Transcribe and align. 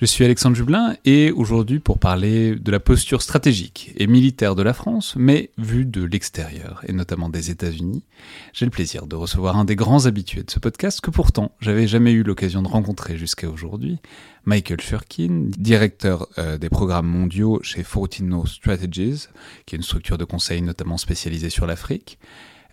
Je 0.00 0.06
suis 0.06 0.24
Alexandre 0.24 0.54
Jublin 0.54 0.94
et 1.04 1.32
aujourd'hui 1.32 1.80
pour 1.80 1.98
parler 1.98 2.54
de 2.54 2.70
la 2.70 2.78
posture 2.78 3.20
stratégique 3.20 3.92
et 3.96 4.06
militaire 4.06 4.54
de 4.54 4.62
la 4.62 4.72
France, 4.72 5.14
mais 5.16 5.50
vue 5.58 5.84
de 5.84 6.04
l'extérieur 6.04 6.84
et 6.86 6.92
notamment 6.92 7.28
des 7.28 7.50
États-Unis, 7.50 8.04
j'ai 8.52 8.64
le 8.64 8.70
plaisir 8.70 9.08
de 9.08 9.16
recevoir 9.16 9.56
un 9.56 9.64
des 9.64 9.74
grands 9.74 10.06
habitués 10.06 10.44
de 10.44 10.50
ce 10.52 10.60
podcast 10.60 11.00
que 11.00 11.10
pourtant 11.10 11.50
j'avais 11.58 11.88
jamais 11.88 12.12
eu 12.12 12.22
l'occasion 12.22 12.62
de 12.62 12.68
rencontrer 12.68 13.16
jusqu'à 13.16 13.50
aujourd'hui, 13.50 13.98
Michael 14.44 14.80
Shurkin, 14.80 15.48
directeur 15.58 16.28
euh, 16.38 16.58
des 16.58 16.68
programmes 16.68 17.08
mondiaux 17.08 17.58
chez 17.64 17.82
Fortino 17.82 18.46
Strategies, 18.46 19.26
qui 19.66 19.74
est 19.74 19.78
une 19.78 19.82
structure 19.82 20.16
de 20.16 20.24
conseil 20.24 20.62
notamment 20.62 20.96
spécialisée 20.96 21.50
sur 21.50 21.66
l'Afrique, 21.66 22.20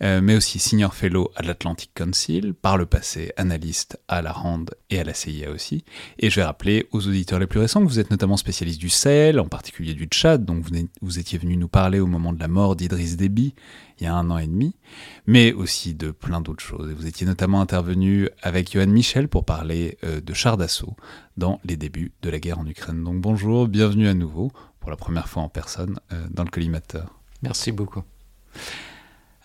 mais 0.02 0.36
aussi 0.36 0.60
senior 0.60 0.94
fellow 0.94 1.32
à 1.36 1.42
l'Atlantic 1.42 1.92
Council, 1.94 2.54
par 2.54 2.78
le 2.78 2.86
passé 2.86 3.32
analyste 3.38 4.00
à 4.08 4.22
la 4.22 4.32
RAND 4.32 4.66
et 4.90 5.00
à 5.00 5.04
la 5.04 5.14
CIA 5.14 5.52
aussi. 5.52 5.86
Et 6.20 6.30
je 6.30 6.36
vais 6.36 6.44
rappeler 6.44 6.88
aux 6.92 7.08
auditeurs 7.08 7.40
les 7.40 7.48
plus 7.48 7.60
récents 7.60 7.82
que 7.82 7.88
vous 7.88 8.00
êtes 8.00 8.12
notamment 8.12 8.38
spécialiste 8.38 8.80
du 8.80 8.90
Sahel, 8.90 9.40
en 9.40 9.48
particulier 9.48 9.94
du 9.94 10.06
Tchad, 10.06 10.46
dont 10.46 10.60
vous, 10.60 10.72
vous 11.02 11.20
étiez 11.20 11.38
venu 11.38 11.58
nous 11.58 11.68
parler 11.68 12.00
au 12.00 12.08
moment 12.08 12.34
de 12.34 12.40
la 12.40 12.48
mort 12.48 12.76
d'Idriss 12.76 13.16
Déby, 13.16 13.54
il 14.00 14.04
y 14.04 14.08
a 14.08 14.14
un 14.14 14.30
an 14.30 14.38
et 14.38 14.48
demi, 14.48 14.76
mais 15.26 15.54
aussi 15.54 15.94
de 15.94 16.12
plein 16.12 16.42
d'autres 16.42 16.64
choses. 16.64 16.92
Et 16.92 16.94
vous 16.94 17.08
étiez 17.08 17.26
notamment 17.26 17.62
intervenu 17.62 18.30
avec 18.42 18.72
Johan 18.72 18.88
Michel 18.88 19.28
pour 19.28 19.46
parler 19.46 19.98
euh, 20.04 20.22
de 20.22 20.34
chars 20.34 20.58
d'assaut 20.58 20.96
dans 21.38 21.60
les 21.64 21.78
débuts 21.78 22.14
de 22.22 22.30
la 22.30 22.40
guerre 22.40 22.60
en 22.60 22.68
Ukraine. 22.68 23.04
Donc 23.04 23.22
bonjour, 23.22 23.68
bienvenue 23.68 24.08
à 24.08 24.14
nouveau, 24.14 24.52
pour 24.80 24.90
la 24.90 24.98
première 24.98 25.28
fois 25.28 25.44
en 25.44 25.50
personne, 25.50 26.00
euh, 26.12 26.26
dans 26.30 26.44
le 26.44 26.50
collimateur. 26.50 27.20
Merci 27.42 27.72
beaucoup. 27.72 28.04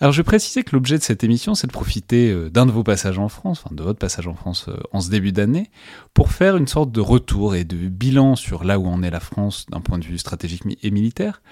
Alors 0.01 0.13
je 0.13 0.17
vais 0.17 0.25
préciser 0.25 0.63
que 0.63 0.75
l'objet 0.75 0.97
de 0.97 1.03
cette 1.03 1.23
émission, 1.23 1.53
c'est 1.53 1.67
de 1.67 1.71
profiter 1.71 2.31
euh, 2.31 2.49
d'un 2.49 2.65
de 2.65 2.71
vos 2.71 2.83
passages 2.83 3.19
en 3.19 3.29
France, 3.29 3.61
enfin 3.63 3.75
de 3.75 3.83
votre 3.83 3.99
passage 3.99 4.27
en 4.27 4.33
France 4.33 4.65
euh, 4.67 4.75
en 4.91 4.99
ce 4.99 5.11
début 5.11 5.31
d'année, 5.31 5.69
pour 6.15 6.31
faire 6.31 6.57
une 6.57 6.65
sorte 6.65 6.91
de 6.91 6.99
retour 6.99 7.53
et 7.53 7.65
de 7.65 7.87
bilan 7.87 8.35
sur 8.35 8.63
là 8.63 8.79
où 8.79 8.87
en 8.87 9.03
est 9.03 9.11
la 9.11 9.19
France 9.19 9.67
d'un 9.69 9.79
point 9.79 9.99
de 9.99 10.05
vue 10.05 10.17
stratégique 10.17 10.63
et 10.81 10.89
militaire, 10.89 11.43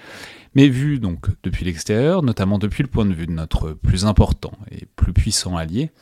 mais 0.56 0.66
vu 0.66 0.98
donc 0.98 1.28
depuis 1.44 1.64
l'extérieur, 1.64 2.24
notamment 2.24 2.58
depuis 2.58 2.82
le 2.82 2.88
point 2.88 3.06
de 3.06 3.14
vue 3.14 3.28
de 3.28 3.32
notre 3.32 3.70
plus 3.70 4.04
important 4.04 4.52
et 4.72 4.84
plus 4.96 5.12
puissant 5.12 5.56
allié, 5.56 5.92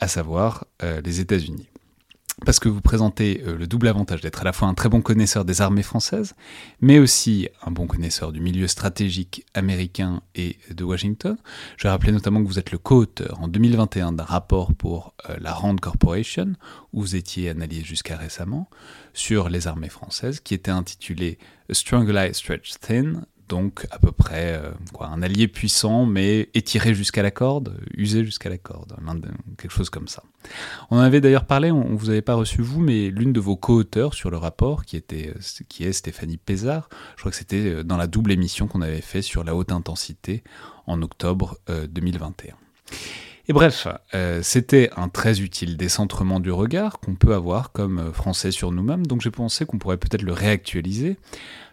à 0.00 0.08
savoir 0.08 0.64
euh, 0.82 1.00
les 1.04 1.20
États-Unis 1.20 1.68
parce 2.44 2.58
que 2.58 2.68
vous 2.68 2.80
présentez 2.80 3.42
euh, 3.46 3.56
le 3.56 3.66
double 3.66 3.88
avantage 3.88 4.20
d'être 4.20 4.40
à 4.40 4.44
la 4.44 4.52
fois 4.52 4.68
un 4.68 4.74
très 4.74 4.88
bon 4.88 5.00
connaisseur 5.00 5.44
des 5.44 5.60
armées 5.60 5.82
françaises, 5.82 6.34
mais 6.80 6.98
aussi 6.98 7.48
un 7.64 7.70
bon 7.70 7.86
connaisseur 7.86 8.32
du 8.32 8.40
milieu 8.40 8.66
stratégique 8.66 9.46
américain 9.54 10.22
et 10.34 10.56
de 10.70 10.84
Washington. 10.84 11.36
Je 11.76 11.84
vais 11.84 11.90
rappeler 11.90 12.12
notamment 12.12 12.42
que 12.42 12.48
vous 12.48 12.58
êtes 12.58 12.72
le 12.72 12.78
co-auteur 12.78 13.38
en 13.40 13.48
2021 13.48 14.12
d'un 14.12 14.24
rapport 14.24 14.74
pour 14.74 15.14
euh, 15.28 15.36
la 15.40 15.52
Rand 15.52 15.76
Corporation, 15.76 16.54
où 16.92 17.00
vous 17.00 17.16
étiez 17.16 17.50
analysé 17.50 17.84
jusqu'à 17.84 18.16
récemment, 18.16 18.68
sur 19.14 19.48
les 19.48 19.66
armées 19.66 19.88
françaises, 19.88 20.40
qui 20.40 20.54
était 20.54 20.70
intitulé 20.70 21.38
Strong 21.70 22.10
Ally 22.10 22.34
Stretched 22.34 22.80
Thin, 22.80 23.24
donc 23.48 23.86
à 23.90 23.98
peu 23.98 24.12
près 24.12 24.54
euh, 24.54 24.70
quoi, 24.92 25.08
un 25.08 25.22
allié 25.22 25.48
puissant, 25.48 26.06
mais 26.06 26.48
étiré 26.54 26.94
jusqu'à 26.94 27.22
la 27.22 27.30
corde, 27.30 27.78
usé 27.94 28.24
jusqu'à 28.24 28.48
la 28.48 28.58
corde, 28.58 28.94
quelque 29.58 29.72
chose 29.72 29.90
comme 29.90 30.08
ça. 30.08 30.22
On 30.90 30.96
en 30.96 31.00
avait 31.00 31.20
d'ailleurs 31.20 31.46
parlé, 31.46 31.70
on, 31.70 31.94
vous 31.94 32.10
avait 32.10 32.22
pas 32.22 32.34
reçu 32.34 32.62
vous, 32.62 32.80
mais 32.80 33.10
l'une 33.10 33.32
de 33.32 33.40
vos 33.40 33.56
co-auteurs 33.56 34.14
sur 34.14 34.30
le 34.30 34.36
rapport, 34.36 34.84
qui, 34.84 34.96
était, 34.96 35.34
qui 35.68 35.84
est 35.84 35.92
Stéphanie 35.92 36.36
Pézard, 36.38 36.88
je 37.16 37.22
crois 37.22 37.30
que 37.30 37.36
c'était 37.36 37.66
euh, 37.66 37.84
dans 37.84 37.96
la 37.96 38.06
double 38.06 38.32
émission 38.32 38.66
qu'on 38.66 38.82
avait 38.82 39.00
fait 39.00 39.22
sur 39.22 39.44
la 39.44 39.54
haute 39.54 39.72
intensité 39.72 40.42
en 40.86 41.00
octobre 41.02 41.58
2021. 41.68 42.54
Euh, 43.42 43.48
et 43.48 43.52
bref, 43.52 43.86
c'était 44.42 44.90
un 44.96 45.08
très 45.08 45.40
utile 45.40 45.76
décentrement 45.76 46.40
du 46.40 46.50
regard 46.50 47.00
qu'on 47.00 47.14
peut 47.14 47.34
avoir 47.34 47.72
comme 47.72 48.12
Français 48.12 48.50
sur 48.50 48.72
nous-mêmes, 48.72 49.06
donc 49.06 49.20
j'ai 49.20 49.30
pensé 49.30 49.66
qu'on 49.66 49.78
pourrait 49.78 49.96
peut-être 49.96 50.22
le 50.22 50.32
réactualiser 50.32 51.16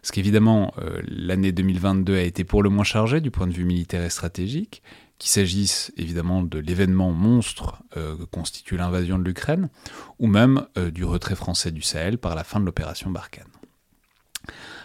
parce 0.01 0.11
qu'évidemment, 0.11 0.73
euh, 0.79 1.01
l'année 1.07 1.51
2022 1.51 2.15
a 2.15 2.21
été 2.21 2.43
pour 2.43 2.63
le 2.63 2.69
moins 2.69 2.83
chargée 2.83 3.21
du 3.21 3.31
point 3.31 3.47
de 3.47 3.53
vue 3.53 3.65
militaire 3.65 4.03
et 4.03 4.09
stratégique, 4.09 4.81
qu'il 5.17 5.29
s'agisse 5.29 5.91
évidemment 5.97 6.41
de 6.41 6.59
l'événement 6.59 7.11
monstre 7.11 7.83
euh, 7.97 8.15
que 8.15 8.23
constitue 8.23 8.77
l'invasion 8.77 9.19
de 9.19 9.23
l'Ukraine, 9.23 9.69
ou 10.19 10.27
même 10.27 10.65
euh, 10.77 10.91
du 10.91 11.03
retrait 11.03 11.35
français 11.35 11.71
du 11.71 11.81
Sahel 11.81 12.17
par 12.17 12.35
la 12.35 12.45
fin 12.45 12.59
de 12.59 12.65
l'opération 12.65 13.09
Barkhane. 13.09 13.47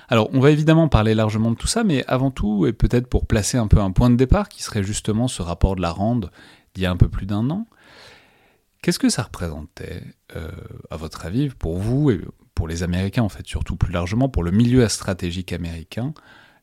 Alors, 0.09 0.29
on 0.35 0.41
va 0.41 0.51
évidemment 0.51 0.89
parler 0.89 1.15
largement 1.15 1.51
de 1.51 1.57
tout 1.57 1.69
ça, 1.69 1.85
mais 1.85 2.05
avant 2.07 2.31
tout, 2.31 2.67
et 2.67 2.73
peut-être 2.73 3.07
pour 3.07 3.27
placer 3.27 3.57
un 3.57 3.69
peu 3.69 3.79
un 3.79 3.93
point 3.93 4.11
de 4.11 4.17
départ, 4.17 4.49
qui 4.49 4.63
serait 4.63 4.83
justement 4.83 5.29
ce 5.29 5.43
rapport 5.43 5.77
de 5.77 5.81
la 5.81 5.91
Rande 5.91 6.31
d'il 6.75 6.85
y 6.85 6.87
a 6.87 6.91
un 6.91 6.97
peu 6.97 7.09
plus 7.09 7.27
d'un 7.27 7.49
an, 7.51 7.67
qu'est-ce 8.83 8.99
que 8.99 9.09
ça 9.09 9.23
représentait, 9.23 10.03
à 10.91 10.97
votre 10.97 11.27
avis, 11.27 11.49
pour 11.49 11.79
vous 11.79 12.11
et 12.11 12.21
pour 12.55 12.69
les 12.69 12.83
Américains, 12.83 13.23
en 13.23 13.29
fait, 13.29 13.47
surtout 13.47 13.77
plus 13.77 13.93
largement, 13.93 14.29
pour 14.29 14.43
le 14.43 14.51
milieu 14.51 14.89
stratégique 14.89 15.53
américain, 15.53 16.15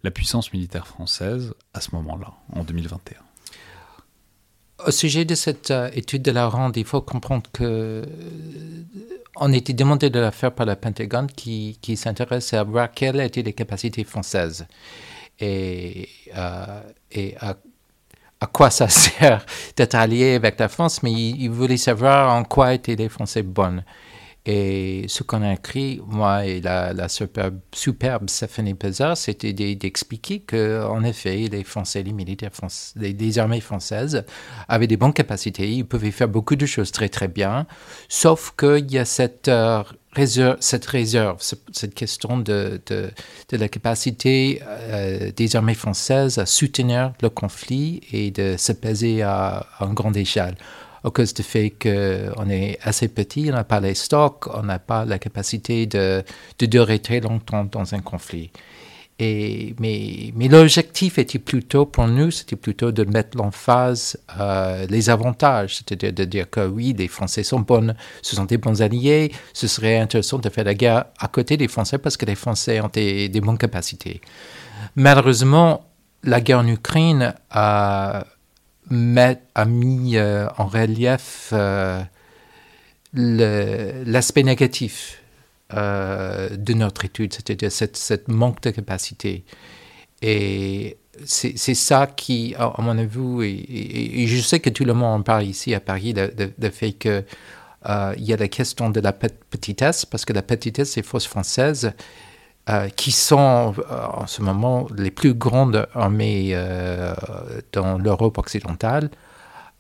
la 0.04 0.12
puissance 0.12 0.52
militaire 0.54 0.88
française 0.88 1.54
à 1.74 1.82
ce 1.82 1.94
moment-là, 1.96 2.34
en 2.54 2.64
2021 2.64 3.18
Au 4.88 4.92
sujet 4.92 5.26
de 5.26 5.36
cette 5.36 5.72
euh, 5.72 5.90
étude 5.94 6.22
de 6.22 6.32
la 6.32 6.48
ronde, 6.48 6.78
il 6.78 6.86
faut 6.86 7.02
comprendre 7.02 7.50
que 7.52 7.64
euh, 7.64 8.06
on 9.36 9.52
était 9.54 9.74
demandé 9.74 10.10
de 10.10 10.20
la 10.20 10.32
faire 10.32 10.54
par 10.54 10.66
le 10.66 10.76
Pentagone 10.76 11.28
qui, 11.28 11.78
qui 11.82 11.98
s'intéresse 11.98 12.54
à 12.54 12.64
voir 12.64 12.92
quelles 12.92 13.20
étaient 13.20 13.44
les 13.44 13.54
capacités 13.54 14.04
françaises. 14.04 14.66
Et, 15.40 16.10
euh, 16.36 16.82
et 17.12 17.36
à, 17.40 17.58
quoi 18.48 18.70
ça 18.70 18.88
sert 18.90 19.46
d'être 19.76 19.96
allié 19.96 20.36
avec 20.36 20.60
la 20.60 20.68
France, 20.68 21.04
mais 21.04 21.12
il, 21.12 21.42
il, 21.42 21.50
voulait 21.50 21.78
savoir 21.78 22.36
en 22.36 22.44
quoi 22.44 22.74
étaient 22.74 22.96
les 22.96 23.10
Français 23.10 23.44
bonnes. 23.44 23.84
Et 24.46 25.06
ce 25.08 25.22
qu'on 25.22 25.44
a 25.44 25.54
écrit, 25.54 26.02
moi 26.08 26.48
et 26.48 26.62
la, 26.62 27.08
superbe, 27.10 27.60
superbe 27.72 28.28
Stéphanie 28.28 28.74
Pézard, 28.74 29.16
c'était 29.16 29.54
d'expliquer 29.54 30.40
que, 30.40 30.84
en 30.84 31.04
effet, 31.04 31.48
les 31.52 31.64
Français, 31.64 32.02
les 32.02 32.12
militaires 32.12 32.52
français, 32.52 32.94
les, 32.96 33.40
armées 33.40 33.62
françaises 33.62 34.26
avaient 34.68 34.88
des 34.88 34.98
bonnes 34.98 35.14
capacités, 35.14 35.70
ils 35.70 35.86
pouvaient 35.86 36.10
faire 36.10 36.28
beaucoup 36.28 36.56
de 36.56 36.66
choses 36.66 36.92
très 36.92 37.08
très 37.08 37.28
bien, 37.28 37.68
sauf 38.10 38.54
qu'il 38.58 38.92
y 38.92 38.98
a 38.98 39.06
cette 39.06 39.52
cette 40.60 40.86
réserve, 40.86 41.38
cette 41.72 41.94
question 41.94 42.38
de, 42.38 42.82
la 43.52 43.68
capacité 43.70 44.62
euh, 44.64 45.32
des 45.36 45.56
armées 45.56 45.76
françaises 45.76 46.38
à 46.38 46.46
soutenir 46.46 47.14
le 47.22 47.30
conflit 47.30 48.02
et 48.12 48.32
de 48.32 48.56
se 48.58 48.74
peser 48.74 49.22
à, 49.22 49.66
une 49.80 49.94
grande 49.94 50.18
échelle 50.18 50.56
à 51.04 51.10
cause 51.10 51.34
du 51.34 51.42
fait 51.42 51.72
qu'on 51.72 52.50
est 52.50 52.78
assez 52.84 53.08
petit, 53.08 53.48
on 53.50 53.54
n'a 53.54 53.64
pas 53.64 53.80
les 53.80 53.96
stocks, 53.96 54.46
on 54.54 54.62
n'a 54.62 54.78
pas 54.78 55.04
la 55.04 55.18
capacité 55.18 55.88
de, 55.88 56.24
durer 56.60 57.00
très 57.00 57.20
longtemps 57.20 57.66
dans 57.66 57.96
un 57.96 58.02
conflit. 58.02 58.52
Mais 59.22 60.48
l'objectif 60.50 61.20
était 61.20 61.38
plutôt, 61.38 61.86
pour 61.86 62.08
nous, 62.08 62.32
c'était 62.32 62.56
plutôt 62.56 62.92
de 62.92 63.04
mettre 63.04 63.38
l'emphase 63.38 64.18
euh, 64.40 64.88
les 64.90 65.12
avantages, 65.12 65.78
c'est-à-dire 65.78 66.12
de 66.12 66.24
dire 66.24 66.50
que 66.50 66.66
oui, 66.68 66.96
les 66.98 67.08
Français 67.08 67.44
sont 67.44 67.60
bonnes, 67.60 67.96
ce 68.24 68.36
sont 68.36 68.46
des 68.46 68.58
bons 68.58 68.82
alliés, 68.82 69.32
ce 69.54 69.68
serait 69.68 70.00
intéressant 70.00 70.40
de 70.40 70.50
faire 70.50 70.64
la 70.64 70.74
guerre 70.74 71.06
à 71.20 71.28
côté 71.28 71.56
des 71.56 71.68
Français 71.68 72.00
parce 72.00 72.18
que 72.18 72.26
les 72.26 72.34
Français 72.34 72.82
ont 72.82 72.90
des, 72.92 73.30
bonnes 73.42 73.60
capacités. 73.60 74.22
Malheureusement, 74.96 75.86
la 76.24 76.42
guerre 76.42 76.60
en 76.60 76.68
Ukraine 76.68 77.36
a, 77.52 78.26
mis 78.90 80.18
euh, 80.18 80.48
en 80.58 80.66
relief 80.66 81.50
euh, 81.54 82.02
l'aspect 83.14 84.44
négatif 84.44 85.21
de 85.74 86.74
notre 86.74 87.06
étude, 87.06 87.34
c'est-à-dire 87.34 87.72
cette, 87.72 88.28
manque 88.28 88.62
de 88.62 88.72
capacité. 88.72 89.44
Et 90.22 90.98
c'est 91.26 91.76
ça 91.76 92.08
qui, 92.08 92.56
à, 92.58 92.74
mon 92.80 92.98
avis, 92.98 93.44
et, 93.44 94.28
je 94.28 94.42
sais 94.42 94.60
que 94.60 94.70
tout 94.70 94.86
le 94.86 94.94
monde 94.94 95.22
en 95.22 95.24
parle 95.24 95.44
ici 95.44 95.74
à 95.74 95.80
Paris, 95.80 96.14
le, 96.14 96.70
fait 96.70 96.94
qu'il 96.94 97.26
euh, 97.90 98.14
y 98.18 98.34
a 98.34 98.38
la 98.38 98.48
question 98.48 98.90
de 98.90 99.00
la 99.00 99.14
petitesse, 99.14 100.06
parce 100.06 100.26
que 100.26 100.34
la 100.34 100.42
petitesse 100.42 100.96
des 100.96 101.04
forces 101.04 101.28
françaises, 101.28 101.94
euh, 102.70 102.90
qui 102.90 103.12
sont 103.12 103.74
en 103.90 104.28
ce 104.28 104.42
moment 104.42 104.88
les 104.96 105.12
plus 105.12 105.34
grandes 105.34 105.88
armées 105.96 106.56
dans 107.72 107.98
l'Europe 107.98 108.38
occidentale, 108.38 109.10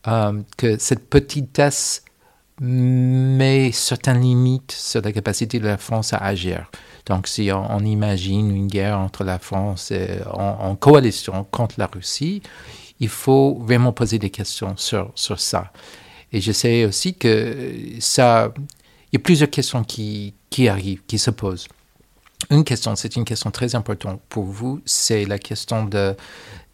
que 0.03 0.77
cette 0.79 1.09
petitesse 1.09 2.03
met 2.61 3.71
certaines 3.71 4.21
limites 4.21 4.71
sur 4.71 5.01
la 5.01 5.11
capacité 5.11 5.59
de 5.59 5.65
la 5.65 5.77
France 5.77 6.13
à 6.13 6.17
agir. 6.17 6.69
Donc, 7.07 7.27
si 7.27 7.49
on, 7.51 7.79
imagine 7.79 8.55
une 8.55 8.67
guerre 8.67 8.99
entre 8.99 9.23
la 9.23 9.39
France 9.39 9.89
et, 9.89 10.19
en, 10.31 10.75
coalition 10.75 11.43
contre 11.49 11.75
la 11.79 11.87
Russie, 11.87 12.43
il 12.99 13.09
faut 13.09 13.57
vraiment 13.59 13.91
poser 13.91 14.19
des 14.19 14.29
questions 14.29 14.75
sur, 14.77 15.11
sur 15.15 15.39
ça. 15.39 15.73
Et 16.31 16.39
je 16.39 16.51
sais 16.51 16.85
aussi 16.85 17.15
que 17.15 17.97
ça, 17.99 18.53
il 19.11 19.13
y 19.13 19.17
a 19.17 19.19
plusieurs 19.19 19.49
questions 19.49 19.83
qui, 19.83 20.35
qui 20.51 20.67
arrivent, 20.67 21.01
qui 21.07 21.17
se 21.17 21.31
posent. 21.31 21.67
Une 22.51 22.63
question, 22.63 22.95
c'est 22.95 23.15
une 23.15 23.25
question 23.25 23.49
très 23.49 23.73
importante 23.73 24.21
pour 24.29 24.43
vous, 24.43 24.81
c'est 24.85 25.25
la 25.25 25.39
question 25.39 25.85
de, 25.85 26.15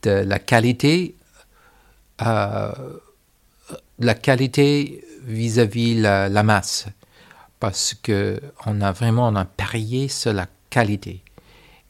de 0.03 0.11
la 0.11 0.39
qualité, 0.39 1.15
euh, 2.21 2.71
la 3.99 4.13
qualité 4.15 5.03
vis-à-vis 5.27 5.95
la, 5.95 6.29
la, 6.29 6.43
masse, 6.43 6.87
parce 7.59 7.93
qu'on 7.93 8.81
a 8.81 8.91
vraiment 8.91 9.27
on 9.27 9.35
a 9.35 9.45
parié 9.45 10.07
sur 10.07 10.33
la 10.33 10.47
qualité. 10.69 11.21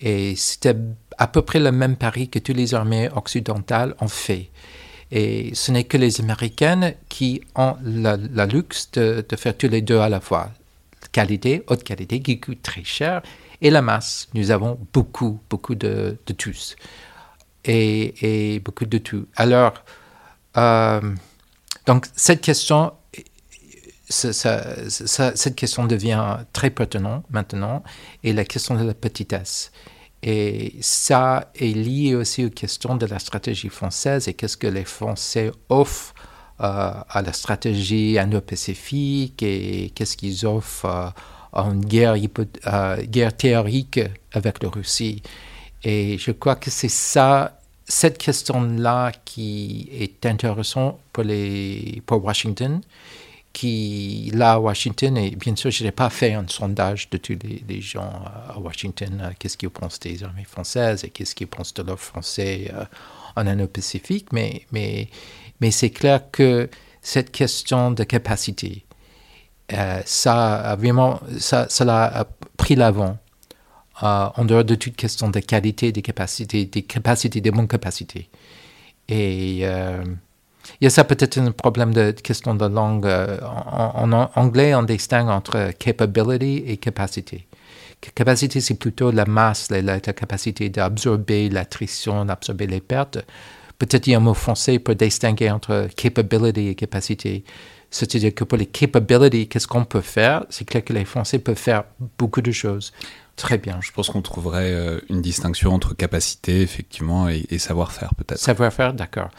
Et 0.02 0.36
c'était 0.36 0.76
à 1.18 1.28
peu 1.28 1.42
près 1.42 1.60
le 1.60 1.72
même 1.72 1.96
pari 1.96 2.30
que 2.30 2.40
toutes 2.40 2.58
les 2.58 2.74
armées 2.74 3.10
occidentales 3.16 3.96
ont 4.00 4.08
fait. 4.08 4.50
Et 5.12 5.52
ce 5.56 5.72
n'est 5.72 5.86
que 5.86 5.98
les 5.98 6.20
Américaines 6.20 6.96
qui 7.10 7.42
ont 7.56 7.76
la, 7.84 8.46
luxe 8.46 8.92
de, 8.92 9.24
faire 9.38 9.58
tous 9.58 9.70
les 9.70 9.82
deux 9.82 10.00
à 10.00 10.10
la 10.10 10.20
fois. 10.20 10.52
Qualité, 11.12 11.64
haute 11.68 11.84
qualité, 11.84 12.22
qui 12.22 12.40
coûte 12.40 12.62
très 12.62 12.84
cher, 12.84 13.22
et 13.62 13.70
la 13.70 13.82
masse. 13.82 14.28
Nous 14.34 14.52
avons 14.52 14.78
beaucoup, 14.94 15.40
beaucoup 15.50 15.76
de, 15.76 16.18
tous. 16.38 16.76
Et, 17.64 18.56
et, 18.56 18.60
beaucoup 18.60 18.86
de 18.86 18.98
tout. 18.98 19.28
Alors, 19.36 19.74
euh, 20.58 21.02
donc 21.86 22.08
cette 22.16 22.42
question 22.42 22.92
cette 24.10 25.56
question 25.56 25.86
devient 25.86 26.38
très 26.54 26.70
pertinente 26.70 27.26
maintenant, 27.30 27.84
et 28.24 28.34
la 28.34 28.46
question 28.46 28.76
de 28.76 28.84
la 28.84 28.94
petitesse. 28.94 29.72
Et 30.24 30.74
ça 30.82 31.52
est 31.56 31.76
lié 31.76 32.16
aussi 32.16 32.46
aux 32.46 32.50
questions 32.50 32.96
de 32.96 33.06
la 33.06 33.20
stratégie 33.20 33.70
française 33.70 34.28
et 34.28 34.34
qu'est-ce 34.34 34.58
que 34.58 34.68
les 34.68 34.86
Français 34.86 35.52
offrent 35.70 36.14
euh, 36.60 36.92
à 37.08 37.22
la 37.22 37.34
stratégie 37.34 38.18
indo-pacifique 38.18 39.44
et 39.44 39.92
qu'est-ce 39.94 40.18
qu'ils 40.18 40.46
offrent 40.48 40.86
euh, 40.86 41.10
en 41.52 41.76
guerre, 41.76 42.16
euh, 42.16 43.04
guerre 43.04 43.38
théorique 43.38 44.00
avec 44.32 44.64
la 44.64 44.70
Russie. 44.70 45.22
Et 45.84 46.18
je 46.18 46.32
crois 46.32 46.56
que 46.56 46.72
c'est 46.72 46.90
ça, 46.90 47.60
cette 47.88 48.18
question-là 48.18 49.12
qui 49.24 49.88
est 49.92 50.26
intéressante 50.26 51.00
pour 51.14 52.26
Washington 52.26 52.82
qui, 53.54 54.32
là, 54.34 54.54
à 54.54 54.60
Washington, 54.60 55.18
et 55.18 55.32
bien 55.32 55.56
sûr, 55.56 55.72
je 55.72 55.84
n'ai 55.84 55.92
pas 55.92 56.10
fait 56.10 56.34
un 56.34 56.46
sondage 56.48 57.10
de 57.10 57.18
tous 57.18 57.38
les, 57.68 57.82
gens 57.82 58.24
à 58.50 58.60
Washington, 58.60 59.20
euh, 59.22 59.32
qu'est-ce 59.40 59.58
qu'ils 59.58 59.70
pensent 59.70 60.00
des 60.00 60.24
armées 60.24 60.44
françaises 60.44 61.04
et 61.04 61.10
qu'est-ce 61.10 61.34
qu'ils 61.34 61.48
pensent 61.48 61.74
de 61.74 61.84
l'offre 61.84 62.06
français 62.06 62.72
euh, 62.74 62.86
en 63.36 63.48
Indo-Pacifique, 63.48 64.32
mais, 64.32 64.62
mais, 64.72 65.10
mais 65.60 65.72
c'est 65.72 65.90
clair 65.90 66.30
que 66.32 66.70
cette 67.02 67.32
question 67.32 67.92
de 67.92 68.04
capacité, 68.04 68.86
euh, 69.74 70.02
ça 70.06 70.56
a 70.56 70.76
vraiment, 70.76 71.20
ça, 71.40 71.68
cela 71.70 72.06
a 72.06 72.26
pris 72.58 72.76
l'avant. 72.76 73.18
en 74.02 74.46
dehors 74.46 74.64
de 74.66 74.76
toute 74.76 74.96
question 74.96 75.30
de 75.32 75.40
qualité, 75.40 75.92
des 75.92 76.04
capacités, 76.04 76.66
des 76.66 76.84
capacités, 76.84 77.42
des 77.42 77.52
bonnes 77.52 77.68
capacités. 77.68 78.30
Et 79.10 79.64
il 80.80 80.86
y 80.86 80.88
a 80.88 80.90
ça 80.90 81.04
peut-être 81.04 81.38
un 81.38 81.52
problème 81.52 81.94
de 81.94 82.12
question 82.12 82.56
de 82.56 82.66
langue. 82.66 83.06
Euh, 83.06 83.40
en, 83.42 84.12
anglais, 84.36 84.76
on 84.76 84.84
distingue 84.84 85.30
entre 85.30 85.72
capability 85.78 86.64
et 86.68 86.78
capacité. 86.78 87.48
Capacité, 88.14 88.62
c'est 88.62 88.76
plutôt 88.76 89.12
la 89.12 89.26
masse, 89.26 89.70
la, 89.72 90.00
capacité 90.00 90.70
d'absorber 90.70 91.50
l'attrition, 91.50 92.26
d'absorber 92.26 92.68
les 92.68 92.82
pertes. 92.82 93.18
Peut-être 93.80 94.08
il 94.08 94.12
y 94.12 94.14
a 94.14 94.18
un 94.18 94.22
mot 94.22 94.34
français 94.34 94.80
pour 94.80 94.96
distinguer 94.96 95.50
entre 95.50 95.88
capability 95.96 96.68
et 96.70 96.76
capacité. 96.76 97.44
C'est-à-dire 97.90 98.36
que 98.36 98.44
pour 98.44 98.58
les 98.58 98.66
capabilities, 98.66 99.48
qu'est-ce 99.48 99.68
qu'on 99.68 99.86
peut 99.86 100.02
faire? 100.02 100.46
C'est 100.50 100.66
clair 100.66 100.84
que 100.84 100.94
les 100.94 101.06
Français 101.06 101.40
peuvent 101.40 101.56
faire 101.56 101.86
beaucoup 102.18 102.42
de 102.42 102.52
choses. 102.52 102.92
Très 103.38 103.60
bien. 103.60 103.78
Je 103.82 103.92
pense 103.92 104.10
qu'on 104.10 104.24
trouverait 104.24 104.74
euh, 104.74 105.00
une 105.10 105.22
distinction 105.22 105.72
entre 105.72 105.96
capacité, 105.96 106.62
effectivement, 106.62 107.30
et, 107.30 107.60
savoir-faire, 107.60 108.16
peut-être. 108.16 108.40
Savoir-faire, 108.40 108.96
d'accord. 108.96 109.30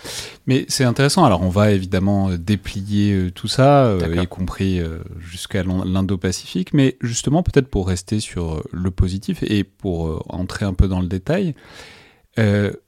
Mais 0.47 0.67
c'est 0.69 0.85
intéressant. 0.85 1.25
Alors, 1.25 1.43
on 1.43 1.49
va 1.49 1.73
évidemment 1.73 2.31
euh, 2.31 2.39
déplier 2.39 3.13
euh, 3.13 3.31
tout 3.33 3.49
ça, 3.49 3.93
y 4.15 4.27
compris 4.29 4.81
jusqu'à 5.19 5.65
l'Indo-Pacifique. 5.65 6.75
Mais 6.75 6.97
justement, 7.01 7.43
peut-être 7.43 7.67
pour 7.67 7.89
rester 7.89 8.21
sur 8.21 8.63
le 8.71 8.91
positif 8.93 9.43
et 9.43 9.65
pour 9.65 10.25
entrer 10.33 10.65
un 10.65 10.75
peu 10.75 10.87
dans 10.87 11.01
le 11.01 11.09
détail, 11.09 11.57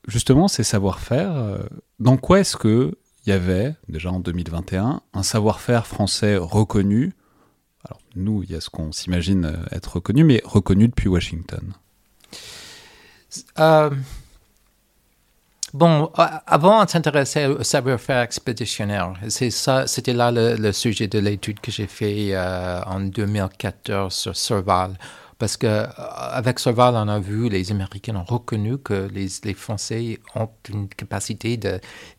justement, 0.07 0.47
ces 0.47 0.63
savoir-faire, 0.63 1.59
dans 1.99 2.17
quoi 2.19 2.39
est-ce 2.39 2.57
que 2.57 2.97
il 3.27 3.31
y 3.31 3.33
avait, 3.33 3.75
déjà 3.89 4.13
en 4.13 4.21
2021, 4.21 5.03
un 5.13 5.23
savoir-faire 5.23 5.87
français 5.87 6.37
reconnu 6.37 7.13
nous, 8.17 8.43
il 8.43 8.51
y 8.51 8.55
a 8.55 8.61
ce 8.61 8.71
qu'on 8.71 8.93
s'imagine 8.93 9.45
euh, 9.45 9.77
être 9.77 9.97
reconnu, 9.97 10.25
mais 10.25 10.43
reconnu 10.45 10.89
depuis 10.89 11.09
Washington. 11.09 11.73
Euh, 13.59 13.91
bon, 15.73 16.11
avant, 16.47 16.83
on 16.83 16.87
s'intéressait 16.87 17.47
au 17.47 17.63
savoir-faire 17.63 18.23
expéditionnaire. 18.23 19.15
C'est 19.29 19.51
ça, 19.51 19.87
c'était 19.87 20.13
là 20.13 20.33
le, 20.33 20.73
sujet 20.73 21.07
de 21.07 21.19
l'étude 21.19 21.61
que 21.61 21.71
j'ai 21.71 21.87
fait 21.87 22.31
euh, 22.33 22.83
en 22.87 23.01
2014 23.01 24.13
sur 24.13 24.37
Serval. 24.37 24.97
Parce 25.39 25.57
qu'avec 25.57 26.59
Serval, 26.59 26.95
on 26.97 27.09
a 27.09 27.19
vu, 27.19 27.49
les 27.49 27.71
Américains 27.71 28.15
ont 28.17 28.25
reconnu 28.25 28.77
que 28.77 29.09
les 29.11 29.55
Français 29.55 30.19
ont 30.35 30.51
une 30.69 30.89
capacité 30.89 31.59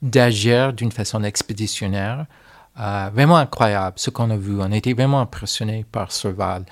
d'agir 0.01 0.74
d'une 0.74 0.91
façon 0.91 1.24
expéditionnaire 1.24 2.25
euh, 2.79 3.09
vraiment 3.13 3.37
incroyable 3.37 3.93
ce 3.97 4.09
qu'on 4.09 4.29
a 4.29 4.37
vu. 4.37 4.59
On 4.59 4.71
a 4.71 4.77
été 4.77 4.93
vraiment 4.93 5.21
impressionnés 5.21 5.85
par 5.91 6.11
Serval. 6.11 6.65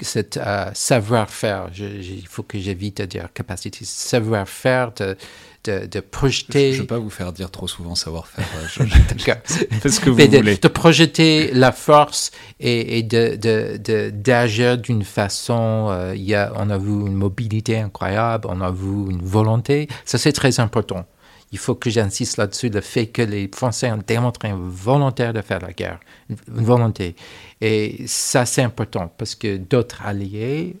Cet 0.00 0.38
euh, 0.38 0.70
savoir-faire, 0.72 1.68
il 1.78 2.26
faut 2.26 2.42
que 2.42 2.58
j'évite 2.58 2.98
de 2.98 3.04
dire 3.04 3.28
capacité, 3.32 3.84
savoir-faire 3.84 4.92
de, 4.92 5.16
de, 5.64 5.86
de, 5.86 6.00
projeter. 6.00 6.72
Je 6.72 6.78
ne 6.78 6.80
veux 6.80 6.86
pas 6.86 6.98
vous 6.98 7.10
faire 7.10 7.32
dire 7.32 7.50
trop 7.50 7.68
souvent 7.68 7.94
savoir-faire. 7.94 8.44
Faites 9.44 9.88
ce 9.88 10.00
que 10.00 10.10
vous 10.10 10.16
de, 10.16 10.36
voulez. 10.38 10.56
De 10.56 10.68
projeter 10.68 11.52
la 11.52 11.70
force 11.70 12.32
et, 12.58 12.98
et 12.98 13.02
de, 13.02 14.08
d'agir 14.08 14.78
d'une 14.78 15.04
façon. 15.04 15.88
Euh, 15.90 16.16
y 16.16 16.34
a, 16.34 16.52
on 16.56 16.70
a 16.70 16.78
vu 16.78 16.90
une 16.90 17.14
mobilité 17.14 17.78
incroyable, 17.78 18.48
on 18.50 18.62
a 18.62 18.70
vu 18.72 19.10
une 19.10 19.22
volonté. 19.22 19.86
Ça, 20.06 20.18
c'est 20.18 20.32
très 20.32 20.58
important 20.58 21.06
il 21.52 21.58
faut 21.58 21.74
que 21.74 21.90
j'insiste 21.90 22.36
là-dessus, 22.36 22.68
le 22.68 22.80
fait 22.80 23.06
que 23.06 23.22
les 23.22 23.50
Français 23.52 23.90
ont 23.90 24.02
démontré 24.06 24.48
une 24.50 24.68
volonté 24.68 25.32
de 25.32 25.40
faire 25.42 25.60
la 25.60 25.72
guerre, 25.72 25.98
une 26.28 26.64
volonté. 26.64 27.16
Et 27.60 28.04
ça, 28.06 28.46
c'est 28.46 28.62
important 28.62 29.12
parce 29.18 29.34
que 29.34 29.56
d'autres 29.56 30.02
alliés, 30.04 30.76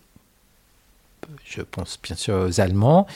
je 1.44 1.62
pense 1.62 1.98
bien 2.02 2.16
sûr 2.16 2.46
aux 2.48 2.60
Allemands, 2.60 3.06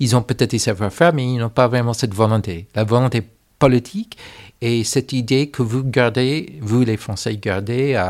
ils 0.00 0.16
ont 0.16 0.22
peut-être 0.22 0.50
des 0.50 0.58
savoir-faire, 0.58 1.12
mais 1.12 1.24
ils 1.24 1.38
n'ont 1.38 1.48
pas 1.48 1.68
vraiment 1.68 1.92
cette 1.92 2.14
volonté. 2.14 2.66
La 2.74 2.84
volonté 2.84 3.22
politique 3.58 4.16
et 4.60 4.84
cette 4.84 5.12
idée 5.12 5.50
que 5.50 5.62
vous 5.62 5.84
gardez, 5.84 6.58
vous 6.60 6.82
les 6.82 6.96
Français 6.96 7.36
gardez, 7.36 8.00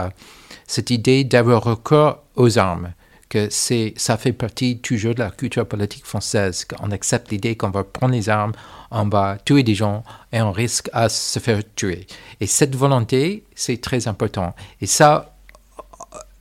cette 0.66 0.90
idée 0.90 1.24
d'avoir 1.24 1.62
recours 1.62 2.18
aux 2.36 2.58
armes 2.58 2.92
que 3.28 3.48
c'est, 3.50 3.94
ça 3.96 4.16
fait 4.16 4.32
partie 4.32 4.78
toujours 4.78 5.14
de 5.14 5.20
la 5.20 5.30
culture 5.30 5.66
politique 5.66 6.04
française, 6.04 6.64
qu'on 6.64 6.90
accepte 6.90 7.30
l'idée 7.30 7.56
qu'on 7.56 7.70
va 7.70 7.84
prendre 7.84 8.14
les 8.14 8.28
armes, 8.28 8.52
on 8.90 9.08
va 9.08 9.38
tuer 9.44 9.62
des 9.62 9.74
gens 9.74 10.02
et 10.32 10.40
on 10.40 10.52
risque 10.52 10.88
à 10.92 11.08
se 11.08 11.38
faire 11.38 11.62
tuer. 11.74 12.06
Et 12.40 12.46
cette 12.46 12.74
volonté, 12.74 13.44
c'est 13.54 13.80
très 13.80 14.08
important. 14.08 14.54
Et 14.80 14.86
ça, 14.86 15.36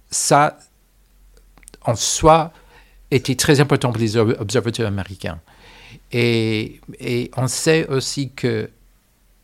ça, 0.10 0.58
en 1.84 1.96
soi, 1.96 2.52
était 3.12 3.36
très 3.36 3.60
important 3.60 3.92
pour 3.92 4.02
les 4.02 4.18
observateurs 4.18 4.88
américains. 4.88 5.40
Et, 6.12 6.80
et 7.00 7.32
on 7.36 7.48
sait 7.48 7.88
aussi 7.88 8.32
que 8.32 8.70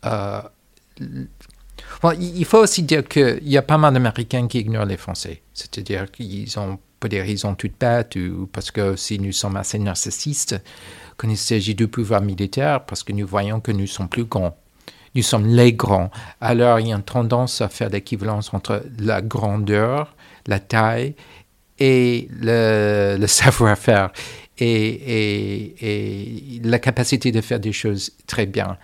euh, 0.05 0.41
il 2.19 2.45
faut 2.45 2.59
aussi 2.59 2.83
dire 2.83 3.07
qu'il 3.07 3.47
y 3.47 3.57
a 3.57 3.61
pas 3.61 3.77
mal 3.77 3.93
d'Américains 3.93 4.47
qui 4.47 4.59
ignorent 4.59 4.85
les 4.85 4.97
Français. 4.97 5.41
C'est-à-dire 5.53 6.11
qu'ils 6.11 6.59
ont, 6.59 6.79
peut 7.03 7.09
dire, 7.09 7.25
ils 7.25 7.45
ont 7.45 7.53
toute 7.53 7.73
bête 7.77 8.15
ou 8.15 8.47
parce 8.47 8.71
que 8.71 8.95
si 8.95 9.19
nous 9.19 9.33
sommes 9.33 9.57
assez 9.57 9.77
narcissistes, 9.77 10.55
quand 11.17 11.29
il 11.29 11.37
s'agit 11.37 11.75
du 11.75 11.89
pouvoir 11.89 12.21
militaire, 12.21 12.85
parce 12.85 13.03
que 13.03 13.11
nous 13.11 13.27
voyons 13.27 13.59
que 13.59 13.73
nous 13.73 13.87
sommes 13.87 14.07
plus 14.07 14.23
grands. 14.23 14.55
Nous 15.15 15.21
sommes 15.21 15.45
les 15.45 15.73
grands. 15.73 16.09
Alors, 16.39 16.79
il 16.79 16.87
y 16.87 16.93
a 16.93 16.95
une 16.95 17.03
tendance 17.03 17.59
à 17.59 17.67
faire 17.67 17.89
l'équivalence 17.89 18.53
entre 18.53 18.83
la 18.99 19.21
grandeur, 19.21 20.15
la 20.47 20.59
taille 20.59 21.15
et 21.77 22.29
le, 22.39 23.25
savoir-faire 23.27 24.11
et, 24.57 25.75
et, 25.81 26.61
la 26.63 26.79
capacité 26.79 27.33
de 27.33 27.41
faire 27.41 27.59
des 27.59 27.73
choses 27.73 28.11
très 28.27 28.45
bien 28.45 28.77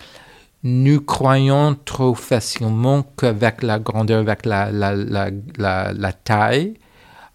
nous 0.61 0.99
croyons 0.99 1.77
trop 1.85 2.13
facilement 2.15 3.03
qu'avec 3.17 3.63
la 3.63 3.79
grandeur, 3.79 4.19
avec 4.19 4.45
la, 4.45 4.71
la, 4.71 4.93
la, 4.93 5.93
la 5.93 6.11
taille, 6.11 6.73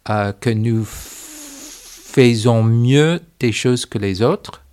que 0.04 0.50
nous 0.50 0.84
faisons 0.84 2.62
mieux 2.62 3.20
des 3.40 3.52
choses 3.52 3.86
que 3.86 3.98
les 3.98 4.22
autres 4.22 4.64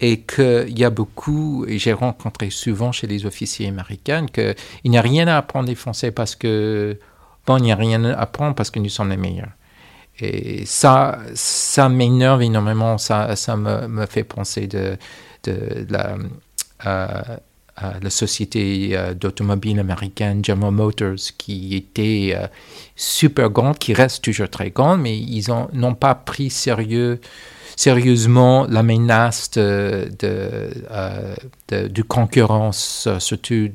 et 0.00 0.20
qu'il 0.20 0.78
y 0.78 0.84
a 0.84 0.90
beaucoup, 0.90 1.64
et 1.66 1.78
j'ai 1.78 1.92
rencontré 1.92 2.50
souvent 2.50 2.92
chez 2.92 3.06
les 3.06 3.24
officiers 3.24 3.68
américains, 3.68 4.26
qu'il 4.26 4.54
n'y 4.84 4.98
a 4.98 5.00
rien 5.00 5.26
à 5.28 5.36
apprendre 5.38 5.66
des 5.66 5.74
Français 5.74 6.10
parce 6.10 6.34
que, 6.34 6.98
bon, 7.46 7.56
il 7.58 7.62
n'y 7.62 7.72
a 7.72 7.76
rien 7.76 8.04
à 8.04 8.12
apprendre 8.14 8.54
parce 8.54 8.70
que 8.70 8.78
nous 8.78 8.88
sommes 8.88 9.10
les 9.10 9.16
meilleurs. 9.16 9.52
Et 10.18 10.64
ça, 10.66 11.18
ça 11.34 11.88
m'énerve 11.88 12.42
énormément, 12.42 12.98
ça, 12.98 13.36
ça 13.36 13.56
me, 13.56 14.06
fait 14.06 14.24
penser 14.24 14.66
de, 14.66 14.96
de, 15.44 15.86
la... 15.88 16.16
Euh, 16.86 17.36
la 18.02 18.10
société 18.10 18.90
euh, 18.92 19.14
d'automobile 19.14 19.78
américaine 19.78 20.44
General 20.44 20.72
Motors, 20.72 21.32
qui 21.36 21.76
était 21.76 22.32
euh, 22.34 22.46
super 22.94 23.50
grande, 23.50 23.78
qui 23.78 23.92
reste 23.92 24.24
toujours 24.24 24.48
très 24.48 24.70
grande, 24.70 25.02
mais 25.02 25.18
ils 25.18 25.50
n'ont 25.50 25.94
pas 25.94 26.14
pris 26.14 26.48
sérieusement 26.48 28.66
la 28.66 28.82
menace 28.82 29.50
de, 29.50 30.08
de, 30.18 30.70
euh, 30.90 31.34
concurrence, 32.08 33.08
surtout 33.18 33.68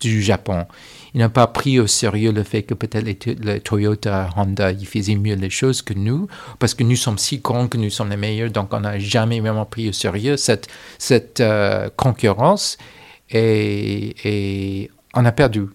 du 0.00 0.22
Japon. 0.22 0.66
Ils 1.12 1.20
n'ont 1.20 1.30
pas 1.30 1.48
pris 1.48 1.80
au 1.80 1.88
sérieux 1.88 2.30
le 2.30 2.44
fait 2.44 2.62
que 2.62 2.74
peut-être 2.74 3.04
les, 3.04 3.16
Toyota, 3.60 4.30
Honda, 4.36 4.70
ils 4.70 4.86
faisaient 4.86 5.16
mieux 5.16 5.34
les 5.34 5.50
choses 5.50 5.82
que 5.82 5.94
nous, 5.94 6.28
parce 6.60 6.74
que 6.74 6.84
nous 6.84 6.94
sommes 6.94 7.18
si 7.18 7.38
grands 7.38 7.66
que 7.66 7.76
nous 7.76 7.90
sommes 7.90 8.10
les 8.10 8.16
meilleurs, 8.16 8.50
donc 8.50 8.72
on 8.72 8.78
n'a 8.78 9.00
jamais 9.00 9.40
vraiment 9.40 9.64
pris 9.64 9.88
au 9.88 9.92
sérieux 9.92 10.36
cette, 10.36 10.68
cette 10.98 11.42
concurrence 11.96 12.78
et, 13.30 14.90
on 15.14 15.24
a 15.24 15.32
perdu. 15.32 15.66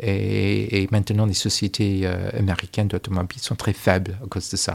Et, 0.00 0.88
maintenant, 0.90 1.26
les 1.26 1.34
sociétés 1.34 2.02
euh, 2.04 2.30
américaines 2.38 2.88
d'automobiles 2.88 3.40
sont 3.40 3.56
très 3.56 3.72
faibles 3.72 4.16
à 4.22 4.26
cause 4.28 4.48
de 4.50 4.56
ça. 4.56 4.74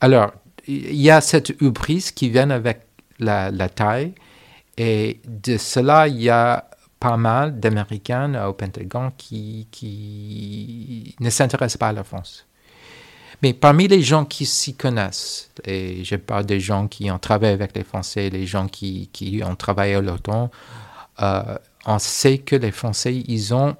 Alors, 0.00 0.32
il 0.66 1.00
y 1.00 1.10
a 1.10 1.20
cette 1.20 1.50
hubris 1.60 2.10
qui 2.14 2.28
vient 2.28 2.50
avec 2.50 2.82
la, 3.18 3.50
taille, 3.68 4.14
et 4.76 5.20
de 5.24 5.56
cela, 5.56 6.08
il 6.08 6.20
y 6.22 6.30
a 6.30 6.68
pas 6.98 7.16
mal 7.16 7.58
d'Américains 7.58 8.46
au 8.46 8.52
Pentagone 8.52 9.10
qui, 9.16 9.66
ne 11.18 11.30
s'intéressent 11.30 11.78
pas 11.78 11.88
à 11.88 11.92
la 11.92 12.04
France. 12.04 12.46
Mais 13.42 13.54
parmi 13.54 13.88
les 13.88 14.02
gens 14.02 14.24
qui 14.24 14.46
s'y 14.46 14.74
connaissent, 14.74 15.50
et 15.64 16.04
je 16.04 16.14
parle 16.14 16.46
des 16.46 16.60
gens 16.60 16.86
qui 16.86 17.10
ont 17.10 17.18
travaillé 17.18 17.52
avec 17.52 17.76
les 17.76 17.82
Français, 17.82 18.30
les 18.30 18.46
gens 18.46 18.68
qui, 18.68 19.42
ont 19.44 19.56
travaillé 19.56 19.96
euh, 19.96 20.48
on 21.18 21.98
sait 21.98 22.38
que 22.38 22.56
les 22.56 22.70
Français, 22.70 23.22
ils 23.26 23.54
ont, 23.54 23.76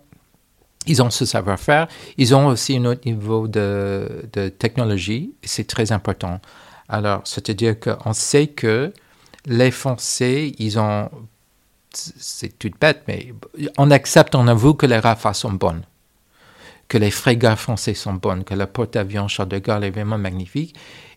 ils 0.87 1.03
ont 1.03 1.11
ce 1.11 1.25
savoir-faire. 1.25 1.89
Ils 2.19 2.35
ont 2.35 2.47
aussi 2.47 2.77
un 2.77 2.85
autre 2.85 3.03
niveau 3.07 3.49
de, 3.49 4.29
de 4.33 4.49
technologie, 4.49 5.35
c'est 5.43 5.67
très 5.67 5.93
important. 5.93 6.41
Alors, 6.89 7.23
c'est-à-dire 7.25 7.79
qu'on 7.79 8.13
sait 8.13 8.49
que 8.49 8.93
les 9.47 9.71
Français, 9.71 10.53
ils 10.59 10.79
ont, 10.79 11.11
c'est 11.93 12.59
tout 12.59 12.71
bête, 12.81 13.03
mais 13.09 13.33
on 13.79 13.91
accepte, 13.91 14.35
on 14.35 14.47
avoue 14.49 14.75
que 14.75 14.87
les 14.87 14.99
rafales 14.99 15.35
sont 15.35 15.53
bonnes, 15.53 15.83
que 16.89 16.99
les 16.99 17.11
frégates 17.11 17.59
français 17.59 17.95
sont 17.95 18.15
bonnes, 18.15 18.45
que 18.45 18.55
le 18.55 18.67
porte-avions 18.67 19.29
Charles 19.29 19.49
de 19.49 19.59
Gaulle 19.59 19.85
est 19.85 19.91
vraiment 19.91 20.19
magnifique 20.19 20.75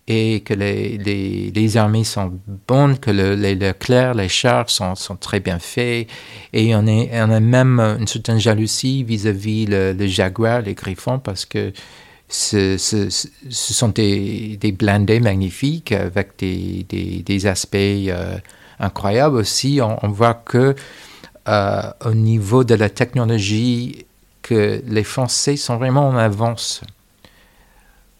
et 0.07 0.41
que 0.41 0.53
les, 0.53 0.97
les, 0.97 1.77
armées 1.77 2.03
sont 2.03 2.39
bonnes, 2.67 2.99
que 2.99 3.09
le, 3.09 3.33
les 3.35 3.55
Leclerc, 3.55 4.13
les 4.13 4.29
chars 4.29 4.69
sont, 4.69 4.93
sont, 4.93 5.15
très 5.15 5.39
bien 5.39 5.57
faits. 5.57 6.07
Et 6.53 6.75
on, 6.75 6.85
est, 6.85 7.09
on 7.13 7.31
a 7.31 7.39
même 7.39 7.79
une 7.79 8.05
certaine 8.05 8.39
jalousie 8.39 9.03
vis-à-vis 9.03 9.65
le, 9.65 9.95
Jaguar, 10.05 10.61
les 10.61 10.75
Griffons, 10.75 11.17
parce 11.17 11.45
que 11.45 11.73
ce, 12.27 12.77
sont 13.49 13.89
des, 13.89 14.57
des, 14.57 14.71
blindés 14.71 15.19
magnifiques 15.19 15.91
avec 15.91 16.37
des, 16.37 16.85
des, 17.25 17.47
aspects 17.47 17.75
euh, 17.75 18.37
incroyables 18.79 19.37
aussi. 19.37 19.79
On, 19.81 19.97
on 20.05 20.09
voit 20.09 20.35
que 20.35 20.75
euh, 21.47 21.81
au 22.05 22.13
niveau 22.13 22.63
de 22.63 22.75
la 22.75 22.89
technologie, 22.89 24.05
que 24.43 24.83
les 24.85 25.03
Français 25.03 25.57
sont 25.57 25.77
vraiment 25.77 26.07
en 26.07 26.17
avance 26.17 26.81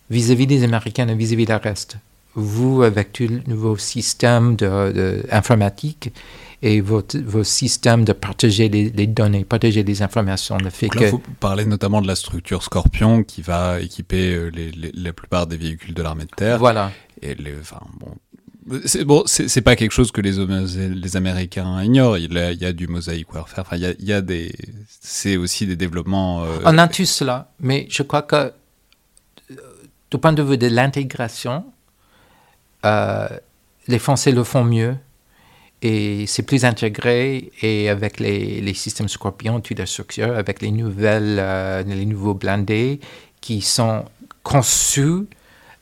vis-à-vis 0.10 0.48
des 0.48 0.64
Américains 0.64 1.08
et 1.08 1.16
vis-à-vis 1.16 1.46
reste. 1.52 1.98
Vous, 2.36 2.84
avec 2.84 3.14
tous 3.14 3.28
le 3.28 3.42
nouveau 3.48 3.78
système 3.78 4.58
de, 4.58 5.24
informatique 5.32 6.12
et 6.62 6.82
votre, 6.82 7.18
vos 7.18 7.46
systèmes 7.46 8.04
de 8.04 8.12
partager 8.12 8.68
les, 8.68 9.08
données, 9.08 9.46
partager 9.46 9.84
les 9.84 10.02
informations, 10.02 10.58
le 10.58 10.70
fait 10.70 10.90
que... 10.90 11.08
Faut 11.08 11.22
parler 11.40 11.66
notamment 11.66 12.02
de 12.02 12.08
la 12.08 12.16
structure 12.16 12.62
Scorpion 12.62 13.24
qui 13.24 13.42
va 13.42 13.80
équiper 13.80 14.34
euh, 14.34 14.52
les, 14.54 14.72
la 14.94 15.14
plupart 15.14 15.48
des 15.48 15.56
véhicules 15.56 15.94
de 15.94 16.02
l'armée 16.02 16.26
de 16.26 16.36
terre. 16.36 16.60
Voilà. 16.60 16.92
Et 17.22 17.36
les, 17.36 17.54
enfin, 17.58 17.80
bon, 18.00 18.10
c'est 18.86 19.06
bon, 19.06 19.24
c'est 19.26 19.62
pas 19.62 19.76
quelque 19.76 19.92
chose 19.92 20.12
que 20.12 20.22
les, 20.22 20.34
les 20.90 21.18
Américains 21.18 21.84
ignorent. 21.84 22.18
Il 22.18 22.34
y 22.34 22.38
a, 22.38 22.52
il 22.52 22.60
y 22.60 22.66
a 22.66 22.74
du 22.74 22.88
mosaïque 22.88 23.34
warfare. 23.34 23.64
Enfin, 23.66 23.78
il 23.78 23.84
y 23.84 23.86
a, 23.86 23.94
il 24.00 24.06
y 24.06 24.14
a 24.14 24.22
des, 24.22 24.52
c'est 24.88 25.38
aussi 25.38 25.68
des 25.68 25.76
développements. 25.76 26.44
Euh, 26.44 26.58
On 26.66 26.78
a 26.78 26.88
tout 26.88 27.06
cela, 27.06 27.52
mais 27.60 27.88
je 27.90 28.04
crois 28.04 28.24
que 28.24 28.52
du 30.16 30.22
point 30.22 30.32
de 30.32 30.44
vue 30.44 30.58
de 30.58 30.68
l'intégration, 30.68 31.66
euh, 32.86 33.28
les 33.88 34.00
Français 34.00 34.32
le 34.32 34.46
font 34.46 34.64
mieux 34.64 34.96
et 35.82 36.26
c'est 36.26 36.44
plus 36.44 36.64
intégré 36.64 37.52
et 37.62 37.90
avec 37.90 38.22
les, 38.22 38.62
les 38.62 38.74
systèmes 38.74 39.10
Scorpion, 39.10 39.62
avec 40.36 40.62
les 40.62 40.72
nouvelles, 40.72 41.38
euh, 41.38 41.84
les 41.84 42.06
nouveaux 42.06 42.34
blindés 42.34 43.02
qui 43.42 43.62
sont 43.62 44.06
conçus 44.42 45.28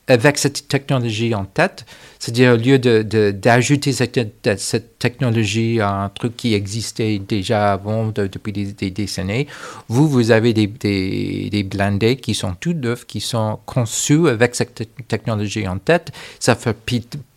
avec 0.06 0.36
cette 0.38 0.68
technologie 0.68 1.34
en 1.34 1.44
tête, 1.44 1.86
c'est-à-dire 2.18 2.54
au 2.54 2.56
lieu 2.56 2.78
d'ajouter 2.78 3.90
de, 3.90 3.96
cette, 3.96 4.58
cette, 4.58 4.98
technologie 4.98 5.80
à 5.80 5.90
un 5.90 6.08
truc 6.08 6.36
qui 6.36 6.54
existait 6.54 7.18
déjà 7.18 7.72
avant 7.72 8.08
depuis 8.08 8.52
des, 8.52 8.90
décennies, 8.90 9.46
vous, 9.88 10.08
vous 10.08 10.30
avez 10.30 10.52
des, 10.52 10.66
des, 10.66 11.62
blindés 11.62 12.16
qui 12.16 12.34
sont 12.34 12.54
tout 12.54 12.74
neufs, 12.74 13.06
qui 13.06 13.20
sont 13.20 13.58
conçus 13.66 14.28
avec 14.28 14.54
cette 14.54 14.88
technologie 15.08 15.66
en 15.68 15.78
tête. 15.78 16.12
Ça 16.38 16.54
fait, 16.54 16.76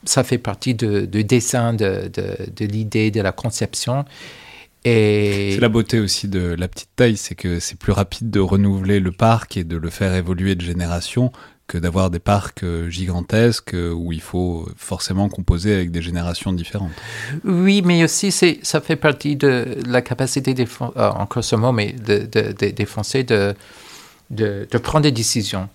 ça 0.03 0.23
fait 0.23 0.37
partie 0.37 0.73
du 0.75 1.23
dessin, 1.23 1.73
de, 1.73 2.09
de 2.13 2.65
l'idée, 2.65 3.11
de 3.11 3.21
la 3.21 3.31
conception. 3.31 4.05
C'est 4.83 5.59
la 5.59 5.69
beauté 5.69 5.99
aussi 5.99 6.29
de 6.29 6.55
la 6.57 6.67
petite 6.69 6.89
taille, 6.95 7.17
c'est 7.17 7.35
que 7.35 7.59
c'est 7.59 7.77
plus 7.77 7.91
rapide 7.91 8.29
de 8.29 8.39
renouveler 8.39 9.01
le 9.01 9.11
parc 9.11 9.57
et 9.57 9.65
de 9.65 9.75
le 9.75 9.89
faire 9.89 10.13
évoluer 10.13 10.55
de 10.55 10.61
génération 10.61 11.31
que 11.67 11.77
d'avoir 11.77 12.09
des 12.09 12.19
parcs 12.19 12.63
euh, 12.63 12.89
gigantesques 12.89 13.73
euh, 13.73 13.91
où 13.91 14.13
il 14.13 14.21
faut 14.21 14.67
forcément 14.77 15.27
composer 15.27 15.73
avec 15.73 15.91
des 15.91 16.01
générations 16.01 16.53
différentes. 16.53 16.93
Oui, 17.43 17.81
mais 17.83 18.03
aussi 18.03 18.31
ça 18.31 18.81
fait 18.81 18.95
partie 18.95 19.35
de 19.35 19.77
la 19.85 20.01
capacité 20.01 20.53
des 20.53 20.63
euh, 20.63 21.09
encore 21.09 21.43
ce 21.43 21.55
mot, 21.57 21.75
des 21.75 22.85
Français 22.85 23.23
de, 23.23 23.53
de, 24.29 24.77
prendre 24.77 25.03
des 25.03 25.11
décisions. 25.11 25.67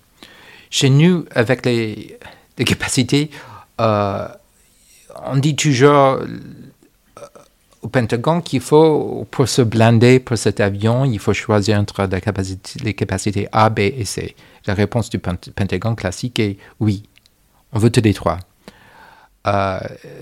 Chez 0.71 0.89
nous, 0.89 1.27
avec 1.35 1.67
les, 1.67 2.19
capacités, 2.65 3.31
on 3.79 5.37
dit 5.37 5.55
toujours 5.55 6.21
au 7.83 7.89
Pentagone 7.89 8.43
qu'il 8.43 8.61
faut, 8.61 9.27
pour 9.31 9.49
se 9.49 9.61
blinder 9.61 10.21
pour 10.21 10.39
cet 10.39 10.61
avion, 10.61 11.05
il 11.05 11.19
faut 11.19 11.35
choisir 11.35 11.79
entre 11.79 12.09
les 12.83 12.95
capacités 12.95 13.49
A, 13.53 13.69
B 13.69 13.81
et 13.81 14.05
C. 14.07 14.35
La 14.67 14.75
réponse 14.75 15.11
du 15.11 15.19
Pentagone 15.19 15.97
classique 15.97 16.39
est 16.39 16.59
oui. 16.81 17.05
On 17.73 17.79
veut 17.79 17.91
les 18.03 18.15
trois. 18.15 18.39
Euh, 19.45 19.81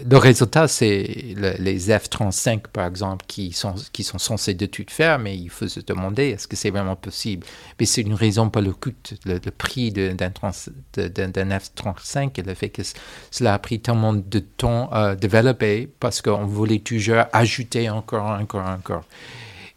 le 0.09 0.17
résultat, 0.17 0.67
c'est 0.67 1.35
les 1.37 1.91
F-35, 1.91 2.63
par 2.73 2.87
exemple, 2.87 3.27
qui 3.29 3.53
sont, 3.53 3.75
censés 3.93 4.55
de 4.55 4.65
tout 4.65 4.87
faire, 4.89 5.19
mais 5.19 5.37
il 5.37 5.51
faut 5.51 5.69
se 5.69 5.81
demander 5.81 6.31
est-ce 6.31 6.49
que 6.49 6.57
c'est 6.57 6.71
vraiment 6.71 6.97
possible? 6.97 7.47
Mais 7.79 7.85
c'est 7.85 8.01
une 8.01 8.15
raison 8.15 8.49
pour 8.49 8.63
le 8.63 8.73
coût, 8.73 8.93
le, 9.27 9.39
prix 9.51 9.93
d'un 9.93 10.17
F-35 10.17 12.41
et 12.41 12.43
le 12.43 12.55
fait 12.55 12.71
que 12.71 12.83
cela 13.31 13.55
a 13.55 13.59
pris 13.59 13.81
tellement 13.81 14.15
de 14.15 14.39
temps 14.39 14.89
à 14.91 15.17
développer 15.17 15.91
parce 16.01 16.23
qu'on 16.23 16.47
voulait 16.47 16.79
toujours 16.79 17.25
ajouter 17.33 17.91
encore, 17.91 18.27
encore, 18.27 18.67
encore. 18.67 19.05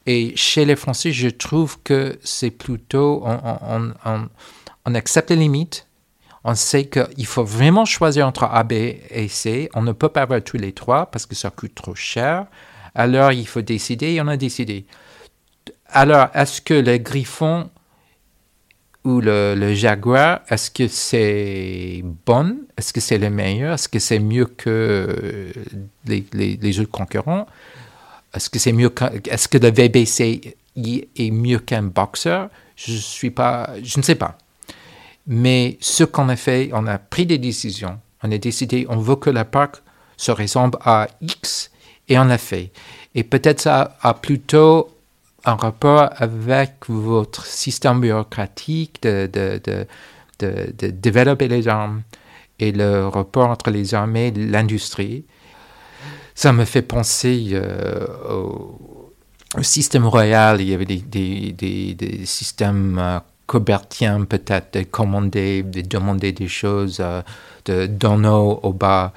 Et 0.06 0.36
chez 0.36 0.66
les 0.66 0.76
Français, 0.76 1.12
je 1.12 1.30
trouve 1.30 1.80
que 1.84 2.20
c'est 2.24 2.52
plutôt, 2.52 3.24
on, 3.26 4.96
accepte 4.96 5.30
les 5.30 5.38
limites 5.38 5.88
on 6.44 6.56
sait 6.56 6.86
qu'il 6.86 7.26
faut 7.26 7.44
vraiment 7.44 7.86
choisir 7.86 8.28
entre 8.28 8.44
A, 8.44 8.64
B 8.64 8.74
et 8.74 9.28
C. 9.30 9.70
On 9.74 9.82
ne 9.82 9.94
peut 9.94 10.10
pas 10.10 10.24
avoir 10.24 10.44
tous 10.44 10.58
les 10.58 10.74
trois 10.74 11.06
parce 11.06 11.26
que 11.26 11.36
ça 11.36 11.50
coûte 11.50 11.74
trop 11.74 11.96
cher. 11.96 12.48
Alors, 12.96 13.32
il 13.32 13.48
faut 13.48 13.62
décider 13.62 14.08
et 14.14 14.22
on 14.22 14.28
a 14.28 14.36
décidé. 14.36 14.86
Alors, 15.88 16.28
est-ce 16.34 16.62
que 16.62 16.74
le 16.74 16.98
griffon 16.98 17.70
ou 19.06 19.22
le, 19.22 19.74
jaguar, 19.74 20.42
est-ce 20.50 20.70
que 20.70 20.88
c'est 20.88 22.04
bon? 22.26 22.58
Est-ce 22.78 22.92
que 22.94 23.02
c'est 23.02 23.18
le 23.18 23.30
meilleur? 23.30 23.74
Est-ce 23.74 23.88
que 23.90 24.00
c'est 24.00 24.20
mieux 24.20 24.46
que 24.46 25.54
les, 26.06 26.80
autres 26.80 26.92
concurrents? 26.92 27.48
Est-ce 28.34 28.50
que 28.50 28.60
c'est 28.60 28.72
mieux 28.72 28.94
est-ce 29.30 29.48
que 29.48 29.58
le 29.58 29.72
VBC 29.72 30.56
est 31.16 31.32
mieux 31.32 31.60
qu'un 31.60 31.84
boxeur? 31.84 32.50
Je 32.76 32.94
suis 32.94 33.30
pas, 33.30 33.70
je 33.84 33.98
ne 34.00 34.04
sais 34.04 34.16
pas. 34.16 34.38
Mais 35.28 35.78
ce 35.80 36.04
qu'on 36.04 36.30
a 36.30 36.36
fait, 36.36 36.70
on 36.74 36.88
a 36.88 36.98
pris 36.98 37.26
des 37.26 37.38
décisions. 37.38 38.00
On 38.24 38.32
a 38.32 38.38
décidé, 38.38 38.86
on 38.90 38.98
veut 38.98 39.16
que 39.16 39.30
la 39.30 39.46
parc 39.46 39.82
se 40.18 40.32
ressemble 40.32 40.78
à 40.84 41.08
X 41.22 41.72
et 42.10 42.18
on 42.18 42.30
a 42.30 42.38
fait. 42.38 42.72
Et 43.16 43.24
peut-être 43.24 43.62
ça 43.62 43.98
a 44.02 44.14
plutôt 44.14 44.90
un 45.46 45.56
rapport 45.56 46.10
avec 46.16 46.74
votre 46.88 47.46
système 47.46 48.00
bureaucratique 48.00 49.02
de, 49.04 49.30
de, 49.32 49.62
de, 49.64 49.86
de, 50.40 50.88
développer 50.90 51.48
les 51.48 51.68
armes 51.68 52.02
et 52.60 52.72
le 52.72 53.08
rapport 53.08 53.50
entre 53.50 53.70
les 53.70 53.94
armées 53.94 54.28
et 54.28 54.32
l'industrie. 54.32 55.26
Ça 56.36 56.52
me 56.52 56.66
fait 56.66 56.82
penser 56.82 57.50
euh, 57.54 58.08
au, 58.30 58.80
système 59.62 60.08
royal. 60.08 60.62
Il 60.62 60.70
y 60.70 60.74
avait 60.74 60.86
des, 60.86 60.98
des, 61.52 61.94
des, 61.94 62.26
systèmes 62.26 62.98
euh, 62.98 63.20
peut-être 64.26 64.74
de 64.74 64.84
commander, 64.84 65.64
de 65.64 65.82
demander 65.82 66.32
des 66.32 66.48
choses 66.48 66.98
euh, 67.00 67.22
de 67.66 67.86
d'en 67.86 68.24
haut 68.24 68.60
au 68.64 68.74
bas 68.74 69.14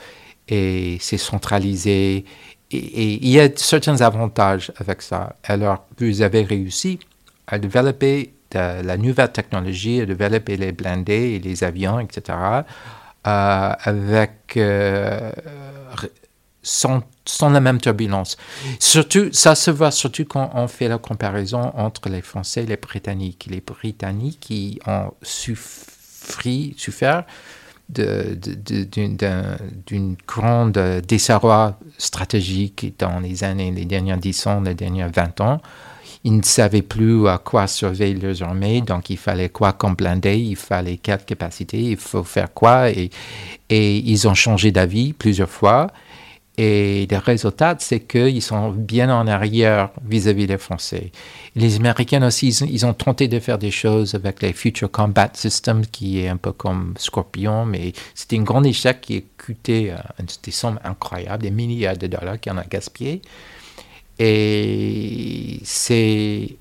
et 0.48 0.98
c'est 1.00 1.18
centralisé. 1.18 2.24
Et, 2.70 3.24
il 3.24 3.28
y 3.28 3.40
a 3.40 3.48
certains 3.56 4.00
avantages 4.00 4.72
avec 4.78 5.02
ça. 5.02 5.36
Alors, 5.44 5.86
vous 5.98 6.22
avez 6.22 6.42
réussi 6.42 6.98
à 7.46 7.58
développer 7.58 8.32
de, 8.50 8.82
la 8.82 8.96
nouvelle 8.96 9.32
technologie, 9.32 10.00
à 10.00 10.06
développer 10.06 10.56
les 10.56 10.72
blindés 10.72 11.34
et 11.34 11.38
les 11.38 11.64
avions, 11.64 12.00
etc., 12.00 12.38
euh, 13.26 13.72
avec 13.82 14.56
euh, 14.56 15.32
sans, 16.66 17.48
la 17.48 17.60
même 17.60 17.80
turbulence. 17.80 18.36
Surtout, 18.80 19.28
ça 19.32 19.54
se 19.54 19.70
voit 19.70 19.92
surtout 19.92 20.24
quand 20.24 20.50
on 20.54 20.66
fait 20.66 20.88
la 20.88 20.98
comparaison 20.98 21.72
entre 21.76 22.08
les 22.08 22.22
Français 22.22 22.64
et 22.64 22.66
les 22.66 22.76
Britanniques. 22.76 23.46
Les 23.48 23.60
Britanniques 23.60 24.40
qui 24.40 24.80
ont 24.86 25.12
souffert 25.22 27.24
d'une 29.86 30.16
grande 30.26 30.78
désarroi 31.06 31.78
stratégique 31.98 32.94
dans 32.98 33.20
les 33.20 33.44
années, 33.44 33.70
les 33.70 33.84
dernières 33.84 34.18
10 34.18 34.46
ans, 34.48 34.60
les 34.60 34.74
dernières 34.74 35.10
20 35.10 35.40
ans. 35.40 35.60
Ils 36.24 36.36
ne 36.36 36.42
savaient 36.42 36.82
plus 36.82 37.28
à 37.28 37.38
quoi 37.38 37.68
surveiller 37.68 38.14
leurs 38.14 38.42
armées, 38.42 38.80
donc 38.80 39.10
il 39.10 39.16
fallait 39.16 39.50
quoi 39.50 39.72
comme 39.72 39.94
blindé, 39.94 40.36
il 40.36 40.56
fallait 40.56 40.96
quelle 40.96 41.24
capacité, 41.24 41.80
il 41.80 41.96
faut 41.96 42.24
faire 42.24 42.52
quoi, 42.52 42.90
et, 42.90 43.10
et 43.70 43.98
ils 43.98 44.26
ont 44.26 44.34
changé 44.34 44.72
d'avis 44.72 45.12
plusieurs 45.12 45.48
fois. 45.48 45.92
Et 46.58 47.06
le 47.10 47.18
résultat, 47.18 47.76
c'est 47.78 48.00
qu'ils 48.00 48.40
sont 48.40 48.70
bien 48.70 49.14
en 49.14 49.26
arrière 49.26 49.90
vis-à-vis 50.02 50.46
des 50.46 50.56
Français. 50.56 51.10
Les 51.54 51.76
Américains 51.76 52.26
aussi, 52.26 52.48
ils, 52.48 52.86
ont 52.86 52.94
tenté 52.94 53.28
de 53.28 53.38
faire 53.40 53.58
des 53.58 53.70
choses 53.70 54.14
avec 54.14 54.40
les 54.40 54.54
Future 54.54 54.90
Combat 54.90 55.28
Systems, 55.34 55.84
qui 55.86 56.20
est 56.20 56.28
un 56.28 56.38
peu 56.38 56.52
comme 56.52 56.94
Scorpion, 56.96 57.66
mais 57.66 57.92
c'était 58.14 58.38
un 58.38 58.42
grand 58.42 58.62
échec 58.64 59.02
qui 59.02 59.18
a 59.18 59.20
coûté 59.44 59.92
euh, 59.92 59.96
des 60.42 60.50
sommes 60.50 60.80
incroyables, 60.82 61.42
des 61.42 61.50
milliards 61.50 61.98
de 61.98 62.06
dollars 62.06 62.40
qu'on 62.40 62.56
a 62.56 62.64
gaspillé. 62.64 63.20
Et 64.18 65.60
c'est, 65.62 66.56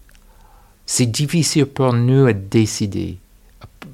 difficile 1.00 1.68
pour 1.68 1.94
nous 1.94 2.26
à 2.26 2.34
décider, 2.34 3.18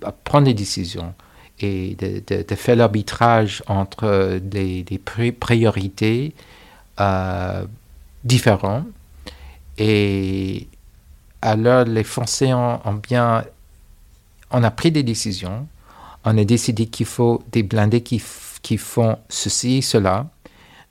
à 0.04 0.12
prendre 0.12 0.48
des 0.48 0.56
décisions 0.56 1.14
et 1.63 1.95
de, 1.95 2.56
faire 2.56 2.76
l'arbitrage 2.76 3.63
entre 3.67 4.39
des, 4.41 4.84
priorités 5.39 6.34
euh, 7.00 7.65
différentes. 8.24 8.86
Et 9.78 10.67
alors, 11.41 11.86
les 11.86 12.04
Français 12.04 12.54
ont, 12.54 12.80
bien. 13.02 13.43
On 14.52 14.63
a 14.63 14.71
pris 14.71 14.91
des 14.91 15.04
décisions. 15.04 15.67
On 16.24 16.38
a 16.38 16.43
décidé 16.43 16.86
qu'il 16.86 17.06
faut 17.06 17.41
des 17.52 17.63
blindés 17.63 18.02
qui, 18.02 18.21
qui 18.62 18.78
font 18.78 19.17
ceci, 19.30 19.82
cela. 19.82 20.28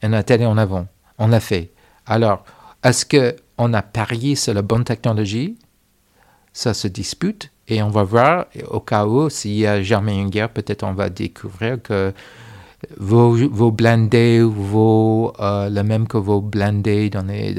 On 0.03 0.13
a 0.13 0.23
allé 0.33 0.47
en 0.47 0.59
avant. 0.59 0.87
On 1.19 1.29
l'a 1.29 1.41
fait. 1.41 1.71
Alors, 2.07 2.45
est-ce 2.83 3.05
qu'on 3.05 3.73
a 3.75 3.83
parié 3.83 4.35
sur 4.35 4.55
la 4.55 4.63
bonne 4.63 4.85
technologie? 4.85 5.57
Ça 6.53 6.75
se 6.75 6.89
dispute. 6.89 7.51
Et 7.69 7.83
on 7.83 7.91
va 7.91 8.03
voir, 8.03 8.47
au 8.69 8.81
cas 8.81 9.07
où, 9.07 9.31
s'il 9.31 9.57
y 9.57 9.67
a 9.67 9.83
jamais 9.83 10.19
une 10.19 10.29
guerre, 10.29 10.49
peut-être 10.49 10.83
on 10.83 10.93
va 10.93 11.09
découvrir 11.09 11.81
que 11.81 12.13
vos, 12.97 13.71
blindés 13.71 14.41
vaut 14.43 15.33
euh, 15.39 15.69
le 15.69 15.83
même 15.83 16.09
que 16.09 16.17
vos 16.17 16.41
blindés 16.41 17.11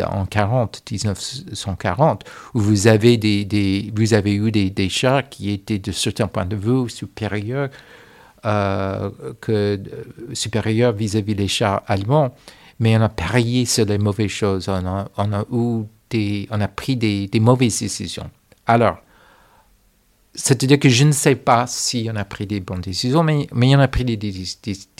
en 0.06 0.26
40, 0.26 0.84
1940, 0.92 2.24
où 2.54 2.60
vous 2.60 2.88
avez, 2.88 3.18
des, 3.18 3.92
vous 3.96 4.14
avez 4.14 4.34
eu 4.34 4.52
des, 4.52 4.90
chars 4.90 5.30
qui 5.30 5.52
étaient 5.52 5.80
de 5.80 5.92
certains 5.92 6.28
points 6.28 6.46
de 6.46 6.56
vue 6.56 6.90
supérieurs, 6.90 7.70
euh, 8.46 9.12
que, 9.40 9.80
supérieurs 10.34 10.94
vis-à-vis 10.94 11.36
des 11.36 11.48
chars 11.48 11.84
allemands, 11.88 12.34
mais 12.80 12.98
on 12.98 13.02
a 13.02 13.10
parié 13.10 13.66
sur 13.66 13.86
les 13.86 14.00
mauvaises 14.00 14.32
choses, 14.32 14.68
on 14.68 14.86
a, 14.88 16.68
pris 16.68 16.98
des 16.98 17.30
mauvaises 17.40 17.80
décisions. 17.80 18.30
Alors, 18.72 19.00
c'est-à-dire 20.34 20.80
que 20.80 20.88
je 20.88 21.04
ne 21.04 21.12
sais 21.12 21.36
pas 21.36 21.68
si 21.68 22.10
on 22.10 22.16
a 22.16 22.24
pris 22.24 22.48
des 22.48 22.62
bonnes 22.62 22.80
décisions, 22.80 23.22
mais, 23.22 23.48
mais 23.54 23.76
on 23.76 23.80
a 23.82 23.90
pris 23.90 24.06
des, 24.06 24.16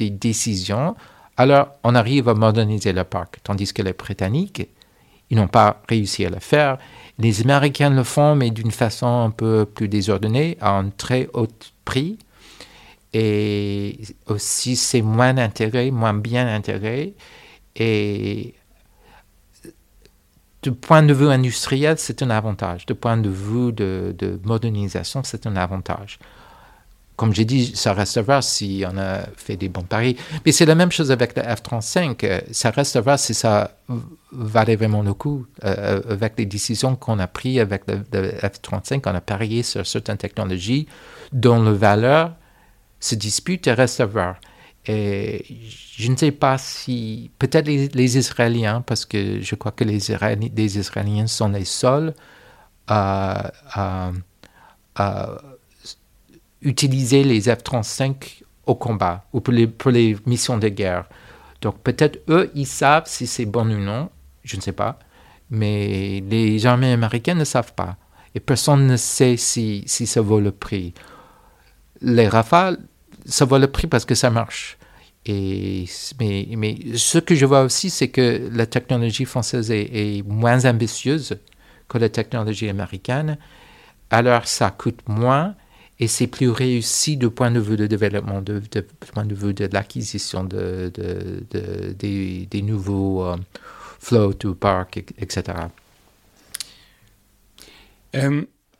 décisions. 0.10 0.94
Alors, 1.38 1.70
on 1.86 1.96
arrive 1.96 2.28
à 2.28 2.34
moderniser 2.34 2.92
le 2.92 3.06
parc, 3.06 3.38
tandis 3.44 3.72
que 3.72 3.82
les 3.82 3.94
Britanniques, 3.94 4.68
ils 5.30 5.38
n'ont 5.38 5.48
pas 5.48 5.82
réussi 5.88 6.26
à 6.26 6.30
le 6.30 6.42
faire. 6.42 6.80
Les 7.18 7.40
Américains 7.44 7.92
le 7.92 8.04
font, 8.04 8.36
mais 8.36 8.50
d'une 8.50 8.72
façon 8.72 9.08
un 9.08 9.30
peu 9.30 9.66
plus 9.66 9.88
désordonnée, 9.88 10.58
à 10.60 10.72
un 10.78 10.90
très 10.90 11.30
haut 11.34 11.48
prix. 11.86 12.18
Et 13.14 14.00
aussi, 14.28 14.76
c'est 14.76 15.02
moins 15.02 15.38
intégré, 15.38 15.92
moins 15.92 16.14
bien 16.14 16.46
intégré. 16.54 17.14
Et 17.78 18.54
du 20.62 20.72
point 20.72 21.04
de 21.04 21.14
vue 21.14 21.30
industriel, 21.30 21.96
c'est 21.98 22.22
un 22.22 22.30
avantage. 22.30 22.86
Du 22.86 22.94
point 22.94 23.18
de 23.18 23.30
vue 23.30 23.72
de, 23.74 24.40
modernisation, 24.44 25.22
c'est 25.24 25.48
un 25.48 25.56
avantage. 25.56 26.20
Comme 27.16 27.34
j'ai 27.34 27.46
dit, 27.46 27.76
ça 27.76 27.94
reste 27.94 28.18
à 28.18 28.22
voir 28.22 28.44
si 28.44 28.84
on 28.92 28.98
a 28.98 29.20
fait 29.36 29.56
des 29.56 29.70
bons 29.70 29.84
paris. 29.84 30.18
Mais 30.46 30.52
c'est 30.52 30.66
la 30.66 30.76
même 30.76 30.92
chose 30.92 31.12
avec 31.12 31.36
le 31.36 31.44
F-35. 31.44 32.44
Ça 32.52 32.72
reste 32.72 32.96
à 32.96 33.02
voir 33.02 33.20
si 33.20 33.34
ça 33.34 33.78
valait 34.32 34.76
vraiment 34.76 35.04
le 35.04 35.14
coup. 35.14 35.46
Euh, 35.64 36.02
avec 36.10 36.34
les 36.38 36.46
décisions 36.46 36.96
qu'on 36.96 37.20
a 37.20 37.28
prises 37.28 37.60
avec 37.60 37.84
le, 37.88 37.98
F-35, 38.40 39.02
on 39.06 39.16
a 39.16 39.22
parié 39.22 39.62
sur 39.62 39.86
certaines 39.86 40.18
technologies 40.18 40.88
dont 41.32 41.62
la 41.62 41.74
valeur 41.74 42.34
se 43.00 43.16
dispute 43.16 43.68
et 43.68 43.74
reste 43.74 44.00
à 44.00 44.06
voir. 44.06 44.38
Et 44.88 45.46
je 45.98 46.12
ne 46.12 46.18
sais 46.18 46.32
pas 46.32 46.58
si, 46.58 47.30
peut-être 47.38 47.68
les, 47.68 48.18
Israéliens, 48.18 48.82
parce 48.82 49.06
que 49.06 49.40
je 49.40 49.56
crois 49.56 49.72
que 49.72 49.84
les, 49.84 50.12
Israéliens, 50.12 51.28
sont 51.28 51.50
les 51.50 51.66
seuls 51.66 52.14
à, 52.88 54.12
utiliser 56.62 57.24
les 57.24 57.42
F-35 57.42 58.44
au 58.66 58.76
combat 58.76 59.26
ou 59.34 59.42
pour 59.42 59.92
les, 59.92 60.18
missions 60.26 60.58
de 60.58 60.68
guerre. 60.68 61.06
Donc 61.62 61.80
peut-être 61.80 62.20
eux, 62.30 62.52
ils 62.56 62.68
savent 62.68 63.06
si 63.06 63.28
c'est 63.28 63.46
bon 63.46 63.72
ou 63.72 63.80
non, 63.80 64.10
je 64.44 64.56
ne 64.56 64.62
sais 64.62 64.72
pas, 64.72 64.98
mais 65.52 66.24
les 66.28 66.66
armées 66.66 66.92
américaines 66.92 67.38
ne 67.38 67.44
savent 67.44 67.74
pas. 67.74 67.98
Et 68.34 68.40
personne 68.40 68.88
ne 68.88 68.98
sait 68.98 69.38
si, 69.38 69.84
si 69.86 70.08
ça 70.08 70.22
vaut 70.22 70.40
le 70.40 70.52
prix. 70.52 70.94
Les 72.02 72.28
rafales, 72.28 72.80
ça 73.26 73.46
vaut 73.46 73.58
le 73.58 73.68
prix 73.68 73.88
parce 73.88 74.06
que 74.06 74.16
ça 74.16 74.30
marche. 74.30 74.78
Et, 75.26 75.86
mais, 76.20 76.48
mais 76.58 76.78
ce 76.96 77.20
que 77.20 77.36
je 77.36 77.46
vois 77.46 77.62
aussi, 77.62 77.90
c'est 77.90 78.08
que 78.10 78.50
la 78.52 78.66
technologie 78.66 79.26
française 79.26 79.70
est, 79.72 80.24
moins 80.26 80.66
ambitieuse 80.66 81.38
que 81.88 81.98
la 81.98 82.10
technologie 82.10 82.70
américaine. 82.70 83.38
Alors, 84.10 84.48
ça 84.48 84.72
coûte 84.72 85.00
moins 85.08 85.56
et 86.00 86.08
c'est 86.08 86.28
plus 86.28 86.50
réussi 86.50 87.18
du 87.18 87.30
point 87.30 87.52
de 87.52 87.60
vue 87.60 87.78
de 87.78 87.86
développement, 87.86 88.42
du 88.42 88.60
point 89.14 89.26
de 89.26 89.36
vue 89.36 89.54
de 89.54 89.70
l'acquisition 89.72 90.44
de, 90.44 90.92
de, 90.94 91.94
des, 91.94 92.62
nouveaux 92.64 93.24
euh, 93.26 93.38
floats 94.00 94.46
ou 94.46 94.56
parcs, 94.56 94.98
etc. 95.20 95.44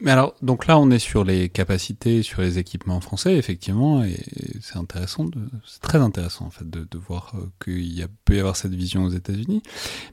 Mais 0.02 0.10
alors, 0.10 0.34
donc 0.42 0.66
là, 0.66 0.80
on 0.80 0.90
est 0.90 1.00
sur 1.00 1.24
les 1.24 1.48
capacités, 1.50 2.24
sur 2.24 2.42
les 2.42 2.58
équipements 2.58 3.00
français, 3.02 3.36
effectivement, 3.38 4.04
et 4.04 4.18
c'est 4.60 4.78
intéressant, 4.78 5.28
c'est 5.64 5.82
très 5.82 6.00
intéressant 6.00 6.46
en 6.46 6.50
fait 6.50 6.68
de, 6.68 6.98
voir 6.98 7.34
euh, 7.36 7.46
qu'il 7.64 8.08
peut 8.26 8.36
y 8.36 8.40
avoir 8.40 8.56
cette 8.56 8.74
vision 8.74 9.04
aux 9.04 9.12
États-Unis. 9.12 9.62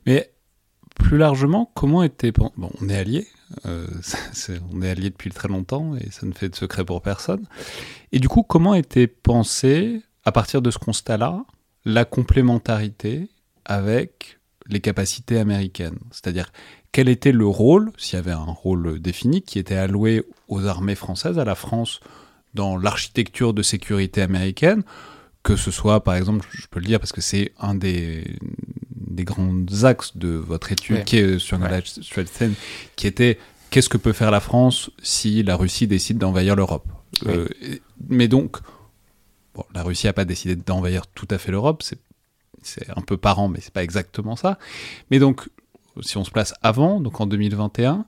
Mais 0.05 0.31
plus 0.95 1.17
largement, 1.17 1.71
comment 1.75 2.03
était 2.03 2.33
bon, 2.33 2.53
on 2.59 2.89
est 2.91 2.97
alliés, 2.97 3.29
euh, 3.65 3.87
on 4.73 4.83
est 4.83 4.91
alliés 4.91 5.09
depuis 5.09 5.31
très 5.31 5.49
longtemps 5.49 5.97
et 5.97 6.11
ça 6.11 6.27
ne 6.27 6.33
fait 6.33 6.51
de 6.51 6.57
secret 6.57 6.85
pour 6.85 7.01
personne. 7.01 7.47
Et 8.13 8.19
du 8.19 8.29
coup, 8.29 8.43
comment 8.43 8.75
était 8.75 9.07
pensée 9.07 10.03
à 10.27 10.33
partir 10.33 10.61
de 10.61 10.71
ce 10.71 10.79
constat-là 10.79 11.45
la 11.87 12.05
complémentarité 12.05 13.31
avec 13.65 14.39
les 14.67 14.81
capacités 14.81 15.39
américaines? 15.39 15.99
C'est-à-dire 16.11 16.53
quel 16.93 17.09
était 17.09 17.33
le 17.33 17.47
rôle, 17.47 17.93
s'il 17.99 18.17
y 18.17 18.19
avait 18.19 18.33
un 18.33 18.45
rôle 18.45 19.01
défini, 19.01 19.43
qui 19.43 19.59
était 19.59 19.77
alloué 19.77 20.25
aux 20.49 20.67
armées 20.67 20.95
françaises, 20.95 21.39
à 21.39 21.45
la 21.45 21.55
France, 21.55 22.01
dans 22.55 22.77
l'architecture 22.77 23.53
de 23.55 23.63
sécurité 23.63 24.23
américaine, 24.23 24.83
que 25.43 25.57
ce 25.57 25.71
soit, 25.71 26.03
par 26.03 26.15
exemple, 26.15 26.47
je 26.51 26.67
peux 26.71 26.81
le 26.81 26.87
dire 26.87 26.99
parce 26.99 27.13
que 27.13 27.21
c'est 27.21 27.53
un 27.59 27.75
des, 27.75 28.25
des 28.91 29.25
grands 29.25 29.65
axes 29.85 30.17
de 30.17 30.29
votre 30.31 30.73
étude 30.73 31.05
qui 31.05 31.19
est 31.19 31.39
sur 31.39 31.59
ouais. 31.61 31.83
qui 32.97 33.07
était 33.07 33.39
qu'est-ce 33.71 33.89
que 33.89 33.99
peut 33.99 34.13
faire 34.13 34.31
la 34.31 34.41
France 34.41 34.91
si 35.03 35.43
la 35.43 35.57
Russie 35.57 35.87
décide 35.87 36.19
d'envahir 36.19 36.57
l'Europe? 36.57 36.87
Euh, 37.27 37.49
Mais 38.09 38.29
donc, 38.29 38.59
bon, 39.55 39.65
la 39.75 39.83
Russie 39.83 40.07
n'a 40.07 40.13
pas 40.13 40.25
décidé 40.25 40.57
d'envahir 40.57 41.07
tout 41.07 41.29
à 41.31 41.39
fait 41.39 41.53
l'Europe, 41.53 41.83
c'est 41.83 41.99
c'est 42.61 42.91
un 42.91 43.03
peu 43.03 43.17
parent, 43.17 43.49
mais 43.49 43.61
c'est 43.61 43.73
pas 43.73 43.85
exactement 43.85 44.35
ça. 44.35 44.59
Mais 45.11 45.21
donc, 45.21 45.49
si 46.03 46.17
on 46.17 46.25
se 46.25 46.31
place 46.31 46.55
avant, 46.63 47.01
donc 47.01 47.21
en 47.21 47.27
2021, 47.27 48.07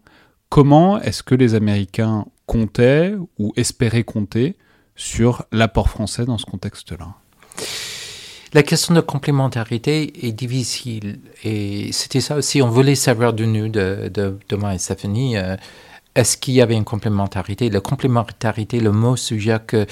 comment 0.49 1.01
est-ce 1.01 1.23
que 1.23 1.35
les 1.35 1.55
Américains 1.55 2.27
comptaient 2.47 3.15
ou 3.39 3.53
espéraient 3.57 4.05
compter 4.05 4.57
sur 4.97 5.45
l'apport 5.53 5.89
français 5.89 6.25
dans 6.25 6.39
ce 6.39 6.45
contexte-là? 6.47 7.15
La 8.53 8.65
question 8.65 8.95
de 8.95 9.01
complémentarité 9.01 10.27
est 10.27 10.33
difficile. 10.33 11.21
Et 11.45 11.93
c'était 11.93 12.21
ça 12.21 12.35
aussi, 12.37 12.61
on 12.61 12.69
voulait 12.69 12.97
savoir 12.97 13.33
de 13.33 13.45
nous, 13.45 13.69
de, 13.69 14.11
de, 14.13 14.57
moi 14.57 14.75
et 14.75 14.79
Stéphanie, 14.79 15.37
euh, 15.37 15.57
est-ce 16.17 16.37
qu'il 16.37 16.55
y 16.55 16.61
avait 16.61 16.75
une 16.75 16.85
complémentarité? 16.85 17.71
La 17.71 17.81
complémentarité, 17.81 18.81
le 18.81 18.91
mot 18.91 19.15
suggère 19.15 19.65
qu'il 19.65 19.87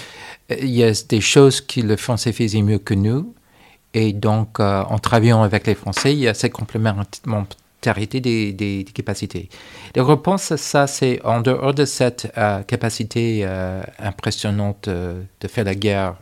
euh, 0.50 0.56
y 0.60 0.82
a 0.82 0.90
des 1.08 1.20
choses 1.20 1.60
que 1.60 1.80
le 1.80 1.96
Français 1.96 2.32
faisait 2.32 2.62
mieux 2.62 2.78
que 2.78 2.94
nous. 2.94 3.32
Et 3.94 4.12
donc 4.12 4.58
euh, 4.58 4.82
en 4.82 4.98
travaillant 4.98 5.42
avec 5.44 5.66
les 5.68 5.76
Français, 5.76 6.12
il 6.12 6.18
y 6.18 6.28
a 6.28 6.34
cette 6.34 6.52
complémentarité 6.52 7.20
des, 7.82 8.52
des, 8.52 8.84
capacités. 8.92 9.48
La 9.94 10.04
réponse 10.04 10.52
à 10.52 10.56
ça, 10.56 10.86
c'est 10.86 11.24
en 11.24 11.40
dehors 11.40 11.72
de 11.72 11.84
cette 11.84 12.30
euh, 12.36 12.62
capacité 12.62 13.40
euh, 13.42 13.82
impressionnante 13.98 14.88
de 14.88 15.48
faire 15.48 15.64
la 15.64 15.74
guerre 15.74 16.16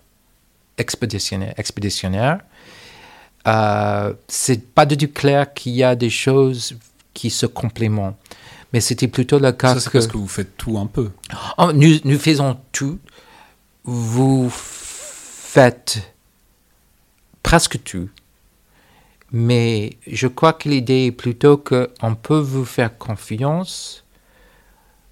expéditionnaire, 0.79 1.55
expéditionnaire 1.57 2.41
euh, 3.47 4.13
c'est 4.27 4.75
pas 4.75 4.87
du 4.87 4.97
tout 4.97 5.13
clair 5.13 5.53
qu'il 5.55 5.73
y 5.73 5.85
a 5.85 5.95
des 5.95 6.11
choses 6.11 6.77
qui 7.15 7.31
se 7.31 7.47
complémentent. 7.47 8.17
Mais 8.73 8.81
c'était 8.81 9.09
plutôt 9.09 9.39
le 9.39 9.53
cas 9.53 9.75
ça, 9.75 9.81
c'est 9.81 9.91
parce 9.91 10.07
que 10.09 10.17
vous 10.17 10.27
faites 10.27 10.57
tout 10.57 10.77
un 10.77 10.87
peu. 10.87 11.11
Oh, 11.57 11.73
nous, 11.73 11.97
nous 12.05 12.19
faisons 12.19 12.59
tout. 12.73 12.99
Vous 13.85 14.51
faites 14.51 16.13
presque 17.43 17.83
tout. 17.85 18.11
Mais 19.33 19.97
je 20.07 20.27
crois 20.29 20.53
que 20.53 20.69
l'idée 20.69 21.07
est 21.07 21.13
plutôt 21.13 21.57
qu'on 21.57 22.15
peut 22.15 22.39
vous 22.39 22.65
faire 22.65 22.97
confiance 22.97 24.05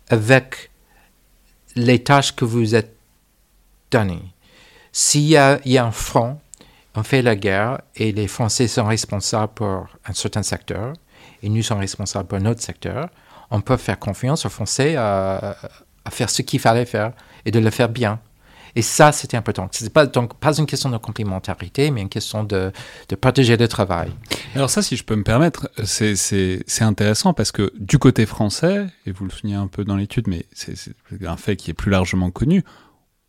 avec 0.09 0.70
les 1.74 2.03
tâches 2.03 2.35
que 2.35 2.44
vous 2.44 2.74
êtes 2.74 2.94
données. 3.90 4.33
S'il 4.92 5.22
y, 5.22 5.37
a, 5.37 5.59
un 5.66 5.90
front, 5.90 6.38
on 6.94 7.03
fait 7.03 7.22
la 7.22 7.35
guerre 7.35 7.81
et 7.96 8.12
les 8.12 8.29
Français 8.29 8.68
sont 8.68 8.85
responsables 8.85 9.53
pour 9.55 9.88
un 10.07 10.12
certain 10.12 10.44
secteur 10.44 10.92
et 11.42 11.48
nous 11.48 11.62
sommes 11.62 11.81
responsables 11.81 12.29
pour 12.29 12.38
un 12.38 12.46
autre 12.46 12.62
secteur, 12.62 13.09
on 13.50 13.61
peut 13.61 13.77
faire 13.77 13.98
confiance 13.98 14.46
aux 14.46 14.50
Français 14.50 14.94
à 14.94 15.57
faire 16.11 16.31
ce 16.31 16.42
qu'il 16.42 16.61
fallait 16.61 16.87
faire 16.87 17.12
et 17.44 17.50
de 17.50 17.59
le 17.59 17.70
faire 17.70 17.88
bien. 17.88 18.20
Et 18.76 18.82
ça, 18.82 19.12
c'était 19.12 19.37
important. 19.37 19.68
Ce 19.72 19.84
n'est 19.84 19.90
pas, 19.90 20.06
pas 20.06 20.58
une 20.58 20.66
question 20.66 20.90
de 20.90 20.96
complémentarité, 20.96 21.90
mais 21.90 22.02
une 22.02 22.08
question 22.08 22.44
de, 22.44 22.72
de 23.08 23.16
partager 23.16 23.56
le 23.56 23.68
travail. 23.68 24.10
Alors 24.54 24.70
ça, 24.70 24.82
si 24.82 24.96
je 24.96 25.04
peux 25.04 25.16
me 25.16 25.22
permettre, 25.22 25.68
c'est 25.84 26.64
intéressant 26.80 27.34
parce 27.34 27.52
que 27.52 27.72
du 27.78 27.98
côté 27.98 28.26
français, 28.26 28.87
et 29.06 29.12
vous 29.12 29.24
le 29.24 29.30
soulignez 29.30 29.56
un 29.56 29.68
peu 29.68 29.84
dans 29.84 29.96
l'étude, 29.96 30.26
mais 30.28 30.46
c'est 30.52 30.74
un 31.24 31.37
fait 31.37 31.56
qui 31.56 31.70
est 31.70 31.74
plus 31.74 31.90
largement 31.90 32.30
connu, 32.30 32.64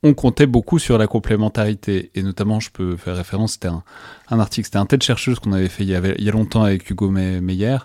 on 0.03 0.13
comptait 0.13 0.45
beaucoup 0.45 0.77
sur 0.77 0.97
la 0.97 1.07
complémentarité. 1.07 2.11
Et 2.13 2.21
notamment, 2.21 2.59
je 2.59 2.69
peux 2.69 2.95
faire 2.95 3.15
référence, 3.15 3.53
c'était 3.53 3.69
un, 3.69 3.83
un, 4.29 4.39
article, 4.39 4.65
c'était 4.65 4.77
un 4.77 4.85
tête 4.85 5.03
chercheuse 5.03 5.39
qu'on 5.39 5.53
avait 5.53 5.69
fait 5.69 5.83
il 5.83 5.89
y 5.89 6.29
a 6.29 6.31
longtemps 6.31 6.63
avec 6.63 6.89
Hugo 6.89 7.09
Meyer, 7.09 7.77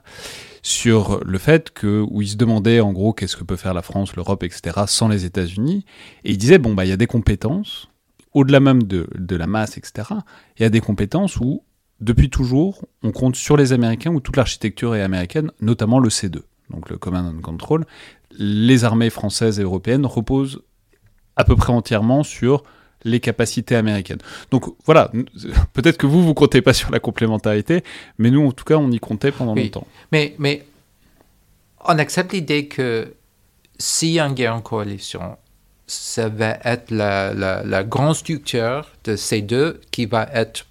sur 0.62 1.20
le 1.24 1.38
fait 1.38 1.70
que, 1.70 2.04
où 2.10 2.22
se 2.22 2.36
demandait 2.36 2.80
en 2.80 2.92
gros 2.92 3.12
qu'est-ce 3.12 3.36
que 3.36 3.44
peut 3.44 3.56
faire 3.56 3.74
la 3.74 3.82
France, 3.82 4.16
l'Europe, 4.16 4.42
etc., 4.42 4.82
sans 4.86 5.08
les 5.08 5.24
États-Unis. 5.24 5.84
Et 6.24 6.32
il 6.32 6.38
disait, 6.38 6.58
bon, 6.58 6.74
bah, 6.74 6.84
il 6.84 6.88
y 6.88 6.92
a 6.92 6.96
des 6.96 7.06
compétences, 7.06 7.88
au-delà 8.32 8.60
même 8.60 8.82
de, 8.82 9.08
de 9.14 9.36
la 9.36 9.46
masse, 9.46 9.76
etc., 9.78 10.08
il 10.58 10.62
y 10.62 10.64
a 10.64 10.70
des 10.70 10.80
compétences 10.80 11.36
où, 11.38 11.62
depuis 12.00 12.30
toujours, 12.30 12.86
on 13.02 13.12
compte 13.12 13.36
sur 13.36 13.56
les 13.56 13.72
Américains, 13.72 14.12
où 14.12 14.20
toute 14.20 14.36
l'architecture 14.36 14.94
est 14.94 15.02
américaine, 15.02 15.50
notamment 15.60 15.98
le 15.98 16.08
C2, 16.08 16.42
donc 16.70 16.90
le 16.90 16.98
Command 16.98 17.26
and 17.26 17.40
Control. 17.40 17.84
Les 18.38 18.84
armées 18.84 19.10
françaises 19.10 19.58
et 19.60 19.62
européennes 19.62 20.06
reposent 20.06 20.62
à 21.36 21.44
peu 21.44 21.56
près 21.56 21.72
entièrement 21.72 22.22
sur 22.22 22.62
les 23.04 23.20
capacités 23.20 23.76
américaines. 23.76 24.20
Donc 24.50 24.74
voilà, 24.84 25.10
peut-être 25.72 25.96
que 25.96 26.06
vous, 26.06 26.22
vous 26.22 26.34
comptez 26.34 26.62
pas 26.62 26.72
sur 26.72 26.90
la 26.90 27.00
complémentarité, 27.00 27.82
mais 28.18 28.30
nous, 28.30 28.46
en 28.46 28.52
tout 28.52 28.64
cas, 28.64 28.76
on 28.76 28.90
y 28.90 28.98
comptait 28.98 29.32
pendant 29.32 29.54
longtemps. 29.54 29.86
Mais, 30.12 30.34
mais 30.38 30.64
on 31.84 31.98
accepte 31.98 32.32
l'idée 32.32 32.66
que 32.66 33.14
s'il 33.78 34.10
y 34.10 34.20
a 34.20 34.26
une 34.26 34.34
guerre 34.34 34.54
en 34.54 34.60
coalition, 34.60 35.36
ça 35.86 36.28
va 36.28 36.58
être 36.64 36.90
la, 36.90 37.32
la, 37.34 37.84
grande 37.84 38.14
structure 38.14 38.86
de 39.04 39.16
ces 39.16 39.42
deux 39.42 39.80
qui 39.90 40.06
va 40.06 40.28
être 40.32 40.66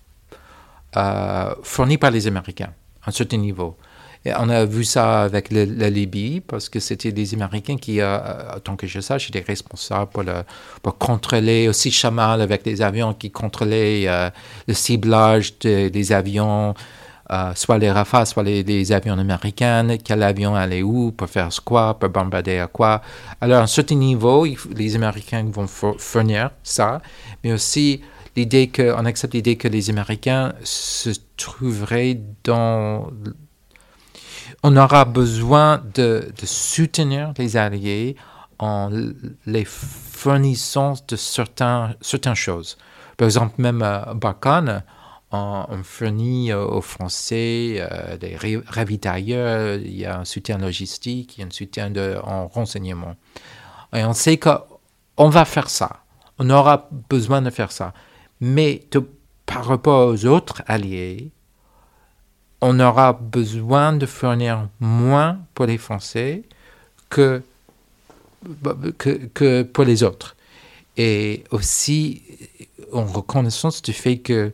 euh, 0.96 1.54
fournie 1.64 1.98
par 1.98 2.12
les 2.12 2.28
Américains 2.28 2.74
à 3.04 3.10
un 3.10 3.12
certain 3.12 3.38
niveau 3.38 3.76
on 4.26 4.50
a 4.50 4.66
vu 4.66 4.84
ça 4.84 5.22
avec 5.22 5.50
la 5.52 5.90
Libye, 5.90 6.42
parce 6.42 6.68
que 6.68 6.80
c'était 6.80 7.12
les 7.12 7.34
Américains 7.34 7.78
qui, 7.78 8.02
euh, 8.02 8.18
tant 8.64 8.76
que 8.76 8.86
je 8.86 9.00
sache, 9.00 9.30
étaient 9.30 9.46
responsables 9.46 10.12
pour, 10.12 10.24
le, 10.24 10.44
pour 10.82 10.98
contrôler 10.98 11.70
aussi 11.70 11.92
Chamal 11.92 12.42
avec 12.42 12.66
les 12.66 12.82
avions 12.82 13.14
qui 13.14 13.32
contrôlaient 13.32 14.08
euh, 14.08 14.30
le 14.68 14.74
ciblage 14.74 15.58
des 15.60 16.12
avions, 16.12 16.74
euh, 17.32 17.52
soit 17.56 17.78
les 17.78 17.92
Rafales, 17.92 18.28
soit 18.28 18.44
les, 18.44 18.92
avions 18.92 19.18
américains, 19.18 19.98
quel 20.04 20.22
avion 20.22 20.54
allait 20.54 20.84
où, 20.84 21.12
pour 21.14 21.30
faire 21.30 21.50
quoi, 21.64 21.98
pour 21.98 22.10
bombarder 22.10 22.60
à 22.60 22.68
quoi. 22.68 23.02
Alors, 23.40 23.60
à 23.60 23.64
un 23.64 23.68
certain 23.68 23.96
niveau, 23.96 24.46
les 24.76 24.96
Américains 24.96 25.46
vont 25.50 25.68
fournir 25.68 26.52
ça, 26.62 27.02
mais 27.44 27.54
aussi 27.54 28.02
l'idée 28.36 28.68
que, 28.68 28.94
on 28.98 29.06
accepte 29.06 29.34
l'idée 29.34 29.56
que 29.56 29.70
les 29.70 29.90
Américains 29.90 30.54
se 30.64 31.12
trouveraient 31.38 32.20
dans 32.44 33.12
on 34.64 34.76
aura 34.78 35.06
besoin 35.06 35.82
de, 35.94 36.32
soutenir 36.44 37.34
les 37.38 37.58
alliés 37.58 38.16
en 38.58 38.90
les 39.46 39.66
fournissant 39.66 40.96
de 41.08 41.16
certains, 41.16 41.96
certaines 42.02 42.36
choses. 42.36 42.78
Par 43.18 43.26
exemple, 43.26 43.56
même 43.58 43.82
à 43.82 44.14
Barkhane, 44.14 44.84
on, 45.32 45.66
fournit 45.84 46.54
aux 46.54 46.82
Français 46.82 47.76
euh, 47.78 48.18
des 48.18 48.38
ravitailleurs, 48.68 49.76
il 49.76 49.96
y 49.96 50.06
a 50.06 50.20
un 50.20 50.26
soutien 50.26 50.58
logistique, 50.58 51.38
il 51.38 51.42
y 51.42 51.44
a 51.44 51.48
un 51.48 51.52
soutien 51.52 51.90
de, 51.90 52.18
en 52.24 52.48
renseignement. 52.48 53.16
Et 53.94 54.04
on 54.04 54.14
sait 54.14 54.38
qu'on 54.38 55.30
va 55.30 55.46
faire 55.46 55.70
ça. 55.70 56.04
On 56.38 56.50
aura 56.50 56.90
besoin 57.10 57.42
de 57.42 57.50
faire 57.50 57.72
ça. 57.72 57.94
Mais 58.42 58.84
par 59.46 59.66
rapport 59.66 60.08
aux 60.08 60.26
autres 60.26 60.64
alliés, 60.68 61.32
on 62.62 62.80
aura 62.80 63.14
besoin 63.14 63.94
de 63.94 64.06
fournir 64.06 64.68
moins 64.80 65.40
pour 65.54 65.66
les 65.66 65.78
Français 65.78 66.44
que, 67.10 67.42
que, 68.98 69.64
pour 69.64 69.84
les 69.86 70.04
autres. 70.04 70.36
Et 70.98 71.44
aussi, 71.52 72.22
en 72.92 73.06
reconnaissance 73.06 73.82
du 73.82 73.94
fait 73.94 74.18
que 74.18 74.52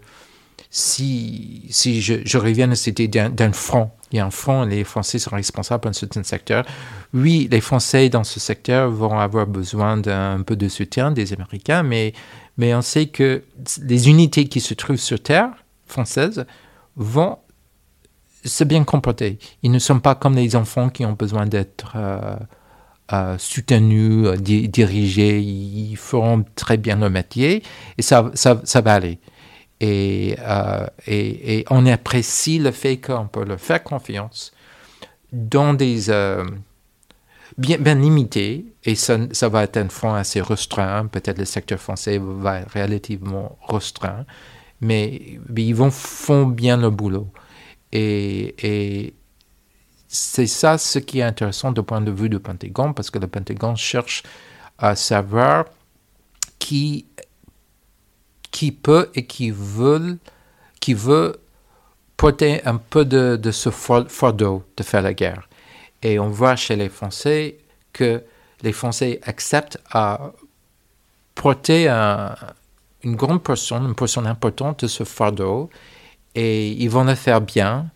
si, 0.69 1.63
si 1.69 2.01
je, 2.01 2.37
reviens 2.37 2.69
à 2.71 2.75
cette 2.75 2.99
idée 2.99 3.29
d'un 3.29 3.51
front, 3.53 3.89
il 4.11 4.17
y 4.17 4.19
a 4.19 4.25
un 4.25 4.31
front, 4.31 4.65
les 4.65 4.83
Français 4.83 5.19
sont 5.19 5.35
responsables 5.35 5.85
d'un 5.85 5.93
certain 5.93 6.23
secteur. 6.23 6.65
Oui, 7.13 7.47
les 7.49 7.61
Français 7.61 8.09
dans 8.09 8.23
ce 8.23 8.39
secteur 8.39 8.91
vont 8.91 9.17
avoir 9.17 9.47
besoin 9.47 9.97
d'un 9.97 10.41
peu 10.43 10.55
de 10.55 10.67
soutien 10.67 11.11
des 11.11 11.33
Américains, 11.33 11.81
mais, 11.81 12.13
mais 12.57 12.75
on 12.75 12.81
sait 12.81 13.07
que 13.07 13.43
les 13.81 14.09
unités 14.09 14.45
qui 14.45 14.59
se 14.59 14.73
trouvent 14.73 14.97
sur 14.97 15.21
terre 15.21 15.49
française 15.87 16.45
vont 16.97 17.37
se 18.45 18.63
bien 18.63 18.83
comporter. 18.83 19.39
Ils 19.63 19.71
ne 19.71 19.79
sont 19.79 19.99
pas 19.99 20.15
comme 20.15 20.35
les 20.35 20.55
enfants 20.55 20.89
qui 20.89 21.05
ont 21.05 21.13
besoin 21.13 21.45
d'être 21.45 21.93
euh, 21.95 22.35
euh, 23.13 23.37
soutenus, 23.37 24.27
euh, 24.27 24.37
dirigés. 24.37 25.39
Ils 25.39 25.97
feront 25.97 26.45
très 26.55 26.77
bien 26.77 26.95
leur 26.97 27.09
métier 27.09 27.63
et 27.97 28.01
ça, 28.01 28.31
ça, 28.35 28.81
va 28.81 28.93
aller. 28.93 29.19
Et, 29.81 30.35
on 31.69 31.85
apprécie 31.85 32.59
le 32.59 32.71
fait 32.71 32.97
qu'on 32.97 33.27
peut 33.27 33.43
leur 33.43 33.59
faire 33.59 33.83
confiance 33.83 34.53
dans 35.33 35.73
des 35.73 36.11
bien, 37.57 37.77
bien 37.77 37.95
limités 37.95 38.65
et 38.83 38.95
ça, 38.95 39.17
ça, 39.31 39.49
va 39.49 39.63
être 39.63 39.77
un 39.77 39.89
fonds 39.89 40.13
assez 40.13 40.41
restreint. 40.41 41.07
Peut-être 41.07 41.39
le 41.39 41.45
secteur 41.45 41.79
français 41.79 42.19
va 42.21 42.59
être 42.59 42.73
relativement 42.73 43.57
restreint, 43.67 44.25
mais, 44.81 45.39
mais 45.49 45.63
ils 45.63 45.75
vont, 45.75 45.91
font 45.91 46.45
bien 46.45 46.77
le 46.77 46.89
boulot. 46.89 47.27
Et, 47.97 49.13
c'est 50.07 50.47
ça 50.47 50.77
ce 50.77 50.99
qui 50.99 51.19
est 51.19 51.23
intéressant 51.23 51.71
du 51.71 51.81
point 51.81 52.01
de 52.01 52.11
vue 52.11 52.29
du 52.29 52.39
Pentagone, 52.39 52.93
parce 52.93 53.09
que 53.09 53.19
le 53.19 53.27
Pentagone 53.27 53.75
cherche 53.75 54.23
à 54.77 54.95
savoir 54.95 55.65
qui, 56.59 57.05
qui 58.51 58.71
peut 58.71 59.09
et 59.15 59.25
qui 59.25 59.51
veut, 59.51 60.17
qui 60.79 60.93
veut 60.93 61.37
porter 62.15 62.65
un 62.65 62.77
peu 62.77 63.03
de, 63.03 63.51
ce 63.51 63.69
fardeau 63.69 64.63
de 64.77 64.83
faire 64.83 65.01
la 65.01 65.13
guerre. 65.13 65.49
Et 66.01 66.19
on 66.19 66.29
voit 66.29 66.55
chez 66.55 66.75
les 66.75 66.89
Français 66.89 67.57
que 67.91 68.23
les 68.61 68.71
Français 68.71 69.19
acceptent 69.23 69.79
à 69.91 70.31
porter 71.33 71.89
une 73.03 73.15
grande 73.15 73.43
portion, 73.43 73.85
une 73.85 73.95
portion 73.95 74.25
importante 74.25 74.83
de 74.83 74.87
ce 74.87 75.03
fardeau 75.03 75.69
et 76.35 76.71
ils 76.71 76.89
vont 76.89 77.05
le 77.05 77.15
faire 77.15 77.41
bien. 77.41 77.89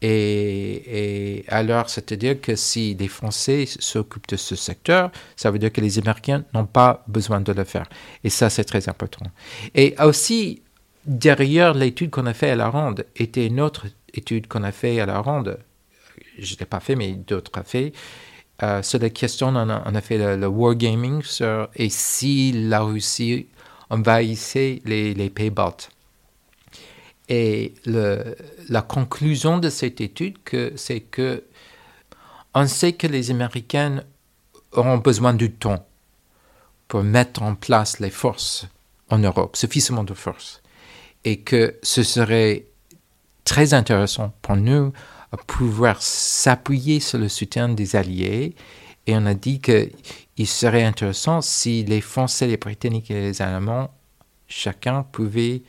Et, 0.00 1.44
alors, 1.48 1.90
c'est-à-dire 1.90 2.40
que 2.40 2.54
si 2.54 2.94
les 2.94 3.08
Français 3.08 3.64
s'occupent 3.66 4.28
de 4.28 4.36
ce 4.36 4.54
secteur, 4.54 5.10
ça 5.36 5.50
veut 5.50 5.58
dire 5.58 5.72
que 5.72 5.80
les 5.80 5.98
Américains 5.98 6.44
n'ont 6.54 6.66
pas 6.66 7.04
besoin 7.08 7.40
de 7.40 7.52
le 7.52 7.64
faire. 7.64 7.86
Et 8.22 8.30
ça, 8.30 8.50
c'est 8.50 8.64
très 8.64 8.88
important. 8.88 9.26
Et 9.74 9.96
aussi, 10.00 10.62
derrière 11.04 11.74
l'étude 11.74 12.10
qu'on 12.10 12.26
a 12.26 12.34
fait 12.34 12.50
à 12.50 12.56
la 12.56 12.68
ronde, 12.68 13.04
était 13.16 13.46
une 13.46 13.60
autre 13.60 13.86
étude 14.14 14.46
qu'on 14.46 14.62
a 14.62 14.72
fait 14.72 15.00
à 15.00 15.06
la 15.06 15.18
ronde. 15.18 15.58
Je 16.38 16.54
ne 16.54 16.60
l'ai 16.60 16.66
pas 16.66 16.80
fait, 16.80 16.94
mais 16.94 17.12
d'autres 17.12 17.50
ont 17.58 17.64
fait. 17.64 17.92
Euh, 18.62 18.82
sur 18.82 18.98
la 18.98 19.10
question, 19.10 19.48
on 19.48 19.56
a, 19.56 20.00
fait 20.00 20.36
le, 20.36 20.46
wargaming 20.46 21.22
sur 21.22 21.68
et 21.76 21.88
si 21.90 22.52
la 22.52 22.80
Russie 22.80 23.46
envahissait 23.90 24.82
les, 24.84 25.14
les 25.14 25.30
Pays-Baltes. 25.30 25.90
Et 27.28 27.74
la 27.84 28.82
conclusion 28.82 29.58
de 29.58 29.68
cette 29.68 30.00
étude, 30.00 30.38
c'est 30.76 31.00
que 31.00 31.44
on 32.54 32.66
sait 32.66 32.94
que 32.94 33.06
les 33.06 33.30
Américains 33.30 34.02
auront 34.72 34.98
besoin 34.98 35.34
du 35.34 35.52
temps 35.52 35.86
pour 36.88 37.02
mettre 37.04 37.42
en 37.42 37.54
place 37.54 38.00
les 38.00 38.10
forces 38.10 38.66
en 39.10 39.18
Europe, 39.18 39.56
suffisamment 39.56 40.04
de 40.04 40.14
forces, 40.14 40.62
et 41.24 41.40
que 41.40 41.76
ce 41.82 42.02
serait 42.02 42.66
très 43.44 43.74
intéressant 43.74 44.32
pour 44.42 44.56
nous 44.56 44.92
de 45.32 45.36
pouvoir 45.46 46.00
s'appuyer 46.02 47.00
sur 47.00 47.18
le 47.18 47.28
soutien 47.28 47.68
des 47.68 47.96
Alliés. 47.96 48.54
Et 49.06 49.14
on 49.14 49.26
a 49.26 49.34
dit 49.34 49.60
qu'il 49.60 50.46
serait 50.46 50.84
intéressant 50.84 51.42
si 51.42 51.84
les 51.84 52.00
Français, 52.00 52.46
les 52.46 52.56
Britanniques 52.56 53.10
et 53.10 53.20
les 53.20 53.42
Allemands, 53.42 53.90
chacun 54.48 55.02
pouvait 55.02 55.62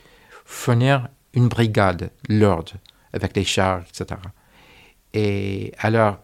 fournir 0.44 1.08
une 1.34 1.48
brigade 1.48 2.10
lourde 2.28 2.70
avec 3.12 3.36
les 3.36 3.44
chars, 3.44 3.82
etc. 3.88 4.20
Et 5.14 5.72
alors, 5.78 6.18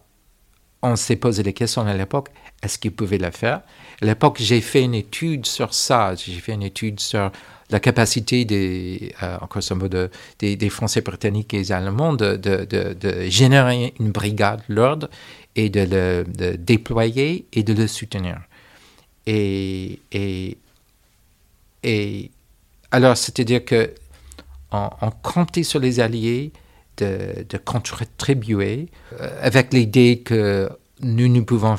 on 0.81 0.95
s'est 0.95 1.15
posé 1.15 1.43
des 1.43 1.53
questions 1.53 1.81
à 1.85 1.93
l'époque, 1.93 2.29
est-ce 2.61 2.77
qu'ils 2.77 2.91
pouvaient 2.91 3.17
le 3.17 3.31
faire? 3.31 3.61
À 4.01 4.05
l'époque, 4.05 4.37
j'ai 4.39 4.61
fait 4.61 4.83
une 4.83 4.95
étude 4.95 5.45
sur 5.45 5.73
ça, 5.73 6.13
j'ai 6.15 6.33
fait 6.33 6.53
une 6.53 6.63
étude 6.63 6.99
sur 6.99 7.31
la 7.69 7.79
capacité 7.79 8.45
des, 8.45 9.13
euh, 9.23 9.37
en 9.41 10.09
des, 10.39 10.55
des, 10.55 10.69
Français 10.69 11.01
britanniques 11.01 11.53
et 11.53 11.59
des 11.59 11.71
Allemands 11.71 12.13
de, 12.13 12.37
de, 12.37 12.65
de, 12.65 13.29
générer 13.29 13.93
une 13.99 14.11
brigade 14.11 14.61
lourde 14.69 15.09
et 15.55 15.69
de 15.69 15.81
le 15.81 16.55
déployer 16.57 17.45
et 17.51 17.63
de 17.63 17.73
le 17.73 17.87
soutenir. 17.87 18.39
Et, 19.25 19.99
et, 20.13 20.57
et 21.83 22.31
alors, 22.91 23.17
c'est-à-dire 23.17 23.65
que 23.65 23.93
on, 24.71 25.11
comptait 25.21 25.63
sur 25.63 25.79
les 25.79 25.99
Alliés 25.99 26.51
de, 26.97 27.45
de 27.47 27.57
contribuer 27.57 28.89
euh, 29.19 29.29
avec 29.41 29.73
l'idée 29.73 30.21
que 30.23 30.69
nous 31.01 31.27
ne 31.27 31.41
pouvons 31.41 31.75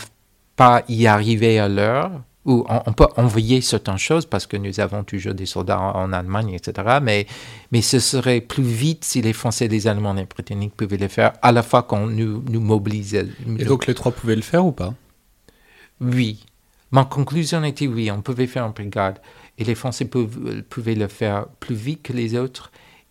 pas 0.56 0.82
y 0.88 1.06
arriver 1.06 1.58
à 1.58 1.68
l'heure, 1.68 2.10
ou 2.48 2.64
on, 2.68 2.92
peut 2.94 3.06
envoyer 3.16 3.60
certaines 3.60 3.98
choses 3.98 4.24
parce 4.24 4.46
que 4.46 4.56
nous 4.56 4.80
avons 4.80 5.04
toujours 5.04 5.34
des 5.34 5.44
soldats 5.44 5.78
en, 5.78 6.12
Allemagne, 6.14 6.54
etc. 6.54 6.98
Mais, 7.02 7.26
mais 7.72 7.82
ce 7.82 8.00
serait 8.00 8.40
plus 8.40 8.62
vite 8.62 9.04
si 9.04 9.20
les 9.20 9.34
Français, 9.34 9.68
les 9.68 9.86
Allemands 9.86 10.14
et 10.16 10.20
les 10.20 10.24
Britanniques 10.24 10.74
pouvaient 10.74 10.96
le 10.96 11.08
faire 11.08 11.34
à 11.42 11.52
la 11.52 11.62
fois 11.62 11.82
qu'on 11.82 12.06
nous, 12.06 12.42
nous 12.48 12.60
mobilisait. 12.60 13.28
Et 13.58 13.64
donc 13.66 13.86
les 13.86 13.94
trois 13.94 14.12
pouvaient 14.12 14.36
le 14.36 14.42
faire 14.42 14.64
ou 14.64 14.72
pas? 14.72 14.94
Oui. 16.00 16.44
Ma 16.90 17.04
conclusion 17.04 17.62
était 17.64 17.86
oui, 17.86 18.10
on 18.10 18.22
pouvait 18.22 18.46
faire 18.46 18.64
une 18.64 18.72
brigade. 18.72 19.20
Et 19.58 19.64
les 19.64 19.74
Français 19.74 20.04
pouvaient 20.04 20.94
le 20.94 21.08
faire 21.08 21.46
plus 21.60 21.74
vite 21.74 22.02
que 22.02 22.12
les 22.12 22.36
autres. 22.36 22.70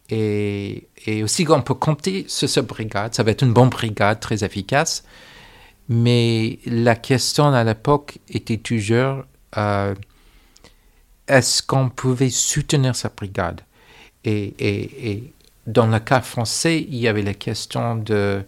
Et, 0.10 0.88
aussi, 1.22 1.46
on 1.50 1.62
peut 1.62 1.74
compter 1.74 2.26
sur 2.28 2.50
cette 2.50 2.68
brigade. 2.68 3.14
Ça 3.14 3.24
va 3.24 3.32
être 3.32 3.44
une 3.44 3.54
bonne 3.54 3.70
brigade, 3.70 4.20
très 4.20 4.44
efficace. 4.44 5.04
Mais 5.90 6.60
la 6.66 6.96
question 6.96 7.48
à 7.48 7.64
l'époque 7.64 8.20
était 8.30 8.58
toujours 8.58 9.24
euh, 9.58 9.94
est-ce 11.28 11.62
qu'on 11.62 11.90
pouvait 11.90 12.30
soutenir 12.30 12.96
cette 12.96 13.16
brigade? 13.16 13.62
Et, 14.24 15.24
dans 15.66 15.88
le 15.88 16.00
cas 16.00 16.22
français, 16.22 16.80
il 16.80 16.96
y 16.96 17.08
avait 17.08 17.22
la 17.22 17.34
question 17.34 17.96
de, 17.96 18.44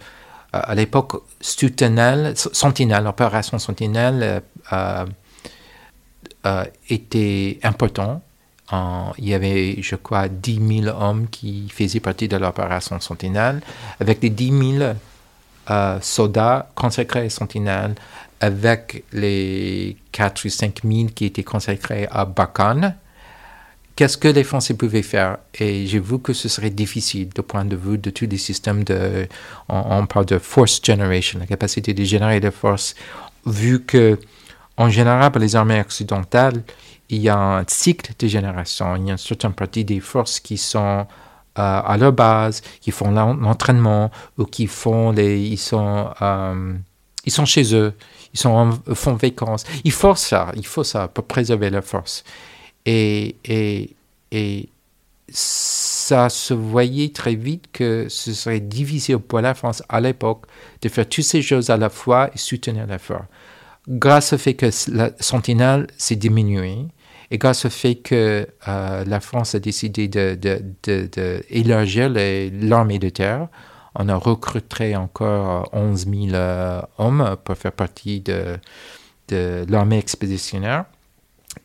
à 0.53 0.75
l'époque, 0.75 1.21
Sentinelle, 1.41 2.33
Sentinelle, 2.35 3.13
Sentinelle 3.59 4.41
euh, 4.71 5.05
euh, 6.45 6.65
était 6.89 7.59
important 7.63 8.21
il 9.17 9.27
y 9.27 9.33
avait, 9.33 9.81
je 9.81 9.95
crois, 9.95 10.27
10 10.27 10.83
000 10.83 10.95
hommes 10.95 11.27
qui 11.29 11.69
faisaient 11.69 11.99
partie 11.99 12.27
de 12.27 12.37
l'opération 12.37 12.99
Sentinelle, 12.99 13.61
avec 13.99 14.21
les 14.21 14.29
10 14.29 14.77
000 14.77 14.93
euh, 15.71 15.97
soldats 16.01 16.69
consacrés 16.75 17.25
à 17.25 17.29
Sentinelle, 17.29 17.95
avec 18.39 19.03
les 19.11 19.97
4 20.11 20.45
ou 20.45 20.49
5 20.49 20.81
000 20.83 21.07
qui 21.15 21.25
étaient 21.25 21.43
consacrés 21.43 22.07
à 22.11 22.25
Bakan. 22.25 22.93
Qu'est-ce 23.95 24.17
que 24.17 24.29
les 24.29 24.45
Français 24.45 24.75
pouvaient 24.75 25.01
faire? 25.01 25.39
Et 25.59 25.85
j'ai 25.87 25.99
vu 25.99 26.19
que 26.19 26.31
ce 26.31 26.47
serait 26.47 26.69
difficile 26.69 27.29
du 27.29 27.41
point 27.41 27.65
de 27.65 27.75
vue 27.75 27.97
de 27.97 28.11
tous 28.11 28.27
les 28.27 28.37
systèmes 28.37 28.85
de. 28.85 29.27
On, 29.67 29.83
on 29.99 30.05
parle 30.05 30.25
de 30.25 30.37
force 30.37 30.79
generation, 30.81 31.39
la 31.39 31.47
capacité 31.47 31.93
de 31.93 32.03
générer 32.05 32.39
des 32.39 32.51
forces, 32.51 32.95
vu 33.45 33.83
que, 33.83 34.17
en 34.79 34.89
général, 34.89 35.29
pour 35.31 35.41
les 35.41 35.57
armées 35.57 35.81
occidentales, 35.81 36.63
il 37.09 37.21
y 37.21 37.27
a 37.27 37.37
un 37.37 37.65
cycle 37.67 38.13
de 38.17 38.27
génération. 38.27 38.95
Il 38.95 39.07
y 39.07 39.09
a 39.09 39.11
une 39.11 39.17
certaine 39.17 39.51
partie 39.51 39.83
des 39.83 39.99
forces 39.99 40.39
qui 40.39 40.57
sont 40.57 41.05
euh, 41.57 41.81
à 41.85 41.97
leur 41.97 42.13
base, 42.13 42.61
qui 42.79 42.91
font 42.91 43.11
l'entraînement 43.11 44.09
ou 44.37 44.45
qui 44.45 44.67
font 44.67 45.11
les, 45.11 45.41
ils 45.41 45.57
sont, 45.57 46.09
euh, 46.21 46.73
ils 47.25 47.31
sont 47.31 47.43
chez 47.43 47.75
eux, 47.75 47.93
ils 48.33 48.39
sont 48.39 48.51
en, 48.51 48.95
font 48.95 49.15
vacances. 49.15 49.65
Il 49.83 49.91
faut 49.91 50.15
ça, 50.15 50.53
il 50.55 50.65
faut 50.65 50.85
ça 50.85 51.09
pour 51.09 51.25
préserver 51.25 51.69
leur 51.69 51.83
force. 51.83 52.23
Et, 52.85 53.35
et, 53.43 53.97
et 54.31 54.69
ça 55.27 56.29
se 56.29 56.53
voyait 56.53 57.09
très 57.09 57.35
vite 57.35 57.65
que 57.73 58.07
ce 58.07 58.33
serait 58.33 58.61
difficile 58.61 59.17
pour 59.17 59.41
la 59.41 59.53
France 59.55 59.83
à 59.89 59.99
l'époque 59.99 60.45
de 60.81 60.87
faire 60.87 61.09
toutes 61.09 61.25
ces 61.25 61.41
choses 61.41 61.69
à 61.69 61.75
la 61.75 61.89
fois 61.89 62.29
et 62.33 62.37
soutenir 62.37 62.87
l'effort. 62.87 63.25
Grâce 63.87 64.33
au 64.33 64.37
fait 64.37 64.55
que 64.55 64.69
la 64.91 65.11
sentinelle 65.19 65.87
s'est 65.97 66.15
diminuée, 66.15 66.87
et 67.31 67.37
grâce 67.37 67.65
au 67.65 67.69
fait 67.69 67.95
que 67.95 68.47
euh, 68.67 69.05
la 69.05 69.19
France 69.19 69.55
a 69.55 69.59
décidé 69.59 70.07
d'élargir 70.07 72.09
de, 72.09 72.15
de, 72.15 72.67
l'armée 72.67 72.99
de 72.99 73.09
terre, 73.09 73.47
on 73.95 74.09
a 74.09 74.15
recruté 74.15 74.95
encore 74.95 75.69
11 75.73 76.07
000 76.07 76.33
euh, 76.33 76.81
hommes 76.97 77.37
pour 77.43 77.55
faire 77.55 77.71
partie 77.71 78.21
de, 78.21 78.57
de 79.27 79.65
l'armée 79.69 79.99
expéditionnaire 79.99 80.85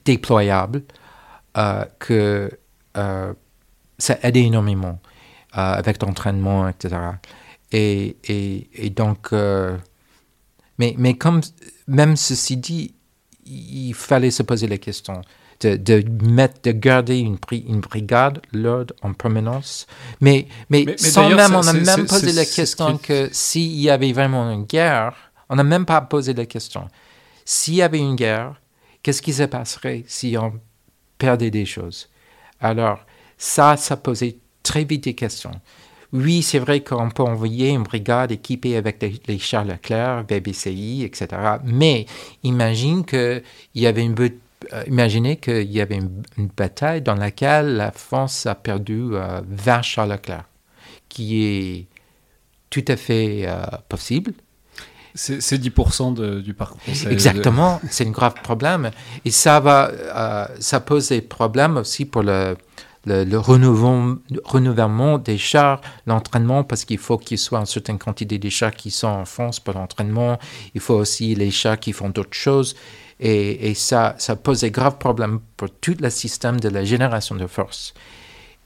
déployable, 0.05 0.83
euh, 1.57 1.85
que 1.99 2.51
ça 3.99 4.19
aide 4.23 4.37
énormément 4.37 5.01
avec 5.53 6.03
l'entraînement, 6.03 6.69
etc. 6.69 6.97
Et, 7.73 8.17
et, 8.25 8.69
et 8.75 8.91
donc, 8.91 9.33
mais, 9.33 10.95
mais 10.97 11.17
comme, 11.17 11.41
même 11.87 12.17
ceci 12.17 12.57
dit, 12.57 12.95
il 13.47 13.95
fallait 13.95 14.31
se 14.31 14.43
poser 14.43 14.67
la 14.67 14.79
question 14.79 15.21
de, 15.61 15.77
de 15.77 16.05
mettre, 16.25 16.63
de 16.63 16.73
garder 16.73 17.19
une, 17.19 17.39
une 17.53 17.81
brigade, 17.81 18.41
l'ordre 18.53 18.95
en 19.03 19.13
permanence. 19.13 19.87
Mais, 20.21 20.47
mais, 20.71 20.97
sans 20.97 21.29
même, 21.29 21.55
on 21.55 21.63
n'a 21.63 21.73
même 21.73 22.07
posé 22.07 22.33
la 22.33 22.45
question 22.45 22.99
que 22.99 23.29
s'il 23.33 23.81
y 23.81 23.91
avait 23.91 24.13
vraiment 24.13 24.51
une 24.51 24.65
guerre, 24.65 25.15
on 25.49 25.57
n'a 25.57 25.65
même 25.65 25.87
pas 25.87 26.01
posé 26.01 26.35
la 26.35 26.47
question. 26.47 26.89
S'il 27.45 27.75
y 27.75 27.83
avait 27.83 27.99
une 27.99 28.17
guerre, 28.17 28.61
qu'est-ce 29.03 29.23
qui 29.23 29.33
se 29.33 29.43
passerait 29.45 30.05
si 30.07 30.37
on 30.39 30.55
perdait 31.19 31.51
des 31.51 31.67
choses? 31.67 32.09
Alors, 32.61 33.01
ça, 33.37 33.77
ça 33.77 33.97
posait 33.97 34.39
très 34.63 34.85
vite 34.85 35.05
des 35.05 35.15
questions. 35.15 35.61
Oui, 36.15 36.43
c'est 36.43 36.61
vrai 36.61 36.81
qu'on 36.81 37.11
peut 37.11 37.25
envoyer 37.25 37.71
une 37.71 37.83
brigade 37.83 38.31
équipée 38.31 38.77
avec 38.77 39.05
les, 39.27 39.39
chars 39.39 39.65
Leclerc, 39.65 40.23
BBCI, 40.25 41.03
etc. 41.03 41.27
Mais 41.65 42.07
imagine 42.45 43.05
qu'il 43.05 43.43
y 43.75 43.87
avait 43.89 44.05
une 44.05 44.15
euh, 44.73 44.85
imaginez 44.87 45.37
qu'il 45.37 45.71
y 45.73 45.81
avait 45.81 45.97
une, 45.97 46.49
bataille 46.57 47.03
dans 47.03 47.17
laquelle 47.17 47.75
la 47.75 47.91
France 47.91 48.47
a 48.47 48.55
perdu 48.55 49.11
20 49.11 49.19
euh, 49.19 49.83
chars 49.83 50.07
Leclerc, 50.07 50.45
qui 51.09 51.45
est 51.45 51.87
tout 52.71 52.85
à 52.87 52.97
fait 52.97 53.43
euh, 53.49 53.65
possible. 53.89 54.35
C'est 55.17 55.39
10% 55.39 56.43
du 56.43 56.55
parc 56.55 56.77
français. 56.81 57.13
Exactement, 57.13 57.81
c'est 57.91 58.07
un 58.07 58.11
grave 58.11 58.35
problème. 58.43 58.91
Et 59.25 59.31
ça, 59.31 59.61
va, 59.61 60.49
ça 60.59 60.81
pose 60.81 61.09
des 61.09 61.21
problèmes 61.21 61.77
aussi 61.77 62.05
pour 62.05 62.25
le, 62.25 62.57
le, 63.07 63.37
renouvellement, 63.39 65.19
des 65.19 65.39
chars, 65.39 65.81
l'entraînement, 66.07 66.65
parce 66.65 66.85
qu'il 66.85 66.99
faut 66.99 67.19
qu'il 67.19 67.39
soit 67.39 67.61
une 67.61 67.67
certaine 67.67 67.99
quantité 67.99 68.39
de 68.39 68.49
chars 68.49 68.75
qui 68.75 68.91
sont 68.91 69.09
en 69.09 69.25
France 69.25 69.61
pour 69.61 69.75
l'entraînement. 69.75 70.39
Il 70.75 70.81
faut 70.81 70.95
aussi 70.95 71.35
les 71.35 71.51
chars 71.51 71.79
qui 71.79 71.93
font 71.93 72.09
d'autres 72.09 72.37
choses. 72.37 72.75
Et, 73.21 73.75
ça, 73.75 74.15
ça 74.19 74.37
pose 74.37 74.61
des 74.61 74.71
graves 74.71 74.99
problèmes 74.99 75.41
pour 75.57 75.71
tout 75.71 75.97
le 76.01 76.11
système 76.11 76.59
de 76.61 76.69
la 76.69 76.85
génération 76.85 77.35
de 77.35 77.47
force. 77.47 77.95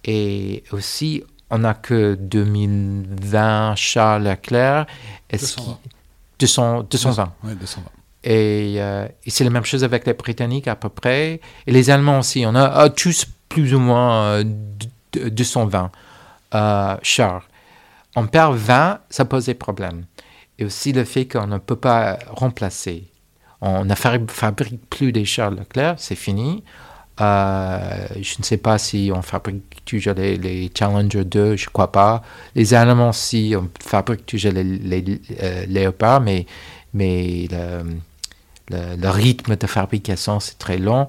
Et 0.05 0.65
aussi, 0.73 1.23
on 1.51 1.59
n'a 1.59 1.75
que 1.75 2.15
2020 2.15 3.75
chars 3.77 4.19
Leclerc. 4.19 4.87
220. 5.31 5.79
200, 6.39 6.87
220. 6.91 7.33
Oui, 7.45 7.55
220. 7.55 7.83
Euh, 8.27 9.09
et, 9.25 9.31
c'est 9.31 9.45
la 9.45 9.51
même 9.51 9.65
chose 9.65 9.85
avec 9.85 10.07
les 10.07 10.15
Britanniques 10.15 10.69
à 10.69 10.77
peu 10.77 10.89
près. 10.89 11.41
Et 11.67 11.73
les 11.73 11.91
Allemands 11.91 12.21
aussi. 12.21 12.45
On 12.47 12.55
a 12.55 12.65
ah, 12.65 12.91
tous 12.91 13.27
plus 13.49 13.75
ou 13.75 13.79
moins 13.79 14.43
220 15.13 15.85
euh, 15.85 16.59
euh, 16.59 16.97
chars. 17.03 17.47
On 18.17 18.27
perd 18.27 18.57
20, 18.57 19.01
ça 19.11 19.25
pose 19.25 19.47
des 19.47 19.55
problèmes. 19.55 20.05
Et 20.59 20.65
aussi 20.65 20.93
le 20.93 21.05
fait 21.05 21.27
qu'on 21.27 21.47
ne 21.47 21.59
peut 21.59 21.77
pas 21.77 22.19
remplacer. 22.29 23.05
On 23.61 23.85
ne 23.85 23.95
fabrique 23.95 24.89
plus 24.89 25.13
des 25.13 25.25
chars 25.25 25.51
Leclerc, 25.51 25.97
c'est 25.99 26.15
fini. 26.15 26.65
Euh, 27.21 28.07
je 28.21 28.37
ne 28.39 28.45
sais 28.45 28.59
pas 28.59 28.79
si 28.79 29.11
on 29.13 29.23
fabrique 29.23 29.85
toujours 29.85 30.15
les, 30.15 30.71
Challenger 30.77 31.25
2, 31.25 31.57
je 31.57 31.67
ne 31.67 31.71
crois 31.71 31.91
pas. 31.91 32.23
Les 32.55 32.75
Allemands, 32.75 33.13
si, 33.13 33.55
on 33.57 33.69
fabrique 33.81 34.25
toujours 34.27 34.53
les, 34.53 34.63
les 34.63 35.21
Léopards, 35.67 36.21
mais, 36.21 36.47
mais 36.95 37.49
le, 37.51 37.83
le, 38.71 39.09
rythme 39.09 39.57
de 39.57 39.67
fabrication, 39.67 40.41
c'est 40.41 40.59
très 40.59 40.79
long. 40.79 41.09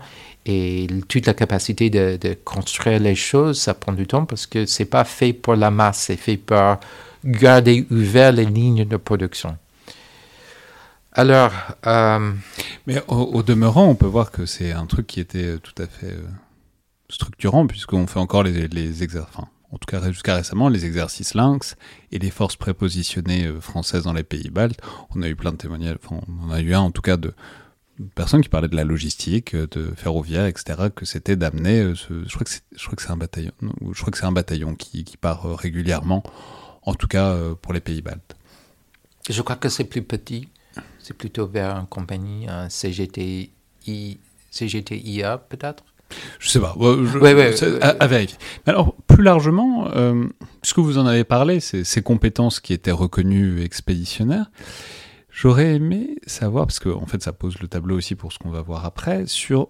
Et 0.52 0.88
toute 1.08 1.28
la 1.28 1.36
capacité 1.36 1.92
de, 1.92 2.34
construire 2.44 3.00
les 3.00 3.14
choses, 3.14 3.62
ça 3.62 3.76
prend 3.76 3.94
du 3.94 4.08
temps 4.08 4.26
parce 4.26 4.48
que 4.48 4.66
c'est 4.66 4.86
pas 4.86 5.04
fait 5.04 5.32
pour 5.32 5.56
la 5.56 5.70
masse, 5.70 6.00
c'est 6.00 6.16
fait 6.16 6.38
pour 6.38 6.78
garder 7.24 7.86
ouvert 7.92 8.32
les 8.32 8.46
lignes 8.46 8.84
de 8.84 8.98
production. 8.98 9.56
Alors. 11.12 11.52
Euh, 11.86 12.34
Mais 12.88 13.04
au, 13.08 13.44
demeurant, 13.44 13.86
on 13.90 13.96
peut 13.96 14.08
voir 14.08 14.32
que 14.32 14.48
c'est 14.48 14.72
un 14.72 14.88
truc 14.88 15.06
qui 15.06 15.20
était 15.20 15.60
tout 15.60 15.80
à 15.80 15.86
fait 15.86 16.14
euh, 16.14 16.28
structurant, 17.10 17.68
puisqu'on 17.68 18.08
fait 18.08 18.20
encore 18.20 18.42
les, 18.42 18.68
les 18.70 19.04
exercices. 19.04 19.30
Enfin, 19.36 19.50
en 19.72 19.78
tout 19.78 19.86
cas 19.86 20.02
jusqu'à 20.12 20.34
récemment, 20.34 20.68
les 20.68 20.86
exercices 20.86 21.36
Lynx 21.36 21.76
et 22.12 22.18
les 22.18 22.32
forces 22.32 22.56
prépositionnées 22.56 23.46
euh, 23.46 23.62
françaises 23.62 24.06
dans 24.06 24.14
les 24.14 24.24
pays 24.24 24.50
baltes. 24.50 24.82
On 25.16 25.22
a 25.22 25.28
eu 25.28 25.36
plein 25.36 25.52
de 25.52 25.58
témoignages, 25.58 25.98
enfin, 26.04 26.22
on 26.44 26.52
a 26.52 26.60
eu 26.60 26.74
un 26.74 26.80
en 26.80 26.92
tout 26.92 27.04
cas 27.04 27.18
de 27.18 27.36
personnes 28.16 28.42
qui 28.42 28.50
parlaient 28.50 28.68
de 28.68 28.76
la 28.76 28.84
logistique, 28.84 29.56
euh, 29.56 29.68
de 29.72 29.92
ferroviaire, 29.96 30.46
etc., 30.46 30.90
que 30.96 31.06
c'était 31.06 31.36
d'amener, 31.36 31.80
euh, 31.80 31.96
je 31.96 32.34
crois 32.34 32.44
que 32.44 32.50
c'est, 32.50 32.62
je 32.76 32.84
crois 32.86 32.96
que 32.96 33.02
c'est 33.02 33.12
un 33.12 33.18
bataillon, 33.18 33.52
je 33.92 34.02
crois 34.02 34.12
que 34.12 34.18
c'est 34.18 34.26
un 34.26 34.32
bataillon 34.32 34.76
qui, 34.76 35.04
qui 35.04 35.18
part 35.18 35.46
euh, 35.46 35.56
régulièrement, 35.56 36.24
en 36.84 36.94
tout 36.94 37.08
cas 37.08 37.38
pour 37.62 37.74
les 37.74 37.82
pays 37.82 38.02
baltes. 38.02 38.36
Je 39.30 39.42
crois 39.42 39.58
que 39.58 39.70
c'est 39.70 39.84
plus 39.84 40.02
petit, 40.02 40.48
c'est 40.98 41.16
plutôt 41.16 41.46
vers 41.46 41.76
une 41.76 41.88
compagnie, 41.88 42.48
un 42.48 42.70
CGTI, 42.70 43.52
CGTIA 44.52 45.38
peut-être? 45.38 45.84
Je 46.40 46.50
sais 46.50 46.60
pas. 46.60 46.76
À, 46.80 48.08
vérifier. 48.08 48.38
alors, 48.66 48.96
plus 49.06 49.22
largement, 49.22 49.88
puisque 50.62 50.80
vous 50.80 50.98
en 50.98 51.06
avez 51.06 51.24
parlé, 51.24 51.60
ces, 51.60 51.84
ces 51.84 52.02
compétences 52.02 52.60
qui 52.60 52.74
étaient 52.74 52.90
reconnues 52.90 53.62
expéditionnaires, 53.62 54.50
J'aurais 55.42 55.76
aimé 55.76 56.18
savoir, 56.28 56.66
parce 56.68 56.80
que 56.80 56.90
en 56.90 57.06
fait 57.06 57.24
ça 57.24 57.32
pose 57.32 57.60
le 57.60 57.70
tableau 57.70 57.96
aussi 57.96 58.16
pour 58.16 58.34
ce 58.34 58.40
qu'on 58.40 58.50
va 58.50 58.62
voir 58.62 58.84
après, 58.84 59.26
sur 59.26 59.70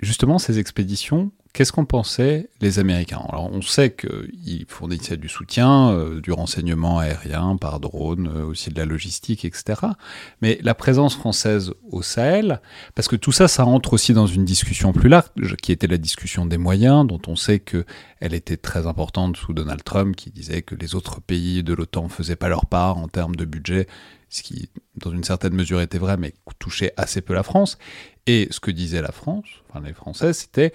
justement 0.00 0.38
ces 0.38 0.60
expéditions, 0.60 1.32
qu'est-ce 1.56 1.72
qu'en 1.72 1.86
pensaient 1.86 2.50
les 2.60 2.78
Américains? 2.78 3.22
Alors 3.30 3.50
on 3.50 3.62
sait 3.62 3.90
qu'ils 3.90 4.66
fournissaient 4.68 5.16
du 5.16 5.30
soutien, 5.30 5.90
euh, 5.90 6.20
du 6.20 6.30
renseignement 6.30 6.98
aérien 6.98 7.56
par 7.56 7.80
drone, 7.80 8.28
euh, 8.28 8.44
aussi 8.44 8.68
de 8.68 8.78
la 8.78 8.84
logistique, 8.84 9.46
etc. 9.46 9.80
Mais 10.42 10.58
la 10.62 10.74
présence 10.74 11.16
française 11.16 11.72
au 11.90 12.02
Sahel, 12.02 12.60
parce 12.94 13.08
que 13.08 13.16
tout 13.16 13.32
ça, 13.32 13.48
ça 13.48 13.62
rentre 13.62 13.94
aussi 13.94 14.12
dans 14.12 14.26
une 14.26 14.44
discussion 14.44 14.92
plus 14.92 15.08
large, 15.08 15.56
qui 15.62 15.72
était 15.72 15.86
la 15.86 15.96
discussion 15.96 16.44
des 16.44 16.58
moyens, 16.58 17.06
dont 17.06 17.22
on 17.26 17.36
sait 17.36 17.60
qu'elle 17.60 18.34
était 18.34 18.58
très 18.58 18.86
importante 18.86 19.38
sous 19.38 19.54
Donald 19.54 19.82
Trump, 19.82 20.14
qui 20.14 20.30
disait 20.30 20.60
que 20.60 20.74
les 20.74 20.94
autres 20.94 21.22
pays 21.22 21.62
de 21.62 21.72
l'OTAN 21.72 22.10
faisaient 22.10 22.36
pas 22.36 22.50
leur 22.50 22.66
part 22.66 22.98
en 22.98 23.08
termes 23.08 23.34
de 23.34 23.46
budget, 23.46 23.86
ce 24.28 24.42
qui, 24.42 24.68
dans 24.96 25.10
une 25.10 25.24
certaine 25.24 25.54
mesure, 25.54 25.80
était 25.80 25.96
vrai, 25.96 26.18
mais 26.18 26.34
touchait 26.58 26.92
assez 26.98 27.22
peu 27.22 27.32
la 27.32 27.42
France. 27.42 27.78
Et 28.26 28.48
ce 28.50 28.60
que 28.60 28.70
disait 28.70 29.00
la 29.00 29.12
France, 29.12 29.46
enfin 29.70 29.80
les 29.86 29.94
Français, 29.94 30.32
c'était 30.32 30.72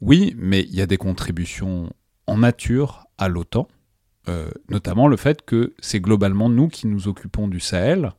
oui, 0.00 0.34
mais 0.36 0.62
il 0.62 0.74
y 0.74 0.82
a 0.82 0.86
des 0.86 0.96
contributions 0.96 1.92
en 2.26 2.38
nature 2.38 3.06
à 3.18 3.28
l'OTAN, 3.28 3.68
euh, 4.28 4.50
notamment 4.68 5.08
le 5.08 5.16
fait 5.16 5.42
que 5.44 5.74
c'est 5.78 6.00
globalement 6.00 6.48
nous 6.48 6.68
qui 6.68 6.86
nous 6.86 7.08
occupons 7.08 7.48
du 7.48 7.60
Sahel 7.60 8.12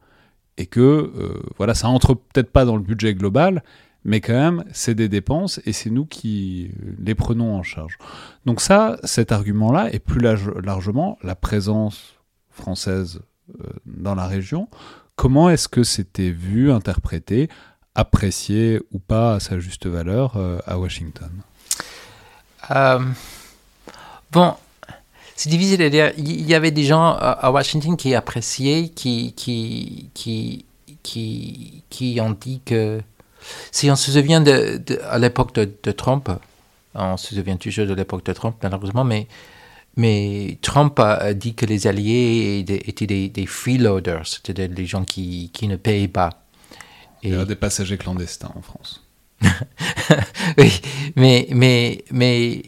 et 0.57 0.65
que 0.65 0.79
euh, 0.79 1.41
voilà, 1.57 1.75
ça 1.75 1.89
entre 1.89 2.13
peut-être 2.15 2.51
pas 2.51 2.65
dans 2.65 2.75
le 2.77 2.81
budget 2.81 3.13
global, 3.13 3.63
mais 4.03 4.21
quand 4.21 4.33
même 4.33 4.63
c'est 4.71 4.95
des 4.95 5.09
dépenses 5.09 5.59
et 5.65 5.73
c'est 5.73 5.89
nous 5.89 6.05
qui 6.05 6.71
les 6.99 7.13
prenons 7.13 7.55
en 7.55 7.63
charge. 7.63 7.97
Donc 8.45 8.61
ça, 8.61 8.97
cet 9.03 9.31
argument-là 9.31 9.93
et 9.93 9.99
plus 9.99 10.21
largement 10.21 11.17
la 11.21 11.35
présence 11.35 12.15
française 12.49 13.19
euh, 13.59 13.69
dans 13.85 14.15
la 14.15 14.25
région, 14.25 14.69
comment 15.15 15.49
est-ce 15.49 15.67
que 15.67 15.83
c'était 15.83 16.31
vu, 16.31 16.71
interprété, 16.71 17.49
apprécié 17.93 18.79
ou 18.91 18.99
pas 18.99 19.35
à 19.35 19.39
sa 19.39 19.59
juste 19.59 19.87
valeur 19.87 20.37
à 20.65 20.79
Washington? 20.79 21.31
Euh, 22.71 22.99
bon, 24.31 24.55
c'est 25.35 25.49
difficile 25.49 25.81
à 25.81 25.89
dire. 25.89 26.11
Il 26.17 26.47
y 26.47 26.55
avait 26.55 26.71
des 26.71 26.83
gens 26.83 27.15
à 27.15 27.51
Washington 27.51 27.95
qui 27.95 28.15
appréciaient, 28.15 28.89
qui, 28.89 29.33
qui, 29.33 30.09
qui, 30.13 30.65
qui, 31.03 31.83
qui 31.89 32.19
ont 32.21 32.31
dit 32.31 32.61
que 32.65 33.01
si 33.71 33.89
on 33.89 33.95
se 33.95 34.11
souvient 34.11 34.41
de, 34.41 34.81
à 35.09 35.17
l'époque 35.19 35.53
de, 35.53 35.91
Trump, 35.91 36.29
on 36.93 37.17
se 37.17 37.35
souvient 37.35 37.57
toujours 37.57 37.85
de 37.85 37.93
l'époque 37.93 38.25
de 38.25 38.33
Trump 38.33 38.55
malheureusement, 38.61 39.03
mais, 39.03 39.27
mais 39.95 40.57
Trump 40.61 40.99
a, 40.99 41.33
dit 41.33 41.53
que 41.53 41.65
les 41.65 41.87
Alliés 41.87 42.65
étaient 42.85 43.07
des, 43.07 43.45
freeloaders, 43.45 44.27
c'est-à-dire 44.27 44.69
des 44.69 44.85
gens 44.85 45.05
qui, 45.05 45.49
qui 45.53 45.67
ne 45.67 45.75
payaient 45.75 46.07
pas. 46.07 46.43
Il 47.23 47.31
y 47.31 47.35
a 47.35 47.45
des 47.45 47.55
passagers 47.55 47.97
clandestins 47.97 48.51
en 48.55 48.61
France. 48.61 49.06
oui, 50.57 50.81
mais, 51.15 51.47
mais, 51.51 52.03
mais 52.11 52.61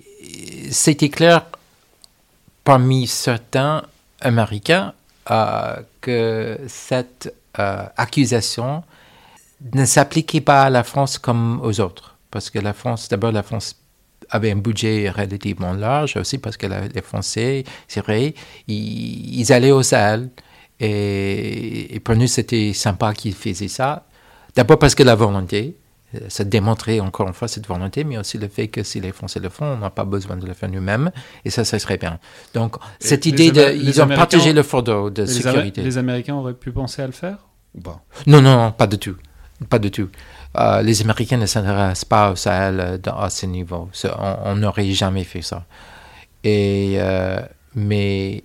c'était 0.71 1.09
clair 1.09 1.45
parmi 2.63 3.07
certains 3.07 3.83
Américains 4.21 4.93
euh, 5.31 5.77
que 6.01 6.59
cette 6.67 7.33
euh, 7.59 7.85
accusation 7.97 8.83
ne 9.73 9.85
s'appliquait 9.85 10.41
pas 10.41 10.63
à 10.63 10.69
la 10.69 10.83
France 10.83 11.17
comme 11.17 11.59
aux 11.63 11.79
autres. 11.79 12.15
Parce 12.31 12.49
que 12.49 12.59
la 12.59 12.73
France, 12.73 13.09
d'abord, 13.09 13.31
la 13.31 13.43
France 13.43 13.75
avait 14.29 14.51
un 14.51 14.57
budget 14.57 15.09
relativement 15.09 15.73
large, 15.73 16.15
aussi 16.17 16.37
parce 16.37 16.57
que 16.57 16.67
les 16.67 17.01
Français, 17.01 17.63
c'est 17.87 18.01
vrai, 18.01 18.35
ils, 18.67 19.51
allaient 19.51 19.71
au 19.71 19.81
Sahel. 19.81 20.29
Et, 20.79 21.95
et 21.95 21.99
pour 21.99 22.15
nous, 22.15 22.27
c'était 22.27 22.73
sympa 22.73 23.13
qu'ils 23.13 23.33
faisaient 23.33 23.67
ça. 23.67 24.05
D'abord 24.55 24.79
parce 24.79 24.95
que 24.95 25.03
la 25.03 25.15
volonté, 25.15 25.75
ça 26.27 26.43
démontrait 26.43 26.99
encore 26.99 27.27
une 27.27 27.33
fois 27.33 27.47
cette 27.47 27.67
volonté, 27.67 28.03
mais 28.03 28.17
aussi 28.17 28.37
le 28.37 28.47
fait 28.47 28.67
que 28.67 28.83
si 28.83 28.99
les 28.99 29.11
Français 29.11 29.39
le 29.39 29.49
font, 29.49 29.65
on 29.65 29.77
n'a 29.77 29.89
pas 29.89 30.05
besoin 30.05 30.37
de 30.37 30.45
le 30.45 30.53
faire 30.53 30.69
nous-mêmes, 30.69 31.11
et 31.45 31.49
ça, 31.49 31.63
ça 31.63 31.77
serait 31.79 31.97
bien. 31.97 32.19
Donc, 32.53 32.77
cette 32.99 33.25
idée 33.25 33.51
de, 33.51 33.73
ils 33.75 34.01
ont 34.01 34.07
partagé 34.07 34.53
le 34.53 34.63
fardeau 34.63 35.09
de 35.09 35.25
sécurité. 35.25 35.81
Les 35.81 35.97
Américains 35.97 36.35
auraient 36.35 36.53
pu 36.53 36.71
penser 36.71 37.01
à 37.01 37.05
le 37.05 37.11
faire 37.11 37.37
ou 37.75 37.81
pas? 37.81 38.01
Non, 38.25 38.41
non, 38.41 38.71
pas 38.71 38.87
du 38.87 38.97
tout, 38.97 39.15
pas 39.69 39.79
du 39.79 39.91
tout. 39.91 40.09
Euh, 40.57 40.81
les 40.81 41.01
Américains 41.01 41.37
ne 41.37 41.45
s'intéressent 41.45 42.05
pas 42.05 42.31
au 42.31 42.35
Sahel 42.35 42.79
euh, 42.79 43.11
à 43.15 43.29
ce 43.29 43.45
niveau. 43.45 43.89
On 44.43 44.55
n'aurait 44.55 44.91
jamais 44.91 45.23
fait 45.23 45.43
ça. 45.43 45.65
Et 46.43 46.95
euh, 46.97 47.39
mais 47.75 48.43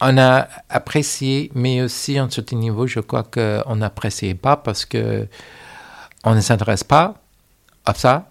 on 0.00 0.16
a 0.16 0.48
apprécié, 0.70 1.50
mais 1.54 1.82
aussi 1.82 2.16
à 2.18 2.24
un 2.24 2.30
certain 2.30 2.56
niveau, 2.56 2.86
je 2.86 3.00
crois 3.00 3.24
qu'on 3.24 3.76
n'appréciait 3.76 4.34
pas 4.34 4.56
parce 4.56 4.86
que 4.86 5.26
on 6.24 6.34
ne 6.34 6.40
s'intéresse 6.40 6.84
pas 6.84 7.14
à 7.84 7.94
ça 7.94 8.30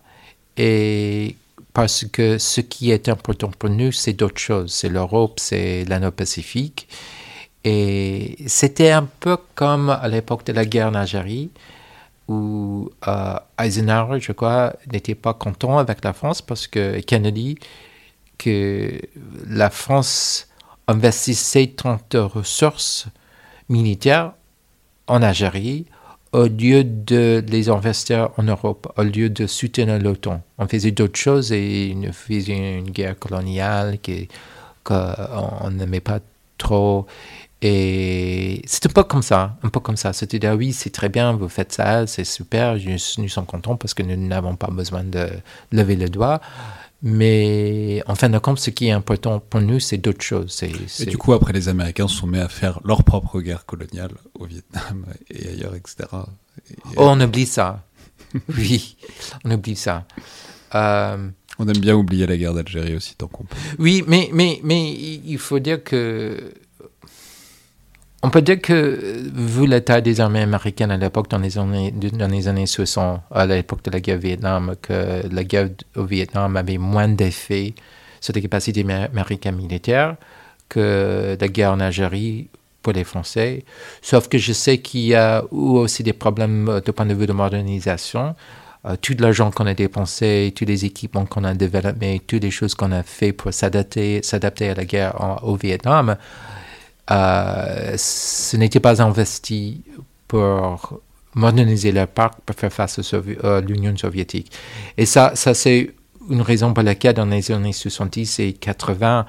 et 0.57 1.35
parce 1.73 2.05
que 2.05 2.37
ce 2.37 2.61
qui 2.61 2.91
est 2.91 3.07
important 3.09 3.51
pour 3.57 3.69
nous, 3.69 3.91
c'est 3.91 4.13
d'autres 4.13 4.39
choses. 4.39 4.73
C'est 4.73 4.89
l'Europe, 4.89 5.39
c'est 5.39 5.85
l'Indo-Pacifique. 5.85 6.87
Et 7.63 8.37
c'était 8.47 8.91
un 8.91 9.07
peu 9.19 9.37
comme 9.55 9.89
à 9.89 10.07
l'époque 10.07 10.45
de 10.45 10.53
la 10.53 10.65
guerre 10.65 10.87
en 10.87 10.95
Algérie, 10.95 11.51
où 12.27 12.91
euh, 13.07 13.35
Eisenhower, 13.59 14.19
je 14.19 14.31
crois, 14.31 14.73
n'était 14.91 15.15
pas 15.15 15.33
content 15.33 15.77
avec 15.77 16.03
la 16.03 16.13
France 16.13 16.41
parce 16.41 16.67
que 16.67 16.99
Kennedy, 16.99 17.57
que 18.37 18.99
la 19.47 19.69
France 19.69 20.47
investissait 20.87 21.67
tant 21.67 21.99
de 22.09 22.19
ressources 22.19 23.07
militaires 23.67 24.33
en 25.07 25.21
Algérie 25.21 25.85
au 26.31 26.45
lieu 26.45 26.83
de 26.83 27.43
les 27.47 27.69
investir 27.69 28.29
en 28.37 28.43
Europe, 28.43 28.91
au 28.97 29.03
lieu 29.03 29.29
de 29.29 29.47
soutenir 29.47 29.99
l'OTAN. 29.99 30.41
On 30.57 30.67
faisait 30.67 30.91
d'autres 30.91 31.17
choses 31.17 31.51
et 31.51 31.95
on 31.95 32.11
faisait 32.13 32.77
une 32.77 32.91
guerre 32.91 33.17
coloniale 33.17 33.97
qu'on 34.83 35.69
n'aimait 35.71 35.99
pas 36.01 36.19
trop. 36.57 37.07
Et 37.61 38.61
c'est 38.65 38.85
un 38.85 38.89
peu 38.89 39.03
comme 39.03 39.21
ça, 39.21 39.57
un 39.63 39.69
peu 39.69 39.79
comme 39.79 39.97
ça. 39.97 40.13
C'est-à-dire, 40.13 40.53
oui, 40.53 40.71
c'est 40.71 40.91
très 40.91 41.09
bien, 41.09 41.33
vous 41.33 41.49
faites 41.49 41.73
ça, 41.73 42.07
c'est 42.07 42.23
super, 42.23 42.77
nous 42.77 43.27
sommes 43.27 43.45
contents 43.45 43.75
parce 43.75 43.93
que 43.93 44.03
nous 44.03 44.15
n'avons 44.15 44.55
pas 44.55 44.69
besoin 44.71 45.03
de 45.03 45.27
lever 45.71 45.95
le 45.95 46.09
doigt. 46.09 46.39
Mais 47.01 48.03
en 48.07 48.15
fin 48.15 48.29
de 48.29 48.37
compte, 48.39 48.59
ce 48.59 48.71
qui 48.71 48.87
est 48.87 48.91
important 48.91 49.39
pour 49.39 49.61
nous, 49.61 49.79
c'est 49.79 49.97
d'autres 49.97 50.23
choses. 50.23 50.61
Et 50.63 51.05
du 51.05 51.17
coup, 51.17 51.31
après, 51.33 51.53
les 51.53 51.69
Américains 51.69 52.07
se 52.07 52.15
sont 52.15 52.27
mis 52.27 52.39
à 52.39 52.49
faire 52.49 52.81
leur 52.83 53.03
propre 53.03 53.39
guerre 53.39 53.65
coloniale 53.65 54.11
au 54.37 54.45
Vietnam 54.45 55.05
et 55.29 55.47
ailleurs, 55.47 55.75
etc. 55.75 56.09
Oh, 56.11 56.27
on 56.97 57.21
oublie 57.21 57.45
ça. 57.45 57.85
oui, 58.57 58.97
on 59.45 59.51
oublie 59.51 59.77
ça. 59.77 60.05
Euh, 60.75 61.29
on 61.57 61.67
aime 61.67 61.77
bien 61.77 61.95
oublier 61.95 62.27
la 62.27 62.37
guerre 62.37 62.53
d'Algérie 62.53 62.95
aussi, 62.95 63.15
tant 63.15 63.27
qu'on 63.27 63.45
peut. 63.45 63.55
Oui, 63.79 64.03
mais, 64.05 64.29
mais, 64.33 64.59
mais 64.63 64.91
il 64.91 65.37
faut 65.37 65.59
dire 65.59 65.83
que 65.83 66.53
on 68.21 68.29
peut 68.29 68.41
dire 68.41 68.59
que, 68.61 68.99
vu 69.33 69.65
l'état 69.65 70.01
des 70.01 70.19
armées 70.19 70.41
américaines 70.41 70.91
à 70.91 70.97
l'époque, 70.97 71.29
dans, 71.29 71.37
les 71.37 71.57
années, 71.57 71.91
dans 71.91 72.27
les 72.27 72.47
années 72.47 72.65
60, 72.65 73.21
à 73.31 73.45
l'époque 73.45 73.83
de 73.83 73.91
la 73.91 73.99
guerre 73.99 74.17
au 74.17 74.21
Vietnam, 74.21 74.75
que 74.81 75.23
la 75.31 75.43
guerre 75.43 75.69
au 75.95 76.03
Vietnam 76.03 76.57
avait 76.57 76.77
moins 76.77 77.07
d'effet 77.07 77.73
sur 78.19 78.33
les 78.33 78.41
capacités 78.41 78.81
américaines 78.81 79.55
militaires 79.55 80.15
que 80.67 81.37
la 81.39 81.47
guerre 81.47 81.71
en 81.71 81.79
Algérie 81.79 82.47
pour 82.81 82.93
les 82.93 83.03
Français. 83.03 83.65
Sauf 84.01 84.27
que 84.29 84.37
je 84.37 84.53
sais 84.53 84.77
qu'il 84.77 85.01
y 85.01 85.15
a 85.15 85.43
aussi 85.51 86.03
des 86.03 86.13
problèmes 86.13 86.81
de 86.85 86.91
point 86.91 87.05
de 87.05 87.13
vue 87.13 87.25
de 87.25 87.33
modernisation. 87.33 88.35
Euh, 88.85 88.95
tout 89.01 89.15
l'argent 89.19 89.51
qu'on 89.51 89.65
a 89.65 89.73
dépensé, 89.73 90.53
tous 90.55 90.63
les 90.63 90.85
équipements 90.85 91.25
qu'on 91.25 91.43
a 91.43 91.53
développés, 91.53 92.21
toutes 92.25 92.43
les 92.43 92.51
choses 92.51 92.75
qu'on 92.75 92.93
a 92.93 93.03
fait 93.03 93.33
pour 93.33 93.53
s'adapter, 93.53 94.21
s'adapter 94.23 94.69
à 94.69 94.75
la 94.75 94.85
guerre 94.85 95.39
au 95.43 95.55
Vietnam, 95.55 96.15
euh, 97.11 97.93
ce 97.97 98.57
n'était 98.57 98.79
pas 98.79 99.01
investi 99.01 99.81
pour 100.27 101.01
moderniser 101.35 101.91
leur 101.91 102.07
parc 102.07 102.39
pour 102.41 102.55
faire 102.55 102.71
face 102.71 102.99
à 103.43 103.61
l'Union 103.61 103.95
soviétique. 103.97 104.51
Et 104.97 105.05
ça, 105.05 105.31
ça 105.35 105.53
c'est 105.53 105.93
une 106.29 106.41
raison 106.41 106.73
pour 106.73 106.83
laquelle 106.83 107.15
dans 107.15 107.25
les 107.25 107.51
années 107.51 107.73
70 107.73 108.39
et 108.39 108.53
80, 108.53 109.25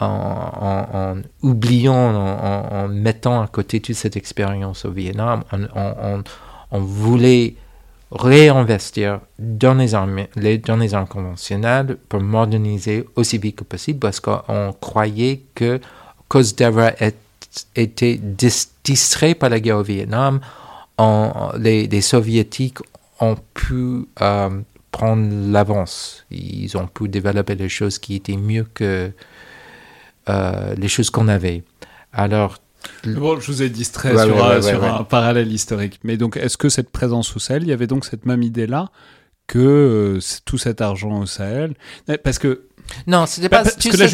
en, 0.00 1.16
oubliant, 1.42 1.94
en, 1.94 2.88
mettant 2.88 3.42
à 3.42 3.46
côté 3.46 3.80
toute 3.80 3.94
cette 3.94 4.16
expérience 4.16 4.84
au 4.84 4.90
Vietnam, 4.90 5.44
on, 6.70 6.80
voulait 6.80 7.54
réinvestir 8.10 9.20
dans 9.38 9.74
les 9.74 9.94
armes, 9.94 10.26
dans 10.66 10.76
les 10.76 10.94
armes 10.94 11.06
conventionnelles 11.06 11.96
pour 12.08 12.20
moderniser 12.20 13.06
aussi 13.16 13.38
vite 13.38 13.56
que 13.56 13.64
possible 13.64 14.00
parce 14.00 14.20
qu'on 14.20 14.74
croyait 14.80 15.42
que 15.54 15.80
cause 16.28 16.54
d'avoir 16.54 16.92
été 17.76 18.20
distrait 18.84 19.34
par 19.34 19.50
la 19.50 19.60
guerre 19.60 19.78
au 19.78 19.82
Vietnam, 19.82 20.40
les, 21.58 22.00
Soviétiques 22.00 22.78
ont 23.20 23.36
pu 23.54 24.06
euh, 24.20 24.60
prendre 24.90 25.52
l'avance. 25.52 26.24
Ils 26.30 26.76
ont 26.76 26.86
pu 26.86 27.08
développer 27.08 27.56
des 27.56 27.68
choses 27.68 27.98
qui 27.98 28.16
étaient 28.16 28.36
mieux 28.36 28.66
que 28.74 29.10
euh, 30.28 30.74
les 30.76 30.88
choses 30.88 31.10
qu'on 31.10 31.28
avait. 31.28 31.62
Alors, 32.12 32.58
Bon, 33.06 33.40
je 33.40 33.46
vous 33.50 33.62
ai 33.62 33.70
distrait 33.70 34.10
sur, 34.10 34.84
un 34.84 35.04
parallèle 35.04 35.50
historique. 35.50 36.00
Mais 36.04 36.18
donc, 36.18 36.36
est-ce 36.36 36.58
que 36.58 36.68
cette 36.68 36.90
présence 36.90 37.34
au 37.34 37.38
Sahel, 37.38 37.62
il 37.62 37.68
y 37.68 37.72
avait 37.72 37.86
donc 37.86 38.04
cette 38.04 38.26
même 38.26 38.42
idée-là 38.42 38.90
que 39.46 39.58
euh, 39.58 40.20
tout 40.44 40.58
cet 40.58 40.82
argent 40.82 41.20
au 41.20 41.26
Sahel? 41.26 41.74
Parce 42.22 42.38
que 42.38 42.66
non, 43.06 43.26
c'était 43.26 43.48
pas. 43.48 43.62
Parce 43.62 43.76
que 43.76 43.96
la, 43.96 44.06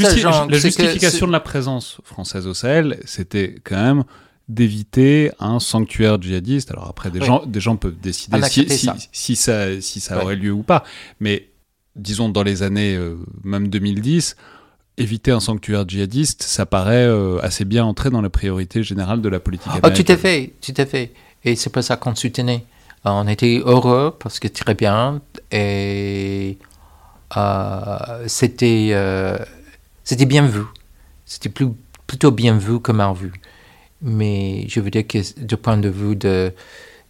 justification 0.59 1.27
de 1.27 1.33
la 1.33 1.41
présence 1.41 1.99
française 2.05 2.47
au 2.47 2.55
Sahel, 2.55 2.99
c'était 3.05 3.57
quand 3.65 3.77
même 3.77 4.05
d'éviter 4.49 5.31
un 5.39 5.61
sanctuaire 5.61 6.21
djihadiste. 6.21 6.71
Alors 6.73 6.89
après, 6.89 7.11
des, 7.11 7.23
gens, 7.25 7.45
des 7.47 7.61
gens 7.61 7.77
peuvent 7.77 7.99
décider 8.01 8.43
si, 8.43 8.67
si, 9.13 9.37
ça, 9.37 9.81
si 9.81 10.01
ça 10.01 10.23
aurait 10.23 10.37
lieu 10.37 10.51
ou 10.51 10.63
pas. 10.63 10.85
Mais 11.21 11.49
disons, 11.97 12.29
dans 12.29 12.43
les 12.43 12.63
années 12.63 12.97
euh, 12.97 13.17
même 13.45 13.69
2010, 13.69 14.37
éviter 14.99 15.31
un 15.31 15.41
sanctuaire 15.41 15.89
djihadiste, 15.89 16.43
ça 16.43 16.67
paraît 16.67 17.07
euh, 17.07 17.39
assez 17.43 17.65
bien 17.65 17.85
entrer 17.85 18.11
dans 18.11 18.23
la 18.23 18.31
priorité 18.31 18.83
générale 18.83 19.21
de 19.23 19.29
la 19.29 19.41
politique 19.41 19.69
américaine. 19.69 19.93
Oh, 19.95 20.03
tout 20.03 20.13
à 20.13 20.17
fait, 20.17 20.53
tout 20.61 20.75
à 20.77 20.87
fait. 20.87 21.13
Et 21.45 21.55
c'est 21.55 21.71
pour 21.71 21.83
ça 21.83 21.97
qu'on 21.97 22.15
soutenait. 22.15 22.65
On 23.05 23.27
était 23.29 23.63
heureux 23.65 24.15
parce 24.19 24.41
que 24.41 24.49
très 24.49 24.75
bien. 24.75 25.23
Et 25.53 26.59
c'était 28.27 28.91
euh, 28.93 29.39
c'était 30.05 30.27
bien 30.27 30.47
vu. 30.47 30.63
C'était 31.27 31.49
plus, 31.49 31.69
plutôt 32.07 32.31
bien 32.33 32.57
vu 32.59 32.81
que 32.81 32.93
mal 32.93 33.15
vu. 33.15 33.33
Mais 34.03 34.67
je 34.69 34.81
veux 34.81 34.91
dire 34.91 35.07
que 35.07 35.19
du 35.41 35.57
point 35.57 35.77
de 35.77 35.89
vue 35.89 36.17
de, 36.17 36.53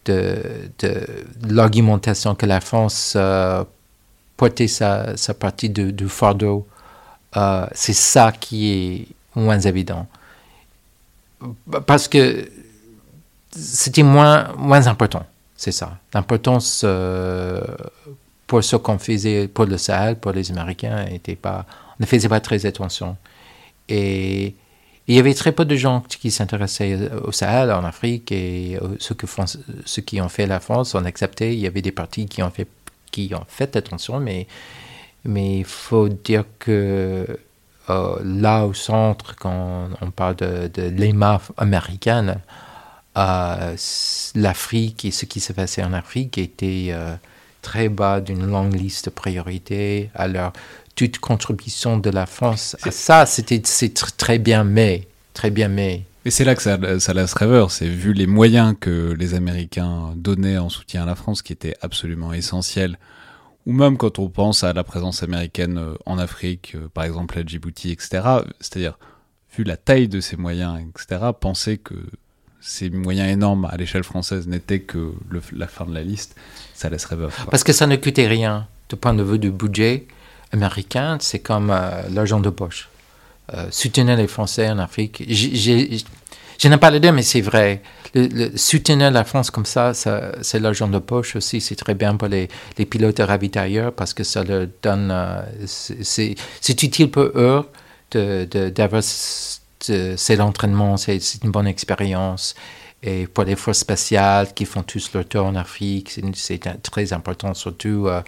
de, 0.05 0.69
de 0.79 1.07
l'argumentation 1.49 2.35
que 2.35 2.45
la 2.45 2.59
France 2.61 3.13
euh, 3.15 3.63
portait 4.37 4.67
sa, 4.67 5.15
sa 5.17 5.33
partie 5.33 5.69
du 5.69 5.93
de 5.93 6.07
fardeau, 6.07 6.67
c'est 7.73 7.93
ça 7.93 8.31
qui 8.31 8.71
est 8.71 9.07
moins 9.35 9.59
évident. 9.59 10.05
Parce 11.87 12.07
que 12.07 12.49
c'était 13.51 14.03
moins, 14.03 14.53
moins 14.57 14.85
important, 14.87 15.25
c'est 15.55 15.71
ça. 15.71 15.97
L'importance 16.13 16.85
pour 18.51 18.65
ce 18.65 18.75
qu'on 18.75 18.99
faisait 18.99 19.47
pour 19.47 19.63
le 19.63 19.77
Sahel, 19.77 20.17
pour 20.17 20.33
les 20.33 20.51
Américains, 20.51 21.05
était 21.05 21.37
pas, 21.37 21.65
on 21.91 22.01
ne 22.01 22.05
faisait 22.05 22.27
pas 22.27 22.41
très 22.41 22.65
attention. 22.65 23.15
Et 23.87 24.55
il 25.07 25.15
y 25.15 25.19
avait 25.19 25.33
très 25.33 25.53
peu 25.53 25.63
de 25.63 25.77
gens 25.77 26.01
qui 26.01 26.31
s'intéressaient 26.31 27.09
au 27.23 27.31
Sahel, 27.31 27.71
en 27.71 27.85
Afrique, 27.85 28.29
et 28.33 28.77
ce, 28.99 29.13
que 29.13 29.25
ce 29.85 30.01
qui 30.01 30.19
ont 30.19 30.27
fait 30.27 30.47
la 30.47 30.59
France, 30.59 30.95
on 30.95 31.05
acceptait. 31.05 31.53
Il 31.53 31.61
y 31.61 31.65
avait 31.65 31.81
des 31.81 31.93
partis 31.93 32.25
qui 32.25 32.43
ont 32.43 32.49
fait, 32.49 32.67
qui 33.09 33.31
ont 33.33 33.45
fait 33.47 33.73
attention, 33.77 34.19
mais 34.19 34.47
mais 35.23 35.59
il 35.59 35.65
faut 35.65 36.09
dire 36.09 36.43
que 36.59 37.25
euh, 37.89 38.15
là 38.21 38.65
au 38.65 38.73
centre, 38.73 39.37
quand 39.37 39.87
on 40.01 40.11
parle 40.11 40.35
de, 40.35 40.69
de 40.73 40.89
l'EMA 40.89 41.39
américaine, 41.55 42.41
euh, 43.17 43.77
l'Afrique 44.35 45.05
et 45.05 45.11
ce 45.11 45.23
qui 45.23 45.39
se 45.39 45.53
passait 45.53 45.83
en 45.85 45.93
Afrique 45.93 46.37
était 46.37 46.89
euh, 46.91 47.15
très 47.61 47.89
bas 47.89 48.21
d'une 48.21 48.45
longue 48.45 48.73
liste 48.73 49.05
de 49.05 49.09
priorités. 49.09 50.09
Alors, 50.15 50.53
toute 50.95 51.19
contribution 51.19 51.97
de 51.97 52.09
la 52.09 52.25
France 52.25 52.75
à 52.83 52.91
ça, 52.91 53.25
c'était 53.25 53.61
c'est 53.63 53.93
très 54.17 54.39
bien 54.39 54.63
mais, 54.63 55.07
très 55.33 55.51
bien 55.51 55.67
mais. 55.67 56.03
Et 56.23 56.29
c'est 56.29 56.43
là 56.43 56.53
que 56.53 56.61
ça, 56.61 56.77
ça 56.99 57.13
laisse 57.13 57.33
rêveur, 57.33 57.71
c'est 57.71 57.87
vu 57.87 58.13
les 58.13 58.27
moyens 58.27 58.75
que 58.79 59.15
les 59.17 59.33
Américains 59.33 60.13
donnaient 60.15 60.59
en 60.59 60.69
soutien 60.69 61.03
à 61.03 61.05
la 61.05 61.15
France, 61.15 61.41
qui 61.41 61.51
étaient 61.51 61.75
absolument 61.81 62.31
essentiels, 62.31 62.99
ou 63.65 63.73
même 63.73 63.97
quand 63.97 64.19
on 64.19 64.29
pense 64.29 64.63
à 64.63 64.73
la 64.73 64.83
présence 64.83 65.23
américaine 65.23 65.77
euh, 65.77 65.95
en 66.05 66.19
Afrique, 66.19 66.73
euh, 66.75 66.87
par 66.93 67.05
exemple 67.05 67.39
à 67.39 67.43
Djibouti, 67.43 67.91
etc. 67.91 68.21
C'est-à-dire, 68.59 68.99
vu 69.55 69.63
la 69.63 69.77
taille 69.77 70.07
de 70.07 70.19
ces 70.19 70.37
moyens, 70.37 70.79
etc., 70.79 71.31
penser 71.39 71.77
que 71.77 71.95
ces 72.61 72.89
moyens 72.89 73.29
énormes 73.29 73.65
à 73.65 73.75
l'échelle 73.75 74.03
française 74.03 74.47
n'étaient 74.47 74.81
que 74.81 75.13
la 75.51 75.67
fin 75.67 75.85
de 75.85 75.93
la 75.93 76.03
liste, 76.03 76.35
ça 76.73 76.89
laisserait 76.89 77.15
veuve. 77.15 77.33
Parce 77.49 77.63
que 77.63 77.73
ça 77.73 77.87
ne 77.87 77.95
coûtait 77.95 78.27
rien. 78.27 78.67
Du 78.87 78.95
point 78.95 79.13
de 79.13 79.23
vue 79.23 79.39
du 79.39 79.51
budget 79.51 80.05
américain, 80.51 81.17
c'est 81.19 81.39
comme 81.39 81.71
euh, 81.71 82.03
l'argent 82.11 82.39
de 82.39 82.49
poche. 82.49 82.89
Euh, 83.53 83.67
soutenir 83.71 84.15
les 84.15 84.27
Français 84.27 84.69
en 84.69 84.77
Afrique. 84.77 85.23
Je 85.27 86.67
n'ai 86.67 86.77
pas 86.77 86.91
le 86.91 86.99
dire, 86.99 87.11
mais 87.11 87.23
c'est 87.23 87.41
vrai. 87.41 87.81
Le, 88.13 88.55
soutenir 88.55 89.09
la 89.09 89.23
France 89.23 89.49
comme 89.49 89.65
ça, 89.65 89.93
c'est 89.93 90.59
l'argent 90.59 90.87
de 90.87 90.99
poche 90.99 91.35
aussi. 91.35 91.61
C'est 91.61 91.75
très 91.75 91.95
bien 91.95 92.15
pour 92.15 92.27
les, 92.27 92.47
les 92.77 92.85
pilotes 92.85 93.19
ravitailleurs 93.19 93.93
parce 93.93 94.13
que 94.13 94.23
ça 94.23 94.43
leur 94.43 94.67
donne. 94.83 95.09
Euh, 95.11 95.41
c'est 95.65 96.83
utile 96.83 97.09
pour 97.09 97.23
eux 97.23 97.65
d'avoir 98.13 99.01
c'est 99.83 100.35
l'entraînement, 100.35 100.97
c'est 100.97 101.19
une 101.43 101.51
bonne 101.51 101.67
expérience. 101.67 102.55
Et 103.03 103.27
pour 103.27 103.45
les 103.45 103.55
forces 103.55 103.79
spatiales 103.79 104.53
qui 104.53 104.65
font 104.65 104.83
tous 104.83 105.11
leur 105.13 105.25
tour 105.27 105.45
en 105.45 105.55
Afrique, 105.55 106.19
c'est 106.35 106.59
très 106.83 107.13
important, 107.13 107.53
surtout 107.55 108.05
euh, 108.07 108.21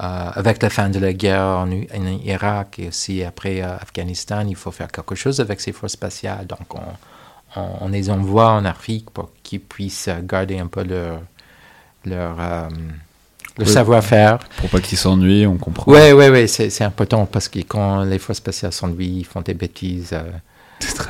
euh, 0.00 0.30
avec 0.34 0.62
la 0.62 0.70
fin 0.70 0.88
de 0.88 1.00
la 1.00 1.12
guerre 1.12 1.42
en, 1.42 1.68
Irak 1.70 2.78
et 2.78 2.88
aussi 2.88 3.24
après 3.24 3.62
euh, 3.62 3.76
Afghanistan, 3.76 4.46
il 4.48 4.54
faut 4.54 4.70
faire 4.70 4.90
quelque 4.92 5.16
chose 5.16 5.40
avec 5.40 5.60
ces 5.60 5.72
forces 5.72 5.94
spatiales. 5.94 6.46
Donc 6.46 6.72
on, 6.72 7.64
on, 7.80 7.88
les 7.88 8.10
envoie 8.10 8.50
en 8.52 8.64
Afrique 8.64 9.10
pour 9.10 9.30
qu'ils 9.42 9.60
puissent 9.60 10.08
garder 10.22 10.60
un 10.60 10.68
peu 10.68 10.84
leur, 10.84 11.20
leur, 12.04 12.68
le 13.58 13.64
savoir-faire. 13.64 14.38
Pour 14.58 14.70
pas 14.70 14.80
qu'ils 14.80 14.98
s'ennuient, 14.98 15.48
on 15.48 15.58
comprend. 15.58 15.90
Oui, 15.90 16.12
oui, 16.12 16.28
oui, 16.28 16.48
c'est 16.48 16.84
important 16.84 17.26
parce 17.26 17.48
que 17.48 17.58
quand 17.58 18.04
les 18.04 18.20
forces 18.20 18.38
spatiales 18.38 18.72
s'ennuient, 18.72 19.18
ils 19.18 19.26
font 19.26 19.40
des 19.40 19.54
bêtises 19.54 20.14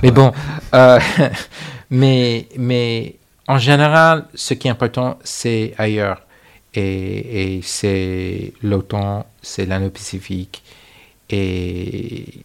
mais 0.03 0.11
bon, 0.11 0.33
euh, 0.75 0.99
mais, 1.91 2.49
mais 2.59 3.17
en 3.49 3.59
général, 3.59 4.27
ce 4.35 4.55
qui 4.55 4.69
est 4.69 4.71
important, 4.71 5.19
c'est 5.25 5.75
ailleurs. 5.79 6.23
Et, 6.75 7.57
et 7.57 7.61
c'est 7.63 8.53
l'OTAN, 8.63 9.27
c'est 9.43 9.67
l'Indo-Pacifique. 9.67 10.63
Et 11.29 12.45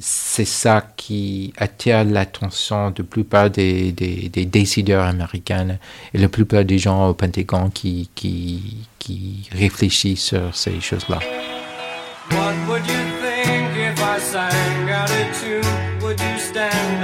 c'est 0.00 0.44
ça 0.44 0.82
qui 0.96 1.52
attire 1.56 2.04
l'attention 2.04 2.90
de 2.90 3.02
la 3.02 3.08
plupart 3.08 3.50
des, 3.50 3.92
des, 3.92 4.28
des, 4.28 4.46
décideurs 4.46 5.04
américains 5.04 5.78
et 6.14 6.18
la 6.18 6.28
plupart 6.28 6.64
des 6.64 6.78
gens 6.78 7.08
au 7.08 7.14
Pentagone 7.14 7.70
qui, 7.70 8.08
qui, 8.14 8.86
qui 8.98 9.48
réfléchissent 9.52 10.24
sur 10.24 10.54
ces 10.54 10.80
choses-là. 10.80 11.18
What 12.30 12.54
would 12.68 12.86
you 12.86 12.94
think 13.20 13.76
if 13.76 14.00
I 14.00 14.18
sang 14.18 14.72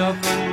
up 0.09 0.48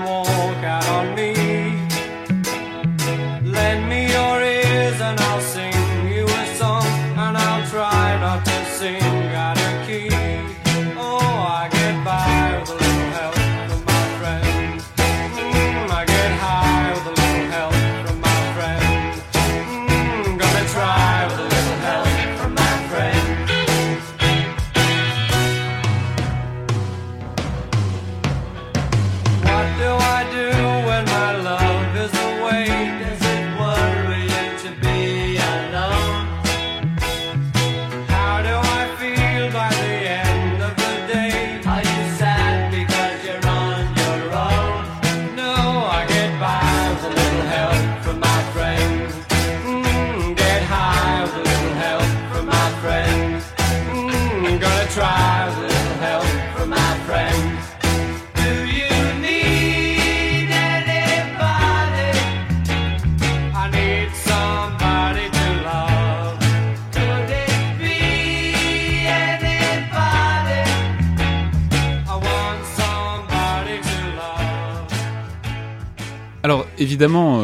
évidemment, 76.85 77.43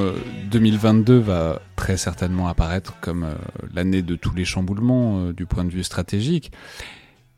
2022 0.52 1.14
euh, 1.14 1.20
va 1.20 1.62
très 1.76 1.98
certainement 1.98 2.48
apparaître 2.48 3.00
comme 3.02 3.24
euh, 3.24 3.34
l'année 3.74 4.04
de 4.04 4.16
tous 4.16 4.36
les 4.36 4.46
chamboulements 4.46 5.18
euh, 5.18 5.34
du 5.34 5.48
point 5.48 5.66
de 5.66 5.72
vue 5.72 5.84
stratégique. 5.84 6.52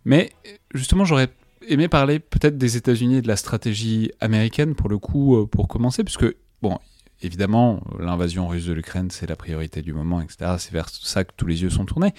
Mais 0.04 0.34
justement, 0.74 1.06
j'aurais 1.06 1.30
aimé 1.70 1.88
parler 1.88 2.20
peut-être 2.20 2.58
des 2.58 2.76
États-Unis 2.76 3.16
et 3.16 3.22
de 3.22 3.30
la 3.30 3.38
stratégie 3.38 4.12
américaine 4.20 4.76
pour 4.76 4.90
le 4.90 4.98
coup, 4.98 5.48
pour 5.48 5.70
commencer, 5.70 6.04
puisque, 6.04 6.26
bon, 6.62 6.78
évidemment, 7.22 7.82
l'invasion 8.00 8.50
russe 8.50 8.66
de 8.66 8.74
l'Ukraine, 8.74 9.10
c'est 9.10 9.30
la 9.30 9.38
priorité 9.38 9.82
du 9.82 9.94
moment, 9.94 10.20
etc. 10.20 10.56
C'est 10.58 10.74
vers 10.74 10.90
ça 10.90 11.24
que 11.24 11.32
tous 11.38 11.48
les 11.48 11.62
yeux 11.62 11.70
sont 11.70 11.86
tournés. 11.86 12.14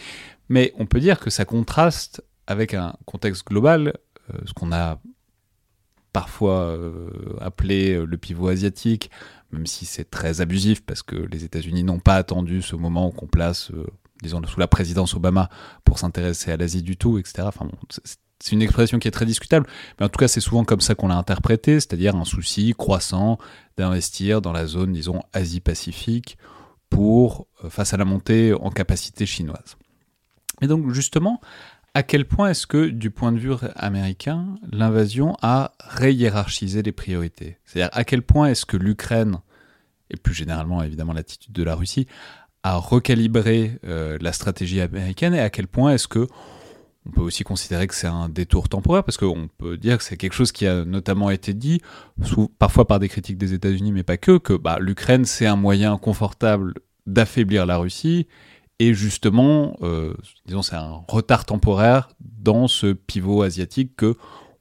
Mais 0.48 0.72
on 0.78 0.86
peut 0.86 0.98
dire 1.00 1.20
que 1.20 1.28
ça 1.28 1.44
contraste 1.44 2.24
avec 2.46 2.72
un 2.72 2.94
contexte 3.04 3.46
global, 3.46 3.92
ce 4.46 4.54
qu'on 4.54 4.72
a 4.72 4.98
parfois 6.14 6.78
appelé 7.42 8.02
le 8.02 8.16
pivot 8.16 8.48
asiatique, 8.48 9.10
même 9.54 9.66
si 9.66 9.86
c'est 9.86 10.10
très 10.10 10.40
abusif 10.40 10.84
parce 10.84 11.02
que 11.02 11.16
les 11.16 11.44
États-Unis 11.44 11.84
n'ont 11.84 12.00
pas 12.00 12.16
attendu 12.16 12.62
ce 12.62 12.76
moment 12.76 13.10
qu'on 13.10 13.26
place, 13.26 13.70
euh, 13.70 13.86
disons, 14.22 14.42
sous 14.46 14.60
la 14.60 14.68
présidence 14.68 15.14
Obama 15.14 15.48
pour 15.84 15.98
s'intéresser 15.98 16.52
à 16.52 16.56
l'Asie 16.56 16.82
du 16.82 16.96
tout, 16.96 17.18
etc. 17.18 17.44
Enfin, 17.46 17.68
c'est 18.40 18.52
une 18.52 18.62
expression 18.62 18.98
qui 18.98 19.08
est 19.08 19.12
très 19.12 19.26
discutable, 19.26 19.66
mais 19.98 20.06
en 20.06 20.08
tout 20.08 20.18
cas, 20.18 20.28
c'est 20.28 20.40
souvent 20.40 20.64
comme 20.64 20.80
ça 20.80 20.94
qu'on 20.94 21.08
l'a 21.08 21.16
interprété, 21.16 21.74
c'est-à-dire 21.74 22.14
un 22.16 22.24
souci 22.24 22.74
croissant 22.76 23.38
d'investir 23.76 24.42
dans 24.42 24.52
la 24.52 24.66
zone, 24.66 24.92
disons, 24.92 25.22
Asie-Pacifique 25.32 26.36
pour, 26.90 27.46
euh, 27.64 27.70
face 27.70 27.94
à 27.94 27.96
la 27.96 28.04
montée 28.04 28.52
en 28.52 28.70
capacité 28.70 29.24
chinoise. 29.26 29.76
Et 30.60 30.66
donc, 30.66 30.90
justement, 30.92 31.40
à 31.94 32.02
quel 32.02 32.26
point 32.26 32.50
est-ce 32.50 32.66
que, 32.66 32.88
du 32.88 33.10
point 33.10 33.30
de 33.30 33.38
vue 33.38 33.52
américain, 33.76 34.56
l'invasion 34.70 35.36
a 35.42 35.72
réhiérarchisé 35.78 36.82
les 36.82 36.90
priorités? 36.90 37.58
C'est-à-dire 37.64 37.90
à 37.92 38.02
quel 38.02 38.22
point 38.22 38.48
est-ce 38.48 38.66
que 38.66 38.76
l'Ukraine, 38.76 39.38
et 40.14 40.16
plus 40.16 40.34
généralement 40.34 40.82
évidemment 40.82 41.12
l'attitude 41.12 41.52
de 41.52 41.62
la 41.62 41.74
Russie, 41.74 42.06
a 42.62 42.76
recalibré 42.76 43.78
euh, 43.84 44.16
la 44.20 44.32
stratégie 44.32 44.80
américaine 44.80 45.34
et 45.34 45.40
à 45.40 45.50
quel 45.50 45.66
point 45.66 45.92
est-ce 45.92 46.08
que 46.08 46.26
on 47.06 47.10
peut 47.10 47.20
aussi 47.20 47.44
considérer 47.44 47.86
que 47.86 47.94
c'est 47.94 48.06
un 48.06 48.30
détour 48.30 48.70
temporaire 48.70 49.04
parce 49.04 49.18
qu'on 49.18 49.48
peut 49.58 49.76
dire 49.76 49.98
que 49.98 50.04
c'est 50.04 50.16
quelque 50.16 50.32
chose 50.32 50.52
qui 50.52 50.66
a 50.66 50.86
notamment 50.86 51.28
été 51.28 51.52
dit, 51.52 51.82
parfois 52.58 52.86
par 52.86 52.98
des 52.98 53.10
critiques 53.10 53.36
des 53.36 53.52
États-Unis, 53.52 53.92
mais 53.92 54.02
pas 54.02 54.16
que, 54.16 54.38
que 54.38 54.54
bah, 54.54 54.78
l'Ukraine 54.80 55.26
c'est 55.26 55.44
un 55.44 55.56
moyen 55.56 55.98
confortable 55.98 56.72
d'affaiblir 57.06 57.66
la 57.66 57.76
Russie 57.76 58.26
et 58.78 58.94
justement, 58.94 59.76
euh, 59.82 60.14
disons, 60.46 60.62
c'est 60.62 60.76
un 60.76 61.02
retard 61.08 61.44
temporaire 61.44 62.08
dans 62.20 62.66
ce 62.66 62.92
pivot 62.92 63.42
asiatique 63.42 63.94
que 63.96 64.16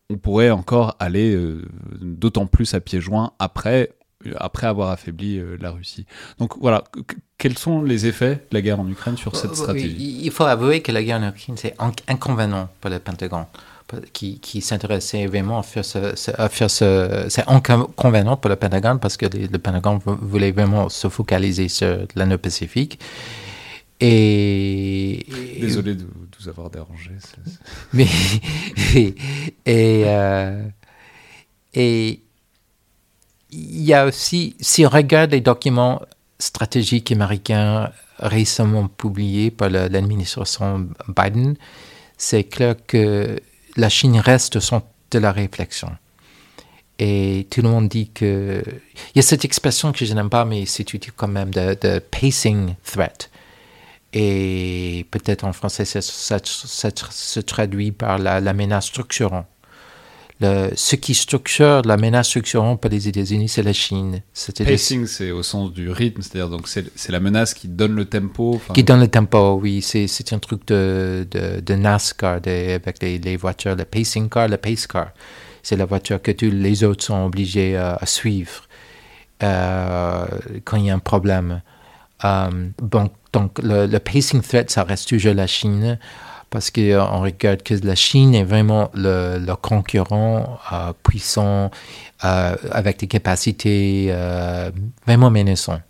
on 0.10 0.18
pourrait 0.18 0.52
encore 0.52 0.96
aller 1.00 1.34
euh, 1.34 1.66
d'autant 2.02 2.46
plus 2.46 2.74
à 2.74 2.80
pieds 2.80 3.02
joints 3.02 3.32
après, 3.40 3.92
après 4.38 4.68
avoir 4.68 4.90
affaibli 4.90 5.38
euh, 5.38 5.58
la 5.60 5.72
Russie. 5.72 6.06
Donc 6.40 6.54
voilà, 6.60 6.84
quels 7.38 7.58
sont 7.58 7.82
les 7.82 8.06
effets 8.06 8.36
de 8.36 8.56
la 8.56 8.62
guerre 8.62 8.80
en 8.80 8.88
Ukraine 8.88 9.18
sur 9.18 9.36
cette 9.36 9.56
stratégie? 9.56 10.22
Il 10.24 10.32
faut 10.32 10.46
avouer 10.46 10.82
que 10.82 10.92
la 10.92 11.04
guerre 11.04 11.20
en 11.20 11.30
Ukraine, 11.30 11.58
c'est 11.58 11.76
inconvénient 12.08 12.70
pour 12.82 12.90
le 12.90 13.00
Pentagone 13.00 13.46
qui, 14.12 14.40
qui 14.40 14.62
s'intéressait 14.62 15.28
vraiment 15.28 15.60
à 15.60 15.64
faire 15.64 15.86
ce, 15.86 16.16
à 16.36 16.50
faire 16.50 16.72
ce 16.72 17.26
c'est 17.30 17.48
inconvénient 17.48 18.38
pour 18.38 18.50
le 18.50 18.56
Pentagone 18.56 19.00
parce 19.00 19.18
que 19.18 19.26
le, 19.26 19.48
le 19.48 19.60
Pentagone 19.60 20.00
voulait 20.06 20.52
vraiment 20.52 20.90
se 20.90 21.10
focaliser 21.10 21.68
sur 21.68 22.00
l'Indo-Pacifique 22.16 23.00
et, 24.00 25.26
Désolé 25.62 25.96
de, 25.96 26.06
vous 26.40 26.50
avoir 26.50 26.70
dérangé. 26.70 27.12
Mais 27.94 28.08
et 29.66 30.04
euh, 30.06 30.62
et 31.74 32.22
il 33.54 33.84
y 33.84 33.94
a 33.94 34.06
aussi, 34.06 34.56
si 34.60 34.86
on 34.86 34.90
regarde 34.90 35.32
les 35.32 35.42
documents 35.42 36.02
stratégiques 36.40 37.12
américains 37.12 37.92
récemment 38.20 38.88
publiés 38.88 39.52
par 39.52 39.70
l'administration 39.70 40.90
Biden, 41.08 41.56
c'est 42.18 42.46
clair 42.46 42.76
que 42.88 43.40
la 43.76 43.90
Chine 43.90 44.18
reste 44.20 44.56
au 44.56 44.60
centre 44.60 44.88
de 45.12 45.20
la 45.20 45.32
réflexion. 45.32 45.90
Et 47.00 47.48
tout 47.50 47.62
le 47.62 47.70
monde 47.70 47.90
dit 47.90 48.10
que... 48.10 48.64
Il 49.14 49.18
y 49.18 49.20
a 49.20 49.24
cette 49.24 49.46
expression 49.46 49.92
que 49.92 50.06
je 50.06 50.14
n'aime 50.14 50.30
pas, 50.30 50.46
mais 50.46 50.66
c'est 50.66 50.94
utile 50.94 51.14
quand 51.16 51.28
même, 51.28 51.52
de, 51.52 52.00
pacing 52.00 52.76
threat. 52.84 53.30
Et 54.14 55.06
peut-être 55.10 55.44
en 55.44 55.54
français, 55.54 55.86
ça, 55.86 56.02
se 56.02 57.40
traduit 57.40 57.92
par 57.92 58.20
la, 58.20 58.40
la 58.40 58.54
menace 58.54 58.86
structurante 58.86 59.48
ce 60.76 60.96
qui 60.96 61.14
structure 61.14 61.82
la 61.84 61.98
menace 61.98 62.28
structurante 62.28 62.82
pour 62.82 62.90
les 62.92 63.08
États-Unis, 63.08 63.50
c'est 63.50 63.64
la 63.64 63.74
Chine. 63.74 64.22
Pacing, 64.58 65.06
c'est 65.08 65.32
au 65.32 65.44
sens 65.44 65.72
du 65.72 65.90
rythme, 65.90 66.22
c'est-à-dire 66.22 66.50
donc 66.50 66.68
c'est 66.68 67.12
la 67.12 67.20
menace 67.20 67.54
qui 67.54 67.68
donne 67.68 67.96
le 67.96 68.06
tempo. 68.06 68.62
Qui 68.74 68.84
donne 68.84 69.02
le 69.02 69.08
tempo, 69.08 69.60
oui. 69.62 69.82
C'est 69.82 70.34
un 70.34 70.40
truc 70.40 70.68
de, 70.68 71.28
de, 71.32 71.74
NASCAR 71.76 72.40
avec 72.46 73.02
les, 73.02 73.38
voitures, 73.38 73.76
le 73.76 73.86
pacing 73.86 74.30
car, 74.30 74.48
le 74.48 74.58
pace 74.58 74.88
car. 74.88 75.12
C'est 75.62 75.78
la 75.78 75.86
voiture 75.86 76.22
que 76.22 76.32
tous 76.32 76.52
les 76.52 76.84
autres 76.84 77.04
sont 77.04 77.26
obligés 77.26 77.78
à 77.78 78.06
suivre 78.06 78.64
euh, 79.42 80.26
quand 80.66 80.78
il 80.78 80.86
y 80.86 80.90
a 80.90 80.94
un 80.94 81.00
problème. 81.00 81.62
Euh, 82.26 82.70
donc, 82.82 83.14
donc 83.34 83.60
le, 83.62 83.86
le, 83.88 84.00
pacing 84.00 84.42
threat, 84.42 84.70
ça 84.70 84.84
reste 84.84 85.10
toujours 85.10 85.34
la 85.34 85.48
Chine 85.48 85.98
parce 86.54 86.70
qu'on 86.70 86.82
euh, 86.82 87.04
regarde 87.04 87.64
que 87.64 87.74
la 87.84 87.96
Chine 87.96 88.36
est 88.36 88.44
vraiment 88.44 88.92
le, 88.94 89.56
concurrent 89.56 90.60
euh, 90.72 90.94
puissant 91.02 91.72
euh, 92.24 92.56
avec 92.70 93.00
des 93.00 93.08
capacités 93.08 94.14
vraiment 95.08 95.32
menaçantes. 95.32 95.82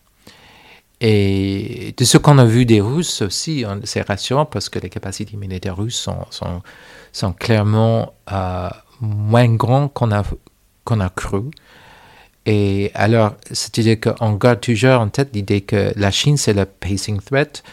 Et 1.02 1.94
de 1.98 2.06
ce 2.06 2.18
qu'on 2.18 2.38
a 2.38 2.46
vu 2.46 2.66
des 2.66 2.80
Russes 2.80 3.22
aussi, 3.22 3.66
hein, 3.68 3.82
c'est 3.84 4.08
rassurant 4.08 4.46
parce 4.46 4.70
que 4.70 4.80
les 4.80 4.90
capacités 4.90 5.36
militaires 5.36 5.76
russes 5.76 6.08
sont, 6.32 7.34
clairement 7.34 8.14
moins 9.02 9.54
grandes 9.54 9.92
qu'on 9.92 10.14
a, 10.14 10.24
qu'on 10.86 11.02
a 11.02 11.10
cru. 11.10 11.52
Et 12.46 12.90
alors, 12.94 13.34
c'est-à-dire 13.52 13.98
qu'on 14.00 14.34
garde 14.36 14.62
toujours 14.62 15.02
en 15.02 15.10
tête 15.10 15.32
l'idée 15.34 15.60
que 15.60 15.92
la 15.98 16.10
Chine, 16.10 16.38
c'est 16.38 16.54
le 16.54 16.64
pacing 16.64 17.20
threat, 17.20 17.64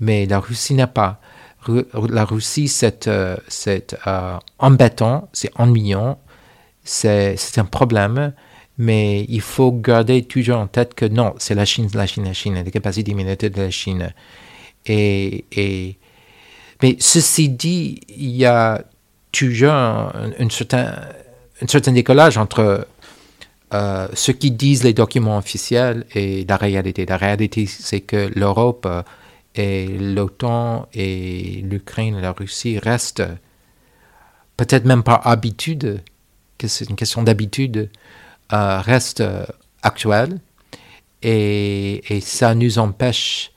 mais 0.00 0.24
la 0.24 0.40
Russie 0.40 0.72
n'a 0.72 0.86
pas 0.86 1.20
la 1.66 2.24
Russie, 2.24 2.68
c'est 2.68 3.08
euh, 3.08 3.36
euh, 3.66 4.38
embêtant, 4.58 5.28
c'est 5.32 5.50
ennuyant, 5.56 6.18
c'est 6.84 7.58
un 7.58 7.64
problème, 7.64 8.32
mais 8.78 9.24
il 9.28 9.40
faut 9.40 9.72
garder 9.72 10.22
toujours 10.22 10.58
en 10.58 10.66
tête 10.66 10.94
que 10.94 11.04
non, 11.04 11.34
c'est 11.38 11.54
la 11.54 11.64
Chine, 11.64 11.88
la 11.94 12.06
Chine, 12.06 12.24
la 12.24 12.32
Chine, 12.32 12.62
les 12.64 12.70
capacités 12.70 13.12
militaires 13.12 13.50
de 13.50 13.62
la 13.62 13.70
Chine. 13.70 14.12
Et, 14.86 15.44
et, 15.52 15.98
mais 16.82 16.96
ceci 17.00 17.48
dit, 17.48 18.00
il 18.08 18.36
y 18.36 18.46
a 18.46 18.82
toujours 19.32 19.72
un, 19.72 20.30
un 20.38 20.48
certain, 20.48 20.94
un 21.60 21.66
certain 21.66 21.92
décollage 21.92 22.38
entre 22.38 22.86
euh, 23.74 24.08
ce 24.14 24.32
qui 24.32 24.50
disent 24.50 24.82
les 24.82 24.94
documents 24.94 25.36
officiels 25.36 26.06
et 26.14 26.46
la 26.48 26.56
réalité. 26.56 27.04
La 27.04 27.18
réalité, 27.18 27.66
c'est 27.66 28.00
que 28.00 28.30
l'Europe 28.34 28.88
et 29.58 29.86
l'OTAN 29.86 30.88
et 30.94 31.62
l'Ukraine 31.64 32.16
et 32.16 32.20
la 32.20 32.32
Russie 32.32 32.78
restent, 32.78 33.24
peut-être 34.56 34.84
même 34.84 35.02
par 35.02 35.26
habitude, 35.26 36.02
que 36.56 36.68
c'est 36.68 36.88
une 36.88 36.96
question 36.96 37.22
d'habitude, 37.22 37.90
euh, 38.52 38.80
restent 38.80 39.24
actuelles 39.82 40.40
et, 41.22 42.02
et, 42.14 42.20
ça 42.20 42.54
nous 42.54 42.78
empêche, 42.78 43.52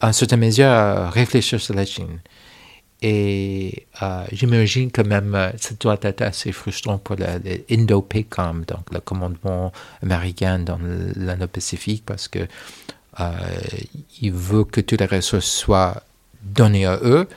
en 0.00 0.12
certaine 0.12 0.40
mesure, 0.40 0.66
à 0.66 1.10
réfléchir 1.10 1.60
sur 1.60 1.74
la 1.74 1.84
Chine. 1.84 2.20
Et 3.02 3.86
euh, 4.02 4.24
j'imagine 4.32 4.90
que 4.90 5.00
même 5.00 5.34
euh, 5.34 5.50
ça 5.56 5.74
doit 5.80 5.98
être 6.02 6.20
assez 6.20 6.52
frustrant 6.52 6.98
pour 6.98 7.16
l'Indo-PACOM, 7.16 8.64
donc 8.66 8.92
le 8.92 9.00
commandement 9.00 9.72
américain 10.02 10.58
dans 10.58 10.78
l'Indo-Pacifique, 11.16 12.04
parce 12.04 12.28
que 12.28 12.40
euh, 13.20 13.32
il 14.20 14.32
veut 14.32 14.64
que 14.64 14.80
toutes 14.80 15.00
les 15.00 15.06
ressources 15.06 15.46
soient 15.46 16.02
données 16.42 16.86
à 16.86 16.98
eux. 17.02 17.28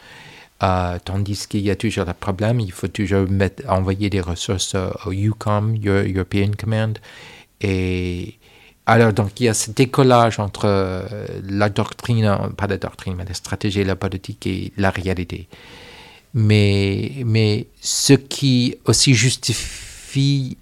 Euh, 0.61 0.97
tandis 1.03 1.45
qu'il 1.47 1.61
y 1.61 1.71
a 1.71 1.75
toujours 1.75 2.05
le 2.05 2.13
problème, 2.13 2.59
il 2.59 2.71
faut 2.71 2.87
toujours 2.87 3.27
envoyer 3.67 4.09
des 4.09 4.21
ressources 4.21 4.75
au 5.05 5.11
UCOM, 5.11 5.75
European 5.83 6.51
Command. 6.57 6.97
Et 7.59 8.37
alors, 8.85 9.13
donc, 9.13 9.39
il 9.39 9.45
y 9.45 9.49
a 9.49 9.53
ce 9.53 9.71
décollage 9.71 10.39
entre 10.39 10.65
euh, 10.65 11.27
la 11.47 11.69
doctrine, 11.69 12.37
pas 12.57 12.67
la 12.67 12.77
doctrine, 12.77 13.15
mais 13.15 13.25
la 13.25 13.33
stratégie, 13.33 13.83
la 13.83 13.95
politique 13.95 14.45
et 14.47 14.73
la 14.77 14.89
réalité. 14.89 15.47
Mais, 16.33 17.11
mais 17.25 17.67
ce 17.81 18.13
qui 18.13 18.77
aussi 18.85 19.13
justifie 19.13 20.57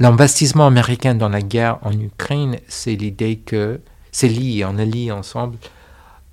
L'investissement 0.00 0.66
américain 0.66 1.14
dans 1.14 1.28
la 1.28 1.42
guerre 1.42 1.78
en 1.82 1.92
Ukraine, 1.92 2.56
c'est 2.68 2.96
l'idée 2.96 3.36
que, 3.36 3.82
c'est 4.10 4.28
lié, 4.28 4.64
on 4.64 4.78
est 4.78 4.86
lié 4.86 5.12
ensemble, 5.12 5.58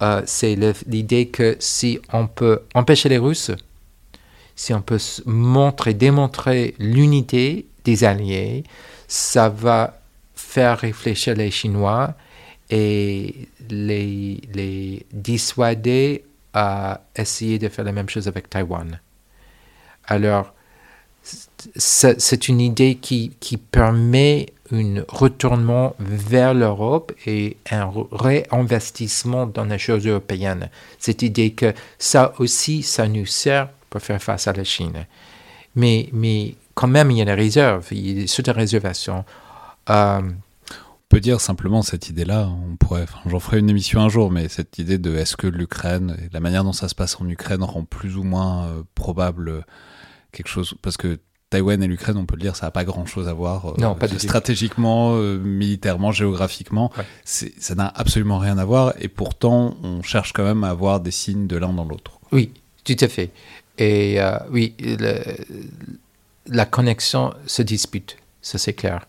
euh, 0.01 0.21
c'est 0.25 0.57
l'idée 0.87 1.27
que 1.27 1.57
si 1.59 1.99
on 2.13 2.27
peut 2.27 2.61
empêcher 2.73 3.09
les 3.09 3.17
Russes, 3.17 3.51
si 4.55 4.73
on 4.73 4.81
peut 4.81 4.99
montrer, 5.25 5.93
démontrer 5.93 6.75
l'unité 6.79 7.67
des 7.83 8.05
alliés, 8.05 8.63
ça 9.09 9.49
va 9.49 9.99
faire 10.33 10.79
réfléchir 10.79 11.35
les 11.35 11.51
Chinois 11.51 12.13
et 12.69 13.49
les, 13.69 14.39
les 14.53 15.05
dissuader 15.11 16.23
à 16.53 17.01
essayer 17.17 17.59
de 17.59 17.67
faire 17.67 17.83
la 17.83 17.91
même 17.91 18.07
chose 18.07 18.29
avec 18.29 18.49
Taïwan. 18.49 19.01
Alors, 20.05 20.53
c'est 21.75 22.47
une 22.47 22.61
idée 22.61 22.95
qui, 22.95 23.33
qui, 23.39 23.57
permet 23.57 24.47
un 24.71 25.03
retournement 25.07 25.95
vers 25.99 26.53
l'Europe 26.53 27.13
et 27.25 27.57
un 27.71 27.91
réinvestissement 28.11 29.47
dans 29.47 29.65
les 29.65 29.77
choses 29.77 30.05
européennes. 30.05 30.69
Cette 30.99 31.21
idée 31.21 31.51
que 31.51 31.73
ça 31.97 32.33
aussi, 32.39 32.83
ça 32.83 33.07
nous 33.07 33.25
sert 33.25 33.69
pour 33.89 34.01
faire 34.01 34.21
face 34.21 34.47
à 34.47 34.53
la 34.53 34.63
Chine. 34.63 35.05
Mais, 35.75 36.09
mais 36.13 36.55
quand 36.73 36.87
même, 36.87 37.11
il 37.11 37.17
y 37.17 37.21
a 37.21 37.25
des 37.25 37.33
réserves, 37.33 37.87
il 37.91 38.21
y 38.21 38.23
a 38.23 38.27
certaines 38.27 38.55
réservations. 38.55 39.25
Euh, 39.89 40.21
on 40.21 41.09
peut 41.09 41.21
dire 41.21 41.39
simplement 41.39 41.81
cette 41.81 42.09
idée-là, 42.09 42.49
on 42.49 42.75
pourrait, 42.75 43.05
j'en 43.25 43.39
ferai 43.39 43.59
une 43.59 43.69
émission 43.69 44.01
un 44.01 44.09
jour, 44.09 44.29
mais 44.29 44.49
cette 44.49 44.77
idée 44.77 44.97
de 44.97 45.15
est-ce 45.15 45.37
que 45.37 45.47
l'Ukraine, 45.47 46.17
la 46.33 46.41
manière 46.41 46.65
dont 46.65 46.73
ça 46.73 46.89
se 46.89 46.95
passe 46.95 47.19
en 47.21 47.29
Ukraine 47.29 47.63
rend 47.63 47.85
plus 47.85 48.17
ou 48.17 48.23
moins 48.23 48.65
euh, 48.65 48.83
probable 48.93 49.65
quelque 50.33 50.49
chose, 50.49 50.75
parce 50.81 50.97
que 50.97 51.19
Taïwan 51.49 51.81
et 51.81 51.87
l'Ukraine, 51.87 52.17
on 52.17 52.25
peut 52.25 52.35
le 52.35 52.41
dire, 52.41 52.57
ça 52.57 52.65
n'a 52.65 52.71
pas 52.71 52.83
grand-chose 52.83 53.29
à 53.29 53.33
voir. 53.33 53.67
Euh, 53.67 53.73
non, 53.77 53.95
pas 53.95 54.07
stratégiquement, 54.09 55.15
euh, 55.15 55.37
militairement, 55.37 56.11
géographiquement, 56.11 56.91
ça 57.23 57.75
n'a 57.75 57.87
absolument 57.87 58.37
rien 58.37 58.57
à 58.57 58.65
voir. 58.65 58.93
Et 58.99 59.07
pourtant, 59.07 59.77
on 59.81 60.01
cherche 60.01 60.33
quand 60.33 60.43
même 60.43 60.65
à 60.65 60.69
avoir 60.69 60.99
des 60.99 61.11
signes 61.11 61.47
de 61.47 61.55
l'un 61.55 61.71
dans 61.71 61.85
l'autre. 61.85 62.19
Oui, 62.33 62.51
tout 62.83 62.97
à 62.99 63.07
fait. 63.07 63.31
Et 63.77 64.19
euh, 64.19 64.37
oui, 64.51 64.75
la 66.47 66.65
connexion 66.65 67.33
se 67.45 67.61
dispute, 67.61 68.17
ça 68.41 68.57
c'est 68.57 68.73
clair. 68.73 69.07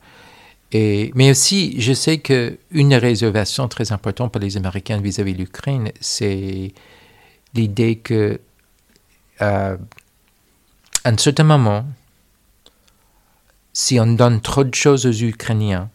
Et, 0.70 1.10
mais 1.16 1.30
aussi, 1.30 1.80
je 1.80 1.92
sais 1.92 2.18
qu'une 2.18 2.94
réservation 2.94 3.66
très 3.66 3.90
importante 3.90 4.30
pour 4.30 4.40
les 4.40 4.56
Américains 4.56 5.00
vis-à-vis 5.00 5.32
de 5.32 5.38
l'Ukraine, 5.38 5.90
c'est 6.00 6.72
l'idée 7.54 7.96
que 7.96 8.38
à 9.40 9.76
un 11.04 11.16
certain 11.16 11.44
moment, 11.44 11.84
si 13.72 14.00
on 14.00 14.06
donne 14.06 14.40
trop 14.40 14.64
de 14.64 14.74
choses 14.74 15.06
aux 15.06 15.12
Ukrainiens, 15.12 15.88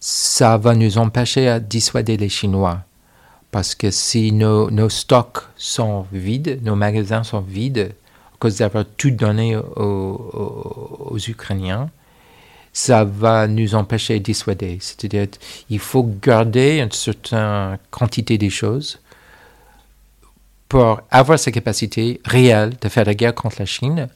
ça 0.00 0.56
va 0.56 0.74
nous 0.74 0.98
empêcher 0.98 1.48
à 1.48 1.60
dissuader 1.60 2.16
les 2.16 2.28
Chinois. 2.28 2.80
Parce 3.50 3.74
que 3.74 3.90
si 3.90 4.32
nos, 4.32 4.88
stocks 4.88 5.42
sont 5.56 6.06
vides, 6.12 6.60
nos 6.62 6.76
magasins 6.76 7.24
sont 7.24 7.40
vides, 7.40 7.94
à 8.34 8.36
cause 8.38 8.58
d'avoir 8.58 8.84
tout 8.96 9.10
donné 9.10 9.56
aux, 9.56 11.18
Ukrainiens, 11.26 11.90
ça 12.72 13.04
va 13.04 13.48
nous 13.48 13.74
empêcher 13.74 14.18
de 14.18 14.24
dissuader. 14.24 14.78
C'est-à-dire 14.80 15.26
il 15.70 15.78
faut 15.78 16.04
garder 16.22 16.78
une 16.78 16.92
certaine 16.92 17.78
quantité 17.90 18.38
des 18.38 18.50
choses 18.50 19.00
pour 20.68 21.00
avoir 21.10 21.38
cette 21.38 21.54
capacité 21.54 22.20
réelle 22.24 22.74
de 22.80 22.88
faire 22.88 23.06
la 23.06 23.14
guerre 23.14 23.34
contre 23.34 23.56
la 23.58 23.66
Chine 23.66 24.08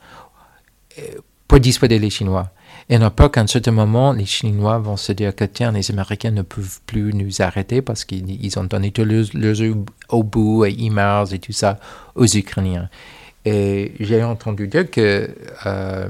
pour 1.52 1.60
dissuader 1.60 1.98
les 1.98 2.08
Chinois. 2.08 2.48
Et 2.88 2.96
n'a 2.96 3.10
pas 3.10 3.28
qu'à 3.28 3.42
un 3.42 3.46
certain 3.46 3.72
moment, 3.72 4.14
les 4.14 4.24
Chinois 4.24 4.78
vont 4.78 4.96
se 4.96 5.12
dire 5.12 5.36
que 5.36 5.44
tiens, 5.44 5.70
les 5.70 5.90
Américains 5.90 6.30
ne 6.30 6.40
peuvent 6.40 6.80
plus 6.86 7.12
nous 7.12 7.42
arrêter 7.42 7.82
parce 7.82 8.06
qu'ils 8.06 8.58
ont 8.58 8.64
donné 8.64 8.90
tous 8.90 9.04
leurs 9.04 10.24
bout 10.24 10.64
et 10.64 10.74
emails 10.78 11.34
et 11.34 11.38
tout 11.38 11.52
ça 11.52 11.78
aux 12.14 12.24
Ukrainiens. 12.24 12.88
Et 13.44 13.92
j'ai 14.00 14.24
entendu 14.24 14.66
dire 14.66 14.90
que 14.90 15.28
euh, 15.66 16.08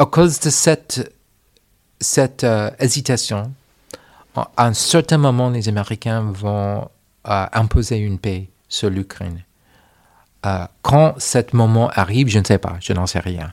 à 0.00 0.06
cause 0.06 0.40
de 0.40 0.50
cette, 0.50 1.14
cette 2.00 2.42
euh, 2.42 2.72
hésitation, 2.80 3.52
à 4.34 4.66
un 4.66 4.74
certain 4.74 5.18
moment, 5.18 5.48
les 5.48 5.68
Américains 5.68 6.22
vont 6.22 6.88
euh, 7.28 7.46
imposer 7.52 7.98
une 7.98 8.18
paix 8.18 8.48
sur 8.68 8.90
l'Ukraine. 8.90 9.44
Euh, 10.46 10.64
quand 10.82 11.14
ce 11.18 11.38
moment 11.52 11.90
arrive, 11.90 12.28
je 12.28 12.38
ne 12.38 12.44
sais 12.44 12.58
pas, 12.58 12.76
je 12.80 12.92
n'en 12.92 13.06
sais 13.06 13.20
rien. 13.20 13.52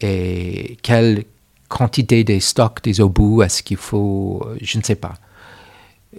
Et 0.00 0.76
quelle 0.82 1.24
quantité 1.68 2.24
des 2.24 2.40
stocks 2.40 2.82
des 2.82 3.00
obus 3.00 3.42
est-ce 3.42 3.62
qu'il 3.62 3.76
faut, 3.76 4.46
je 4.60 4.78
ne 4.78 4.82
sais 4.82 4.96
pas. 4.96 5.14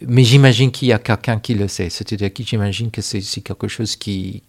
Mais 0.06 0.24
j'imagine 0.24 0.72
qu'il 0.72 0.90
y 0.90 0.94
a 0.94 1.00
quelqu'un 1.00 1.40
qui 1.40 1.54
le 1.54 1.68
sait. 1.68 1.90
C'est-à-dire 1.90 2.34
que 2.34 2.44
j'imagine 2.44 2.92
que 2.92 3.02
c'est 3.02 3.22
quelque 3.42 3.68
chose 3.68 3.96
qui, 3.96 4.44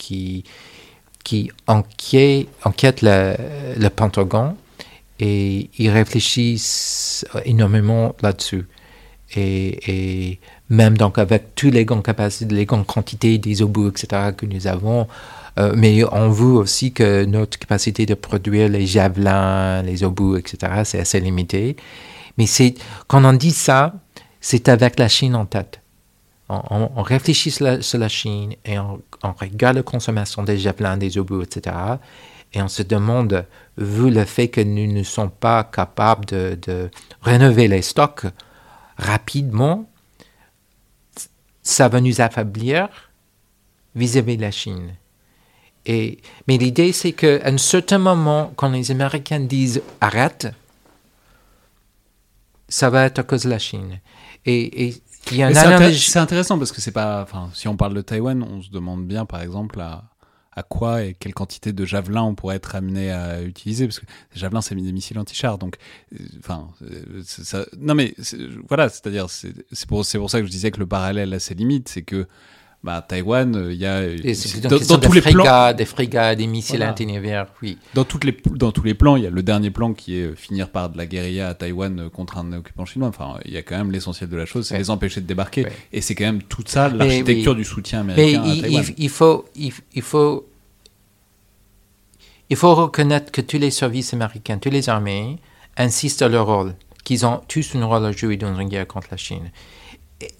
enquête, 1.66 3.02
le, 3.02 3.36
le 3.78 3.88
Pentagone 3.88 4.56
et 5.18 5.70
ils 5.78 5.90
réfléchissent 5.90 7.24
énormément 7.44 8.14
là-dessus. 8.22 8.66
Et, 9.34 10.38
même 10.68 10.96
donc 10.96 11.18
avec 11.18 11.54
tous 11.54 11.70
les 11.70 11.84
grandes 11.84 12.02
capacités, 12.02 12.52
les 12.52 12.64
grandes 12.64 12.86
quantités 12.86 13.38
des 13.38 13.62
obus, 13.62 13.88
etc., 13.88 14.32
que 14.36 14.46
nous 14.46 14.66
avons, 14.66 15.06
euh, 15.58 15.72
mais 15.76 16.04
on 16.12 16.28
voit 16.28 16.60
aussi 16.60 16.92
que 16.92 17.24
notre 17.24 17.58
capacité 17.58 18.04
de 18.04 18.14
produire 18.14 18.68
les 18.68 18.86
javelins, 18.86 19.82
les 19.82 20.04
obus, 20.04 20.38
etc., 20.38 20.82
c'est 20.84 21.00
assez 21.00 21.20
limité. 21.20 21.76
Mais 22.36 22.46
c'est, 22.46 22.74
quand 23.06 23.24
on 23.24 23.32
dit 23.32 23.52
ça, 23.52 23.94
c'est 24.40 24.68
avec 24.68 24.98
la 24.98 25.08
Chine 25.08 25.34
en 25.34 25.46
tête. 25.46 25.80
On, 26.48 27.02
réfléchit 27.02 27.50
sur 27.50 27.98
la, 27.98 28.08
Chine 28.08 28.54
et 28.64 28.78
on, 28.78 29.00
regarde 29.40 29.78
la 29.78 29.82
consommation 29.82 30.44
des 30.44 30.58
javelins, 30.58 30.96
des 30.96 31.18
obus, 31.18 31.42
etc. 31.42 31.74
Et 32.52 32.62
on 32.62 32.68
se 32.68 32.84
demande, 32.84 33.46
vu 33.76 34.10
le 34.10 34.24
fait 34.24 34.46
que 34.46 34.60
nous 34.60 34.92
ne 34.92 35.02
sommes 35.02 35.32
pas 35.32 35.64
capables 35.64 36.24
de, 36.26 36.56
de 36.62 36.88
rénover 37.20 37.66
les 37.66 37.82
stocks 37.82 38.26
rapidement, 38.96 39.90
ça 41.64 41.88
va 41.88 42.00
nous 42.00 42.20
affaiblir 42.20 42.88
vis-à-vis 43.96 44.36
de 44.36 44.42
la 44.42 44.52
Chine. 44.52 44.94
Et, 45.86 46.18
mais 46.48 46.58
l'idée, 46.58 46.92
c'est 46.92 47.12
qu'à 47.12 47.38
un 47.44 47.58
certain 47.58 47.98
moment, 47.98 48.52
quand 48.56 48.68
les 48.68 48.90
Américains 48.90 49.40
disent 49.40 49.82
arrête, 50.00 50.48
ça 52.68 52.90
va 52.90 53.04
être 53.04 53.20
à 53.20 53.22
cause 53.22 53.44
de 53.44 53.50
la 53.50 53.60
Chine. 53.60 54.00
Et, 54.44 54.94
il 55.32 55.38
y 55.38 55.42
a 55.42 55.48
un 55.48 55.92
C'est 55.92 56.18
intéressant 56.18 56.58
parce 56.58 56.70
que 56.70 56.80
c'est 56.80 56.92
pas. 56.92 57.22
Enfin, 57.22 57.50
si 57.52 57.66
on 57.66 57.76
parle 57.76 57.94
de 57.94 58.00
Taïwan, 58.00 58.42
on 58.44 58.62
se 58.62 58.70
demande 58.70 59.06
bien, 59.06 59.26
par 59.26 59.42
exemple, 59.42 59.80
à, 59.80 60.04
à 60.56 60.62
quoi 60.62 61.02
et 61.02 61.14
quelle 61.14 61.34
quantité 61.34 61.72
de 61.72 61.84
javelins 61.84 62.22
on 62.22 62.34
pourrait 62.34 62.56
être 62.56 62.74
amené 62.74 63.10
à 63.10 63.42
utiliser 63.42 63.86
parce 63.86 64.00
que 64.00 64.06
les 64.34 64.40
javelins 64.40 64.62
c'est 64.62 64.74
des 64.74 64.92
missiles 64.92 65.18
anti-char 65.18 65.58
donc 65.58 65.76
euh, 66.14 66.18
enfin 66.38 66.68
ça, 67.24 67.66
non 67.78 67.94
mais 67.94 68.14
voilà 68.66 68.88
c'est-à-dire 68.88 69.28
c'est 69.28 69.52
pour 69.86 70.06
c'est 70.06 70.18
pour 70.18 70.30
ça 70.30 70.40
que 70.40 70.46
je 70.46 70.50
disais 70.50 70.70
que 70.70 70.80
le 70.80 70.86
parallèle 70.86 71.34
a 71.34 71.40
ses 71.40 71.54
limites 71.54 71.90
c'est 71.90 72.02
que 72.02 72.26
bah, 72.86 73.04
Taïwan, 73.06 73.56
euh, 73.56 73.72
il 73.72 73.80
y 73.80 73.84
a 73.84 74.00
dans, 74.60 75.00
tous 75.00 75.12
les 75.12 75.20
plans, 75.20 75.72
des 75.72 75.84
frégates, 75.84 76.38
des 76.38 76.46
missiles 76.46 76.88
voilà. 77.20 77.48
oui. 77.60 77.78
Dans 77.94 78.04
toutes 78.04 78.22
les 78.22 78.36
dans 78.52 78.70
tous 78.70 78.84
les 78.84 78.94
plans, 78.94 79.16
il 79.16 79.24
y 79.24 79.26
a 79.26 79.30
le 79.30 79.42
dernier 79.42 79.72
plan 79.72 79.92
qui 79.92 80.20
est 80.20 80.22
euh, 80.22 80.34
finir 80.36 80.70
par 80.70 80.90
de 80.90 80.96
la 80.96 81.04
guérilla 81.04 81.48
à 81.48 81.54
Taïwan 81.54 81.98
euh, 81.98 82.08
contre 82.08 82.38
un 82.38 82.52
occupant 82.52 82.84
chinois. 82.84 83.08
Enfin, 83.08 83.40
il 83.44 83.52
y 83.52 83.56
a 83.56 83.62
quand 83.62 83.76
même 83.76 83.90
l'essentiel 83.90 84.30
de 84.30 84.36
la 84.36 84.46
chose, 84.46 84.68
c'est 84.68 84.78
les 84.78 84.88
empêcher 84.88 85.20
de 85.20 85.26
débarquer. 85.26 85.66
Et 85.92 86.00
c'est 86.00 86.14
quand 86.14 86.26
même 86.26 86.42
tout 86.42 86.62
ça 86.64 86.88
l'architecture 86.88 87.56
du 87.56 87.64
soutien 87.64 88.02
américain 88.02 88.40
à 88.40 88.44
Taïwan. 88.44 88.84
Il, 88.96 89.08
faut 89.08 89.46
il, 89.56 89.72
faut 90.02 90.48
il 92.48 92.56
faut 92.56 92.72
reconnaître 92.76 93.32
que 93.32 93.40
tous 93.40 93.58
les 93.58 93.72
services 93.72 94.14
américains, 94.14 94.58
toutes 94.58 94.72
les 94.72 94.88
armées 94.88 95.38
insistent 95.76 96.22
à 96.22 96.28
leur 96.28 96.46
rôle, 96.46 96.76
qu'ils 97.02 97.26
ont 97.26 97.40
tous 97.48 97.74
un 97.74 97.84
rôle 97.84 98.06
à 98.06 98.12
jouer 98.12 98.36
dans 98.36 98.56
une 98.56 98.68
guerre 98.68 98.86
contre 98.86 99.08
la 99.10 99.16
Chine 99.16 99.50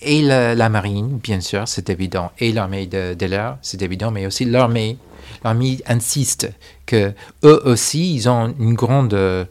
et 0.01 0.23
la, 0.23 0.69
marine, 0.69 1.19
bien 1.19 1.41
sûr, 1.41 1.69
c'est 1.69 1.91
évident, 1.91 2.31
et 2.39 2.53
l'armée 2.53 2.87
de, 2.87 3.27
l'air, 3.27 3.59
c'est 3.63 3.83
évident, 3.83 4.11
mais 4.11 4.27
aussi 4.27 4.45
l'armée. 4.45 4.97
L'armée 5.45 5.79
insiste 5.87 6.51
que 6.87 7.13
eux 7.45 7.63
aussi, 7.67 8.15
ils 8.15 8.29
ont 8.29 8.55
une 8.59 8.75
grande 8.75 9.13
euh, 9.13 9.45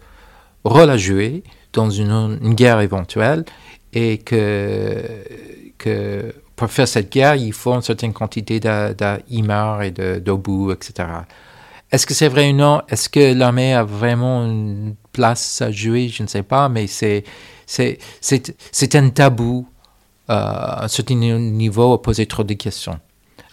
rôle 0.64 0.90
à 0.90 0.98
jouer 0.98 1.44
dans 1.74 1.90
une, 1.90 2.54
guerre 2.56 2.80
éventuelle 2.80 3.46
et 3.94 4.18
que, 4.18 5.04
pour 6.56 6.72
faire 6.72 6.88
cette 6.88 7.12
guerre, 7.12 7.36
il 7.36 7.54
faut 7.54 7.74
une 7.74 7.82
certaine 7.82 8.14
quantité 8.14 8.60
d'IMAR 8.60 9.84
et 9.84 9.92
d'obus, 9.92 10.72
etc. 10.74 11.08
Est-ce 11.92 12.08
que 12.08 12.14
c'est 12.16 12.30
vrai 12.30 12.50
ou 12.50 12.56
non? 12.56 12.82
Est-ce 12.90 13.10
que 13.10 13.34
l'armée 13.34 13.76
a 13.76 13.84
vraiment 13.84 14.44
une 14.44 14.96
place 15.12 15.62
à 15.62 15.72
jouer? 15.72 16.10
Je 16.10 16.24
ne 16.24 16.28
sais 16.28 16.44
pas, 16.44 16.68
mais 16.68 16.88
c'est 16.88 17.24
un 18.96 19.10
tabou 19.10 19.68
à 20.28 20.86
un 20.86 20.88
certain 20.88 21.16
niveau 21.16 21.94
à 21.94 22.02
poser 22.02 22.26
trop 22.26 22.44
de 22.44 22.54
questions. 22.54 23.00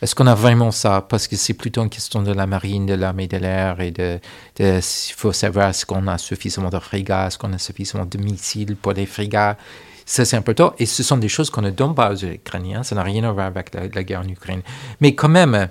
Est-ce 0.00 0.16
qu'on 0.16 0.26
a 0.26 0.34
vraiment 0.34 0.72
ça? 0.72 1.06
Parce 1.08 1.28
que 1.28 1.36
c'est 1.36 1.54
plutôt 1.54 1.82
une 1.82 1.88
question 1.88 2.22
de 2.22 2.32
la 2.32 2.46
marine, 2.46 2.86
de 2.86 2.94
l'armée 2.94 3.28
de 3.28 3.36
l'air 3.36 3.80
et 3.80 3.92
de, 3.92 4.18
il 4.58 5.14
faut 5.16 5.32
savoir 5.32 5.68
est-ce 5.68 5.86
qu'on 5.86 6.08
a 6.08 6.18
suffisamment 6.18 6.70
de 6.70 6.78
frégates, 6.80 7.28
est-ce 7.28 7.38
qu'on 7.38 7.52
a 7.52 7.58
suffisamment 7.58 8.06
de 8.06 8.18
missiles 8.18 8.74
pour 8.74 8.92
les 8.94 9.06
frégates. 9.06 9.58
Ça, 10.04 10.24
c'est 10.24 10.36
important. 10.36 10.74
Et 10.80 10.86
ce 10.86 11.04
sont 11.04 11.18
des 11.18 11.28
choses 11.28 11.50
qu'on 11.50 11.62
ne 11.62 11.70
donne 11.70 11.94
pas 11.94 12.12
aux 12.12 12.24
Ukrainiens. 12.24 12.82
Ça 12.82 12.96
n'a 12.96 13.04
rien 13.04 13.22
à 13.22 13.30
voir 13.30 13.46
avec 13.46 13.72
la, 13.74 14.02
guerre 14.02 14.20
en 14.20 14.28
Ukraine. 14.28 14.62
Mais 15.00 15.14
quand 15.14 15.28
même, 15.28 15.68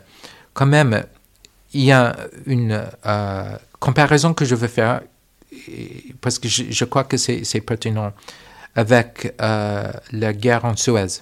quand 0.53 0.65
même, 0.65 1.03
il 1.73 1.83
y 1.83 1.91
a 1.91 2.15
une 2.45 2.81
euh, 3.05 3.57
comparaison 3.79 4.33
que 4.33 4.45
je 4.45 4.55
veux 4.55 4.69
faire 4.69 5.01
parce 6.21 6.39
que 6.39 6.47
je 6.47 6.85
crois 6.85 7.03
que 7.03 7.17
c'est 7.17 7.61
pertinent 7.61 8.13
avec 8.75 9.33
euh, 9.41 9.91
la 10.11 10.33
guerre 10.33 10.65
en 10.65 10.75
Suez. 10.75 11.21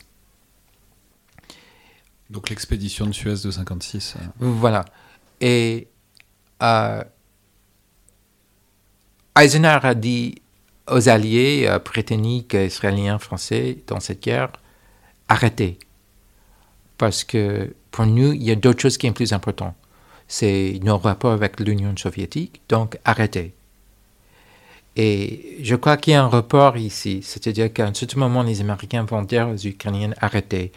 Donc 2.30 2.50
l'expédition 2.50 3.08
de 3.08 3.12
Suez 3.12 3.38
de 3.44 3.52
56. 3.52 4.16
Euh. 4.16 4.26
Voilà. 4.40 4.86
Et 5.42 5.88
euh, 6.62 7.04
Eisenhower 9.38 9.80
a 9.84 9.96
dit 9.96 10.36
aux 10.88 11.08
alliés 11.08 11.78
britanniques, 11.86 12.56
israéliens, 12.56 13.20
français 13.20 13.78
dans 13.88 14.00
cette 14.00 14.22
guerre, 14.24 14.52
arrêtez. 15.28 15.78
Parce 16.98 17.24
que 17.24 17.74
pour 17.92 18.06
nous, 18.06 18.34
il 18.34 18.44
y 18.44 18.52
a 18.52 18.56
d'autres 18.56 18.82
choses 18.82 18.98
qui 18.98 19.08
sont 19.08 19.14
plus 19.14 19.34
importantes. 19.34 19.76
C'est 20.28 20.80
nos 20.84 20.98
rapports 20.98 21.32
avec 21.32 21.60
l'Union 21.60 21.96
soviétique, 21.96 22.62
donc 22.70 22.98
arrêtez. 23.06 23.54
Et 24.96 25.58
je 25.62 25.76
crois 25.76 25.98
qu'il 25.98 26.14
y 26.14 26.16
a 26.16 26.24
un 26.24 26.28
report 26.28 26.78
ici, 26.78 27.22
c'est-à-dire 27.24 27.72
qu'à 27.72 27.88
un 27.88 27.94
certain 27.94 28.20
moment, 28.20 28.44
les 28.44 28.60
Américains 28.62 29.04
vont 29.04 29.22
dire 29.22 29.48
aux 29.48 29.56
Ukrainiens 29.56 30.14
arrêtez 30.20 30.72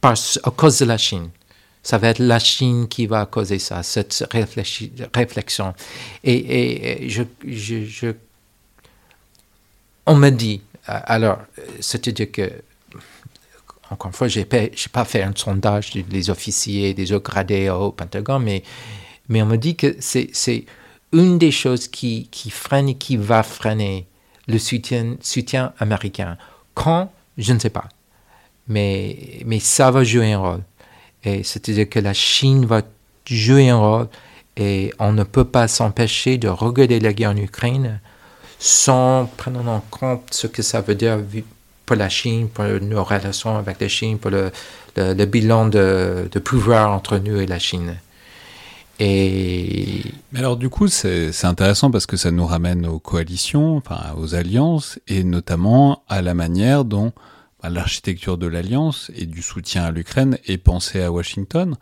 parce, 0.00 0.38
à 0.42 0.50
cause 0.50 0.80
de 0.80 0.84
la 0.84 0.98
Chine. 0.98 1.30
Ça 1.82 1.98
va 1.98 2.08
être 2.08 2.18
la 2.18 2.38
Chine 2.38 2.88
qui 2.88 3.06
va 3.06 3.24
causer 3.26 3.58
ça, 3.58 3.82
cette 3.82 4.24
réflexion. 4.32 5.74
Et, 6.22 7.08
je, 7.08 7.22
je, 7.46 8.12
on 10.06 10.16
me 10.16 10.30
dit, 10.30 10.60
alors, 10.86 11.38
c'est-à-dire 11.80 12.30
que, 12.30 12.50
encore 13.90 14.08
une 14.08 14.14
fois, 14.14 14.28
je 14.28 14.40
n'ai 14.40 14.44
pas 14.92 15.04
fait 15.04 15.22
un 15.22 15.32
sondage 15.34 15.92
des 15.92 16.30
officiers, 16.30 16.94
des 16.94 17.12
hauts 17.12 17.20
gradés 17.20 17.68
au 17.70 17.92
Pentagone, 17.92 18.42
mais, 18.42 18.62
mais 19.28 19.42
on 19.42 19.46
me 19.46 19.56
dit 19.56 19.76
que 19.76 19.96
c'est 20.00 20.66
une 21.12 21.38
des 21.38 21.50
choses 21.50 21.88
qui, 21.88 22.28
freine 22.50 22.88
et 22.88 22.94
qui 22.94 23.16
va 23.16 23.42
freiner 23.42 24.06
le 24.48 24.58
soutien, 24.58 25.72
américain. 25.78 26.36
Quand, 26.74 27.12
je 27.38 27.52
ne 27.52 27.58
sais 27.58 27.70
pas. 27.70 27.88
Mais, 28.68 29.40
mais 29.44 29.58
ça 29.58 29.90
va 29.90 30.04
jouer 30.04 30.32
un 30.32 30.38
rôle. 30.38 30.62
Et 31.24 31.42
c'est-à-dire 31.42 31.88
que 31.88 31.98
la 31.98 32.14
Chine 32.14 32.66
va 32.66 32.82
jouer 33.26 33.68
un 33.68 33.76
rôle 33.76 34.08
et 34.56 34.92
on 34.98 35.12
ne 35.12 35.22
peut 35.22 35.44
pas 35.44 35.68
s'empêcher 35.68 36.38
de 36.38 36.48
regarder 36.48 37.00
la 37.00 37.12
guerre 37.12 37.30
en 37.30 37.36
Ukraine 37.36 38.00
sans 38.58 39.26
prendre 39.36 39.66
en 39.68 39.80
compte 39.90 40.32
ce 40.32 40.46
que 40.46 40.62
ça 40.62 40.80
veut 40.80 40.94
dire 40.94 41.18
pour 41.86 41.96
la 41.96 42.08
Chine, 42.08 42.48
pour 42.48 42.64
nos 42.64 43.04
relations 43.04 43.56
avec 43.56 43.80
la 43.80 43.88
Chine, 43.88 44.18
pour 44.18 44.30
le, 44.30 45.24
bilan 45.26 45.68
de 45.68 46.38
pouvoir 46.44 46.90
entre 46.90 47.18
nous 47.18 47.40
et 47.40 47.46
la 47.46 47.58
Chine. 47.58 47.96
Et... 49.04 50.04
Mais 50.30 50.38
alors 50.38 50.56
du 50.56 50.68
coup, 50.68 50.86
c'est 50.86 51.44
intéressant 51.44 51.90
parce 51.90 52.06
que 52.06 52.16
ça 52.16 52.30
nous 52.30 52.46
ramène 52.46 52.86
aux 52.86 53.00
coalitions, 53.00 53.76
enfin 53.76 54.14
aux 54.16 54.36
alliances, 54.36 55.00
et 55.08 55.24
notamment 55.24 56.04
à 56.08 56.22
la 56.22 56.34
manière 56.34 56.84
dont 56.84 57.12
bah, 57.60 57.68
l'architecture 57.68 58.38
de 58.38 58.46
l'alliance 58.46 59.10
et 59.16 59.26
du 59.26 59.42
soutien 59.42 59.82
à 59.82 59.90
l'Ukraine 59.90 60.38
est 60.46 60.58
pensée 60.58 61.02
à 61.02 61.10
Washington. 61.10 61.74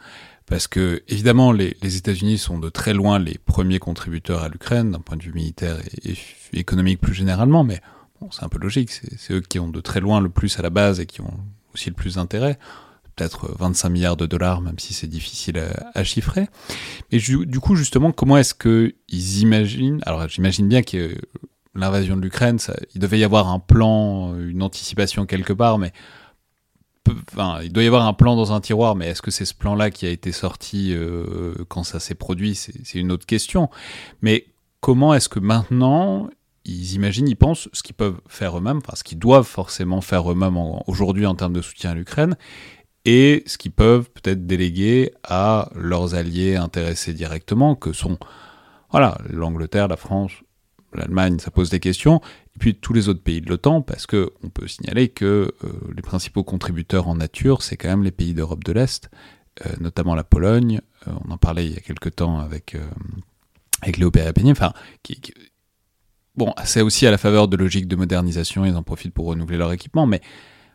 Parce 0.46 0.66
que, 0.66 1.02
évidemment, 1.08 1.52
les, 1.52 1.76
États-Unis 1.82 2.38
sont 2.38 2.58
de 2.58 2.70
très 2.70 2.94
loin 2.94 3.18
les 3.18 3.36
premiers 3.36 3.80
contributeurs 3.80 4.42
à 4.42 4.48
l'Ukraine, 4.48 4.90
d'un 4.90 5.00
point 5.00 5.18
de 5.18 5.22
vue 5.22 5.34
militaire 5.34 5.76
et, 6.02 6.14
économique 6.54 7.02
plus 7.02 7.12
généralement, 7.14 7.64
mais 7.64 7.82
c'est 8.30 8.44
un 8.44 8.48
peu 8.48 8.58
logique, 8.58 8.90
c'est 8.90 9.34
eux 9.34 9.42
qui 9.42 9.58
ont 9.58 9.68
de 9.68 9.80
très 9.82 10.00
loin 10.00 10.22
le 10.22 10.30
plus 10.30 10.58
à 10.58 10.62
la 10.62 10.70
base 10.70 11.00
et 11.00 11.06
qui 11.06 11.20
ont 11.20 11.34
aussi 11.74 11.90
le 11.90 11.94
plus 11.94 12.14
d'intérêt 12.14 12.58
peut-être 13.20 13.54
25 13.58 13.88
milliards 13.90 14.16
de 14.16 14.26
dollars, 14.26 14.62
même 14.62 14.78
si 14.78 14.94
c'est 14.94 15.06
difficile 15.06 15.62
à, 15.94 16.04
chiffrer. 16.04 16.48
Mais 17.12 17.18
du 17.18 17.60
coup, 17.60 17.76
justement, 17.76 18.12
comment 18.12 18.38
est-ce 18.38 18.54
qu'ils 18.54 19.40
imaginent 19.40 20.00
Alors, 20.06 20.26
j'imagine 20.28 20.68
bien 20.68 20.82
que 20.82 21.14
l'invasion 21.74 22.16
de 22.16 22.22
l'Ukraine, 22.22 22.58
il 22.94 23.00
devait 23.00 23.18
y 23.18 23.24
avoir 23.24 23.48
un 23.48 23.58
plan, 23.58 24.34
une 24.38 24.62
anticipation 24.62 25.26
quelque 25.26 25.52
part, 25.52 25.78
mais 25.78 25.92
il 27.62 27.72
doit 27.72 27.82
y 27.82 27.86
avoir 27.86 28.06
un 28.06 28.12
plan 28.14 28.36
dans 28.36 28.52
un 28.52 28.60
tiroir, 28.60 28.96
mais 28.96 29.08
est-ce 29.08 29.22
que 29.22 29.30
c'est 29.30 29.44
ce 29.44 29.54
plan-là 29.54 29.90
qui 29.90 30.06
a 30.06 30.10
été 30.10 30.32
sorti 30.32 30.92
euh, 30.94 31.54
quand 31.68 31.84
ça 31.84 32.00
s'est 32.00 32.14
produit? 32.14 32.54
C'est 32.54 32.98
une 32.98 33.12
autre 33.12 33.26
question. 33.26 33.68
Mais 34.22 34.46
comment 34.80 35.12
est-ce 35.12 35.28
que 35.28 35.40
maintenant 35.40 36.30
ils 36.66 36.94
imaginent, 36.94 37.28
ils 37.28 37.36
pensent 37.36 37.68
ce 37.72 37.82
qu'ils 37.82 37.94
peuvent 37.94 38.20
faire 38.28 38.56
eux-mêmes, 38.58 38.78
enfin 38.78 38.94
ce 38.94 39.02
qu'ils 39.02 39.18
doivent 39.18 39.46
forcément 39.46 40.02
faire 40.02 40.30
eux-mêmes 40.30 40.58
aujourd'hui 40.86 41.26
en 41.26 41.34
termes 41.34 41.54
de 41.54 41.62
soutien 41.62 41.90
à 41.90 41.94
l'Ukraine, 41.94 42.36
et 43.04 43.42
ce 43.46 43.58
qu'ils 43.58 43.72
peuvent 43.72 44.10
peut-être 44.10 44.46
déléguer 44.46 45.12
à 45.24 45.70
leurs 45.74 46.14
alliés 46.14 46.56
intéressés 46.56 47.14
directement, 47.14 47.74
que 47.74 47.92
sont 47.92 48.18
voilà 48.90 49.18
l'Angleterre, 49.30 49.88
la 49.88 49.96
France, 49.96 50.32
l'Allemagne, 50.92 51.38
ça 51.38 51.50
pose 51.50 51.70
des 51.70 51.80
questions, 51.80 52.20
et 52.56 52.58
puis 52.58 52.74
tous 52.74 52.92
les 52.92 53.08
autres 53.08 53.22
pays 53.22 53.40
de 53.40 53.48
l'OTAN, 53.48 53.82
parce 53.82 54.06
que 54.06 54.32
on 54.42 54.48
peut 54.48 54.66
signaler 54.66 55.08
que 55.08 55.54
euh, 55.64 55.68
les 55.94 56.02
principaux 56.02 56.44
contributeurs 56.44 57.08
en 57.08 57.14
nature, 57.14 57.62
c'est 57.62 57.76
quand 57.76 57.88
même 57.88 58.02
les 58.02 58.10
pays 58.10 58.34
d'Europe 58.34 58.64
de 58.64 58.72
l'Est, 58.72 59.08
euh, 59.64 59.70
notamment 59.80 60.14
la 60.14 60.24
Pologne. 60.24 60.80
Euh, 61.06 61.12
on 61.24 61.30
en 61.30 61.38
parlait 61.38 61.66
il 61.66 61.74
y 61.74 61.76
a 61.76 61.80
quelques 61.80 62.16
temps 62.16 62.40
avec 62.40 62.76
avec 63.82 63.96
Léo 63.96 64.10
Pérépigny, 64.10 64.50
enfin 64.50 64.74
qui, 65.02 65.20
bon, 66.36 66.52
c'est 66.64 66.82
aussi 66.82 67.06
à 67.06 67.10
la 67.10 67.18
faveur 67.18 67.48
de 67.48 67.56
logiques 67.56 67.88
de 67.88 67.96
modernisation, 67.96 68.64
ils 68.64 68.76
en 68.76 68.82
profitent 68.82 69.14
pour 69.14 69.26
renouveler 69.26 69.56
leur 69.56 69.72
équipement, 69.72 70.06
mais 70.06 70.20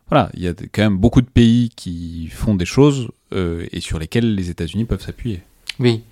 voilà, 0.09 0.29
il 0.33 0.43
y 0.43 0.47
a 0.47 0.53
quand 0.71 0.83
même 0.83 0.97
beaucoup 0.97 1.21
de 1.21 1.29
pays 1.29 1.71
qui 1.75 2.27
font 2.27 2.55
des 2.55 2.65
choses 2.65 3.09
et 3.33 3.81
sur 3.81 3.99
lesquelles 3.99 4.35
les 4.35 4.49
États-Unis 4.49 4.85
peuvent 4.85 5.01
s'appuyer. 5.01 5.41
Oui, 5.79 6.03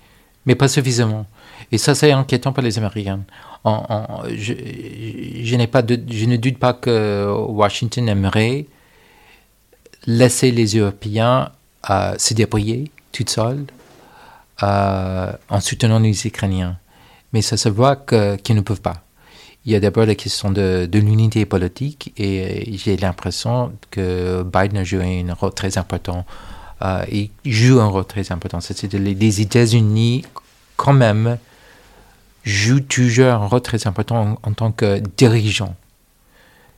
mais 0.44 0.54
pas 0.54 0.68
suffisamment. 0.68 1.26
Et 1.72 1.78
ça, 1.78 1.94
c'est 1.94 2.12
inquiétant 2.12 2.52
pour 2.52 2.62
les 2.62 2.76
Américains 2.76 3.24
je, 3.64 5.66
pas 5.66 5.82
je 5.86 6.24
ne 6.26 6.36
doute 6.36 6.58
pas 6.58 6.74
que 6.74 7.32
Washington 7.48 8.08
aimerait 8.08 8.66
laisser 10.06 10.50
les 10.50 10.76
Européens 10.76 11.50
euh, 11.90 12.14
se 12.18 12.34
débrouiller 12.34 12.90
tout 13.12 13.24
seuls 13.26 13.64
euh, 14.62 15.32
en 15.48 15.60
soutenant 15.60 15.98
les 15.98 16.26
Ukrainiens. 16.26 16.78
Mais 17.32 17.42
ça 17.42 17.56
se 17.56 17.68
voit 17.68 17.96
qu'ils 17.96 18.56
ne 18.56 18.60
peuvent 18.60 18.82
pas. 18.82 19.03
Il 19.66 19.72
y 19.72 19.76
a 19.76 19.80
d'abord 19.80 20.04
la 20.04 20.14
question 20.14 20.50
de, 20.50 20.88
l'unité 20.92 21.46
politique 21.46 22.12
et 22.18 22.76
j'ai 22.76 22.96
l'impression 22.96 23.72
que 23.90 24.42
Biden 24.42 24.78
a 24.78 24.84
joué 24.84 25.24
un 25.26 25.32
rôle 25.32 25.54
très 25.54 25.78
important. 25.78 26.26
Euh, 26.82 27.04
il 27.10 27.30
joue 27.44 27.80
un 27.80 27.86
rôle 27.86 28.04
très 28.04 28.30
important. 28.30 28.60
C'est 28.60 28.92
les 28.92 29.40
États-Unis, 29.40 30.24
quand 30.76 30.92
même, 30.92 31.38
joue 32.44 32.80
toujours 32.80 33.26
un 33.26 33.46
rôle 33.46 33.62
très 33.62 33.86
important 33.86 34.38
en, 34.42 34.52
tant 34.52 34.70
que 34.70 35.00
dirigeant. 35.16 35.74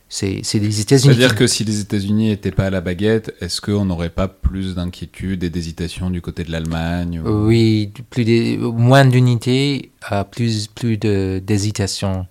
C'est 0.07 0.41
les 0.53 0.79
États-Unis. 0.79 1.13
C'est-à-dire 1.13 1.35
que 1.35 1.47
si 1.47 1.65
les 1.65 1.81
États-Unis 1.81 2.29
n'étaient 2.29 2.51
pas 2.51 2.67
à 2.67 2.69
la 2.69 2.79
baguette, 2.79 3.35
est-ce 3.41 3.59
qu'on 3.59 3.83
n'aurait 3.83 4.09
pas 4.09 4.29
plus 4.29 4.75
d'inquiétude 4.75 5.43
et 5.43 5.49
d'hésitation 5.49 6.09
du 6.09 6.21
côté 6.21 6.45
de 6.45 6.51
l'Allemagne 6.53 7.19
Oui, 7.25 7.91
plus 8.09 8.57
moins 8.57 9.03
d'unité, 9.03 9.91
euh, 10.13 10.23
plus, 10.23 10.67
plus 10.67 10.95
d'hésitation. 10.95 12.25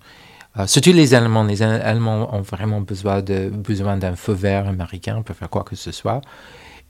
Euh, 0.59 0.65
surtout 0.67 0.91
les 0.91 1.13
Allemands. 1.13 1.43
Les 1.43 1.61
Allemands 1.61 2.33
ont 2.33 2.41
vraiment 2.41 2.81
besoin 2.81 3.21
d'un 3.21 3.49
besoin 3.49 3.99
feu 4.15 4.33
vert 4.33 4.67
américain 4.67 5.21
pour 5.21 5.35
faire 5.35 5.49
quoi 5.49 5.63
que 5.63 5.75
ce 5.75 5.91
soit. 5.91 6.21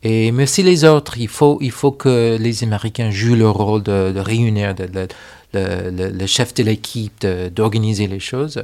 Et 0.03 0.31
mais 0.31 0.43
aussi 0.43 0.63
les 0.63 0.85
autres, 0.85 1.17
il 1.17 1.27
faut, 1.27 1.57
il 1.59 1.71
faut 1.71 1.91
que 1.91 2.37
les 2.39 2.63
Américains 2.63 3.09
jouent 3.09 3.35
le 3.35 3.49
rôle 3.49 3.83
de, 3.83 4.19
réunir, 4.19 4.75
de, 4.75 5.07
le, 5.53 6.25
chef 6.27 6.53
de 6.53 6.63
l'équipe 6.63 7.25
d'organiser 7.25 8.05
les 8.05 8.19
choses, 8.19 8.63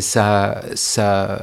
ça, 0.00 0.62
ça 0.74 1.38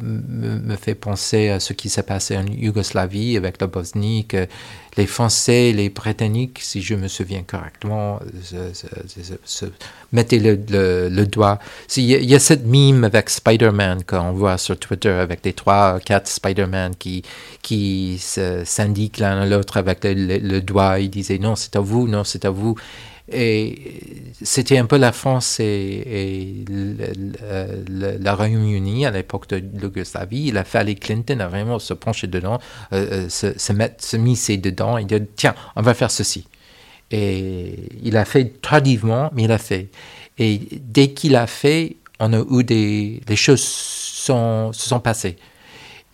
me, 0.00 0.76
fait 0.76 0.94
penser 0.94 1.48
à 1.50 1.60
ce 1.60 1.72
qui 1.72 1.88
s'est 1.88 2.02
passé 2.02 2.36
en 2.36 2.44
Yougoslavie 2.46 3.36
avec 3.36 3.60
la 3.60 3.66
Bosnie, 3.66 4.26
que 4.26 4.46
les 4.96 5.06
Français, 5.06 5.72
les 5.72 5.88
Britanniques, 5.88 6.60
si 6.62 6.80
je 6.80 6.94
me 6.94 7.08
souviens 7.08 7.42
correctement, 7.42 8.20
mettaient 10.12 10.38
le, 10.38 11.24
doigt. 11.24 11.58
Il 11.96 12.04
y, 12.04 12.14
a, 12.14 12.18
il 12.18 12.30
y, 12.30 12.34
a 12.34 12.38
cette 12.38 12.64
mime 12.64 13.04
avec 13.04 13.30
Spider-Man 13.30 14.04
qu'on 14.04 14.32
voit 14.32 14.58
sur 14.58 14.78
Twitter 14.78 15.10
avec 15.10 15.40
les 15.44 15.52
trois, 15.52 15.98
quatre 16.00 16.28
Spider-Man 16.28 16.94
qui, 16.96 17.22
qui 17.62 18.18
s'indiquent 18.18 19.18
l'un 19.18 19.42
à 19.42 19.46
l'autre 19.46 19.76
avec 19.76 20.00
le, 20.04 20.60
doigt. 20.60 21.00
Ils 21.00 21.10
disaient 21.10 21.38
non, 21.38 21.56
c'est 21.56 21.76
à 21.76 21.80
vous, 21.80 22.06
non, 22.06 22.24
c'est 22.24 22.44
à 22.44 22.50
vous. 22.50 22.76
Et 23.32 24.32
c'était 24.42 24.76
un 24.76 24.84
peu 24.84 24.98
la 24.98 25.12
France 25.12 25.58
et, 25.58 26.64
la 27.88 28.34
Royaume-Uni 28.34 29.06
à 29.06 29.10
l'époque 29.10 29.48
de 29.48 29.56
l'Yougoslavie. 29.56 30.48
Il 30.48 30.58
a 30.58 30.64
fallu 30.64 30.94
Clinton 30.94 31.40
a 31.40 31.48
vraiment 31.48 31.78
se 31.78 31.94
pencher 31.94 32.26
dedans, 32.26 32.58
euh, 32.92 33.24
euh, 33.24 33.28
se, 33.28 33.58
se, 33.58 33.72
mettre, 33.72 34.04
se 34.04 34.16
misser 34.18 34.58
dedans 34.58 34.98
et 34.98 35.04
dire 35.04 35.20
tiens, 35.36 35.54
on 35.76 35.82
va 35.82 35.94
faire 35.94 36.10
ceci. 36.10 36.46
Et 37.10 37.88
il 38.02 38.16
a 38.16 38.24
fait 38.24 38.60
tardivement, 38.60 39.30
mais 39.34 39.44
il 39.44 39.52
a 39.52 39.58
fait. 39.58 39.88
Et 40.38 40.60
dès 40.72 41.12
qu'il 41.12 41.36
a 41.36 41.46
fait, 41.46 41.96
on 42.20 42.32
a 42.32 42.44
eu 42.50 42.64
des 42.64 43.20
les 43.26 43.36
choses 43.36 43.62
sont, 43.62 44.72
se 44.72 44.88
sont 44.88 45.00
passées. 45.00 45.36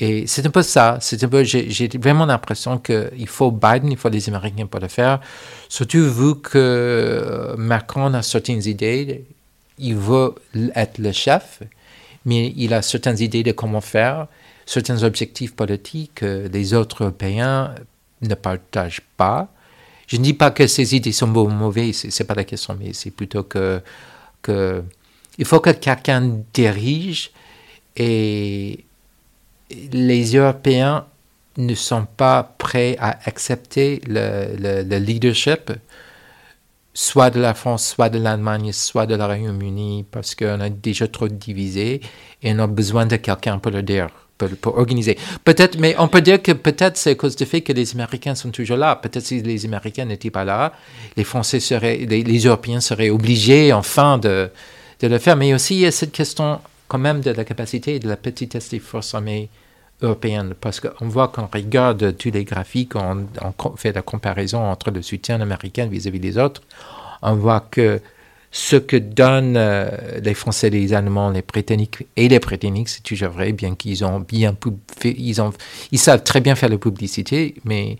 Et 0.00 0.26
c'est 0.26 0.46
un 0.46 0.50
peu 0.50 0.62
ça. 0.62 0.98
C'est 1.00 1.22
un 1.22 1.28
peu, 1.28 1.44
j'ai 1.44 1.88
vraiment 1.98 2.24
l'impression 2.24 2.78
qu'il 2.78 3.28
faut 3.28 3.50
Biden, 3.50 3.92
il 3.92 3.98
faut 3.98 4.08
les 4.08 4.28
Américains 4.28 4.66
pour 4.66 4.80
le 4.80 4.88
faire. 4.88 5.20
Surtout 5.68 6.10
vu 6.10 6.40
que 6.40 6.58
euh, 6.58 7.56
Macron 7.56 8.12
a 8.14 8.22
certaines 8.22 8.66
idées, 8.66 9.24
il 9.78 9.96
veut 9.96 10.34
être 10.74 10.98
le 10.98 11.12
chef, 11.12 11.62
mais 12.24 12.52
il 12.56 12.72
a 12.72 12.82
certaines 12.82 13.20
idées 13.20 13.42
de 13.42 13.52
comment 13.52 13.80
faire, 13.82 14.26
certains 14.64 15.02
objectifs 15.02 15.54
politiques 15.54 16.16
que 16.16 16.48
les 16.50 16.72
autres 16.74 17.02
Européens 17.04 17.74
ne 18.22 18.34
partagent 18.34 19.02
pas. 19.16 19.48
Je 20.06 20.16
ne 20.16 20.22
dis 20.22 20.34
pas 20.34 20.50
que 20.50 20.66
ces 20.66 20.94
idées 20.96 21.12
sont 21.12 21.28
mauvaises, 21.28 22.06
c'est 22.08 22.24
pas 22.24 22.34
la 22.34 22.44
question, 22.44 22.76
mais 22.78 22.92
c'est 22.94 23.10
plutôt 23.10 23.44
que, 23.44 23.80
que 24.42 24.82
il 25.38 25.44
faut 25.44 25.60
que 25.60 25.70
quelqu'un 25.70 26.40
dirige 26.52 27.30
et 27.96 28.84
les 29.92 30.36
Européens 30.36 31.06
ne 31.56 31.74
sont 31.74 32.06
pas 32.16 32.54
prêts 32.58 32.96
à 32.98 33.18
accepter 33.24 34.00
le, 34.06 34.98
leadership, 34.98 35.72
soit 36.94 37.30
de 37.30 37.40
la 37.40 37.54
France, 37.54 37.86
soit 37.86 38.08
de 38.08 38.18
l'Allemagne, 38.18 38.72
soit 38.72 39.06
de 39.06 39.14
la 39.14 39.26
Royaume-Uni, 39.26 40.06
parce 40.10 40.34
qu'on 40.34 40.60
a 40.60 40.68
déjà 40.68 41.08
trop 41.08 41.28
divisé 41.28 42.00
et 42.42 42.52
on 42.52 42.58
a 42.60 42.66
besoin 42.66 43.06
de 43.06 43.16
quelqu'un 43.16 43.58
pour 43.58 43.72
le 43.72 43.82
dire. 43.82 44.08
Pour, 44.62 44.78
organiser. 44.78 45.18
Peut-être, 45.44 45.78
mais 45.78 45.94
on 45.98 46.08
peut 46.08 46.22
dire 46.22 46.40
que 46.40 46.52
peut-être 46.52 46.96
c'est 46.96 47.10
à 47.10 47.14
cause 47.14 47.36
du 47.36 47.44
fait 47.44 47.60
que 47.60 47.74
les 47.74 47.92
Américains 47.92 48.34
sont 48.34 48.48
toujours 48.50 48.78
là. 48.78 48.96
Peut-être 48.96 49.26
si 49.26 49.42
les 49.42 49.66
Américains 49.66 50.06
n'étaient 50.06 50.30
pas 50.30 50.46
là, 50.46 50.72
les 51.18 51.24
Français 51.24 51.60
seraient, 51.60 51.98
les, 51.98 52.38
Européens 52.38 52.80
seraient 52.80 53.10
obligés 53.10 53.70
enfin 53.74 54.16
de 54.16 54.50
le 55.02 55.18
faire. 55.18 55.36
Mais 55.36 55.52
aussi, 55.52 55.74
il 55.74 55.80
y 55.80 55.86
a 55.86 55.92
cette 55.92 56.12
question 56.12 56.58
quand 56.90 56.98
même 56.98 57.20
de 57.20 57.30
la 57.30 57.44
capacité 57.44 57.94
et 57.94 58.00
de 58.00 58.08
la 58.08 58.16
petitesse 58.16 58.70
des 58.70 58.80
forces 58.80 59.14
armées 59.14 59.48
européenne, 60.02 60.54
parce 60.60 60.80
qu'on 60.80 61.08
voit 61.08 61.28
qu'on 61.28 61.46
regarde 61.46 62.16
tous 62.16 62.32
les 62.32 62.44
graphiques, 62.44 62.96
on, 62.96 63.28
fait 63.76 63.92
la 63.92 64.02
comparaison 64.02 64.58
entre 64.58 64.90
le 64.90 65.00
soutien 65.00 65.40
américain 65.40 65.86
vis-à-vis 65.86 66.18
des 66.18 66.36
autres, 66.36 66.62
on 67.22 67.36
voit 67.36 67.60
que 67.60 68.00
ce 68.50 68.74
que 68.74 68.96
donnent 68.96 69.56
euh, 69.56 69.88
les 70.20 70.34
Français, 70.34 70.68
les 70.68 70.92
Allemands, 70.92 71.30
les 71.30 71.42
Britanniques 71.42 72.08
et 72.16 72.26
les 72.28 72.40
Britanniques, 72.40 72.88
c'est 72.88 73.04
toujours 73.04 73.30
vrai, 73.30 73.52
bien 73.52 73.76
qu'ils 73.76 74.04
ont 74.04 74.18
bien 74.18 74.56
ils, 75.04 75.40
ont, 75.40 75.52
ils 75.92 75.98
savent 75.98 76.24
très 76.24 76.40
bien 76.40 76.56
faire 76.56 76.70
la 76.70 76.78
publicité, 76.78 77.54
mais, 77.64 77.98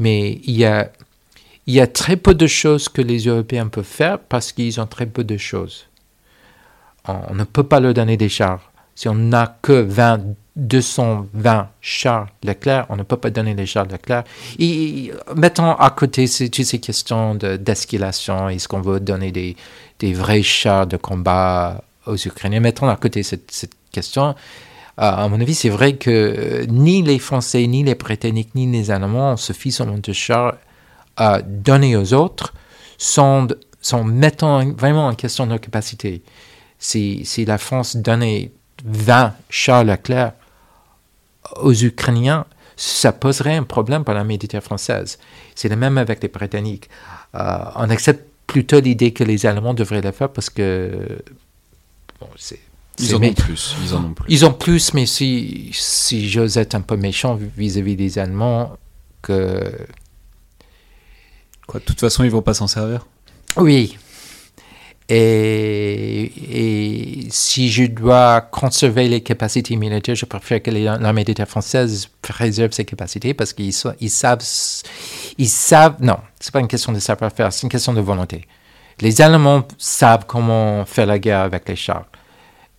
mais 0.00 0.40
il, 0.42 0.56
y 0.56 0.64
a, 0.64 0.90
il 1.68 1.74
y 1.74 1.80
a 1.80 1.86
très 1.86 2.16
peu 2.16 2.34
de 2.34 2.48
choses 2.48 2.88
que 2.88 3.02
les 3.02 3.26
Européens 3.26 3.68
peuvent 3.68 3.84
faire 3.84 4.18
parce 4.18 4.50
qu'ils 4.50 4.80
ont 4.80 4.88
très 4.88 5.06
peu 5.06 5.22
de 5.22 5.36
choses. 5.36 5.86
On, 7.06 7.34
ne 7.34 7.44
peut 7.44 7.64
pas 7.64 7.80
leur 7.80 7.94
donner 7.94 8.16
des 8.16 8.28
chars. 8.28 8.72
Si 8.94 9.08
on 9.08 9.14
n'a 9.14 9.58
que 9.60 9.72
20, 9.72 10.20
220 10.56 11.68
chars 11.80 12.28
Leclerc, 12.44 12.86
on 12.88 12.96
ne 12.96 13.02
peut 13.02 13.16
pas 13.16 13.30
donner 13.30 13.54
les 13.54 13.66
chars 13.66 13.86
Leclerc. 13.86 14.24
Et 14.58 15.12
mettons 15.36 15.72
à 15.72 15.90
côté 15.90 16.26
toutes 16.28 16.64
ces 16.64 16.80
questions 16.80 17.34
d'escalation, 17.34 18.48
est-ce 18.48 18.68
qu'on 18.68 18.80
veut 18.80 19.00
donner 19.00 19.32
des, 19.32 19.56
des, 19.98 20.14
vrais 20.14 20.42
chars 20.42 20.86
de 20.86 20.96
combat 20.96 21.82
aux 22.06 22.16
Ukrainiens? 22.16 22.60
Mettons 22.60 22.88
à 22.88 22.96
côté 22.96 23.22
cette, 23.22 23.50
cette 23.50 23.74
question. 23.92 24.34
Euh, 25.00 25.02
à 25.02 25.28
mon 25.28 25.40
avis, 25.40 25.54
c'est 25.54 25.70
vrai 25.70 25.96
que 25.96 26.64
ni 26.68 27.02
les 27.02 27.18
Français, 27.18 27.66
ni 27.66 27.82
les 27.82 27.96
Britanniques, 27.96 28.54
ni 28.54 28.70
les 28.70 28.90
Allemands 28.90 29.32
ont 29.32 29.36
suffisamment 29.36 29.98
de 29.98 30.12
chars 30.12 30.54
à 31.16 31.42
donner 31.42 31.96
aux 31.96 32.14
autres 32.14 32.54
sans, 32.96 33.48
sans 33.80 34.04
mettant 34.04 34.64
vraiment 34.72 35.08
en 35.08 35.14
question 35.14 35.46
leur 35.46 35.60
capacité. 35.60 36.22
Si, 36.84 37.24
si 37.24 37.46
la 37.46 37.56
France 37.56 37.96
donnait 37.96 38.52
20 38.84 39.32
chars 39.48 39.84
Leclerc, 39.84 40.34
aux 41.56 41.72
Ukrainiens, 41.72 42.44
ça 42.76 43.10
poserait 43.10 43.56
un 43.56 43.62
problème 43.62 44.04
pour 44.04 44.12
la 44.12 44.22
militaire 44.22 44.62
française. 44.62 45.18
C'est 45.54 45.70
le 45.70 45.76
même 45.76 45.96
avec 45.96 46.22
les 46.22 46.28
Britanniques. 46.28 46.90
Euh, 47.36 47.64
on 47.76 47.88
accepte 47.88 48.28
plutôt 48.46 48.80
l'idée 48.80 49.14
que 49.14 49.24
les 49.24 49.46
Allemands 49.46 49.72
devraient 49.72 50.02
le 50.02 50.12
faire 50.12 50.28
parce 50.28 50.50
que 50.50 51.22
bon, 52.20 52.28
Ils 52.98 53.14
en 53.14 53.22
ont 53.22 53.32
plus. 53.32 53.76
Ils 53.82 53.94
en 53.94 54.04
ont 54.04 54.12
plus. 54.12 54.26
Ils 54.28 54.44
ont 54.44 54.52
plus, 54.52 54.92
mais 54.92 55.06
si, 55.06 55.70
si 55.72 56.28
j'ose 56.28 56.58
être 56.58 56.74
un 56.74 56.82
peu 56.82 56.98
méchant 56.98 57.34
vis-à-vis 57.56 57.96
des 57.96 58.18
Allemands, 58.18 58.76
que. 59.22 59.72
Quoi, 61.66 61.80
de 61.80 61.84
toute 61.86 62.00
façon, 62.00 62.24
ils 62.24 62.30
vont 62.30 62.42
pas 62.42 62.52
s'en 62.52 62.66
servir? 62.66 63.06
Oui. 63.56 63.96
Et, 65.08 66.30
si 67.30 67.68
je 67.70 67.84
dois 67.84 68.40
conserver 68.40 69.08
les 69.08 69.20
capacités 69.20 69.76
militaires, 69.76 70.14
je 70.14 70.24
préfère 70.24 70.62
que 70.62 70.70
l'armée 70.70 71.24
d'État 71.24 71.46
française 71.46 72.08
préserve 72.22 72.72
ses 72.72 72.84
capacités 72.84 73.34
parce 73.34 73.52
qu'ils 73.52 73.74
ils 74.00 74.10
savent, 74.10 74.42
ils 75.36 75.48
savent, 75.48 75.96
non, 76.00 76.18
c'est 76.40 76.52
pas 76.52 76.60
une 76.60 76.68
question 76.68 76.92
de 76.92 77.00
savoir-faire, 77.00 77.52
c'est 77.52 77.64
une 77.64 77.68
question 77.68 77.92
de 77.92 78.00
volonté. 78.00 78.46
Les 79.00 79.20
Allemands 79.20 79.66
savent 79.76 80.24
comment 80.26 80.84
faire 80.86 81.06
la 81.06 81.18
guerre 81.18 81.40
avec 81.40 81.68
les 81.68 81.76
chars 81.76 82.06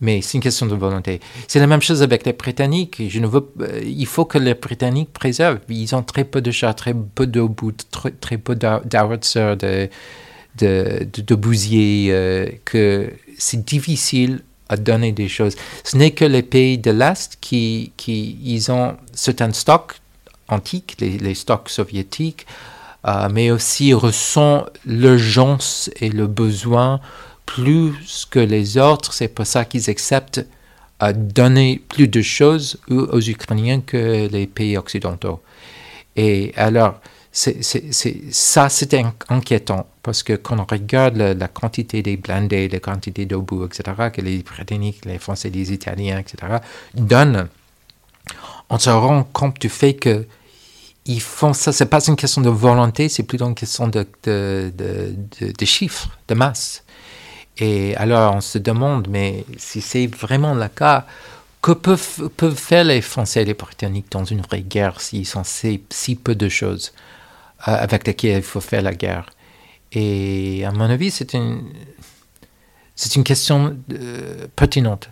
mais 0.01 0.21
c'est 0.21 0.37
une 0.37 0.43
question 0.43 0.65
de 0.65 0.75
volonté. 0.75 1.19
C'est 1.47 1.59
la 1.59 1.67
même 1.67 1.81
chose 1.81 2.01
avec 2.03 2.25
les 2.25 2.33
Britanniques. 2.33 2.99
Euh, 2.99 3.81
il 3.83 4.05
faut 4.05 4.25
que 4.25 4.37
les 4.37 4.53
Britanniques 4.53 5.13
préservent. 5.13 5.59
Ils 5.69 5.95
ont 5.95 6.03
très 6.03 6.25
peu 6.25 6.41
de 6.41 6.51
chars, 6.51 6.75
très 6.75 6.93
peu 6.93 7.25
d'obus, 7.27 7.73
très, 7.91 8.11
très 8.11 8.37
peu 8.37 8.55
d'howitzers, 8.55 9.55
de, 9.57 9.89
de, 10.57 11.07
de, 11.11 11.35
bousiers, 11.35 12.07
euh, 12.11 12.47
que 12.65 13.11
c'est 13.37 13.63
difficile 13.65 14.41
à 14.69 14.77
donner 14.77 15.11
des 15.11 15.27
choses. 15.27 15.55
Ce 15.83 15.97
n'est 15.97 16.11
que 16.11 16.25
les 16.25 16.43
pays 16.43 16.77
de 16.77 16.91
l'Est 16.91 17.37
qui, 17.41 17.91
qui 17.97 18.37
ils 18.43 18.71
ont 18.71 18.97
certains 19.13 19.53
stocks 19.53 19.93
antiques, 20.47 20.97
les, 20.99 21.35
stocks 21.35 21.69
soviétiques, 21.69 22.45
euh, 23.07 23.29
mais 23.31 23.51
aussi 23.51 23.93
ressent 23.93 24.65
l'urgence 24.85 25.89
et 25.99 26.09
le 26.09 26.27
besoin 26.27 26.99
plus 27.45 28.25
que 28.29 28.39
les 28.39 28.77
autres. 28.77 29.13
C'est 29.13 29.27
pour 29.27 29.45
ça 29.45 29.65
qu'ils 29.65 29.89
acceptent 29.89 30.45
à 30.99 31.13
donner 31.13 31.81
plus 31.89 32.07
de 32.07 32.21
choses 32.21 32.79
aux 32.89 33.21
Ukrainiens 33.21 33.81
que 33.81 34.27
les 34.31 34.47
pays 34.47 34.77
occidentaux. 34.77 35.41
Et 36.15 36.53
alors, 36.55 36.99
c'est, 37.31 37.61
ça, 38.31 38.69
c'était 38.69 39.03
inquiétant 39.27 39.87
parce 40.05 40.21
que 40.21 40.33
quand 40.33 40.59
on 40.59 40.65
regarde 40.69 41.17
la, 41.17 41.47
quantité 41.47 42.03
des 42.03 42.15
blindés, 42.15 42.69
la 42.69 42.79
quantité 42.79 43.25
d'obus, 43.25 43.65
etc., 43.65 44.09
que 44.13 44.21
les 44.21 44.43
Britanniques, 44.43 45.03
les 45.03 45.17
Français, 45.17 45.49
les 45.49 45.73
Italiens, 45.73 46.19
etc., 46.19 46.59
donnent, 46.93 47.47
on 48.69 48.77
se 48.77 48.91
rend 48.91 49.23
compte 49.23 49.59
du 49.59 49.67
fait 49.67 49.95
que 49.95 50.27
ils 51.07 51.21
font 51.21 51.53
ça. 51.53 51.71
C'est 51.71 51.87
pas 51.87 52.05
une 52.05 52.15
question 52.15 52.43
de 52.43 52.49
volonté, 52.49 53.09
c'est 53.09 53.23
plutôt 53.23 53.47
une 53.47 53.55
question 53.55 53.87
de, 53.87 54.05
chiffres, 55.63 56.09
de 56.27 56.35
masse. 56.35 56.83
Et 57.57 57.95
alors 57.95 58.35
on 58.35 58.41
se 58.41 58.59
demande, 58.59 59.07
mais 59.09 59.43
si 59.57 59.81
c'est 59.81 60.05
vraiment 60.05 60.53
le 60.53 60.67
cas, 60.67 61.07
que 61.63 61.71
peuvent, 61.71 62.55
faire 62.55 62.83
les 62.83 63.01
Français 63.01 63.41
et 63.41 63.45
les 63.45 63.55
Britanniques 63.55 64.11
dans 64.11 64.23
une 64.23 64.41
vraie 64.41 64.61
guerre 64.61 65.01
s'ils 65.01 65.25
sont 65.25 65.43
si, 65.43 65.81
si, 65.89 66.13
peu 66.15 66.35
de 66.35 66.47
choses? 66.47 66.93
Euh, 67.67 67.75
avec 67.79 68.05
lesquelles 68.05 68.37
il 68.37 68.43
faut 68.43 68.61
faire 68.61 68.83
la 68.83 68.93
guerre 68.93 69.25
Et 69.95 70.65
à 70.65 70.71
mon 70.71 70.81
avis, 70.81 71.09
c'est 71.09 71.33
une, 71.33 71.63
c'est 72.95 73.15
une 73.15 73.23
question 73.23 73.77
euh, 73.93 74.47
pertinente. 74.55 75.09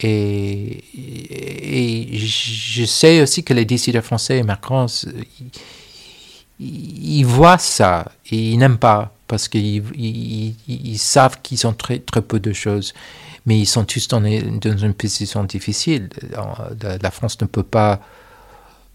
Et, 0.00 0.84
et, 0.94 2.18
je 2.18 2.84
sais 2.84 3.20
aussi 3.20 3.42
que 3.44 3.52
les 3.52 3.64
décideurs 3.64 4.04
français 4.04 4.38
et 4.38 4.42
Macron, 4.42 4.86
ils, 6.60 7.24
voient 7.24 7.58
ça 7.58 8.12
et 8.30 8.52
ils 8.52 8.58
n'aiment 8.58 8.78
pas 8.78 9.12
parce 9.26 9.48
qu'ils 9.48 9.82
ils, 9.96 10.98
savent 10.98 11.40
qu'ils 11.42 11.66
ont 11.66 11.72
très, 11.72 11.98
très 11.98 12.22
peu 12.22 12.38
de 12.40 12.52
choses. 12.52 12.94
Mais 13.44 13.58
ils 13.58 13.66
sont 13.66 13.84
tous 13.84 14.08
dans, 14.08 14.22
une 14.22 14.94
position 14.94 15.44
difficile. 15.44 16.08
La 17.02 17.10
France 17.10 17.40
ne 17.40 17.46
peut 17.46 17.62
pas 17.62 18.00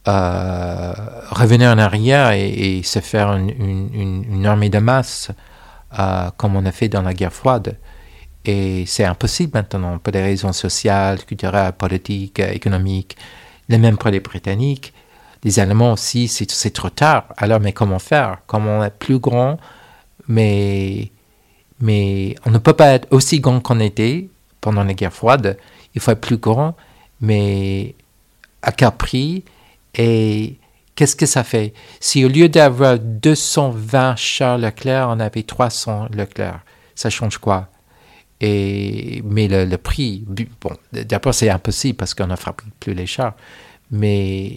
revenir 0.06 1.70
en 1.70 1.78
arrière 1.78 2.32
et, 2.32 2.82
se 2.84 2.99
faire 2.99 3.34
une, 3.34 3.89
une, 4.30 4.45
armée 4.45 4.70
de 4.70 4.80
masse 4.80 5.32
euh, 5.97 6.30
comme 6.38 6.56
on 6.56 6.66
a 6.66 6.72
fait 6.72 6.89
dans 6.89 7.01
la 7.01 7.14
guerre 7.14 7.34
froide. 7.34 7.78
Et 8.45 8.84
c'est 8.88 9.06
impossible 9.06 9.51
maintenant 9.54 9.97
pour 9.99 10.12
des 10.12 10.22
raisons 10.22 10.51
sociales, 10.51 11.24
culturelles, 11.24 11.74
politiques, 11.74 12.39
économiques. 12.39 13.16
Les 13.70 13.78
mêmes 13.78 13.97
pour 13.97 14.10
les 14.10 14.20
Britanniques. 14.20 14.93
Les 15.43 15.60
Allemands 15.60 15.93
aussi, 15.93 16.28
c'est 16.28 16.72
trop 16.72 16.89
tard. 16.89 17.26
Alors, 17.38 17.60
mais 17.60 17.74
comment 17.74 17.99
faire? 17.99 18.39
Comment 18.47 18.84
être 18.84 18.97
plus 18.97 19.20
grand 19.20 19.58
mais, 20.28 21.12
mais 21.80 22.36
on 22.45 22.51
ne 22.51 22.58
peut 22.58 22.74
pas 22.74 22.93
être 22.93 23.08
aussi 23.12 23.39
grand 23.39 23.60
qu'on 23.60 23.80
était 23.80 24.30
pendant 24.62 24.84
la 24.84 24.93
guerre 24.93 25.14
froide. 25.14 25.58
Il 25.95 26.01
faut 26.01 26.12
être 26.12 26.22
plus 26.22 26.38
grand, 26.38 26.76
mais 27.22 27.95
à 28.62 28.72
quel 28.72 28.91
prix? 28.91 29.43
Et 29.96 30.58
qu'est-ce 30.96 31.16
que 31.16 31.26
ça 31.26 31.44
fait? 31.44 31.74
Si 32.00 32.26
au 32.26 32.30
lieu 32.30 32.50
d'avoir 32.50 33.00
220 33.00 34.16
chars 34.16 34.58
Leclerc, 34.58 35.08
on 35.10 35.20
avait 35.20 35.44
300 35.44 36.10
Leclerc, 36.14 36.62
ça 36.96 37.10
change 37.10 37.38
quoi? 37.38 37.70
Mais 38.41 39.48
le, 39.48 39.76
prix, 39.78 40.26
bon, 40.28 40.72
d'abord 40.91 41.34
c'est 41.34 41.50
impossible 41.50 41.96
parce 41.96 42.14
qu'on 42.14 42.28
ne 42.28 42.36
fabrique 42.36 42.74
plus 42.80 42.94
les 42.94 43.06
chars, 43.06 43.36
mais 43.89 44.52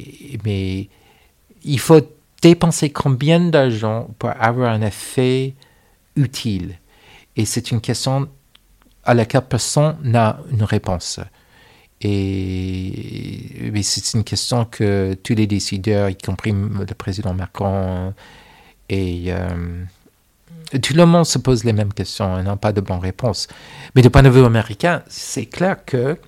il 1.63 1.79
faut 1.79 2.01
dépenser 2.43 2.91
combien 2.91 3.39
d'argent 3.39 4.09
pour 4.19 4.31
avoir 4.31 4.73
un 4.73 4.83
effet 4.83 5.55
utile? 6.17 6.79
Et 7.37 7.45
c'est 7.45 7.71
une 7.71 7.81
question 7.81 8.29
à 9.05 9.15
laquelle 9.15 9.43
personne 9.43 9.97
n'a 10.03 10.41
une 10.51 10.65
réponse. 10.65 11.21
Et 12.03 13.73
c'est 13.83 14.15
une 14.15 14.25
question 14.25 14.65
que 14.65 15.15
tous 15.23 15.35
les 15.35 15.47
décideurs, 15.47 16.11
y 16.11 16.17
compris 16.17 16.53
le 16.53 16.95
président 16.95 17.35
Macron, 17.35 18.13
et 18.89 19.25
euh, 19.29 19.85
tout 20.83 20.95
le 20.95 21.07
monde 21.07 21.25
se 21.25 21.39
pose 21.39 21.65
les 21.65 21.73
mêmes 21.73 21.93
questions 21.93 22.39
et 22.39 22.43
n'a 22.43 22.57
pas 22.57 22.73
de 22.73 22.81
bonnes 22.81 22.99
réponses. 22.99 23.49
Mais 23.95 24.03
du 24.03 24.11
point 24.11 24.23
de 24.23 24.29
vue 24.29 24.45
américain, 24.45 25.03
c'est 25.09 25.47
clair 25.47 25.85
que 25.85 26.19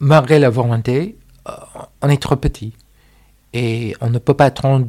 malgré 0.00 0.38
la 0.38 0.50
volonté, 0.50 1.16
euh, 1.48 1.52
on 2.02 2.08
est 2.08 2.20
trop 2.20 2.36
petit. 2.36 2.74
Et 3.52 3.94
on 4.00 4.10
ne 4.10 4.18
peut 4.18 4.34
pas 4.34 4.46
attendre 4.46 4.88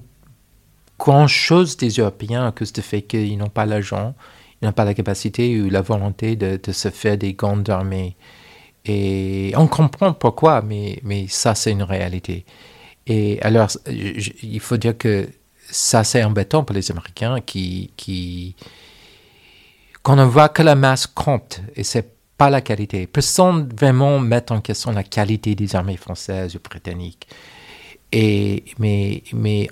grand-chose 1.00 1.78
des 1.78 1.90
Européens 1.90 2.48
à 2.48 2.52
cause 2.52 2.72
du 2.72 2.82
fait 2.82 3.02
qu'ils 3.02 3.38
n'ont 3.38 3.50
pas 3.50 3.66
l'argent, 3.66 4.16
ils 4.62 4.66
n'ont 4.66 4.72
pas 4.72 4.86
la 4.86 4.94
capacité 4.94 5.62
ou 5.62 5.70
la 5.70 5.82
volonté 5.82 6.36
de, 6.36 6.72
se 6.72 6.90
faire 6.90 7.18
des 7.18 7.34
grandes 7.34 7.70
armées. 7.70 8.16
Et 8.86 9.54
on 9.56 9.68
comprend 9.68 10.14
pourquoi, 10.14 10.62
mais, 10.62 11.28
ça, 11.30 11.56
c'est 11.56 11.72
une 11.72 11.84
réalité. 11.84 12.46
Et 13.08 13.42
alors, 13.42 13.70
il 13.88 14.60
faut 14.60 14.78
dire 14.78 14.98
que 14.98 15.30
ça, 15.70 16.04
c'est 16.04 16.24
embêtant 16.24 16.64
pour 16.64 16.76
les 16.76 16.92
Américains 16.92 17.40
qui, 17.42 17.92
qui 17.98 18.56
qu'on 20.04 20.18
ne 20.18 20.26
voit 20.26 20.50
que 20.50 20.62
la 20.62 20.76
masse 20.76 21.08
compte 21.08 21.62
et 21.76 21.84
c'est 21.84 22.14
pas 22.38 22.50
la 22.50 22.62
qualité. 22.62 23.08
Personne 23.08 23.70
vraiment 23.74 24.20
met 24.20 24.52
en 24.52 24.60
question 24.60 24.92
la 24.92 25.04
qualité 25.04 25.56
des 25.56 25.76
armées 25.76 25.98
françaises 25.98 26.56
ou 26.56 26.60
britanniques. 26.60 27.28
Mais, 28.12 29.24
mais 29.34 29.70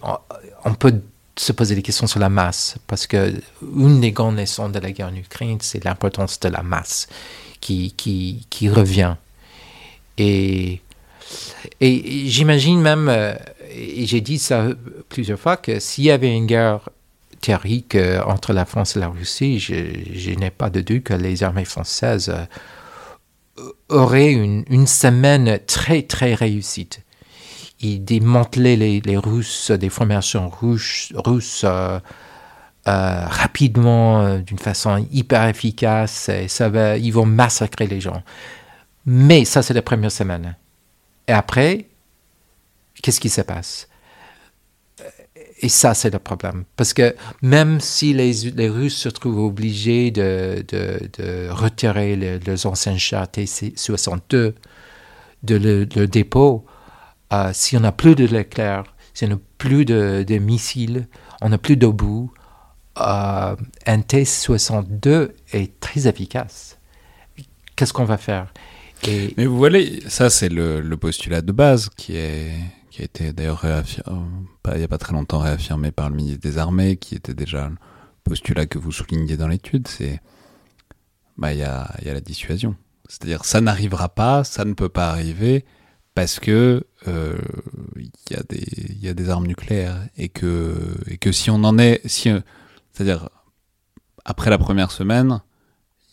on, 0.65 0.73
peut 0.73 1.01
se 1.37 1.51
poser 1.51 1.75
des 1.75 1.83
questions 1.83 2.07
sur 2.07 2.19
la 2.19 2.29
masse, 2.29 2.75
parce 2.87 3.05
que 3.05 3.39
une 3.61 4.01
des 4.01 4.11
grandes 4.11 4.37
leçons 4.37 4.69
de 4.69 4.79
la 4.79 4.91
guerre 4.91 5.09
en 5.09 5.15
Ukraine, 5.15 5.59
c'est 5.61 5.83
l'importance 5.83 6.39
de 6.39 6.49
la 6.49 6.63
masse 6.63 7.07
qui, 7.61 8.69
revient. 8.69 9.15
Et, 10.17 10.81
et 11.79 12.27
j'imagine 12.27 12.81
même, 12.81 13.07
euh, 13.09 13.33
et 13.73 14.05
j'ai 14.05 14.21
dit 14.21 14.39
ça 14.39 14.67
plusieurs 15.09 15.39
fois, 15.39 15.57
que 15.57 15.79
s'il 15.79 16.05
y 16.05 16.11
avait 16.11 16.35
une 16.35 16.45
guerre 16.45 16.89
théorique 17.39 17.95
euh, 17.95 18.21
entre 18.23 18.53
la 18.53 18.65
France 18.65 18.97
et 18.97 18.99
la 18.99 19.07
Russie, 19.07 19.59
je, 19.59 20.35
n'ai 20.35 20.51
pas 20.51 20.69
de 20.69 20.81
doute 20.81 21.03
que 21.03 21.13
les 21.13 21.43
armées 21.43 21.65
françaises 21.65 22.29
euh, 22.29 23.71
auraient 23.89 24.31
une, 24.31 24.65
une 24.69 24.87
semaine 24.87 25.59
très, 25.65 26.01
très 26.01 26.33
réussite 26.33 27.01
ils 27.81 28.03
démantelaient 28.03 28.75
les, 28.75 29.01
les 29.01 29.17
Russes, 29.17 29.71
des 29.71 29.89
formations 29.89 30.49
russes 30.49 31.65
euh, 32.87 32.91
euh, 32.91 33.25
rapidement, 33.27 34.21
euh, 34.21 34.39
d'une 34.39 34.59
façon 34.59 35.05
hyper 35.11 35.47
efficace. 35.47 36.29
Et 36.29 36.47
ça 36.47 36.69
va, 36.69 36.97
ils 36.97 37.11
vont 37.11 37.25
massacrer 37.25 37.87
les 37.87 38.01
gens. 38.01 38.23
Mais 39.05 39.45
ça, 39.45 39.61
c'est 39.61 39.73
la 39.73 39.81
première 39.81 40.11
semaine. 40.11 40.55
Et 41.27 41.31
après, 41.31 41.87
qu'est-ce 43.01 43.19
qui 43.19 43.29
se 43.29 43.41
passe? 43.41 43.87
Et 45.63 45.69
ça, 45.69 45.93
c'est 45.93 46.11
le 46.11 46.17
problème. 46.17 46.63
Parce 46.75 46.93
que 46.93 47.15
même 47.43 47.79
si 47.79 48.13
les, 48.13 48.33
les 48.55 48.69
Russes 48.69 48.97
se 48.97 49.09
trouvent 49.09 49.39
obligés 49.39 50.09
de, 50.09 50.65
de, 50.67 51.09
de 51.19 51.49
retirer 51.49 52.15
leurs 52.15 52.65
anciens 52.65 52.97
chars 52.97 53.29
T-62 53.29 54.53
de 55.43 55.55
le 55.55 56.07
dépôt, 56.07 56.65
euh, 57.31 57.51
si 57.53 57.77
on 57.77 57.79
n'a 57.79 57.91
plus 57.91 58.15
de 58.15 58.25
l'éclair, 58.25 58.83
si 59.13 59.25
on 59.25 59.29
n'a 59.29 59.39
plus 59.57 59.85
de, 59.85 60.37
missiles, 60.39 61.07
on 61.41 61.49
n'a 61.49 61.57
plus 61.57 61.77
d'obus, 61.77 62.27
euh, 62.99 63.55
un 63.85 64.01
T-62 64.01 65.31
est 65.53 65.79
très 65.79 66.07
efficace. 66.07 66.77
qu'est-ce 67.75 67.93
qu'on 67.93 68.05
va 68.05 68.17
faire? 68.17 68.53
Mais 69.37 69.45
vous 69.45 69.57
voyez, 69.57 70.07
ça 70.09 70.29
c'est 70.29 70.49
le, 70.49 70.95
postulat 70.95 71.41
de 71.41 71.51
base 71.51 71.89
qui, 71.95 72.15
est, 72.15 72.51
qui 72.91 73.01
a 73.01 73.05
été 73.05 73.33
d'ailleurs 73.33 73.59
réaffirmé, 73.59 74.19
il 74.67 74.77
n'y 74.77 74.83
a 74.83 74.87
pas 74.87 74.99
très 74.99 75.13
longtemps 75.13 75.39
réaffirmé 75.39 75.91
par 75.91 76.09
le 76.09 76.15
ministre 76.15 76.41
des 76.41 76.59
Armées, 76.59 76.97
qui 76.97 77.15
était 77.15 77.33
déjà 77.33 77.69
le 77.69 77.77
postulat 78.23 78.67
que 78.67 78.77
vous 78.77 78.91
soulignez 78.91 79.37
dans 79.37 79.47
l'étude, 79.47 79.87
c'est 79.87 80.21
bah, 81.37 81.53
il 81.53 81.59
y, 81.59 81.63
a, 81.63 81.91
y 82.05 82.09
a 82.09 82.13
la 82.13 82.21
dissuasion. 82.21 82.75
C'est-à-dire 83.09 83.43
ça 83.43 83.59
n'arrivera 83.59 84.09
pas, 84.09 84.43
ça 84.43 84.65
ne 84.65 84.73
peut 84.73 84.89
pas 84.89 85.09
arriver 85.09 85.65
parce 86.13 86.39
que 86.39 86.85
euh, 87.07 87.37
il 87.95 88.11
y, 88.29 88.35
a 88.35 88.43
des, 88.47 88.95
y 89.01 89.07
a 89.07 89.13
des 89.13 89.29
armes 89.29 89.47
nucléaires 89.47 89.97
et 90.17 90.29
que, 90.29 90.75
et 91.07 91.17
que 91.17 91.31
si 91.31 91.49
on 91.49 91.63
en 91.63 91.79
est, 91.79 92.01
si, 92.05 92.29
c'est-à-dire 93.03 93.29
après 94.25 94.49
la 94.49 94.57
première 94.57 94.91
semaine, 94.91 95.41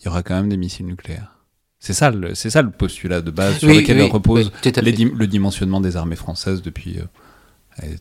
il 0.00 0.06
y 0.06 0.08
aura 0.08 0.22
quand 0.22 0.34
même 0.34 0.48
des 0.48 0.56
missiles 0.56 0.86
nucléaires. 0.86 1.36
C'est 1.80 1.92
ça, 1.92 2.10
c'est 2.34 2.50
ça 2.50 2.62
le 2.62 2.70
postulat 2.70 3.20
de 3.20 3.30
base 3.30 3.58
sur 3.58 3.68
lequel 3.68 4.02
repose 4.10 4.50
le 4.64 5.26
dimensionnement 5.26 5.80
des 5.80 5.96
armées 5.96 6.16
françaises 6.16 6.62
depuis 6.62 6.98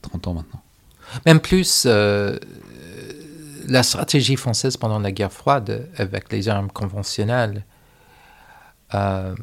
30 0.01 0.27
euh, 0.27 0.29
ans 0.29 0.33
maintenant. 0.33 0.63
Même 1.25 1.39
plus, 1.39 1.83
euh, 1.85 2.37
la 3.67 3.83
stratégie 3.83 4.35
française 4.35 4.77
pendant 4.77 4.99
la 4.99 5.11
guerre 5.11 5.31
froide 5.31 5.89
avec 5.97 6.31
les 6.31 6.49
armes 6.49 6.71
conventionnelles, 6.71 7.65
euh, 8.93 9.35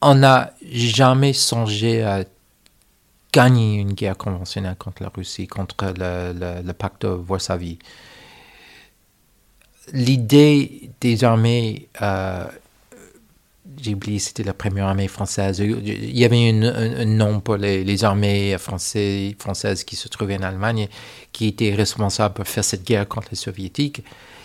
on 0.00 0.14
n'a 0.14 0.52
jamais 0.70 1.32
songé 1.32 2.02
à 2.02 2.24
gagner 3.34 3.80
une 3.80 3.94
guerre 3.94 4.16
conventionnelle 4.16 4.76
contre 4.76 5.02
la 5.02 5.10
Russie, 5.14 5.48
contre 5.48 5.92
le, 5.98 6.72
pacte 6.72 7.02
de 7.02 7.08
Varsovie. 7.08 7.80
L'idée 9.92 10.90
des 11.00 11.24
armées 11.24 11.88
euh, 12.00 12.46
j'ai 13.82 13.94
oublié, 13.94 14.18
c'était 14.18 14.44
la 14.44 14.54
première 14.54 14.86
armée 14.86 15.08
française. 15.08 15.58
Il 15.58 16.16
y 16.16 16.24
avait 16.24 16.50
un, 16.50 17.04
nom 17.04 17.40
pour 17.40 17.56
les, 17.56 18.04
armées 18.04 18.56
françaises 18.58 19.84
qui 19.84 19.96
se 19.96 20.08
trouvaient 20.08 20.38
en 20.38 20.42
Allemagne, 20.42 20.88
qui 21.32 21.48
étaient 21.48 21.74
responsables 21.74 22.34
pour 22.34 22.46
faire 22.46 22.64
cette 22.64 22.84
guerre 22.84 23.08
contre 23.08 23.28
les 23.32 23.36
soviétiques. 23.36 24.04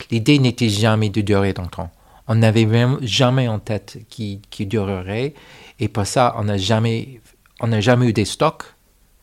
L'idée 0.09 0.39
n'était 0.39 0.69
jamais 0.69 1.09
de 1.09 1.21
durer 1.21 1.53
longtemps. 1.53 1.91
On 2.27 2.35
n'avait 2.35 2.67
jamais 3.01 3.47
en 3.47 3.59
tête 3.59 3.99
qui, 4.09 4.41
qui 4.49 4.65
durerait. 4.65 5.33
Et 5.79 5.89
pour 5.89 6.07
ça, 6.07 6.33
on 6.37 6.45
n'a 6.45 6.57
jamais, 6.57 7.21
on 7.59 7.79
jamais 7.81 8.07
eu 8.07 8.13
des 8.13 8.25
stocks, 8.25 8.63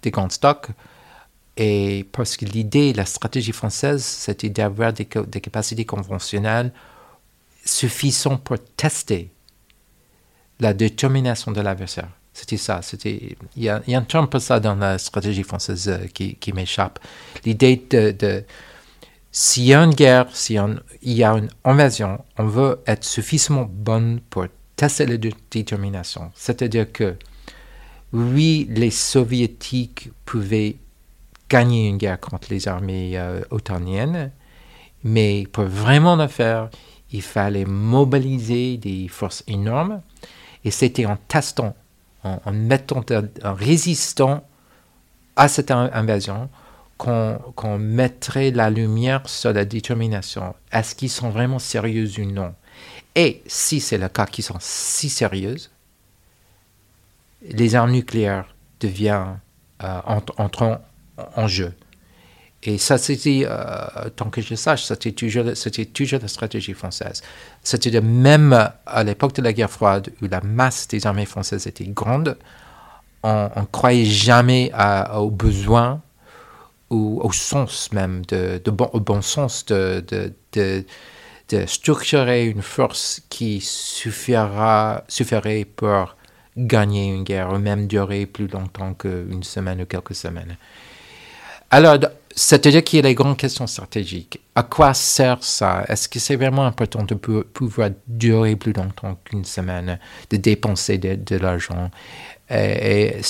des 0.02 0.10
grands 0.10 0.30
stocks. 0.30 0.68
Et 1.56 2.06
parce 2.12 2.36
que 2.36 2.44
l'idée, 2.44 2.92
la 2.92 3.06
stratégie 3.06 3.52
française, 3.52 4.04
c'était 4.04 4.50
d'avoir 4.50 4.92
des, 4.92 5.06
capacités 5.06 5.84
conventionnelles 5.84 6.72
suffisantes 7.64 8.42
pour 8.44 8.58
tester 8.76 9.30
la 10.60 10.74
détermination 10.74 11.52
de 11.52 11.60
l'adversaire. 11.60 12.08
C'était 12.34 12.58
ça. 12.58 12.82
C'était, 12.82 13.36
il, 13.56 13.64
y 13.64 13.68
a, 13.70 13.82
un 13.88 14.02
terme 14.02 14.28
pour 14.28 14.42
ça 14.42 14.60
dans 14.60 14.74
la 14.74 14.98
stratégie 14.98 15.42
française 15.42 15.88
euh, 15.88 16.06
qui, 16.08 16.52
m'échappe. 16.52 16.98
L'idée 17.46 17.82
de, 17.90 18.44
s'il 19.32 19.64
y 19.64 19.74
a 19.74 19.82
une 19.82 19.94
guerre, 19.94 20.26
s'il 20.34 20.56
y, 21.02 21.14
y, 21.14 21.24
a 21.24 21.30
une 21.32 21.48
invasion, 21.64 22.22
on 22.36 22.46
veut 22.46 22.80
être 22.86 23.04
suffisamment 23.04 23.66
bonne 23.70 24.20
pour 24.28 24.46
tester 24.76 25.06
la 25.06 25.16
détermination. 25.16 26.30
C'est-à-dire 26.34 26.92
que, 26.92 27.16
oui, 28.12 28.66
les 28.70 28.90
soviétiques 28.90 30.10
pouvaient 30.24 30.76
gagner 31.48 31.88
une 31.88 31.98
guerre 31.98 32.20
contre 32.20 32.48
les 32.50 32.68
armées 32.68 33.12
euh, 33.18 33.42
otaniennes, 33.50 34.32
mais 35.04 35.46
pour 35.52 35.64
vraiment 35.64 36.16
le 36.16 36.26
faire, 36.26 36.70
il 37.12 37.22
fallait 37.22 37.64
mobiliser 37.64 38.76
des 38.76 39.08
forces 39.08 39.44
énormes 39.46 40.00
et 40.64 40.70
c'était 40.70 41.06
en 41.06 41.16
testant, 41.28 41.76
en, 42.24 42.52
mettant, 42.52 43.04
en 43.44 43.54
résistant 43.54 44.44
à 45.36 45.48
cette 45.48 45.70
invasion 45.70 46.48
qu'on 46.96 47.78
mettrait 47.78 48.50
la 48.50 48.70
lumière 48.70 49.28
sur 49.28 49.52
la 49.52 49.64
détermination. 49.64 50.54
Est-ce 50.72 50.94
qu'ils 50.94 51.10
sont 51.10 51.30
vraiment 51.30 51.58
sérieux 51.58 52.08
ou 52.18 52.24
non? 52.24 52.54
Et 53.14 53.42
si 53.46 53.80
c'est 53.80 53.98
le 53.98 54.08
cas 54.08 54.26
qu'ils 54.26 54.44
sont 54.44 54.56
si 54.60 55.08
sérieux, 55.08 55.56
les 57.50 57.74
armes 57.74 57.92
nucléaires 57.92 58.54
deviennent, 58.80 59.40
euh, 59.82 60.00
entrent 60.06 60.80
en 61.36 61.48
jeu. 61.48 61.72
Et 62.62 62.78
ça, 62.78 62.98
c'était, 62.98 63.44
euh, 63.46 64.08
tant 64.16 64.28
que 64.28 64.40
je 64.40 64.54
sache, 64.54 64.84
c'était 64.84 65.12
toujours, 65.12 65.44
toujours 65.94 66.20
la 66.20 66.28
stratégie 66.28 66.72
française. 66.72 67.22
C'était 67.62 68.00
même 68.00 68.70
à 68.86 69.04
l'époque 69.04 69.34
de 69.34 69.42
la 69.42 69.52
guerre 69.52 69.70
froide, 69.70 70.10
où 70.20 70.26
la 70.26 70.40
masse 70.40 70.88
des 70.88 71.06
armées 71.06 71.26
françaises 71.26 71.66
était 71.66 71.84
grande, 71.84 72.36
on 73.22 73.50
ne 73.56 73.66
croyait 73.66 74.04
jamais 74.04 74.72
aux 75.14 75.30
besoins 75.30 76.00
ou 76.90 77.20
au 77.22 77.32
sens 77.32 77.92
même, 77.92 78.24
de, 78.26 78.60
bon, 78.66 78.88
au 78.92 79.00
bon 79.00 79.22
sens 79.22 79.64
de, 79.66 80.04
de, 80.52 80.84
de, 81.48 81.66
structurer 81.66 82.46
une 82.46 82.62
force 82.62 83.22
qui 83.28 83.60
suffira, 83.60 85.04
suffirait 85.08 85.64
pour 85.64 86.15
gagner 86.56 87.08
une 87.08 87.24
guerre, 87.24 87.52
ou 87.52 87.58
même 87.58 87.86
durer 87.86 88.26
plus 88.26 88.48
longtemps 88.48 88.94
qu'une 88.94 89.42
semaine 89.42 89.82
ou 89.82 89.86
quelques 89.86 90.14
semaines. 90.14 90.56
Alors, 91.70 91.98
c'est-à-dire 92.34 92.84
qu'il 92.84 92.98
y 92.98 93.00
a 93.00 93.08
les 93.08 93.14
grandes 93.14 93.36
questions 93.36 93.66
stratégiques. 93.66 94.40
À 94.54 94.62
quoi 94.62 94.94
sert 94.94 95.42
ça? 95.42 95.84
Est-ce 95.88 96.08
que 96.08 96.18
c'est 96.18 96.36
vraiment 96.36 96.66
important 96.66 97.02
de 97.02 97.14
pouvoir 97.14 97.90
durer 98.06 98.56
plus 98.56 98.72
longtemps 98.72 99.18
qu'une 99.24 99.44
semaine, 99.44 99.98
de 100.30 100.36
dépenser 100.36 100.98
de, 100.98 101.36
l'argent? 101.36 101.90
Et, 102.50 103.20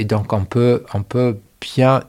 donc, 0.00 0.32
on 0.32 0.44
peut, 0.44 0.84
on 0.94 1.02
peut 1.02 1.38
bien 1.60 2.02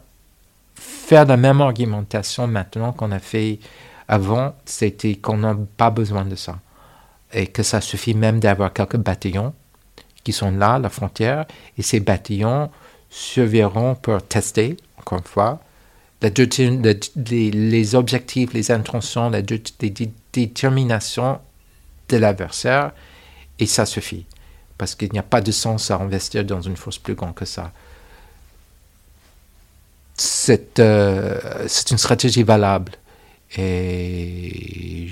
faire 0.76 1.26
la 1.26 1.38
même 1.38 1.62
argumentation 1.62 2.48
maintenant 2.48 2.92
qu'on 2.92 3.12
a 3.12 3.20
fait 3.20 3.60
avant, 4.08 4.54
c'était 4.66 5.16
qu'on 5.16 5.38
n'a 5.38 5.56
pas 5.78 5.90
besoin 5.90 6.26
de 6.26 6.36
ça. 6.36 6.60
Et 7.34 7.48
que 7.48 7.64
ça 7.64 7.80
suffit 7.80 8.14
même 8.14 8.42
d'avoir 8.42 8.74
quelques 8.74 8.98
bataillons 8.98 9.54
qui 10.24 10.34
sont 10.34 10.52
là, 10.52 10.80
la 10.80 10.90
frontière, 10.90 11.46
et 11.78 11.82
ces 11.82 12.00
bataillons 12.00 12.70
surveilleront 13.10 13.96
pour 13.96 14.22
tester, 14.24 14.78
encore 14.98 15.20
une 15.20 15.26
fois, 15.26 15.60
les, 17.16 17.96
objectifs, 17.96 18.54
les 18.54 18.72
intentions, 18.72 19.30
la 19.30 19.42
détermination 20.34 21.40
de 22.10 22.18
l'adversaire, 22.18 22.92
et 23.60 23.66
ça 23.66 23.86
suffit. 23.86 24.26
Parce 24.78 24.96
qu'il 24.96 25.12
n'y 25.12 25.20
a 25.20 25.24
pas 25.24 25.42
de 25.42 25.52
sens 25.52 25.92
à 25.92 25.96
investir 25.98 26.44
dans 26.46 26.62
une 26.62 26.78
force 26.78 26.98
plus 26.98 27.16
grande 27.16 27.36
que 27.36 27.46
ça. 27.46 27.72
C'est 30.16 30.80
euh, 30.80 31.68
une 31.90 31.98
stratégie 31.98 32.44
valable. 32.44 32.94
Et 33.58 35.08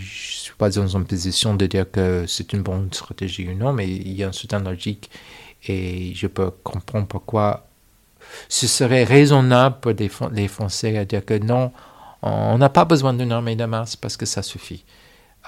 pas 0.60 0.70
dans 0.70 0.88
une 0.88 1.06
position 1.06 1.56
de 1.56 1.66
dire 1.66 1.90
que 1.90 2.26
c'est 2.28 2.54
une 2.54 2.62
bonne 2.62 2.90
stratégie 2.92 3.48
ou 3.50 3.56
non, 3.56 3.74
mais 3.74 3.88
il 3.88 4.14
y 4.14 4.24
a 4.24 4.28
une 4.28 4.34
certaine 4.34 4.66
logique. 4.66 5.10
Et 5.68 6.14
je 6.14 6.28
peux 6.28 6.52
comprendre 6.52 7.08
pourquoi 7.08 7.68
ce 8.50 8.68
serait 8.68 9.06
raisonnable 9.06 9.78
pour 9.82 9.94
les 10.32 10.48
Français 10.48 10.98
à 10.98 11.06
dire 11.06 11.26
que 11.26 11.40
non, 11.40 11.72
on 12.22 12.58
n'a 12.58 12.70
pas 12.70 12.86
besoin 12.86 13.14
d'une 13.14 13.32
armée 13.32 13.56
de 13.56 13.66
masse 13.66 13.96
parce 13.96 14.18
que 14.18 14.26
ça 14.26 14.44
suffit. 14.44 14.84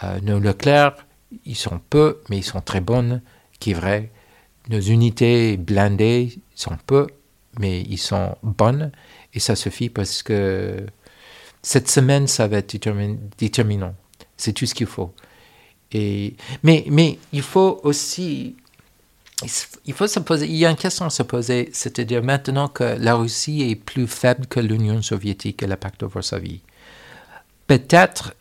Euh, 0.03 0.19
nos 0.21 0.39
Leclerc, 0.39 0.95
ils 1.45 1.55
sont 1.55 1.81
peu, 1.89 2.21
mais 2.29 2.38
ils 2.38 2.43
sont 2.43 2.61
très 2.61 2.81
bonnes, 2.81 3.21
qui 3.59 3.71
est 3.71 3.75
vrai. 3.75 4.11
Nos 4.69 4.79
unités 4.79 5.57
blindées 5.57 6.39
sont 6.55 6.77
peu, 6.88 7.07
mais 7.59 7.81
ils 7.81 7.97
sont 7.97 8.38
bonnes, 8.43 8.91
et 9.33 9.39
ça 9.39 9.55
suffit 9.55 9.89
parce 9.89 10.23
que 10.23 10.85
cette 11.61 11.89
semaine, 11.89 12.27
ça 12.27 12.47
va 12.47 12.57
être 12.57 12.75
déterminant. 13.38 13.95
C'est 14.41 14.53
tout 14.53 14.65
ce 14.65 14.73
qu'il 14.73 14.88
faut. 14.88 15.13
Et, 15.91 16.35
mais, 16.63 16.84
mais 16.89 17.19
il 17.31 17.43
faut 17.43 17.80
aussi 17.84 18.55
il 19.85 19.93
faut 19.93 20.07
se 20.07 20.19
poser, 20.19 20.45
il 20.45 20.55
y 20.55 20.65
a 20.65 20.69
une 20.69 20.76
question 20.76 21.05
à 21.05 21.09
se 21.09 21.23
poser, 21.23 21.69
c'est-à-dire 21.73 22.23
maintenant 22.23 22.68
que 22.68 22.84
la 22.84 23.15
Russie 23.15 23.63
est 23.63 23.76
plus 23.76 24.07
faible 24.07 24.45
que 24.45 24.59
l'Union 24.59 25.01
soviétique 25.01 25.63
et 25.63 25.68
le 25.68 25.76
pacte 25.76 26.01
de 26.01 26.05
Varsovie, 26.05 26.61
peut-être 27.65 28.35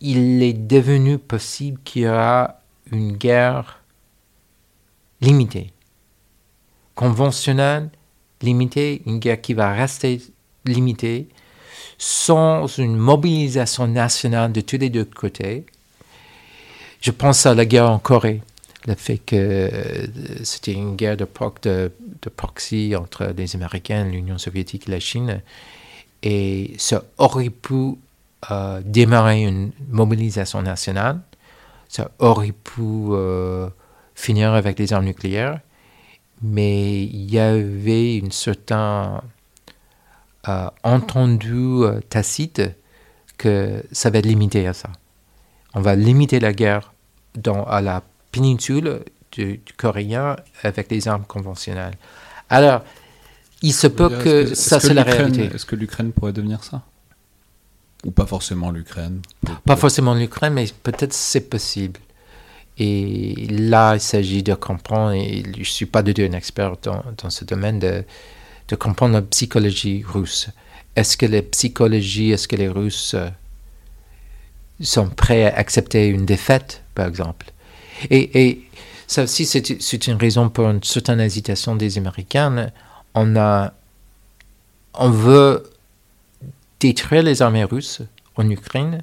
il 0.00 0.42
est 0.42 0.54
devenu 0.54 1.18
possible 1.18 1.78
qu'il 1.84 2.02
y 2.02 2.08
aura 2.08 2.60
une 2.90 3.12
guerre 3.12 3.82
limitée, 5.20 5.72
conventionnelle, 6.94 7.90
limitée, 8.40 9.02
une 9.04 9.18
guerre 9.18 9.42
qui 9.42 9.52
va 9.52 9.74
rester 9.74 10.22
limitée, 10.64 11.28
sans 12.02 12.66
une 12.78 12.96
mobilisation 12.96 13.86
nationale 13.86 14.52
de 14.52 14.62
tous 14.62 14.78
les 14.78 14.88
deux 14.88 15.04
côtés. 15.04 15.66
Je 17.02 17.10
pense 17.10 17.44
à 17.44 17.54
la 17.54 17.66
guerre 17.66 17.90
en 17.90 17.98
Corée 17.98 18.40
le 18.86 18.94
fait 18.94 19.18
que 19.18 19.36
euh, 19.36 20.06
c'était 20.42 20.72
une 20.72 20.96
guerre 20.96 21.18
de, 21.18 21.26
proxy 22.34 22.94
entre 22.96 23.34
les 23.36 23.54
Américains, 23.54 24.04
l'Union 24.04 24.38
soviétique 24.38 24.88
et 24.88 24.92
la 24.92 25.00
Chine, 25.00 25.42
et 26.22 26.72
ça 26.78 27.04
aurait 27.18 27.50
pu 27.50 27.96
euh, 28.50 28.80
démarrer 28.82 29.42
une 29.42 29.72
mobilisation 29.90 30.62
nationale. 30.62 31.20
ça 31.86 32.10
aurait 32.18 32.52
pu 32.52 32.80
euh, 32.80 33.68
finir 34.14 34.54
avec 34.54 34.78
les 34.78 34.94
armes 34.94 35.04
nucléaires, 35.04 35.60
mais 36.40 37.02
il 37.02 37.30
y 37.30 37.38
avait 37.38 38.16
une 38.16 38.32
certaine 38.32 39.20
entendu 40.46 41.82
euh, 41.82 42.00
tacite 42.08 42.62
que 43.38 43.82
ça 43.92 44.10
va 44.10 44.18
être 44.18 44.26
limité 44.26 44.66
à 44.66 44.72
ça. 44.72 44.90
On 45.74 45.80
va 45.80 45.94
limiter 45.94 46.40
la 46.40 46.52
guerre 46.52 46.92
dans, 47.34 47.64
à 47.64 47.80
la 47.80 48.02
péninsule 48.32 49.00
du, 49.32 49.60
coréen 49.76 50.36
avec 50.62 50.90
les 50.90 51.08
armes 51.08 51.24
conventionnelles. 51.24 51.94
Alors, 52.48 52.82
il 53.62 53.72
se 53.72 53.86
peut 53.86 54.08
que, 54.08 54.54
ça, 54.54 54.80
c'est 54.80 54.94
la 54.94 55.02
réalité. 55.02 55.44
Est-ce 55.54 55.66
que 55.66 55.76
l'Ukraine 55.76 56.12
pourrait 56.12 56.32
devenir 56.32 56.64
ça? 56.64 56.82
Ou 58.04 58.10
pas 58.10 58.26
forcément 58.26 58.70
l'Ukraine 58.70 59.20
Pas 59.66 59.76
forcément 59.76 60.14
l'Ukraine, 60.14 60.54
mais 60.54 60.66
peut-être 60.82 61.12
c'est 61.12 61.48
possible. 61.48 62.00
Et 62.78 63.46
là, 63.50 63.94
il 63.94 64.00
s'agit 64.00 64.42
de 64.42 64.54
comprendre, 64.54 65.12
et 65.12 65.42
je 65.54 65.58
ne 65.58 65.64
suis 65.64 65.86
pas 65.86 66.02
du 66.02 66.14
tout 66.14 66.22
un 66.22 66.32
expert 66.32 66.76
dans, 66.82 67.04
dans 67.22 67.28
ce 67.28 67.44
domaine, 67.44 67.78
de, 67.78 68.04
de, 68.70 68.76
comprendre 68.76 69.14
la 69.14 69.22
psychologie 69.22 70.04
russe. 70.06 70.48
Est-ce 70.96 71.16
que 71.16 71.26
la 71.26 71.42
psychologie, 71.42 72.32
est-ce 72.32 72.48
que 72.48 72.56
les 72.56 72.68
Russes 72.68 73.14
euh, 73.14 73.28
sont 74.80 75.08
prêts 75.08 75.44
à 75.44 75.56
accepter 75.56 76.08
une 76.08 76.26
défaite, 76.26 76.82
par 76.94 77.06
exemple? 77.06 77.52
Et, 78.10 78.62
ça 79.06 79.24
aussi, 79.24 79.44
c'est 79.44 80.06
une 80.06 80.16
raison 80.16 80.48
pour 80.48 80.70
une 80.70 80.82
certaine 80.84 81.20
hésitation 81.20 81.74
des 81.74 81.98
Américains. 81.98 82.70
On, 83.14 83.34
a, 83.36 83.72
on 84.94 85.10
veut 85.10 85.68
détruire 86.78 87.24
les 87.24 87.42
armées 87.42 87.64
russes 87.64 88.02
en 88.36 88.48
Ukraine, 88.48 89.02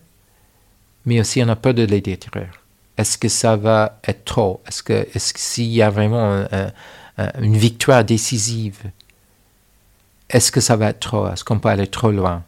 mais 1.05 1.19
aussi 1.19 1.43
on 1.43 1.49
a 1.49 1.57
peur 1.57 1.73
de 1.73 1.83
les 1.83 1.99
détruire. 1.99 2.53
Est-ce 2.97 3.17
que 3.17 3.27
ça 3.27 3.57
va 3.57 3.99
être 4.07 4.23
trop? 4.23 4.61
Est-ce 4.65 4.81
que, 4.81 5.61
y 5.61 5.81
a 5.81 5.89
vraiment 5.89 6.47
une 7.17 7.57
victoire 7.57 8.05
décisive, 8.05 8.79
est-ce 10.29 10.51
que 10.51 10.61
ça 10.61 10.75
va 10.75 10.89
être 10.89 10.99
trop? 10.99 11.27
Est-ce 11.27 11.43
qu'on 11.43 11.59
peut 11.59 11.69
aller 11.69 11.87
trop 11.87 12.11
loin? 12.11 12.43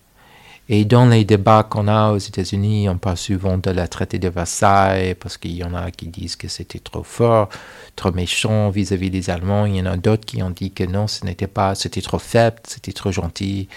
Et 0.71 0.85
dans 0.85 1.07
les 1.07 1.25
débats 1.25 1.63
qu'on 1.63 1.87
a 1.87 2.11
aux 2.11 2.19
États-Unis, 2.19 2.87
on 2.89 2.97
parle 2.99 3.17
souvent 3.17 3.57
de 3.57 3.71
la 3.71 3.87
traité 3.87 4.19
de 4.19 4.29
Versailles 4.29 5.15
parce 5.15 5.37
qu'il 5.37 5.55
y 5.55 5.63
en 5.63 5.73
a 5.73 5.89
qui 5.89 6.07
disent 6.07 6.35
que 6.35 6.47
c'était 6.47 6.77
trop 6.77 7.01
fort, 7.01 7.49
trop 7.95 8.11
méchant 8.11 8.69
vis-à-vis 8.69 9.09
des 9.09 9.31
Allemands. 9.31 9.65
Il 9.65 9.77
y 9.77 9.81
en 9.81 9.87
a 9.87 9.97
d'autres 9.97 10.25
qui 10.25 10.43
ont 10.43 10.51
dit 10.51 10.71
que 10.71 10.83
non, 10.83 11.07
ce 11.07 11.25
n'était 11.25 11.47
pas, 11.47 11.73
c'était 11.73 12.01
trop 12.01 12.19
faible, 12.19 12.57
c'était 12.67 12.91
trop 12.91 13.11
gentil. 13.11 13.67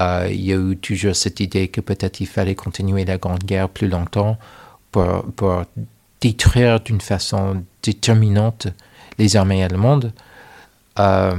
Euh, 0.00 0.28
il 0.30 0.40
y 0.40 0.52
a 0.52 0.56
eu 0.56 0.76
toujours 0.76 1.16
cette 1.16 1.40
idée 1.40 1.66
que 1.66 1.80
peut-être 1.80 2.20
il 2.20 2.26
fallait 2.28 2.54
continuer 2.54 3.04
la 3.04 3.18
Grande 3.18 3.42
Guerre 3.42 3.68
plus 3.68 3.88
longtemps 3.88 4.38
pour, 4.92 5.64
détruire 6.20 6.80
d'une 6.80 7.00
façon 7.00 7.64
déterminante 7.82 8.68
les 9.18 9.36
armées 9.36 9.62
allemandes. 9.64 10.12
Euh, 10.98 11.34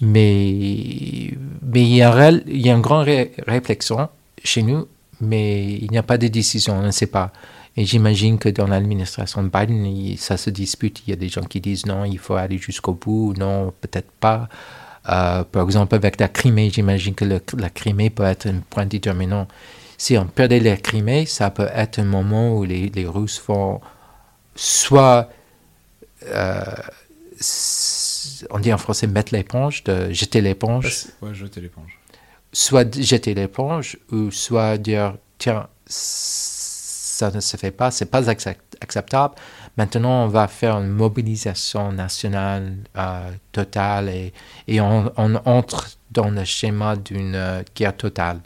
mais, 0.00 1.32
mais 1.62 1.82
il, 1.82 1.96
y 1.96 2.02
a, 2.02 2.30
y 2.30 2.70
a 2.70 2.74
une 2.74 2.80
grande 2.80 3.06
réflexion 3.46 4.08
chez 4.42 4.62
nous, 4.62 4.86
mais 5.20 5.74
il 5.74 5.90
n'y 5.90 5.98
a 5.98 6.02
pas 6.02 6.18
de 6.18 6.28
décision, 6.28 6.78
on 6.78 6.82
ne 6.82 6.90
sait 6.90 7.06
pas. 7.06 7.32
Et 7.76 7.84
j'imagine 7.84 8.38
que 8.38 8.48
dans 8.48 8.66
l'administration 8.66 9.42
de 9.42 9.48
Biden, 9.48 10.16
ça 10.16 10.36
se 10.36 10.48
dispute. 10.48 11.02
Il 11.06 11.10
y 11.10 11.12
a 11.12 11.16
des 11.16 11.28
gens 11.28 11.42
qui 11.42 11.60
disent 11.60 11.84
non, 11.84 12.04
il 12.04 12.18
faut 12.18 12.34
aller 12.34 12.56
jusqu'au 12.58 12.94
bout, 12.94 13.34
non, 13.36 13.72
peut-être 13.80 14.10
pas. 14.12 14.48
Euh, 15.08 15.44
par 15.44 15.64
exemple, 15.64 15.94
avec 15.94 16.18
la 16.18 16.28
Crimée, 16.28 16.70
j'imagine 16.70 17.14
que 17.14 17.24
la 17.24 17.70
Crimée 17.70 18.10
peut 18.10 18.24
être 18.24 18.46
un 18.46 18.60
point 18.70 18.86
déterminant. 18.86 19.46
Si 19.98 20.16
on 20.16 20.26
perdait 20.26 20.60
la 20.60 20.76
Crimée, 20.76 21.26
ça 21.26 21.50
peut 21.50 21.68
être 21.74 21.98
un 21.98 22.04
moment 22.04 22.56
où 22.56 22.64
les, 22.64 22.88
les 22.88 23.06
Russes 23.06 23.42
vont 23.46 23.80
soit 24.54 25.30
euh, 26.24 26.62
on 28.50 28.58
dit 28.58 28.72
en 28.72 28.78
français 28.78 29.06
mettre 29.06 29.34
l'éponge, 29.34 29.84
de 29.84 30.12
jeter 30.12 30.40
l'éponge. 30.40 31.06
Ouais, 31.22 31.34
jeter 31.34 31.60
l'éponge. 31.60 31.98
Soit 32.52 33.00
jeter 33.00 33.34
l'éponge, 33.34 33.98
ou 34.10 34.30
soit 34.30 34.78
dire, 34.78 35.16
tiens, 35.38 35.68
ça 35.86 37.30
ne 37.30 37.40
se 37.40 37.56
fait 37.56 37.70
pas, 37.70 37.90
c'est 37.90 38.06
pas 38.06 38.28
acceptable. 38.28 39.34
Maintenant, 39.76 40.24
on 40.24 40.28
va 40.28 40.48
faire 40.48 40.76
une 40.78 40.88
mobilisation 40.88 41.92
nationale 41.92 42.76
euh, 42.96 43.30
totale 43.52 44.08
et, 44.08 44.32
et 44.68 44.80
on, 44.80 45.12
entre 45.44 45.88
dans 46.10 46.30
le 46.30 46.44
schéma 46.44 46.96
d'une 46.96 47.34
euh, 47.34 47.62
guerre 47.74 47.96
totale, 47.96 48.40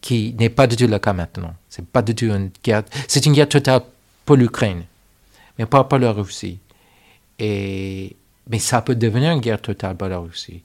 qui 0.00 0.34
n'est 0.38 0.48
pas 0.48 0.66
du 0.66 0.76
tout 0.76 0.86
le 0.86 0.98
cas 0.98 1.12
maintenant. 1.12 1.54
C'est 1.68 1.86
pas 1.86 2.02
du 2.02 2.14
tout 2.14 2.26
une 2.26 2.50
guerre. 2.62 2.84
C'est 3.08 3.26
une 3.26 3.32
guerre 3.32 3.48
totale 3.48 3.82
pour 4.24 4.36
l'Ukraine, 4.36 4.84
mais 5.58 5.66
pas 5.66 5.84
pour 5.84 5.98
la 5.98 6.12
Russie. 6.12 6.60
Et, 7.38 8.16
mais 8.48 8.58
ça 8.58 8.82
peut 8.82 8.94
devenir 8.94 9.32
une 9.32 9.40
guerre 9.40 9.60
totale 9.60 9.96
pour 9.96 10.08
la 10.08 10.18
Russie. 10.18 10.62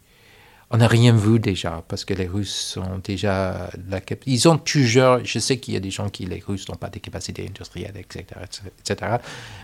On 0.71 0.77
n'a 0.77 0.87
rien 0.87 1.15
vu 1.15 1.39
déjà, 1.39 1.83
parce 1.87 2.05
que 2.05 2.13
les 2.13 2.25
Russes 2.25 2.73
sont 2.73 2.99
déjà... 3.03 3.69
Ils 4.25 4.47
ont 4.47 4.57
toujours... 4.57 5.19
Je 5.23 5.37
sais 5.37 5.57
qu'il 5.57 5.75
y 5.75 5.77
a 5.77 5.79
des 5.79 5.91
gens 5.91 6.09
qui, 6.09 6.25
les 6.25 6.43
Russes, 6.45 6.67
n'ont 6.67 6.75
pas 6.75 6.89
de 6.89 6.99
capacités 6.99 7.45
industrielles, 7.47 7.95
etc., 7.95 8.25
etc. 8.79 9.17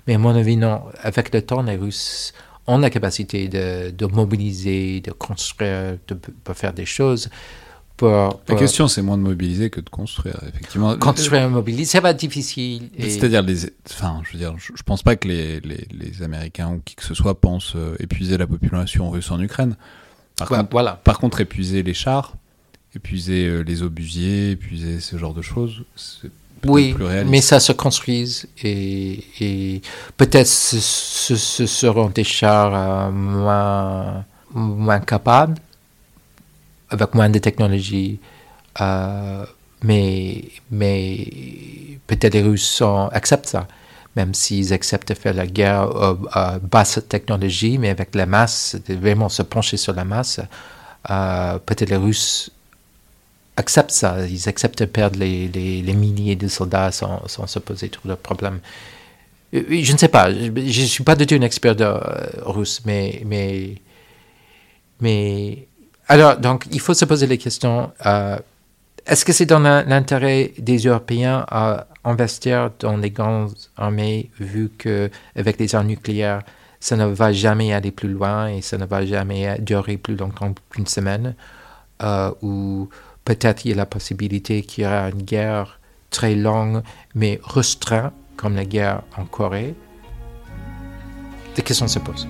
Mais 0.06 0.14
à 0.14 0.18
mon 0.20 0.36
avis, 0.36 0.58
non. 0.58 0.84
Avec 1.02 1.34
le 1.34 1.42
temps, 1.42 1.64
les 1.64 1.76
Russes 1.76 2.34
ont 2.68 2.78
la 2.78 2.92
capacité 2.92 3.48
de, 3.48 3.90
de 3.90 4.06
mobiliser, 4.06 5.02
de 5.02 5.12
construire, 5.12 5.98
de 6.08 6.54
faire 6.54 6.74
des 6.74 6.86
choses. 6.86 7.30
La 8.02 8.56
question, 8.56 8.88
c'est 8.88 9.02
moins 9.02 9.18
de 9.18 9.24
mobiliser 9.24 9.70
que 9.70 9.80
de 9.80 9.90
construire, 9.90 10.40
effectivement. 10.48 10.98
Construire 10.98 11.44
et 11.44 11.48
mobiliser, 11.48 11.86
ça 11.86 12.00
va 12.00 12.12
être 12.12 12.20
difficile. 12.20 12.90
C'est-à-dire, 12.98 13.42
les... 13.44 13.66
enfin, 13.90 14.22
je 14.24 14.34
veux 14.34 14.40
dire, 14.40 14.56
je, 14.58 14.84
pense 14.84 15.04
pas 15.04 15.16
que 15.16 15.28
les, 15.28 15.60
les, 15.60 15.88
les, 15.92 16.24
Américains 16.24 16.72
ou 16.72 16.82
qui 16.84 16.96
que 16.96 17.04
ce 17.04 17.14
soit 17.14 17.40
pensent 17.40 17.74
euh, 17.76 17.96
épuiser 18.00 18.38
la 18.38 18.48
population 18.48 19.10
russe 19.10 19.30
en 19.32 19.40
Ukraine. 19.40 19.76
Par, 20.38 20.48
contre, 20.48 20.70
voilà. 20.72 21.00
par 21.04 21.20
contre, 21.20 21.42
épuiser 21.42 21.84
les 21.84 21.94
chars, 21.94 22.36
épuiser 22.96 23.46
euh, 23.46 23.62
les 23.62 23.84
obusiers, 23.84 24.52
épuiser 24.52 25.00
ce 25.00 25.18
genre 25.18 25.34
de 25.34 25.42
choses, 25.42 25.84
c'est 25.96 26.32
oui, 26.66 26.94
plus 26.94 27.06
réaliste. 27.06 27.32
mais 27.32 27.42
ça 27.42 27.60
se 27.60 27.72
construise 27.72 28.48
et, 28.64 29.24
et 29.40 29.82
peut-être 30.18 30.48
ce, 30.48 30.80
ce, 30.80 31.66
seront 31.66 32.10
des 32.10 32.24
chars 32.24 32.74
euh, 32.76 33.12
moins, 33.12 34.24
moins 34.54 35.00
capables 35.00 35.56
avec 36.92 37.16
moins 37.16 37.30
de 37.30 37.40
technologie. 37.40 38.20
Euh, 38.80 39.46
mais 39.84 40.44
mais 40.70 41.28
peut-être 42.08 42.34
les 42.34 42.44
Russes 42.44 42.84
acceptent 43.12 43.48
ça, 43.48 43.68
même 44.16 44.34
s'ils 44.34 44.74
acceptent 44.74 45.10
de 45.10 45.14
faire 45.16 45.34
la 45.34 45.48
guerre 45.48 45.90
à, 46.32 46.60
basse 46.60 47.00
technologie, 47.10 47.78
mais 47.78 47.90
avec 47.90 48.14
la 48.16 48.26
masse, 48.26 48.78
de 48.88 48.94
vraiment 48.96 49.30
se 49.30 49.42
pencher 49.42 49.78
sur 49.78 49.94
la 49.94 50.06
masse. 50.06 50.40
Euh, 51.10 51.58
peut-être 51.60 51.90
les 51.90 51.96
Russes 51.96 52.52
acceptent 53.58 53.92
ça, 53.92 54.28
ils 54.28 54.48
acceptent 54.48 54.80
de 54.80 54.86
perdre 54.86 55.20
les, 55.20 55.94
milliers 55.94 56.36
de 56.36 56.48
soldats 56.48 56.92
sans, 56.92 57.28
sans, 57.28 57.48
se 57.48 57.60
poser 57.60 57.90
trop 57.90 58.08
de 58.08 58.16
problèmes. 58.16 58.60
Euh, 59.54 59.64
je 59.82 59.92
ne 59.94 59.98
sais 59.98 60.08
pas, 60.08 60.32
je 60.32 60.50
ne 60.50 60.86
suis 60.86 61.04
pas 61.04 61.16
du 61.16 61.26
tout 61.26 61.36
un 61.36 61.42
expert 61.42 61.76
de, 61.76 61.86
russe, 62.46 62.82
mais, 62.86 63.24
mais, 63.26 63.76
mais 65.02 65.68
alors, 66.12 66.36
donc, 66.36 66.68
il 66.74 66.82
faut 66.82 66.94
se 66.94 67.06
poser 67.06 67.26
les 67.26 67.38
questions. 67.38 67.90
Euh, 68.06 68.38
est-ce 69.06 69.24
que 69.24 69.32
c'est 69.32 69.46
dans 69.46 69.60
l'intérêt 69.60 70.52
des 70.58 70.80
Européens 70.80 71.46
à 71.48 71.88
investir 72.04 72.70
dans 72.80 72.98
les 72.98 73.12
grandes 73.12 73.54
armées, 73.78 74.30
vu 74.38 74.70
qu'avec 74.78 75.58
les 75.58 75.74
armes 75.74 75.88
nucléaires, 75.88 76.42
ça 76.82 76.98
ne 76.98 77.06
va 77.06 77.32
jamais 77.32 77.72
aller 77.72 77.92
plus 77.92 78.10
loin 78.10 78.50
et 78.50 78.62
ça 78.62 78.78
ne 78.78 78.86
va 78.86 79.06
jamais 79.06 79.58
durer 79.60 79.96
plus 79.96 80.18
longtemps 80.18 80.54
qu'une 80.70 80.86
semaine, 80.86 81.34
euh, 82.04 82.30
ou 82.42 82.90
peut-être 83.24 83.64
il 83.64 83.70
y 83.70 83.74
a 83.74 83.78
la 83.78 83.86
possibilité 83.86 84.64
qu'il 84.64 84.84
y 84.84 84.88
aura 84.88 85.12
une 85.12 85.24
guerre 85.24 85.80
très 86.10 86.36
longue, 86.36 86.82
mais 87.16 87.40
restreinte, 87.42 88.12
comme 88.36 88.58
la 88.58 88.66
guerre 88.66 89.04
en 89.16 89.24
Corée? 89.24 89.76
Des 91.56 91.62
questions 91.62 91.88
se 91.88 92.00
posent. 92.00 92.28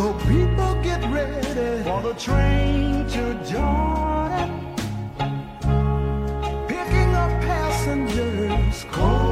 So 0.00 0.14
people 0.20 0.82
get 0.82 1.02
ready 1.12 1.84
for 1.84 2.00
the 2.00 2.14
train 2.14 3.06
to 3.08 3.22
Jordan, 3.44 4.50
picking 6.66 7.14
up 7.14 7.30
passengers. 7.42 8.86
Cold. 8.92 9.29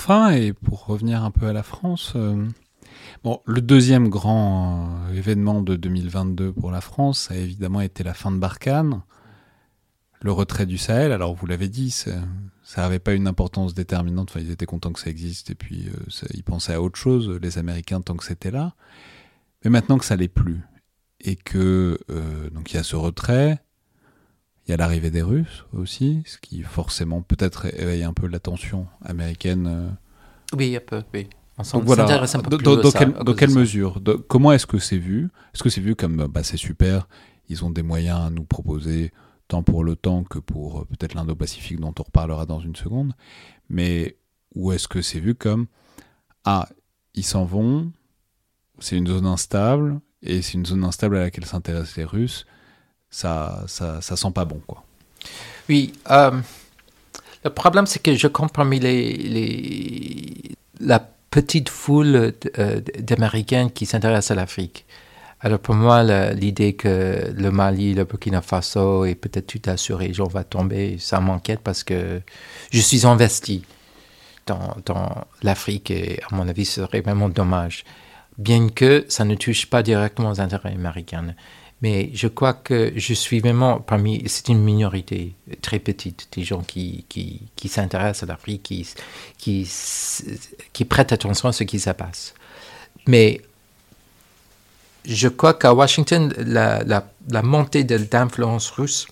Enfin, 0.00 0.30
et 0.30 0.52
pour 0.52 0.86
revenir 0.86 1.24
un 1.24 1.32
peu 1.32 1.46
à 1.46 1.52
la 1.52 1.64
France, 1.64 2.12
euh, 2.14 2.46
bon, 3.24 3.40
le 3.46 3.60
deuxième 3.60 4.08
grand 4.08 4.90
euh, 5.08 5.14
événement 5.14 5.60
de 5.60 5.74
2022 5.74 6.52
pour 6.52 6.70
la 6.70 6.80
France 6.80 7.32
a 7.32 7.34
évidemment 7.34 7.80
été 7.80 8.04
la 8.04 8.14
fin 8.14 8.30
de 8.30 8.38
Barkhane, 8.38 9.02
le 10.22 10.30
retrait 10.30 10.66
du 10.66 10.78
Sahel. 10.78 11.10
Alors 11.10 11.34
vous 11.34 11.46
l'avez 11.46 11.68
dit, 11.68 11.90
ça 11.90 12.14
n'avait 12.76 13.00
pas 13.00 13.12
une 13.12 13.26
importance 13.26 13.74
déterminante. 13.74 14.30
Enfin, 14.30 14.38
ils 14.38 14.52
étaient 14.52 14.66
contents 14.66 14.92
que 14.92 15.00
ça 15.00 15.10
existe 15.10 15.50
et 15.50 15.56
puis 15.56 15.88
euh, 15.88 16.26
ils 16.32 16.44
pensaient 16.44 16.74
à 16.74 16.80
autre 16.80 16.96
chose, 16.96 17.36
les 17.42 17.58
Américains, 17.58 18.00
tant 18.00 18.14
que 18.14 18.24
c'était 18.24 18.52
là. 18.52 18.76
Mais 19.64 19.70
maintenant 19.70 19.98
que 19.98 20.04
ça 20.04 20.14
l'est 20.14 20.28
plus 20.28 20.60
et 21.20 21.34
que 21.34 21.98
donc 22.54 22.70
il 22.72 22.76
y 22.76 22.78
a 22.78 22.84
ce 22.84 22.94
retrait, 22.94 23.58
il 24.68 24.72
y 24.72 24.74
a 24.74 24.76
l'arrivée 24.76 25.10
des 25.10 25.22
Russes 25.22 25.64
aussi, 25.72 26.22
ce 26.26 26.36
qui 26.36 26.62
forcément 26.62 27.22
peut-être 27.22 27.66
éveille 27.74 28.02
un 28.04 28.12
peu 28.12 28.26
l'attention 28.26 28.86
américaine. 29.02 29.66
Euh. 29.66 29.88
Oui, 30.56 30.76
un 30.76 30.80
peu, 30.80 31.02
oui. 31.14 31.26
Donc 31.72 31.84
voilà, 31.84 32.04
un 32.04 32.38
peu 32.40 32.56
dans, 32.58 32.76
dans, 32.76 33.24
dans 33.24 33.34
quelle 33.34 33.50
mesure? 33.50 34.00
Comment 34.28 34.52
est-ce 34.52 34.66
que 34.66 34.78
c'est 34.78 34.98
vu? 34.98 35.30
Est-ce 35.54 35.62
que 35.62 35.70
c'est 35.70 35.80
vu 35.80 35.96
comme 35.96 36.28
bah, 36.28 36.42
c'est 36.44 36.58
super, 36.58 37.08
ils 37.48 37.64
ont 37.64 37.70
des 37.70 37.82
moyens 37.82 38.20
à 38.26 38.30
nous 38.30 38.44
proposer, 38.44 39.10
tant 39.48 39.62
pour 39.62 39.82
l'OTAN 39.82 40.22
que 40.24 40.38
pour 40.38 40.80
euh, 40.80 40.84
peut-être 40.84 41.14
l'Indo-Pacifique 41.14 41.80
dont 41.80 41.94
on 41.98 42.02
reparlera 42.02 42.46
dans 42.46 42.60
une 42.60 42.76
seconde 42.76 43.14
Mais 43.70 44.18
où 44.54 44.70
est-ce 44.70 44.86
que 44.86 45.02
c'est 45.02 45.18
vu 45.18 45.34
comme 45.34 45.66
Ah, 46.44 46.68
ils 47.14 47.24
s'en 47.24 47.44
vont, 47.44 47.90
c'est 48.78 48.96
une 48.96 49.08
zone 49.08 49.26
instable, 49.26 50.00
et 50.22 50.42
c'est 50.42 50.54
une 50.54 50.66
zone 50.66 50.84
instable 50.84 51.16
à 51.16 51.20
laquelle 51.20 51.46
s'intéressent 51.46 51.96
les 51.96 52.04
Russes 52.04 52.46
ça, 53.10 53.64
ça, 53.66 54.00
ça, 54.00 54.16
sent 54.16 54.30
pas 54.34 54.44
bon, 54.44 54.60
quoi. 54.66 54.84
Oui, 55.68 55.92
euh, 56.10 56.30
le 57.44 57.50
problème, 57.50 57.86
c'est 57.86 58.00
que 58.00 58.14
je 58.14 58.26
compte 58.26 58.52
parmi 58.52 58.80
les, 58.80 60.42
la 60.80 61.00
petite 61.30 61.68
foule 61.68 62.32
euh, 62.58 62.80
d'Américains 62.98 63.68
qui 63.68 63.86
s'intéressent 63.86 64.32
à 64.32 64.34
l'Afrique. 64.34 64.86
Alors 65.40 65.60
pour 65.60 65.76
moi, 65.76 66.02
l'idée 66.32 66.72
que 66.72 67.32
le 67.32 67.50
Mali, 67.52 67.94
le 67.94 68.04
Burkina 68.04 68.42
Faso 68.42 69.04
et 69.04 69.14
peut-être 69.14 69.46
toute 69.46 69.66
la 69.68 69.76
sous-région 69.76 70.24
va 70.24 70.42
tomber, 70.42 70.96
ça 70.98 71.20
m'inquiète 71.20 71.60
parce 71.60 71.84
que 71.84 72.20
je 72.72 72.80
suis 72.80 73.06
investi 73.06 73.64
dans, 74.46 74.76
dans 74.84 75.26
l'Afrique 75.42 75.92
et 75.92 76.20
à 76.28 76.34
mon 76.34 76.48
avis, 76.48 76.64
ce 76.64 76.82
serait 76.84 77.02
vraiment 77.02 77.28
dommage. 77.28 77.84
Bien 78.36 78.68
que 78.68 79.04
ça 79.08 79.24
ne 79.24 79.36
touche 79.36 79.66
pas 79.66 79.84
directement 79.84 80.30
aux 80.30 80.40
intérêts 80.40 80.72
américains. 80.72 81.34
Mais 81.80 82.10
je 82.12 82.26
crois 82.26 82.54
que 82.54 82.92
je 82.96 83.14
suis 83.14 83.38
vraiment 83.38 83.78
parmi, 83.78 84.24
c'est 84.26 84.48
une 84.48 84.62
minorité 84.62 85.34
très 85.62 85.78
petite, 85.78 86.28
des 86.32 86.42
gens 86.42 86.62
qui, 86.62 87.04
qui, 87.08 87.68
s'intéressent 87.68 88.24
à 88.24 88.26
l'Afrique, 88.26 88.64
qui, 88.64 88.88
qui, 89.38 89.70
qui 90.72 90.84
prêtent 90.84 91.12
attention 91.12 91.48
à 91.48 91.52
ce 91.52 91.62
qui 91.62 91.78
se 91.78 91.90
passe. 91.90 92.34
Mais 93.06 93.40
je 95.04 95.28
crois 95.28 95.54
qu'à 95.54 95.72
Washington, 95.72 96.34
la, 96.36 96.82
la, 96.82 97.08
la 97.30 97.42
montée 97.42 97.84
d'influence 97.84 98.70
russe 98.70 99.06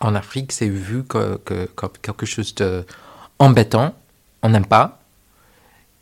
en 0.00 0.16
Afrique, 0.16 0.50
c'est 0.52 0.68
vu 0.68 1.04
que, 1.04 1.36
que, 1.44 1.66
comme 1.76 1.92
quelque 2.02 2.26
chose 2.26 2.54
d'embêtant. 2.56 3.94
On 4.42 4.50
n'aime 4.50 4.66
pas. 4.66 5.00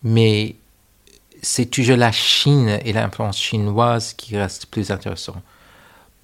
Mais 0.02 0.56
c'est 1.42 1.66
toujours 1.66 1.96
la 1.96 2.12
Chine 2.12 2.78
et 2.82 2.92
l'influence 2.94 3.38
chinoise 3.38 4.14
qui 4.14 4.36
reste 4.36 4.66
plus 4.66 4.90
intéressant 4.90 5.36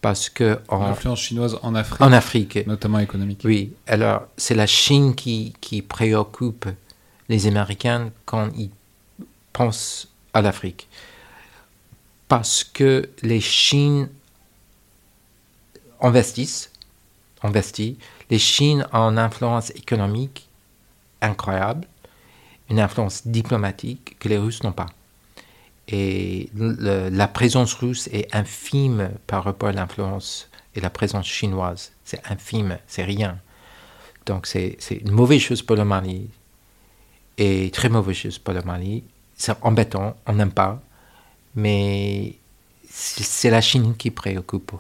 parce 0.03 0.29
que 0.29 0.59
l'influence 0.71 1.21
chinoise 1.21 1.59
en 1.63 1.75
Afrique, 1.77 2.03
en 2.03 2.13
Afrique, 2.13 2.67
notamment 2.67 2.99
économique. 2.99 3.41
Oui, 3.45 3.73
alors 3.87 4.25
c'est 4.37 4.57
la 4.57 4.67
Chine 4.67 5.15
qui, 5.15 5.55
qui 5.61 5.81
préoccupe 5.81 6.67
les 7.29 7.47
Américains 7.47 8.11
quand 8.27 8.51
ils 8.57 8.71
pensent 9.53 10.09
à 10.35 10.43
l'Afrique, 10.43 10.89
parce 12.27 12.65
que 12.65 13.09
les 13.23 13.41
Chines 13.41 14.09
investissent, 16.01 16.73
investissent. 17.43 17.97
Les 18.29 18.41
Chines 18.41 18.85
ont 18.93 19.11
une 19.11 19.19
influence 19.19 19.71
économique 19.71 20.49
incroyable, 21.21 21.87
une 22.69 22.81
influence 22.81 23.25
diplomatique 23.27 24.17
que 24.19 24.29
les 24.29 24.39
Russes 24.39 24.65
n'ont 24.65 24.73
pas 24.73 24.87
et 25.89 26.49
la 26.55 27.29
présence 27.29 27.75
russe 27.75 28.09
est 28.13 28.35
infime 28.35 29.11
par 29.27 29.45
rapport 29.45 29.71
à 29.71 29.73
l'influence 29.73 30.49
et 30.75 30.81
la 30.81 30.91
présence 30.91 31.27
chinoise. 31.27 31.93
C'est 32.05 32.21
infime, 32.31 32.79
c'est 32.87 33.05
rien. 33.05 33.39
Donc 34.27 34.47
c'est 34.47 34.79
une 34.91 35.11
mauvaise 35.11 35.41
chose 35.41 35.63
pour 35.63 35.77
le 35.77 35.85
Mali 35.85 36.29
et 37.39 37.71
très 37.71 37.89
mauvaise 37.89 38.17
chose 38.17 38.39
pour 38.39 38.55
le 38.55 38.63
Mali. 38.63 39.03
C'est 39.37 39.55
embêtant, 39.63 40.17
on 40.27 40.35
n'aime 40.35 40.53
pas, 40.53 40.81
mais 41.55 42.37
c'est 42.89 43.51
la 43.51 43.61
Chine 43.61 43.97
qui 43.97 44.11
préoccupe 44.11 44.73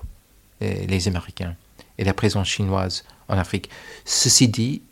euh, 0.62 0.86
les 0.86 1.08
Américains 1.08 1.56
et 1.98 2.04
la 2.04 2.14
présence 2.14 2.48
chinoise 2.48 3.04
en 3.28 3.38
Afrique. 3.38 3.68
Ceci 4.04 4.48
dit, 4.48 4.82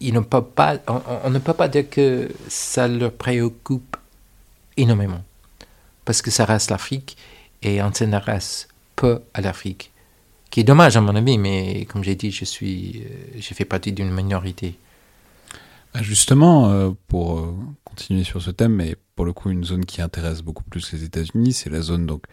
il 0.00 0.14
ne 0.14 0.20
peut 0.20 0.42
pas, 0.44 0.78
on 0.86 1.30
ne 1.30 1.38
peut 1.38 1.54
pas 1.54 1.68
dire 1.68 1.88
que 1.90 2.30
ça 2.48 2.88
leur 2.88 3.12
préoccupe 3.12 3.95
énormément. 4.76 5.24
Parce 6.04 6.22
que 6.22 6.30
ça 6.30 6.44
reste 6.44 6.70
l'Afrique 6.70 7.16
et 7.62 7.82
on 7.82 7.92
s'intéresse 7.92 8.68
peu 8.94 9.20
à 9.34 9.40
l'Afrique. 9.40 9.92
Qui 10.50 10.60
est 10.60 10.64
dommage 10.64 10.96
à 10.96 11.00
mon 11.00 11.14
avis, 11.16 11.38
mais 11.38 11.84
comme 11.86 12.04
j'ai 12.04 12.14
dit, 12.14 12.30
je 12.30 12.44
suis, 12.44 13.02
euh, 13.04 13.38
j'ai 13.38 13.54
fait 13.54 13.64
partie 13.64 13.92
d'une 13.92 14.10
minorité. 14.10 14.78
Bah, 15.92 16.02
justement, 16.02 16.70
euh, 16.70 16.90
pour 17.08 17.38
euh, 17.38 17.54
continuer 17.84 18.24
sur 18.24 18.40
ce 18.40 18.50
thème, 18.50 18.74
mais 18.74 18.96
pour 19.16 19.24
le 19.24 19.32
coup 19.32 19.50
une 19.50 19.64
zone 19.64 19.84
qui 19.84 20.00
intéresse 20.02 20.42
beaucoup 20.42 20.64
plus 20.64 20.92
les 20.92 21.04
États-Unis, 21.04 21.52
c'est 21.52 21.70
la 21.70 21.80
zone 21.80 22.06
donc 22.06 22.24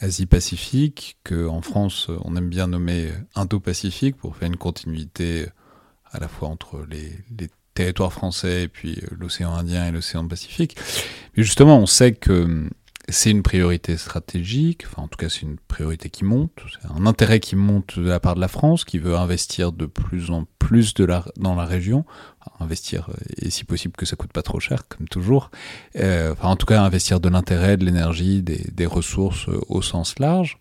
Asie-Pacifique, 0.00 1.16
que 1.24 1.46
en 1.46 1.62
France 1.62 2.10
on 2.24 2.36
aime 2.36 2.48
bien 2.48 2.66
nommer 2.66 3.12
Indo-Pacifique 3.34 4.16
pour 4.16 4.36
faire 4.36 4.48
une 4.48 4.56
continuité 4.56 5.46
à 6.10 6.18
la 6.18 6.28
fois 6.28 6.48
entre 6.48 6.84
les, 6.88 7.12
les 7.38 7.48
territoire 7.74 8.12
français 8.12 8.62
et 8.64 8.68
puis 8.68 8.98
euh, 9.02 9.16
l'océan 9.18 9.54
Indien 9.54 9.86
et 9.86 9.90
l'océan 9.90 10.26
Pacifique. 10.26 10.76
Mais 11.36 11.42
justement, 11.42 11.78
on 11.78 11.86
sait 11.86 12.12
que 12.12 12.44
hum, 12.44 12.70
c'est 13.08 13.30
une 13.30 13.42
priorité 13.42 13.98
stratégique, 13.98 14.84
enfin 14.86 15.02
en 15.02 15.08
tout 15.08 15.18
cas 15.18 15.28
c'est 15.28 15.42
une 15.42 15.58
priorité 15.58 16.08
qui 16.08 16.24
monte, 16.24 16.52
c'est 16.72 16.90
un 16.90 17.04
intérêt 17.04 17.38
qui 17.38 17.54
monte 17.54 17.98
de 17.98 18.08
la 18.08 18.18
part 18.18 18.34
de 18.34 18.40
la 18.40 18.48
France, 18.48 18.84
qui 18.84 18.98
veut 18.98 19.14
investir 19.16 19.72
de 19.72 19.84
plus 19.84 20.30
en 20.30 20.46
plus 20.58 20.94
dans 20.94 21.54
la 21.54 21.64
région, 21.66 22.06
investir 22.60 23.10
euh, 23.10 23.14
et 23.36 23.50
si 23.50 23.64
possible 23.64 23.94
que 23.96 24.06
ça 24.06 24.16
coûte 24.16 24.32
pas 24.32 24.42
trop 24.42 24.60
cher, 24.60 24.88
comme 24.88 25.06
toujours, 25.06 25.50
euh, 25.96 26.32
enfin 26.32 26.48
en 26.48 26.56
tout 26.56 26.66
cas 26.66 26.80
investir 26.80 27.20
de 27.20 27.28
l'intérêt, 27.28 27.76
de 27.76 27.84
l'énergie, 27.84 28.42
des 28.42 28.86
ressources 28.86 29.48
au 29.68 29.82
sens 29.82 30.18
large. 30.18 30.58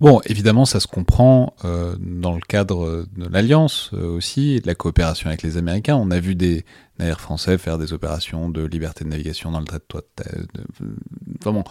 Bon, 0.00 0.20
évidemment, 0.26 0.64
ça 0.64 0.78
se 0.78 0.86
comprend 0.86 1.54
euh, 1.64 1.96
dans 1.98 2.32
le 2.32 2.40
cadre 2.40 3.04
de 3.16 3.26
l'alliance 3.26 3.90
euh, 3.94 4.06
aussi, 4.06 4.60
de 4.60 4.66
la 4.68 4.76
coopération 4.76 5.28
avec 5.28 5.42
les 5.42 5.56
Américains. 5.56 5.96
On 5.96 6.12
a 6.12 6.20
vu 6.20 6.36
des 6.36 6.64
navires 7.00 7.20
français 7.20 7.58
faire 7.58 7.78
des 7.78 7.92
opérations 7.92 8.48
de 8.48 8.62
liberté 8.64 9.04
de 9.04 9.08
navigation 9.08 9.50
dans 9.50 9.58
le 9.58 9.66
trait 9.66 9.80
de, 9.90 10.42
de, 10.54 10.94
vraiment 11.42 11.64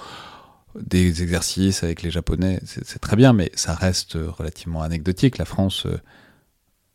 des 0.78 1.24
exercices 1.24 1.84
avec 1.84 2.04
les 2.04 2.12
Japonais, 2.12 2.60
c'est 2.64 3.00
très 3.00 3.16
bien, 3.16 3.32
mais 3.34 3.50
ça 3.56 3.74
reste 3.74 4.16
relativement 4.16 4.82
anecdotique. 4.82 5.38
La 5.38 5.46
France 5.46 5.86
euh, 5.86 5.98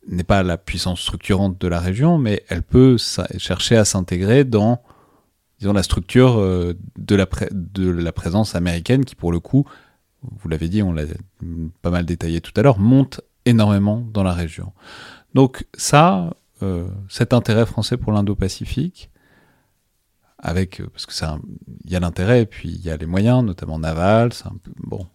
n'est 0.07 0.25
pas 0.25 0.43
la 0.43 0.59
puissance 0.59 1.01
structurante 1.01 1.59
de 1.59 1.67
la 1.67 1.81
région, 1.81 2.19
mais 2.19 2.45
elle 2.49 2.63
peut 2.63 2.99
chercher 3.39 3.77
à 3.77 3.87
s'intégrer 3.87 4.45
dans, 4.45 4.83
disons, 5.59 5.73
la 5.73 5.83
structure 5.83 6.37
de 6.97 7.15
la 7.15 8.13
présence 8.13 8.55
américaine 8.55 9.05
qui, 9.05 9.15
pour 9.15 9.33
le 9.33 9.41
coup, 9.41 9.67
vous 10.23 10.49
l'avez 10.49 10.69
dit, 10.69 10.83
on 10.83 10.93
l'a 10.93 11.05
pas 11.83 11.91
mal 11.91 12.05
détaillé 12.05 12.41
tout 12.41 12.53
à 12.57 12.63
l'heure, 12.63 12.79
monte 12.79 13.21
énormément 13.45 14.07
dans 14.13 14.23
la 14.23 14.33
région. 14.33 14.73
Donc 15.35 15.67
ça, 15.75 16.35
euh, 16.63 16.89
cet 17.09 17.33
intérêt 17.33 17.67
français 17.67 17.97
pour 17.97 18.13
l'Indo-Pacifique, 18.13 19.11
avec 20.39 20.83
parce 20.93 21.07
que 21.07 21.13
il 21.85 21.91
y 21.91 21.97
a 21.97 22.01
l'intérêt 22.01 22.47
puis 22.47 22.69
il 22.69 22.85
y 22.85 22.91
a 22.91 22.97
les 22.97 23.07
moyens, 23.07 23.45
notamment 23.45 23.79
navals, 23.79 24.33
bon, 24.79 25.07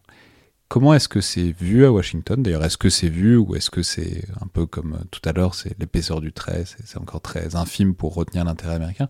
Comment 0.69 0.93
est-ce 0.93 1.07
que 1.07 1.21
c'est 1.21 1.51
vu 1.51 1.85
à 1.85 1.91
Washington? 1.91 2.43
D'ailleurs, 2.43 2.65
est-ce 2.65 2.77
que 2.77 2.89
c'est 2.89 3.07
vu 3.07 3.37
ou 3.37 3.55
est-ce 3.55 3.69
que 3.69 3.83
c'est 3.83 4.25
un 4.41 4.47
peu 4.47 4.65
comme 4.65 4.95
euh, 4.95 5.05
tout 5.11 5.21
à 5.23 5.31
l'heure, 5.31 5.55
c'est 5.55 5.79
l'épaisseur 5.79 6.19
du 6.19 6.33
trait, 6.33 6.65
c'est 6.65 6.97
encore 6.97 7.21
très 7.21 7.55
infime 7.55 7.95
pour 7.95 8.13
retenir 8.15 8.43
l'intérêt 8.43 8.75
américain? 8.75 9.07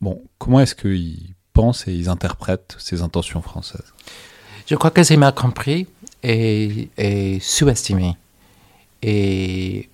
Bon, 0.00 0.22
comment 0.38 0.60
est-ce 0.60 0.76
qu'ils 0.76 1.34
pensent 1.52 1.88
et 1.88 1.92
ils 1.92 2.08
interprètent 2.08 2.76
ces 2.78 3.02
intentions 3.02 3.42
françaises? 3.42 3.92
Je 4.66 4.74
crois 4.76 4.90
que 4.90 5.02
c'est 5.02 5.16
mal 5.16 5.34
compris 5.34 5.86
et, 6.22 6.88
et 6.96 7.38
sous-estimé. 7.40 8.16
Et 9.02 9.88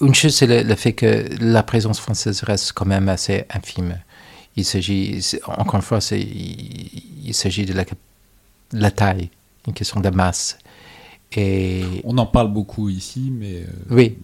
une 0.00 0.14
chose, 0.14 0.34
c'est 0.34 0.46
le, 0.64 0.74
fait 0.74 0.92
que 0.92 1.26
la 1.40 1.62
présence 1.62 2.00
française 2.00 2.42
reste 2.42 2.72
quand 2.72 2.86
même 2.86 3.08
assez 3.08 3.44
infime. 3.50 3.98
Il 4.56 4.64
s'agit, 4.64 5.20
encore 5.46 5.76
une 5.76 5.82
fois, 5.82 5.98
il, 6.12 7.34
s'agit 7.34 7.66
de 7.66 7.74
la, 8.72 8.90
taille, 8.90 9.30
une 9.66 9.74
question 9.74 10.00
de 10.00 10.08
masse. 10.10 10.58
Et 11.36 11.84
On 12.02 12.18
en 12.18 12.26
parle 12.26 12.52
beaucoup 12.52 12.88
ici, 12.88 13.30
mais... 13.30 13.58
Euh, 13.58 13.66
oui. 13.90 14.18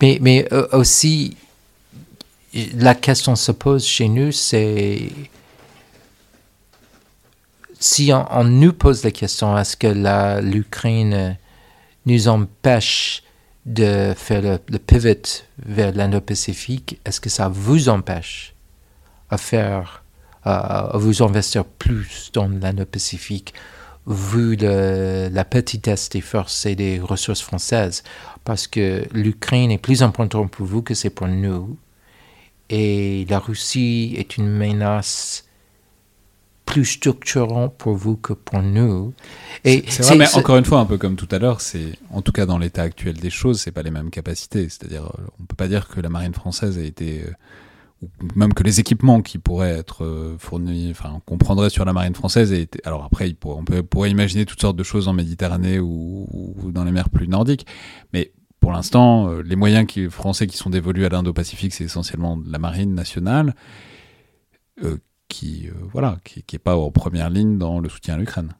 Mais, 0.00 0.18
mais, 0.22 0.48
euh, 0.52 0.66
aussi, 0.72 1.36
la 2.74 2.94
question 2.94 3.36
se 3.36 3.52
pose 3.52 3.84
chez 3.84 4.08
nous, 4.08 4.32
c'est... 4.32 5.10
Si 7.78 8.10
on, 8.12 8.44
nous 8.44 8.72
pose 8.72 9.04
la 9.04 9.10
question, 9.10 9.56
est-ce 9.58 9.76
que 9.76 10.40
l'Ukraine 10.40 11.36
nous 12.06 12.28
empêche 12.28 13.22
de 13.66 14.14
faire 14.16 14.60
le, 14.68 14.78
pivot 14.78 15.44
vers 15.58 15.92
l'Indo-Pacifique, 15.92 17.00
est-ce 17.04 17.20
que 17.20 17.28
ça 17.28 17.48
vous 17.48 17.88
empêche 17.88 18.54
à 19.28 19.36
faire, 19.36 20.04
à, 20.44 20.92
vous 20.94 21.22
investir 21.22 21.64
plus 21.64 22.30
dans 22.32 22.48
l'Indo-Pacifique 22.48 23.52
vu 24.06 24.54
la 24.56 25.44
petitesse 25.44 26.08
des 26.08 26.20
forces 26.20 26.64
et 26.64 26.76
des 26.76 27.00
ressources 27.00 27.42
françaises? 27.42 28.04
Parce 28.44 28.68
que 28.68 29.04
l'Ukraine 29.12 29.72
est 29.72 29.78
plus 29.78 30.02
importante 30.04 30.52
pour 30.52 30.66
vous 30.66 30.82
que 30.82 30.94
c'est 30.94 31.10
pour 31.10 31.26
nous. 31.26 31.76
Et 32.70 33.26
la 33.28 33.40
Russie 33.40 34.14
est 34.16 34.36
une 34.36 34.48
menace 34.48 35.45
plus 36.66 36.84
structurant 36.84 37.68
pour 37.68 37.94
vous 37.94 38.16
que 38.16 38.32
pour 38.34 38.60
nous. 38.60 39.14
Et 39.64 39.84
c'est 39.88 40.02
vrai, 40.02 40.16
mais 40.16 40.34
encore 40.34 40.58
une 40.58 40.64
fois, 40.64 40.80
un 40.80 40.84
peu 40.84 40.98
comme 40.98 41.16
tout 41.16 41.28
à 41.30 41.38
l'heure, 41.38 41.60
c'est 41.60 41.92
en 42.10 42.20
tout 42.20 42.32
cas 42.32 42.44
dans 42.44 42.58
l'état 42.58 42.82
actuel 42.82 43.14
des 43.14 43.30
choses, 43.30 43.60
c'est 43.60 43.70
pas 43.70 43.82
les 43.82 43.92
mêmes 43.92 44.10
capacités. 44.10 44.68
C'est-à-dire, 44.68 45.04
euh, 45.04 45.22
on 45.40 45.44
peut 45.44 45.56
pas 45.56 45.68
dire 45.68 45.88
que 45.88 46.00
la 46.00 46.10
marine 46.10 46.34
française 46.34 46.76
a 46.76 46.82
été 46.82 47.22
euh, 47.22 47.30
ou 48.02 48.08
même 48.34 48.52
que 48.52 48.62
les 48.62 48.80
équipements 48.80 49.22
qui 49.22 49.38
pourraient 49.38 49.70
être 49.70 50.04
euh, 50.04 50.36
fournis, 50.38 50.88
enfin, 50.90 51.22
qu'on 51.24 51.38
prendrait 51.38 51.70
sur 51.70 51.84
la 51.84 51.94
marine 51.94 52.14
française, 52.14 52.52
et 52.52 52.68
alors 52.84 53.04
après, 53.04 53.34
on 53.44 53.64
peut, 53.64 53.82
pourrait 53.82 54.10
imaginer 54.10 54.44
toutes 54.44 54.60
sortes 54.60 54.76
de 54.76 54.82
choses 54.82 55.08
en 55.08 55.14
Méditerranée 55.14 55.78
ou, 55.78 56.26
dans 56.74 56.84
les 56.84 56.92
mers 56.92 57.08
plus 57.08 57.28
nordiques, 57.28 57.64
mais 58.12 58.32
pour 58.60 58.72
l'instant, 58.72 59.30
les 59.38 59.56
moyens 59.56 59.86
qui, 59.86 60.10
français 60.10 60.46
qui 60.46 60.56
sont 60.56 60.68
dévolus 60.68 61.06
à 61.06 61.08
l'Indo-Pacifique, 61.08 61.72
c'est 61.72 61.84
essentiellement 61.84 62.38
la 62.44 62.58
marine 62.58 62.94
nationale, 62.94 63.54
qui 65.36 65.68
euh, 65.68 65.72
voilà, 65.92 66.16
qui 66.24 66.42
n'est 66.50 66.58
pas 66.58 66.76
en 66.76 66.90
première 66.90 67.28
ligne 67.28 67.58
dans 67.58 67.78
le 67.78 67.90
soutien 67.90 68.14
à 68.14 68.16
l'Ukraine. 68.16 68.52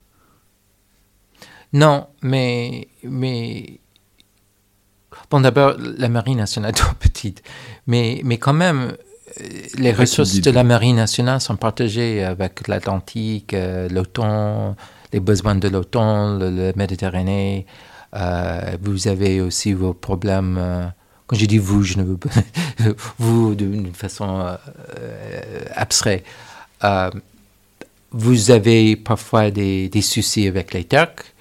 Non, 1.73 2.07
mais 2.21 2.89
mais 3.03 3.81
bon 5.31 5.41
d'abord 5.41 5.75
la 5.79 6.11
marine 6.11 6.37
nationale 6.37 6.71
est 6.75 6.75
trop 6.75 6.95
petite, 6.95 7.43
mais 7.87 8.21
mais 8.25 8.37
quand 8.37 8.53
même 8.53 8.93
euh, 9.41 9.45
les 9.79 9.93
ressources 9.93 10.39
de 10.41 10.51
la 10.51 10.65
marine 10.65 10.97
nationale 10.97 11.41
sont 11.41 11.57
partagées 11.57 12.23
avec 12.23 12.69
l'Atlantique, 12.69 13.55
euh, 13.55 13.89
l'OTAN, 13.89 14.77
les 15.15 15.21
besoins 15.21 15.55
de 15.55 15.69
l'OTAN, 15.69 16.37
le, 16.39 16.73
Méditerranée. 16.77 17.67
vous 18.83 19.09
avez 19.09 19.41
aussi 19.41 19.73
vos 19.73 19.95
problèmes. 19.95 20.93
quand 21.27 21.37
je 21.37 21.47
dis 21.47 21.59
vous, 21.59 21.83
je 21.83 21.97
ne 21.99 22.05
veux 22.05 22.19
pas 22.19 22.29
vous 23.19 23.55
d'une 23.55 23.95
façon 23.95 24.59
abstraite. 25.75 26.25
Euh, 26.85 27.11
vous 28.13 28.51
avez 28.51 28.97
parfois 28.97 29.51
des, 29.51 29.91
soucis 30.03 30.47
avec 30.47 30.73
les 30.73 30.85
Turcs 30.85 31.35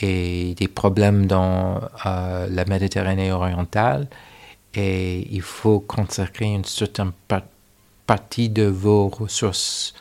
et 0.00 0.54
des 0.54 0.68
problèmes 0.68 1.26
dans 1.26 1.80
euh, 2.06 2.46
la 2.50 2.64
Méditerranée 2.64 3.32
orientale 3.32 4.06
et 4.74 5.26
il 5.30 5.42
faut 5.42 5.80
consacrer 5.80 6.46
une 6.46 6.64
certaine 6.64 7.12
partie 8.06 8.48
de 8.48 8.64
vos 8.64 9.08
ressources 9.08 9.94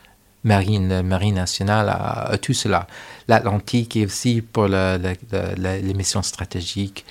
marines, 0.44 0.90
la 0.90 1.04
marine 1.04 1.36
nationale 1.36 1.90
à, 1.90 2.38
tout 2.38 2.54
cela. 2.54 2.88
L'Atlantique 3.28 3.96
est 3.96 4.06
aussi 4.06 4.42
pour 4.42 4.68
les 4.68 5.94
missions 5.96 6.22
stratégiques, 6.22 7.06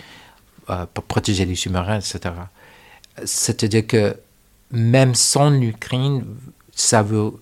euh, 0.70 0.86
pour 0.92 1.04
protéger 1.04 1.44
les 1.44 1.56
sous-marins, 1.56 1.98
etc. 1.98 2.34
C'est-à-dire 3.24 3.86
que 3.86 4.16
même 4.70 5.14
sans 5.14 5.50
l'Ukraine, 5.50 6.24
ça 6.82 7.02
vous, 7.02 7.38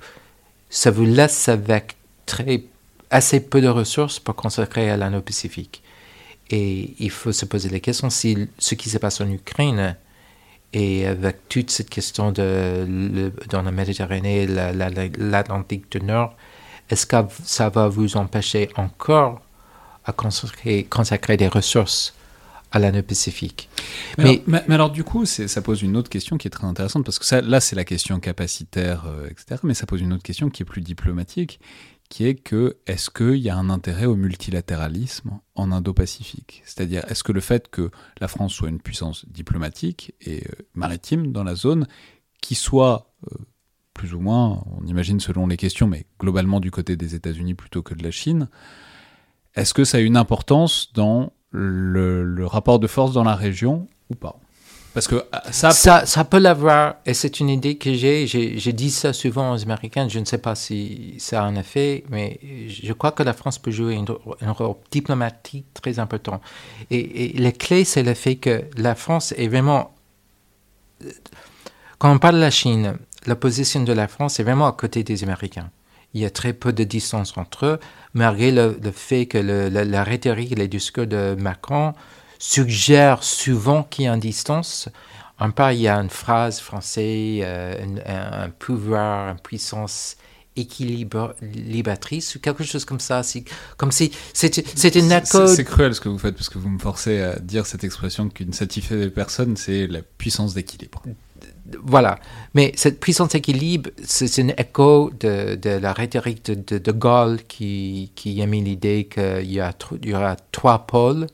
ça 0.68 0.90
vous 0.90 1.04
laisse 1.04 1.48
avec 1.48 1.96
très, 2.26 2.62
assez 3.10 3.40
peu 3.40 3.60
de 3.60 3.68
ressources 3.68 4.18
pour 4.20 4.34
consacrer 4.36 4.90
à 4.90 4.96
l'anneau 4.96 5.22
Pacifique. 5.22 5.82
Et 6.50 6.94
il 6.98 7.10
faut 7.10 7.32
se 7.32 7.44
poser 7.44 7.68
la 7.68 7.80
question 7.80 8.10
si 8.10 8.48
ce 8.58 8.74
qui 8.74 8.90
se 8.90 8.98
passe 8.98 9.20
en 9.20 9.30
Ukraine 9.30 9.96
et 10.72 11.06
avec 11.06 11.48
toute 11.48 11.70
cette 11.70 11.90
question 11.90 12.32
de, 12.32 13.32
dans 13.48 13.62
la 13.62 13.70
Méditerranée, 13.70 14.46
l'Atlantique 14.46 15.90
du 15.90 16.00
Nord, 16.04 16.34
est-ce 16.90 17.06
que 17.06 17.16
ça 17.44 17.68
va 17.68 17.88
vous 17.88 18.16
empêcher 18.16 18.68
encore 18.76 19.40
à 20.04 20.12
consacrer 20.12 21.36
des 21.36 21.48
ressources 21.48 22.14
à 22.72 22.78
l'anneau 22.78 23.02
Pacifique. 23.02 23.68
Mais, 24.18 24.42
mais, 24.46 24.62
alors, 24.68 24.90
du 24.90 25.04
coup, 25.04 25.26
ça 25.26 25.62
pose 25.62 25.82
une 25.82 25.96
autre 25.96 26.10
question 26.10 26.38
qui 26.38 26.46
est 26.48 26.50
très 26.50 26.66
intéressante, 26.66 27.04
parce 27.04 27.18
que 27.18 27.24
ça, 27.24 27.40
là, 27.40 27.60
c'est 27.60 27.76
la 27.76 27.84
question 27.84 28.20
capacitaire, 28.20 29.04
euh, 29.06 29.28
etc. 29.28 29.60
Mais 29.62 29.74
ça 29.74 29.86
pose 29.86 30.00
une 30.00 30.12
autre 30.12 30.22
question 30.22 30.50
qui 30.50 30.62
est 30.62 30.66
plus 30.66 30.80
diplomatique, 30.80 31.60
qui 32.08 32.26
est 32.26 32.34
que 32.34 32.76
est-ce 32.86 33.10
qu'il 33.10 33.36
y 33.36 33.48
a 33.48 33.56
un 33.56 33.70
intérêt 33.70 34.06
au 34.06 34.16
multilatéralisme 34.16 35.40
en 35.54 35.72
Indo-Pacifique? 35.72 36.62
C'est-à-dire, 36.64 37.04
est-ce 37.08 37.22
que 37.22 37.32
le 37.32 37.40
fait 37.40 37.68
que 37.68 37.90
la 38.20 38.28
France 38.28 38.52
soit 38.52 38.68
une 38.68 38.80
puissance 38.80 39.24
diplomatique 39.28 40.14
et 40.20 40.44
euh, 40.44 40.62
maritime 40.74 41.32
dans 41.32 41.44
la 41.44 41.54
zone, 41.54 41.86
qui 42.40 42.54
soit 42.54 43.12
euh, 43.30 43.36
plus 43.94 44.14
ou 44.14 44.20
moins, 44.20 44.64
on 44.78 44.86
imagine 44.86 45.20
selon 45.20 45.46
les 45.46 45.56
questions, 45.56 45.86
mais 45.86 46.06
globalement 46.18 46.60
du 46.60 46.70
côté 46.70 46.96
des 46.96 47.14
États-Unis 47.14 47.54
plutôt 47.54 47.82
que 47.82 47.94
de 47.94 48.02
la 48.02 48.10
Chine, 48.10 48.48
est-ce 49.54 49.74
que 49.74 49.84
ça 49.84 49.98
a 49.98 50.00
une 50.00 50.16
importance 50.16 50.92
dans 50.94 51.32
le, 51.52 52.46
rapport 52.46 52.78
de 52.78 52.86
force 52.86 53.12
dans 53.12 53.24
la 53.24 53.34
région 53.34 53.86
ou 54.10 54.14
pas 54.14 54.36
parce 54.92 55.06
que 55.06 55.14
euh, 55.14 55.22
ça... 55.52 55.70
ça... 55.70 56.24
Peut 56.24 56.38
l'avoir, 56.38 56.96
et 57.06 57.14
c'est 57.14 57.38
une 57.38 57.48
idée 57.48 57.76
que 57.76 57.94
j'ai. 57.94 58.26
J'ai 58.26 58.72
dit 58.72 58.90
ça 58.90 59.12
souvent 59.12 59.52
aux 59.52 59.62
Américains, 59.62 60.08
je 60.08 60.18
ne 60.18 60.24
sais 60.24 60.38
pas 60.38 60.56
si 60.56 61.14
ça 61.18 61.42
a 61.42 61.46
un 61.46 61.54
effet, 61.54 62.02
mais 62.10 62.40
je 62.68 62.92
crois 62.92 63.12
que 63.12 63.22
la 63.22 63.32
France 63.32 63.58
peut 63.58 63.70
jouer 63.70 63.96
un, 64.40 64.50
rôle 64.50 64.74
diplomatique 64.90 65.66
très 65.74 66.00
important. 66.00 66.40
Et, 66.90 67.36
et 67.36 67.38
la 67.38 67.52
clé, 67.52 67.84
c'est 67.84 68.02
le 68.02 68.14
fait 68.14 68.34
que 68.34 68.64
la 68.76 68.96
France 68.96 69.32
est 69.36 69.46
vraiment... 69.46 69.94
Quand 71.98 72.12
on 72.12 72.18
parle 72.18 72.34
de 72.34 72.40
la 72.40 72.50
Chine, 72.50 72.96
la 73.26 73.36
position 73.36 73.84
de 73.84 73.92
la 73.92 74.08
France 74.08 74.40
est 74.40 74.42
vraiment 74.42 74.66
à 74.66 74.72
côté 74.72 75.04
des 75.04 75.22
Américains 75.22 75.70
il 76.14 76.20
y 76.20 76.24
a 76.24 76.30
très 76.30 76.52
peu 76.52 76.72
de 76.72 76.84
distance 76.84 77.36
entre 77.36 77.66
eux, 77.66 77.80
malgré 78.14 78.50
le, 78.50 78.74
fait 78.92 79.26
que 79.26 79.38
la, 79.38 80.04
rhétorique 80.04 80.52
et 80.52 80.56
les 80.56 80.68
discours 80.68 81.06
de 81.06 81.36
Macron 81.38 81.94
suggèrent 82.38 83.22
souvent 83.22 83.82
qu'il 83.84 84.06
y 84.06 84.08
a 84.08 84.14
une 84.14 84.20
distance. 84.20 84.88
Un 85.38 85.50
peu, 85.50 85.72
il 85.72 85.80
y 85.80 85.88
a 85.88 85.96
une 85.96 86.10
phrase 86.10 86.60
française, 86.60 87.42
euh, 87.44 87.74
un, 88.06 88.50
pouvoir, 88.50 89.30
une 89.30 89.40
puissance 89.40 90.16
équilibratrice 90.56 92.34
ou 92.34 92.40
quelque 92.40 92.64
chose 92.64 92.84
comme 92.84 93.00
ça. 93.00 93.22
Comme 93.76 93.92
si 93.92 94.10
c'était 94.34 94.98
une 94.98 95.12
accord. 95.12 95.48
C'est 95.48 95.64
cruel 95.64 95.94
ce 95.94 96.00
que 96.00 96.08
vous 96.08 96.18
faites 96.18 96.34
parce 96.34 96.48
que 96.48 96.58
vous 96.58 96.68
me 96.68 96.78
forcez 96.78 97.20
à 97.20 97.38
dire 97.38 97.66
cette 97.66 97.84
expression 97.84 98.28
qui 98.28 98.44
ne 98.44 98.52
satisfait 98.52 99.08
personne, 99.10 99.56
c'est 99.56 99.86
la 99.86 100.02
puissance 100.02 100.54
d'équilibre 100.54 101.02
voilà. 101.82 102.18
Mais 102.54 102.72
cette 102.76 103.00
puissance 103.00 103.30
d'équilibre, 103.30 103.90
c'est 104.02 104.42
un 104.42 104.48
écho 104.48 105.10
de, 105.20 105.58
la 105.78 105.92
rhétorique 105.92 106.44
de, 106.44 106.92
Gaulle 106.92 107.40
qui, 107.46 108.10
a 108.42 108.46
mis 108.46 108.62
l'idée 108.62 109.08
qu'il 109.12 109.50
y, 109.50 110.14
aura 110.14 110.36
trois 110.52 110.86
pôles 110.86 111.26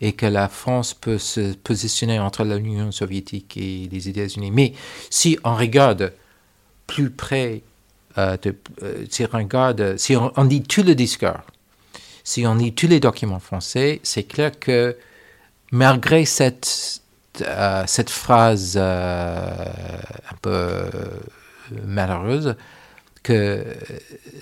et 0.00 0.12
que 0.12 0.26
la 0.26 0.48
France 0.48 0.94
peut 0.94 1.18
se 1.18 1.54
positionner 1.54 2.18
entre 2.18 2.44
l'Union 2.44 2.92
soviétique 2.92 3.56
et 3.56 3.88
les 3.90 4.08
États-Unis. 4.08 4.50
Mais 4.50 4.74
si 5.10 5.38
on 5.44 5.54
regarde 5.54 6.12
plus 6.86 7.10
près, 7.10 7.62
euh, 8.18 8.36
euh, 8.82 9.04
si, 9.08 9.24
on 9.24 9.36
regarde, 9.36 9.96
si 9.96 10.16
on, 10.16 10.44
dit 10.44 10.62
tout 10.62 10.82
le 10.82 10.94
discours, 10.94 11.40
si 12.24 12.46
on 12.46 12.54
lit 12.54 12.74
tous 12.74 12.88
les 12.88 13.00
documents 13.00 13.38
français, 13.40 14.00
c'est 14.02 14.24
clair 14.24 14.58
que 14.58 14.96
malgré 15.70 16.24
cette 16.24 17.00
euh, 17.42 17.84
cette 17.86 18.10
phrase 18.10 18.74
euh, 18.76 19.64
un 20.30 20.36
peu 20.42 20.88
malheureuse 21.84 22.56
que 23.22 23.64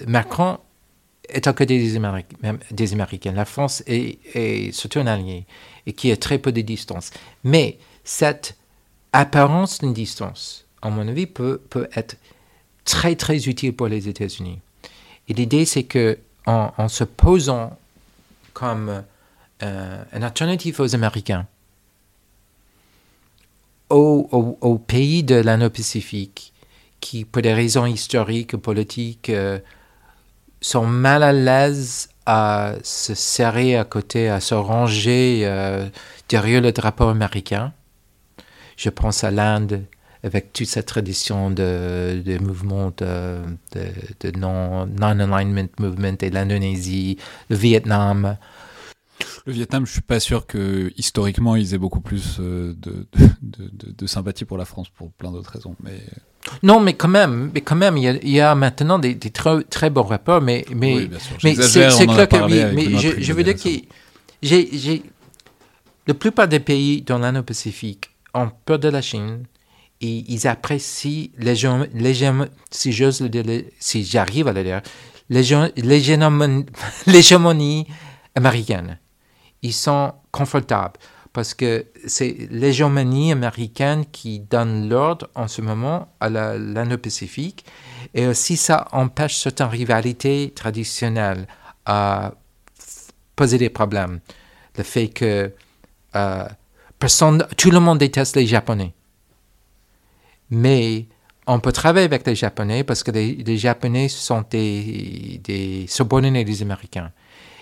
Macron 0.06 0.58
est 1.28 1.46
à 1.46 1.52
côté 1.52 1.78
des, 1.78 1.96
Américains. 1.96 3.32
La 3.32 3.44
France 3.44 3.82
est, 3.86 4.72
surtout 4.72 5.00
un 5.00 5.06
allié 5.06 5.46
et 5.86 5.92
qui 5.92 6.12
a 6.12 6.16
très 6.16 6.38
peu 6.38 6.52
de 6.52 6.60
distance. 6.60 7.10
Mais 7.44 7.78
cette 8.04 8.56
apparence 9.12 9.78
d'une 9.78 9.94
distance, 9.94 10.66
à 10.82 10.90
mon 10.90 11.08
avis, 11.08 11.26
peut, 11.26 11.60
peut 11.70 11.88
être 11.94 12.16
très 12.84 13.16
très 13.16 13.48
utile 13.48 13.74
pour 13.74 13.88
les 13.88 14.08
États-Unis. 14.08 14.60
Et 15.28 15.34
l'idée, 15.34 15.64
c'est 15.64 15.84
que 15.84 16.18
en, 16.46 16.88
se 16.88 17.04
posant 17.04 17.78
comme 18.52 19.02
euh, 19.62 20.04
une 20.12 20.22
alternative 20.22 20.80
aux 20.80 20.94
Américains, 20.94 21.46
aux, 23.94 24.78
pays 24.78 25.22
de 25.22 25.36
l'Indo-Pacifique, 25.36 26.52
qui, 27.00 27.24
pour 27.24 27.42
des 27.42 27.52
raisons 27.52 27.86
historiques, 27.86 28.56
politiques, 28.56 29.30
euh, 29.30 29.58
sont 30.60 30.86
mal 30.86 31.22
à 31.22 31.32
l'aise 31.32 32.08
à 32.26 32.74
se 32.82 33.14
serrer 33.14 33.76
à 33.76 33.84
côté, 33.84 34.28
à 34.28 34.40
se 34.40 34.54
ranger 34.54 35.42
euh, 35.44 35.88
derrière 36.28 36.62
le 36.62 36.72
drapeau 36.72 37.08
américain. 37.08 37.72
Je 38.76 38.88
pense 38.88 39.24
à 39.24 39.30
l'Inde, 39.30 39.84
avec 40.22 40.54
toute 40.54 40.66
cette 40.66 40.86
tradition 40.86 41.50
de, 41.50 42.22
de 42.24 42.38
mouvements 42.38 42.92
de, 42.96 43.42
non-alignment 44.38 45.68
movement 45.78 46.16
et 46.22 46.30
l'Indonésie, 46.30 47.18
le 47.50 47.56
Vietnam. 47.56 48.38
Le 49.46 49.52
Vietnam, 49.52 49.86
je 49.86 49.92
suis 49.92 50.00
pas 50.00 50.20
sûr 50.20 50.46
que 50.46 50.92
historiquement 50.96 51.54
ils 51.56 51.74
aient 51.74 51.78
beaucoup 51.78 52.00
plus 52.00 52.38
euh, 52.40 52.74
de, 52.76 53.06
de, 53.42 54.06
sympathie 54.06 54.44
pour 54.44 54.58
la 54.58 54.64
France 54.64 54.88
pour 54.88 55.12
plein 55.12 55.30
d'autres 55.30 55.50
raisons. 55.50 55.76
Mais 55.82 56.00
non, 56.62 56.80
mais 56.80 56.94
quand 56.94 57.08
même, 57.08 57.50
mais 57.54 57.60
quand 57.60 57.76
même, 57.76 57.96
il 57.96 58.28
y 58.28 58.40
a, 58.40 58.54
maintenant 58.54 58.98
des, 58.98 59.18
très, 59.18 59.62
très, 59.64 59.90
bons 59.90 60.02
rapports, 60.02 60.40
mais 60.40 60.64
mais 60.74 61.08
mais 61.42 61.54
c'est 61.54 62.06
clair 62.06 62.28
que 62.28 62.44
oui, 62.44 62.64
mais 62.74 62.98
je, 62.98 63.20
je, 63.20 63.32
veux 63.32 63.42
dire 63.42 63.56
que 63.56 63.70
j'ai 64.42 65.02
la 66.06 66.14
plupart 66.14 66.48
des 66.48 66.60
pays 66.60 67.02
dans 67.02 67.18
l'Indo-Pacifique 67.18 68.10
ont 68.34 68.50
peur 68.66 68.78
de 68.78 68.88
la 68.88 69.00
Chine, 69.00 69.44
ils 70.00 70.46
apprécient 70.46 71.28
l'hégémonie, 71.38 72.50
si 72.70 72.92
j'ose 72.92 73.20
le 73.20 73.28
dire, 73.28 73.44
si 73.78 74.04
j'arrive 74.04 74.48
à 74.48 74.52
le 74.52 74.62
dire, 74.64 74.82
l'hégémonie 77.06 77.86
américaine. 78.34 78.98
Ils 79.64 79.72
sont 79.72 80.14
confortables 80.30 81.00
parce 81.32 81.52
que 81.54 81.86
c'est 82.06 82.46
l'hégémonie 82.50 83.32
américaine 83.32 84.04
qui 84.06 84.38
donne 84.38 84.88
l'ordre 84.88 85.28
en 85.34 85.48
ce 85.48 85.62
moment 85.62 86.08
à 86.20 86.28
l'Indo-Pacifique 86.28 87.64
et 88.14 88.28
aussi 88.28 88.56
ça 88.56 88.86
empêche 88.92 89.36
certaines 89.36 89.66
rivalités 89.66 90.52
traditionnelles 90.54 91.48
à 91.86 92.34
poser 93.34 93.58
des 93.58 93.70
problèmes. 93.70 94.20
Le 94.78 94.84
fait 94.84 95.08
que 95.08 95.52
euh, 96.14 96.48
personne, 97.00 97.44
tout 97.56 97.72
le 97.72 97.80
monde 97.80 97.98
déteste 97.98 98.36
les 98.36 98.46
Japonais 98.46 98.94
mais 100.50 101.06
on 101.46 101.58
peut 101.58 101.72
travailler 101.72 102.06
avec 102.06 102.26
les 102.26 102.34
Japonais 102.34 102.84
parce 102.84 103.02
que 103.02 103.10
les, 103.10 103.56
Japonais 103.58 104.08
sont 104.08 104.44
des, 104.48 105.40
des, 105.42 105.86
subordonnés 105.88 106.44
des 106.44 106.62
Américains. 106.62 107.10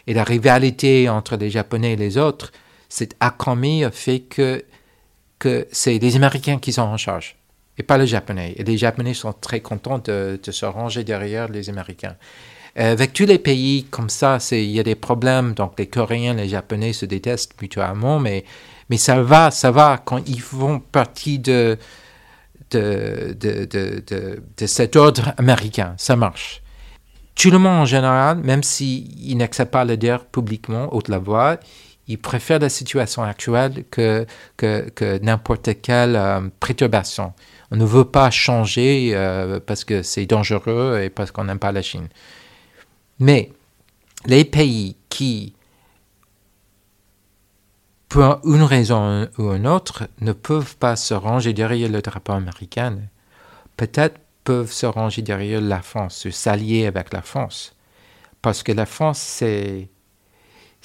Et 0.06 0.14
la 0.14 0.24
rivalité 0.24 1.08
entre 1.08 1.36
les 1.36 1.50
Japonais 1.50 1.92
et 1.92 1.96
les 1.96 2.18
autres 2.18 2.52
s'est 2.88 3.10
accroîtie 3.20 3.84
au 3.86 3.90
fait 3.90 4.20
que, 4.20 4.64
que 5.38 5.66
c'est 5.70 5.98
les 5.98 6.16
Américains 6.16 6.58
qui 6.58 6.72
sont 6.72 6.82
en 6.82 6.96
charge 6.96 7.36
et 7.78 7.82
pas 7.82 7.98
les 7.98 8.06
Japonais. 8.06 8.54
Et 8.56 8.64
les 8.64 8.76
Japonais 8.76 9.14
sont 9.14 9.32
très 9.32 9.60
contents 9.60 9.98
de, 9.98 10.38
se 10.42 10.66
ranger 10.66 11.04
derrière 11.04 11.48
les 11.48 11.70
Américains. 11.70 12.16
Euh, 12.78 12.92
avec 12.92 13.12
tous 13.12 13.26
les 13.26 13.38
pays 13.38 13.84
comme 13.84 14.08
ça, 14.08 14.38
il 14.52 14.70
y 14.70 14.80
a 14.80 14.82
des 14.82 14.94
problèmes. 14.94 15.54
Donc 15.54 15.78
les 15.78 15.86
Coréens, 15.86 16.34
les 16.34 16.48
Japonais 16.48 16.92
se 16.92 17.06
détestent 17.06 17.60
mutuellement, 17.60 18.18
mais, 18.18 18.44
mais 18.88 18.96
ça 18.96 19.22
va, 19.22 19.50
ça 19.50 19.70
va 19.70 20.00
quand 20.04 20.26
ils 20.28 20.40
font 20.40 20.80
partie 20.80 21.38
de, 21.38 21.78
de, 22.70 23.36
de, 23.38 23.64
de, 23.64 24.42
de, 24.56 24.66
cet 24.66 24.96
ordre 24.96 25.34
américain. 25.38 25.94
Ça 25.98 26.16
marche. 26.16 26.61
Tout 27.34 27.50
le 27.50 27.58
monde 27.58 27.80
en 27.80 27.84
général, 27.84 28.38
même 28.38 28.62
s'il 28.62 29.36
n'accepte 29.36 29.72
pas 29.72 29.84
le 29.84 29.96
dire 29.96 30.24
publiquement, 30.26 30.92
haute 30.94 31.08
la 31.08 31.18
voix, 31.18 31.58
il 32.08 32.18
préfère 32.18 32.58
la 32.58 32.68
situation 32.68 33.22
actuelle 33.22 33.84
que, 33.90 34.26
que, 34.56 34.90
que 34.90 35.18
n'importe 35.18 35.80
quelle 35.80 36.16
euh, 36.16 36.40
perturbation. 36.60 37.32
On 37.70 37.76
ne 37.76 37.84
veut 37.84 38.04
pas 38.04 38.30
changer 38.30 39.12
euh, 39.14 39.60
parce 39.64 39.84
que 39.84 40.02
c'est 40.02 40.26
dangereux 40.26 41.00
et 41.02 41.10
parce 41.10 41.30
qu'on 41.30 41.44
n'aime 41.44 41.58
pas 41.58 41.72
la 41.72 41.82
Chine. 41.82 42.08
Mais 43.18 43.50
les 44.26 44.44
pays 44.44 44.96
qui 45.08 45.54
pour 48.12 48.40
une 48.44 48.62
raison 48.62 49.26
ou 49.38 49.54
une 49.54 49.66
autre, 49.66 50.06
ne 50.20 50.32
peuvent 50.32 50.76
pas 50.76 50.96
se 50.96 51.14
ranger 51.14 51.54
derrière 51.54 51.88
le 51.88 52.02
drapeau 52.02 52.32
américain. 52.32 52.98
Peut-être 53.78 54.20
peuvent 54.44 54.72
se 54.72 54.86
ranger 54.86 55.22
derrière 55.22 55.60
la 55.60 55.82
France, 55.82 56.16
se 56.16 56.30
s'allier 56.30 56.86
avec 56.86 57.12
la 57.12 57.22
France. 57.22 57.74
Parce 58.40 58.62
que 58.62 58.72
la 58.72 58.86
France, 58.86 59.18
c'est, 59.18 59.88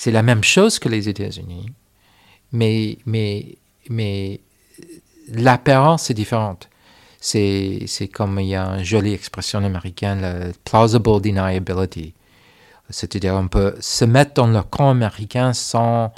la 0.05 0.23
même 0.23 0.43
chose 0.43 0.79
que 0.79 0.89
les 0.89 1.09
États-Unis, 1.09 1.71
mais, 2.51 2.97
mais, 3.05 3.57
mais 3.89 4.41
l'apparence 5.29 6.09
est 6.09 6.13
différente. 6.13 6.69
C'est, 7.19 7.83
c'est 7.87 8.07
comme 8.07 8.39
il 8.39 8.49
y 8.49 8.55
a 8.55 8.63
une 8.77 8.83
jolie 8.83 9.13
expression 9.13 9.63
américaine, 9.63 10.21
la 10.21 10.51
plausible 10.63 11.19
deniability. 11.21 12.13
C'est-à-dire, 12.89 13.33
on 13.33 13.47
peut 13.47 13.75
se 13.79 14.05
mettre 14.05 14.35
dans 14.35 14.47
le 14.47 14.61
camp 14.61 14.91
américain 14.91 15.51
sans 15.53 16.13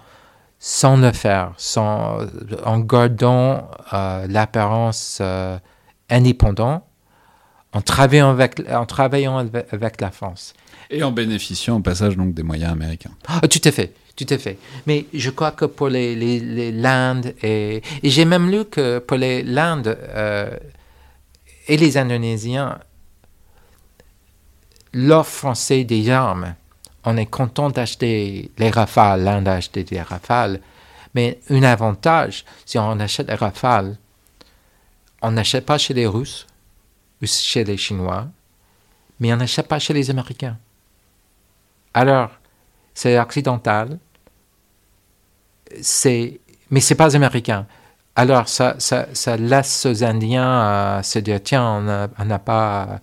sans 0.60 0.98
le 0.98 1.14
faire, 1.14 1.54
sans, 1.58 2.20
en 2.66 2.80
gardant 2.80 3.70
euh, 3.94 4.28
l'apparence 4.28 5.20
euh, 5.22 5.58
indépendante, 6.10 6.84
en 7.74 7.82
travaillant, 7.82 8.32
avec, 8.32 8.62
en 8.70 8.86
travaillant 8.86 9.38
avec 9.38 10.02
la 10.02 10.12
France. 10.12 10.54
Et 10.90 11.04
en 11.04 11.12
bénéficiant 11.12 11.78
au 11.78 11.82
passage 11.82 12.18
donc 12.18 12.34
des 12.34 12.44
moyens 12.44 12.72
américains. 12.72 13.12
Ah, 13.28 13.48
tout 13.48 13.62
à 13.64 13.72
fait, 13.72 13.94
tout 14.16 14.26
à 14.30 14.38
fait. 14.38 14.58
Mais 14.88 15.06
je 15.14 15.30
crois 15.30 15.52
que 15.52 15.66
pour 15.66 15.90
les, 15.90 16.16
les, 16.16 16.72
l'Inde, 16.72 17.36
et, 17.44 17.82
et 18.02 18.10
j'ai 18.10 18.26
même 18.26 18.50
lu 18.50 18.66
que 18.66 19.00
pour 19.00 19.18
les 19.18 19.44
l'Inde 19.44 19.98
euh, 20.16 20.50
et 21.68 21.78
les 21.78 21.98
Indonésiens, 21.98 22.80
l'offre 24.94 25.32
française 25.32 25.86
des 25.86 26.10
armes 26.10 26.56
on 27.04 27.18
est 27.18 27.26
content 27.26 27.70
d'acheter 27.70 28.52
les 28.58 28.70
rafales, 28.70 29.24
l'Inde 29.24 29.48
a 29.48 29.54
acheté 29.56 29.84
des 29.84 30.02
rafales, 30.02 30.60
mais 31.16 31.40
un 31.50 31.64
avantage, 31.64 32.46
si 32.66 32.78
on 32.78 33.00
achète 33.00 33.28
des 33.28 33.36
rafales, 33.36 33.98
on 35.22 35.32
n'achète 35.32 35.66
pas 35.66 35.78
chez 35.78 35.94
les 35.94 36.08
Russes 36.08 36.46
chez 37.26 37.64
les 37.64 37.78
Chinois, 37.78 38.28
mais 39.20 39.34
on 39.34 39.38
n'achète 39.38 39.68
pas 39.68 39.80
chez 39.80 39.94
les 39.94 40.10
Américains. 40.10 40.58
Alors, 41.94 42.32
c'est 42.94 43.20
occidental, 43.20 43.98
c'est, 45.82 46.40
mais 46.70 46.80
c'est 46.80 46.96
pas 46.96 47.16
américain. 47.16 47.66
Alors, 48.16 48.50
ça, 48.50 48.76
ça, 48.80 49.38
laisse 49.38 49.86
aux 49.86 50.04
Indiens 50.04 51.02
se 51.04 51.20
dire, 51.20 51.40
tiens, 51.42 52.10
on 52.18 52.26
n'a 52.26 52.40
pas 52.40 53.00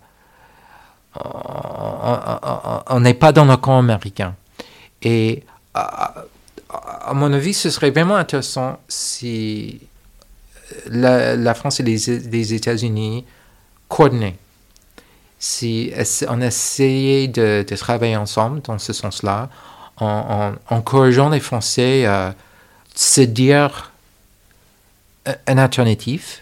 on 2.89 2.99
n'est 2.99 3.13
pas 3.13 3.31
dans 3.31 3.45
le 3.45 3.57
camp 3.57 3.79
américain. 3.79 4.35
Et 5.01 5.43
à, 5.73 6.25
mon 7.13 7.31
avis, 7.33 7.53
ce 7.53 7.69
serait 7.69 7.91
vraiment 7.91 8.15
intéressant 8.15 8.79
si 8.87 9.79
la, 10.87 11.53
France 11.53 11.79
et 11.79 11.83
les, 11.83 12.53
États-Unis 12.53 13.25
coordonnaient. 13.87 14.37
Si 15.39 15.93
on 16.27 16.41
essayait 16.41 17.27
de, 17.27 17.63
travailler 17.77 18.17
ensemble 18.17 18.61
dans 18.61 18.79
ce 18.79 18.93
sens-là, 18.93 19.49
en, 19.97 20.53
encourageant 20.69 21.29
les 21.29 21.39
Français 21.39 22.05
à 22.05 22.35
se 22.95 23.21
dire 23.21 23.91
un 25.45 25.57
alternative 25.57 26.37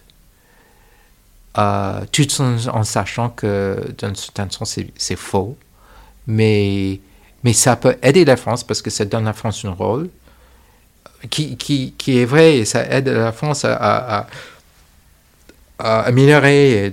euh, 1.57 2.01
tout 2.11 2.27
en, 2.41 2.84
sachant 2.84 3.30
que 3.30 3.93
d'un 3.97 4.13
certain 4.13 4.49
sens 4.49 4.77
c'est 4.97 5.15
faux, 5.15 5.57
mais, 6.27 6.99
mais 7.43 7.53
ça 7.53 7.77
peut 7.77 7.97
aider 8.01 8.26
la 8.26 8.35
France 8.35 8.63
parce 8.63 8.81
que 8.81 8.89
ça 8.89 9.05
donne 9.05 9.23
à 9.23 9.27
la 9.27 9.34
France 9.34 9.63
un 9.63 9.72
rôle 9.72 10.09
qui, 11.30 11.55
qui, 11.55 11.93
qui 11.97 12.19
est 12.19 12.26
vrai 12.26 12.57
et 12.57 12.65
ça 12.65 12.85
aide 12.89 13.07
la 13.07 13.31
France 13.31 13.63
à 13.63 14.27
améliorer 15.80 16.85
et 16.85 16.91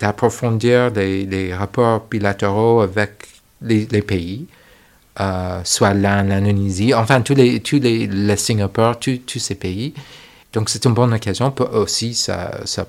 d'approfondir 0.00 0.90
les, 0.90 1.26
les, 1.26 1.54
rapports 1.54 2.06
bilatéraux 2.10 2.80
avec 2.80 3.28
les, 3.62 3.86
les 3.86 4.02
pays. 4.02 4.46
Euh, 5.20 5.60
soit 5.62 5.94
l'Inde, 5.94 6.28
l'Indonésie, 6.28 6.92
enfin 6.92 7.20
tous 7.20 7.34
les, 7.36 7.60
tous 7.60 7.78
les, 7.78 8.08
les 8.08 8.36
Singapour, 8.36 8.98
tous, 8.98 9.18
tous 9.18 9.38
ces 9.38 9.54
pays. 9.54 9.94
Donc 10.52 10.68
c'est 10.68 10.84
une 10.86 10.94
bonne 10.94 11.12
occasion. 11.12 11.54
Aussi, 11.72 12.14
ça, 12.14 12.60
ça 12.64 12.84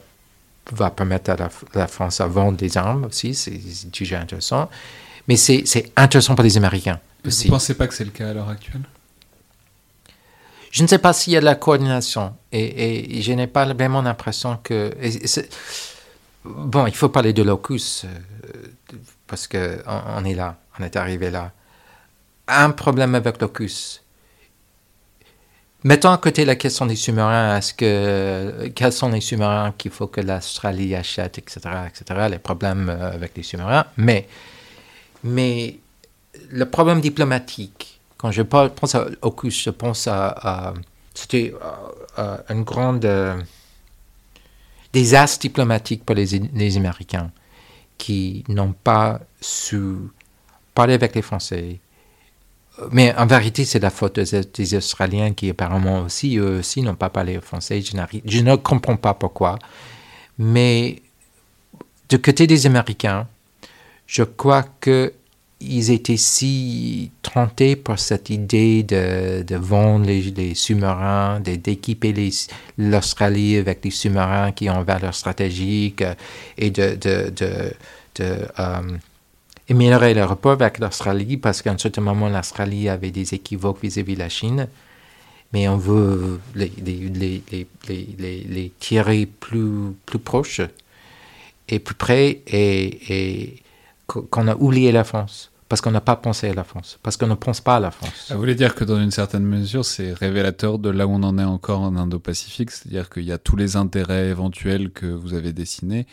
va 0.72 0.90
permettre 0.90 1.30
à 1.30 1.50
la, 1.76 1.88
France 1.88 2.22
à 2.22 2.28
vendre 2.28 2.58
des 2.58 2.78
armes 2.78 3.06
aussi, 3.06 3.36
c'est 3.36 3.60
déjà 3.92 4.22
intéressant. 4.22 4.70
Mais 5.28 5.36
c'est 5.36 5.92
intéressant 5.96 6.34
pour 6.34 6.44
les 6.44 6.58
Américains 6.58 7.00
aussi. 7.26 7.48
Vous 7.48 7.54
ne 7.54 7.60
pensez 7.60 7.76
pas 7.76 7.88
que 7.88 7.94
c'est 7.94 8.06
le 8.06 8.12
cas 8.12 8.30
à 8.30 8.34
l'heure 8.34 8.50
actuelle? 8.50 8.82
Je 10.76 10.84
ne 10.84 10.88
sais 10.88 11.00
pas 11.00 11.14
s'il 11.14 11.32
y 11.32 11.38
a 11.38 11.40
de 11.40 11.46
la 11.46 11.56
coordination 11.56 12.36
et, 12.52 13.22
je 13.22 13.32
n'ai 13.32 13.48
pas 13.48 13.66
vraiment 13.74 14.02
l'impression 14.02 14.60
que. 14.62 14.94
bon, 16.44 16.86
il 16.86 16.94
faut 16.94 17.08
parler 17.08 17.32
de 17.32 17.44
locus 17.44 18.04
euh, 18.04 18.58
parce 19.26 19.48
qu'on 19.48 19.78
on 19.88 20.26
est 20.26 20.36
là, 20.36 20.58
on 20.78 20.84
est 20.84 20.98
arrivé 20.98 21.32
là. 21.32 21.54
Un 22.50 22.72
problème 22.72 23.16
avec 23.16 23.40
locus. 23.40 24.04
Mettons 25.86 26.12
à 26.12 26.18
côté 26.18 26.44
la 26.44 26.58
question 26.58 26.86
des 26.88 26.98
sous-marins, 26.98 27.58
est-ce 27.58 27.74
que 27.74 28.68
quels 28.76 28.92
sont 28.92 29.08
les 29.08 29.22
sous-marins 29.22 29.74
qu'il 29.78 29.92
faut 29.92 30.08
que 30.08 30.20
l'Australie 30.20 30.94
achète, 30.94 31.38
etc., 31.38 31.62
etc., 31.88 32.28
les 32.30 32.40
problèmes 32.40 32.90
euh, 32.90 33.14
avec 33.14 33.38
les 33.38 33.44
sous-marins, 33.44 33.86
mais 33.96 34.28
mais 35.24 35.80
le 36.50 36.66
problème 36.66 37.00
diplomatique 37.00 37.95
quand 38.18 38.32
je 38.32 38.42
pense 38.42 38.96
à 38.96 39.08
AUKUS, 39.22 39.52
je 39.52 39.70
pense 39.70 40.08
à, 40.08 40.74
c'était 41.14 41.54
une 42.50 42.64
grande 42.64 43.06
euh, 43.06 43.42
désastre 44.94 45.42
diplomatique 45.42 46.06
pour 46.06 46.16
les, 46.16 46.26
les 46.26 46.78
Américains 46.78 47.32
qui 47.98 48.44
n'ont 48.50 48.74
pas 48.74 49.22
su 49.42 49.96
parler 50.74 50.94
avec 50.94 51.16
les 51.16 51.22
Français. 51.22 51.80
Mais 52.92 53.16
en 53.16 53.26
vérité, 53.26 53.64
c'est 53.64 53.80
la 53.80 53.90
faute 53.90 54.20
des, 54.20 54.76
Australiens 54.76 55.34
qui 55.34 55.50
apparemment 55.50 56.02
aussi, 56.02 56.38
eux 56.38 56.60
aussi, 56.60 56.82
n'ont 56.82 56.96
pas 56.96 57.10
parlé 57.10 57.40
français. 57.40 57.82
Je, 57.82 57.96
je, 58.26 58.40
ne 58.42 58.56
comprends 58.58 58.98
pas 58.98 59.14
pourquoi. 59.14 59.58
Mais 60.38 61.02
du 62.10 62.20
côté 62.20 62.48
des 62.48 62.66
Américains, 62.66 63.28
je 64.08 64.24
crois 64.24 64.64
que 64.82 65.14
ils 65.68 65.92
étaient 65.92 66.18
si 66.18 67.12
tentés 67.22 67.76
par 67.76 68.00
cette 68.00 68.30
idée 68.30 68.84
de, 68.84 69.44
de 69.44 69.56
vendre 69.56 70.06
les, 70.06 70.56
sous-marins, 70.56 71.40
d'équiper 71.40 72.14
l'Australie 72.78 73.58
avec 73.58 73.82
des 73.82 73.92
sous-marins 73.92 74.52
qui 74.52 74.70
ont 74.70 74.84
valeur 74.84 75.14
stratégique 75.14 76.02
euh, 76.02 76.14
et 76.58 76.72
de, 76.72 76.96
de, 76.96 77.34
de, 77.36 77.72
euh, 78.20 78.82
améliorer 79.70 80.14
le 80.14 80.24
rapport 80.24 80.54
avec 80.54 80.80
l'Australie 80.80 81.38
parce 81.38 81.62
qu'à 81.62 81.72
un 81.72 81.78
certain 81.78 82.02
moment, 82.02 82.30
l'Australie 82.30 82.90
avait 82.90 83.12
des 83.12 83.34
équivoques 83.34 83.82
vis-à-vis 83.82 84.16
de 84.16 84.20
la 84.20 84.30
Chine. 84.30 84.68
Mais 85.54 85.68
on 85.68 85.78
veut 85.78 86.40
les, 86.56 86.72
les, 86.84 87.42
les, 87.52 88.46
les, 88.50 88.72
tirer 88.80 89.26
plus, 89.26 89.94
plus 90.06 90.20
proches 90.20 90.62
et 91.70 91.80
plus 91.80 91.96
près 91.96 92.42
et, 92.48 93.00
et 93.10 93.64
qu'on 94.08 94.48
a 94.48 94.56
oublié 94.56 94.92
la 94.92 95.04
France 95.04 95.52
parce 95.68 95.82
qu'on 95.82 95.92
n'a 95.92 96.02
pas 96.02 96.16
pensé 96.16 96.50
à 96.50 96.54
la 96.54 96.64
France, 96.64 97.00
parce 97.02 97.18
qu'on 97.18 97.28
ne 97.28 97.34
pense 97.34 97.60
pas 97.60 97.78
à 97.78 97.80
la 97.80 97.92
France. 97.92 98.32
Vous 98.32 98.38
voulez 98.38 98.56
dire 98.56 98.76
que 98.76 98.84
dans 98.84 99.02
une 99.02 99.12
certaine 99.12 99.46
mesure, 99.46 99.84
c'est 99.84 100.14
révélateur 100.14 100.78
de 100.78 100.90
là 100.90 101.08
où 101.08 101.12
on 101.12 101.24
en 101.24 101.38
est 101.40 101.44
encore 101.44 101.82
en 101.82 101.96
Indo-Pacifique, 101.96 102.72
c'est-à-dire 102.72 103.10
qu'il 103.10 103.24
y 103.24 103.32
a 103.32 103.38
tous 103.38 103.56
les 103.56 103.76
intérêts 103.76 104.28
éventuels 104.28 104.92
que 104.92 105.08
vous 105.08 105.34
avez 105.34 105.54
dessinés, 105.54 106.06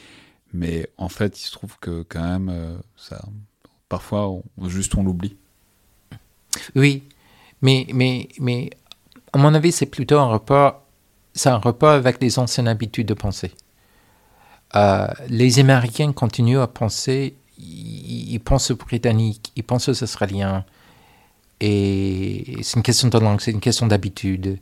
mais 0.55 0.89
en 0.97 1.09
fait, 1.09 1.41
il 1.41 1.45
se 1.45 1.53
trouve 1.53 1.79
que 1.81 2.03
quand 2.09 2.23
même, 2.23 2.49
euh, 2.49 2.77
ça, 2.97 3.21
parfois, 3.89 4.29
on, 4.29 4.43
juste 4.69 4.95
on 4.95 5.03
l'oublie. 5.03 5.37
Oui, 6.75 7.03
mais, 7.61 7.87
mais, 7.93 8.29
mais 8.41 8.71
à 9.33 9.39
mon 9.39 9.53
avis, 9.55 9.73
c'est 9.73 9.87
plutôt 9.87 10.19
un 10.19 10.29
rapport, 10.29 10.83
c'est 11.35 11.51
un 11.51 11.59
rapport 11.59 11.91
avec 11.91 12.23
les 12.23 12.39
anciennes 12.39 12.69
habitudes 12.69 13.09
de 13.09 13.15
penser. 13.15 13.53
Euh, 14.75 15.07
les 15.29 15.59
Américains 15.59 16.13
continuent 16.13 16.61
à 16.61 16.67
penser 16.67 17.37
ils, 17.59 18.41
pensent 18.41 18.71
aux 18.71 18.77
Britanniques, 18.77 19.53
ils 19.57 19.65
pensent 19.65 19.89
aux 19.89 20.03
Australiens. 20.03 20.65
Et 21.61 22.57
c'est 22.63 22.77
une 22.77 22.83
question 22.83 23.09
de 23.09 23.19
langue, 23.19 23.41
c'est 23.41 23.53
une 23.53 23.61
question 23.61 23.87
d'habitude. 23.87 24.59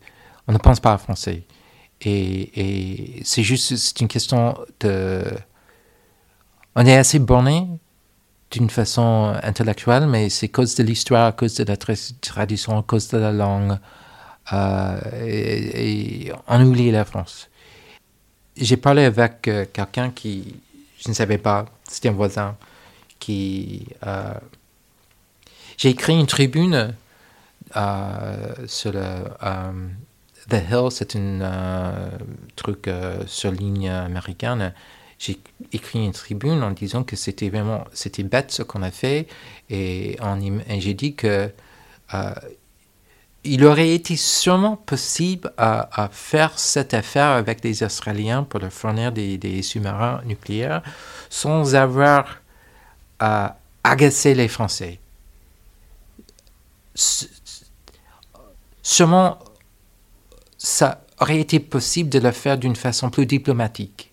On 0.47 0.53
ne 0.53 0.59
pense 0.59 0.81
pas 0.81 0.93
à 0.93 0.99
français. 0.99 1.45
Et, 2.03 3.21
c'est 3.25 3.43
juste, 3.43 3.77
c'est 3.77 4.01
une 4.01 4.09
question 4.09 4.57
de. 4.81 5.25
On 6.77 6.87
est 6.87 6.97
assez 6.97 7.19
borné 7.19 7.67
d'une 8.51 8.71
façon 8.71 9.35
intellectuelle, 9.43 10.07
mais 10.07 10.29
c'est 10.29 10.49
cause 10.49 10.75
de 10.75 10.83
l'histoire, 10.83 11.27
à 11.27 11.33
cause 11.33 11.55
de 11.55 11.65
la 11.65 11.77
tradition, 11.77 12.79
à 12.79 12.83
cause 12.83 13.09
de 13.09 13.19
la 13.19 13.33
langue. 13.33 13.79
Euh, 14.53 15.01
et, 15.27 16.33
on 16.49 16.65
oublie 16.65 16.91
la 16.91 17.05
France. 17.05 17.49
J'ai 18.57 18.77
parlé 18.77 19.05
avec 19.05 19.47
euh, 19.49 19.65
quelqu'un 19.73 20.11
qui, 20.11 20.57
je 20.99 21.09
ne 21.09 21.15
savais 21.15 21.39
pas, 21.39 21.67
c'était 21.89 22.09
un 22.09 22.13
voisin, 22.13 22.57
qui. 23.21 23.87
Euh, 24.07 24.35
j'ai 25.77 25.91
écrit 25.91 26.19
une 26.19 26.27
tribune 26.27 26.95
euh, 27.77 28.55
sur. 28.67 28.93
Euh, 28.95 29.73
The 30.49 30.65
Hill, 30.69 30.89
c'est 30.91 31.15
un 31.15 31.93
truc 32.57 32.91
sur 33.27 33.53
ligne 33.53 33.89
américaine. 33.89 34.73
J'ai 35.19 35.39
écrit 35.71 36.05
une 36.05 36.13
tribune 36.13 36.63
en 36.65 36.73
disant 36.73 37.05
que 37.05 37.15
c'était 37.15 37.51
vraiment 37.51 37.85
c'était 37.93 38.25
bête 38.25 38.51
ce 38.51 38.63
qu'on 38.63 38.83
a 38.83 38.91
fait 38.91 39.29
et, 39.69 40.19
j'ai 40.79 40.95
dit 40.95 41.15
que 41.15 41.53
il 43.45 43.65
aurait 43.65 43.91
été 43.91 44.17
sûrement 44.17 44.77
possible 44.77 45.53
à, 45.57 46.09
faire 46.11 46.59
cette 46.59 46.95
affaire 46.95 47.29
avec 47.29 47.63
les 47.63 47.85
Australiens 47.85 48.43
pour 48.43 48.61
leur 48.61 48.73
fournir 48.73 49.13
des 49.13 49.63
sous-marins 49.63 50.23
nucléaires 50.25 50.83
sans 51.29 51.77
avoir 51.77 52.41
à 53.21 53.59
agacer 53.85 54.35
les 54.35 54.49
Français. 54.49 54.99
Sûrement, 58.83 59.39
ça 60.59 61.05
aurait 61.21 61.39
été 61.41 61.61
possible 61.61 62.11
de 62.11 62.19
le 62.19 62.33
faire 62.33 62.59
d'une 62.59 62.77
façon 62.77 63.11
plus 63.11 63.27
diplomatique. 63.27 64.11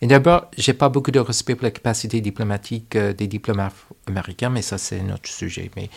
Mais 0.00 0.08
d'abord, 0.08 0.46
j'ai 0.56 0.72
pas 0.72 0.88
beaucoup 0.88 1.10
de 1.10 1.20
respect 1.20 1.54
pour 1.54 1.64
la 1.64 1.70
capacité 1.70 2.22
diplomatique 2.22 2.96
euh, 2.96 3.12
des 3.12 3.26
diplomates 3.26 3.74
américains, 4.06 4.48
mais 4.48 4.62
ça 4.62 4.78
c'est 4.78 5.00
un 5.00 5.12
autre 5.12 5.28
sujet. 5.28 5.70
Mais, 5.76 5.90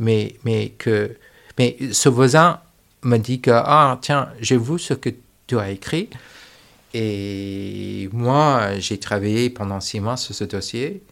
mais, 0.00 0.36
mais, 0.44 0.70
que, 0.70 1.16
mais 1.56 1.76
ce 1.92 2.08
voisin 2.08 2.60
me 3.02 3.16
dit 3.18 3.40
que, 3.40 3.52
ah 3.52 3.98
tiens, 4.02 4.28
j'ai 4.40 4.56
vu 4.56 4.78
ce 4.80 4.94
que 4.94 5.10
tu 5.46 5.58
as 5.58 5.70
écrit, 5.70 6.10
et 6.94 8.08
moi 8.12 8.78
j'ai 8.78 8.98
travaillé 8.98 9.50
pendant 9.50 9.80
six 9.80 10.00
mois 10.00 10.16
sur 10.16 10.34
ce 10.34 10.44
dossier, 10.44 11.02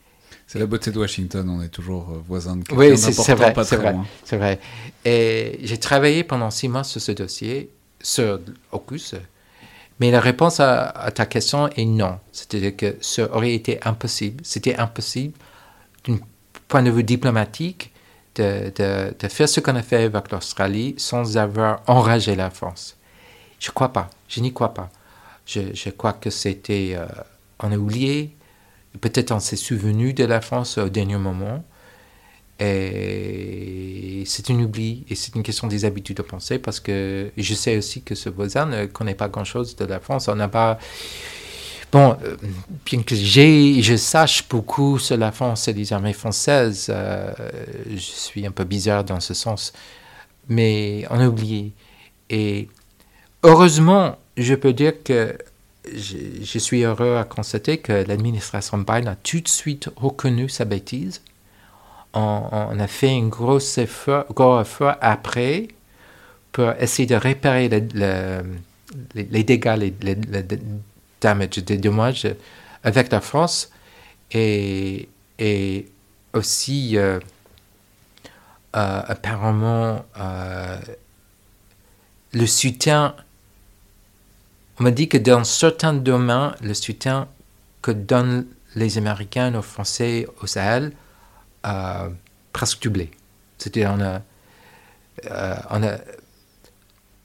c'est 0.52 0.58
la 0.58 0.66
beauté 0.66 0.90
de 0.90 0.98
Washington, 0.98 1.48
on 1.48 1.62
est 1.62 1.70
toujours 1.70 2.10
euh, 2.10 2.22
voisins 2.28 2.56
de 2.56 2.64
quelqu'un 2.64 2.76
oui, 2.78 2.98
c'est 2.98 3.12
vrai, 3.34 3.54
c'est 3.64 3.76
vrai, 3.76 3.96
c'est 4.22 4.36
vrai. 4.36 4.60
Et 5.02 5.58
j'ai 5.62 5.78
travaillé 5.78 6.24
pendant 6.24 6.50
six 6.50 6.68
mois 6.68 6.84
sur 6.84 7.00
ce 7.00 7.12
dossier, 7.12 7.70
sur 8.02 8.38
AUKUS, 8.70 9.14
mais 9.98 10.10
la 10.10 10.20
réponse 10.20 10.60
à, 10.60 11.10
ta 11.14 11.24
question 11.24 11.70
est 11.70 11.86
non. 11.86 12.18
C'est-à-dire 12.32 12.76
que 12.76 12.96
ça 13.00 13.34
aurait 13.34 13.54
été 13.54 13.82
impossible, 13.82 14.44
c'était 14.44 14.76
impossible, 14.76 15.32
d'un 16.06 16.18
point 16.68 16.82
de 16.82 16.90
vue 16.90 17.02
diplomatique, 17.02 17.90
de, 18.34 18.70
de, 18.76 19.14
de 19.18 19.28
faire 19.28 19.48
ce 19.48 19.60
qu'on 19.60 19.76
a 19.76 19.82
fait 19.82 20.04
avec 20.04 20.30
l'Australie 20.30 20.94
sans 20.98 21.38
avoir 21.38 21.80
enragé 21.86 22.36
la 22.36 22.50
France. 22.50 22.98
Je 23.58 23.70
ne 23.70 23.72
crois 23.72 23.90
pas, 23.90 24.10
je 24.28 24.40
n'y 24.40 24.52
crois 24.52 24.74
pas. 24.74 24.90
Je, 25.46 25.60
je 25.72 25.88
crois 25.88 26.12
que 26.12 26.28
c'était... 26.28 26.92
Euh, 26.94 27.06
on 27.60 27.72
a 27.72 27.76
oublié, 27.78 28.36
Peut-être 29.00 29.32
on 29.32 29.40
s'est 29.40 29.56
souvenu 29.56 30.12
de 30.12 30.24
la 30.24 30.40
France 30.40 30.78
au 30.78 30.88
dernier 30.88 31.16
moment. 31.16 31.64
Et 32.60 34.22
c'est 34.26 34.48
une 34.48 34.62
oubli 34.62 35.04
et 35.08 35.16
c'est 35.16 35.34
une 35.34 35.42
question 35.42 35.66
des 35.66 35.84
habitudes 35.84 36.18
de 36.18 36.22
penser 36.22 36.58
parce 36.58 36.78
que 36.78 37.32
je 37.36 37.54
sais 37.54 37.76
aussi 37.76 38.02
que 38.02 38.14
ce 38.14 38.28
voisin 38.28 38.66
ne 38.66 38.86
connaît 38.86 39.14
pas 39.14 39.28
grand-chose 39.28 39.74
de 39.74 39.84
la 39.84 39.98
France. 39.98 40.28
On 40.28 40.36
n'a 40.36 40.48
pas. 40.48 40.78
Bon, 41.90 42.16
euh, 42.24 42.36
bien 42.86 43.02
que 43.02 43.14
j'ai, 43.14 43.82
je 43.82 43.96
sache 43.96 44.48
beaucoup 44.48 44.98
sur 44.98 45.16
la 45.16 45.32
France 45.32 45.68
et 45.68 45.72
les 45.72 45.92
armées 45.92 46.14
françaises, 46.14 46.86
euh, 46.88 47.32
je 47.90 47.98
suis 47.98 48.46
un 48.46 48.50
peu 48.50 48.64
bizarre 48.64 49.04
dans 49.04 49.20
ce 49.20 49.34
sens, 49.34 49.74
mais 50.48 51.04
on 51.10 51.20
a 51.20 51.26
oublié. 51.26 51.72
Et 52.30 52.68
heureusement, 53.42 54.16
je 54.38 54.54
peux 54.54 54.72
dire 54.72 55.02
que 55.02 55.36
je, 55.84 56.58
suis 56.58 56.82
heureux 56.82 57.16
à 57.16 57.24
constater 57.24 57.78
que 57.78 57.92
l'administration 57.92 58.78
Biden 58.78 59.08
a 59.08 59.16
tout 59.16 59.40
de 59.40 59.48
suite 59.48 59.88
reconnu 59.96 60.48
sa 60.48 60.64
bêtise. 60.64 61.22
On, 62.14 62.78
a 62.78 62.86
fait 62.86 63.10
un 63.10 63.28
gros 63.28 63.58
effort, 63.58 64.26
après 65.00 65.68
pour 66.52 66.70
essayer 66.78 67.06
de 67.06 67.14
réparer 67.14 67.70
les, 67.70 69.42
dégâts, 69.44 69.90
les, 70.02 71.78
dommages 71.78 72.28
avec 72.84 73.10
la 73.10 73.20
France 73.22 73.70
et, 74.30 75.08
et 75.38 75.86
aussi 76.34 76.96
euh, 76.96 77.18
euh, 78.76 79.02
apparemment 79.06 80.04
euh, 80.18 80.78
le 82.32 82.46
soutien 82.46 83.14
on 84.78 84.84
m'a 84.84 84.90
dit 84.90 85.08
que 85.08 85.18
dans 85.18 85.44
certains 85.44 85.92
domaines, 85.92 86.52
le 86.62 86.74
soutien 86.74 87.28
que 87.82 87.90
donnent 87.90 88.46
les 88.74 88.98
Américains 88.98 89.54
aux 89.54 89.62
Français 89.62 90.26
au 90.42 90.46
Sahel 90.46 90.92
a 91.62 92.08
presque 92.52 92.82
doublé. 92.82 93.10
C'était 93.58 93.86
on 93.86 94.00
a, 94.00 94.22
on 95.70 95.82
a 95.82 95.98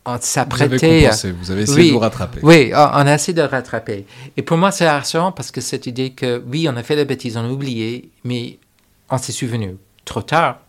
on 0.08 0.18
s'apprêtait. 0.22 1.10
Vous, 1.10 1.38
vous 1.42 1.52
avez 1.52 1.64
essayé 1.64 1.90
de 1.90 1.94
vous 1.94 2.00
rattraper. 2.00 2.40
Oui, 2.42 2.72
on 2.74 2.78
a 2.78 3.14
essayé 3.14 3.34
de 3.34 3.42
rattraper. 3.42 4.06
Et 4.38 4.42
pour 4.42 4.58
moi, 4.58 4.72
c'est 4.72 4.90
rassurant 4.90 5.34
parce 5.34 5.52
que 5.52 5.60
cette 5.60 5.86
idée 5.86 6.12
que, 6.12 6.42
oui, 6.48 6.68
on 6.72 6.78
a 6.78 6.84
fait 6.84 6.96
la 6.96 7.04
bêtise, 7.04 7.36
on 7.36 7.44
a 7.44 7.50
oublié, 7.50 8.10
mais 8.24 8.58
on 9.10 9.18
s'est 9.18 9.34
souvenu. 9.34 9.76
Trop 10.06 10.22
tard, 10.22 10.62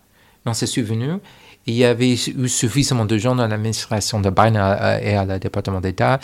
mais 0.44 0.50
on 0.50 0.54
s'est 0.54 0.66
souvenu. 0.66 1.18
Il 1.66 1.74
y 1.74 1.84
avait 1.84 2.12
eu 2.12 2.48
suffisamment 2.48 3.04
de 3.04 3.16
gens 3.16 3.36
dans 3.36 3.46
l'administration 3.46 4.20
de 4.20 4.30
Biden 4.30 4.56
et 4.56 5.14
à 5.14 5.24
la 5.24 5.38
département 5.38 5.80
d'État 5.80 6.18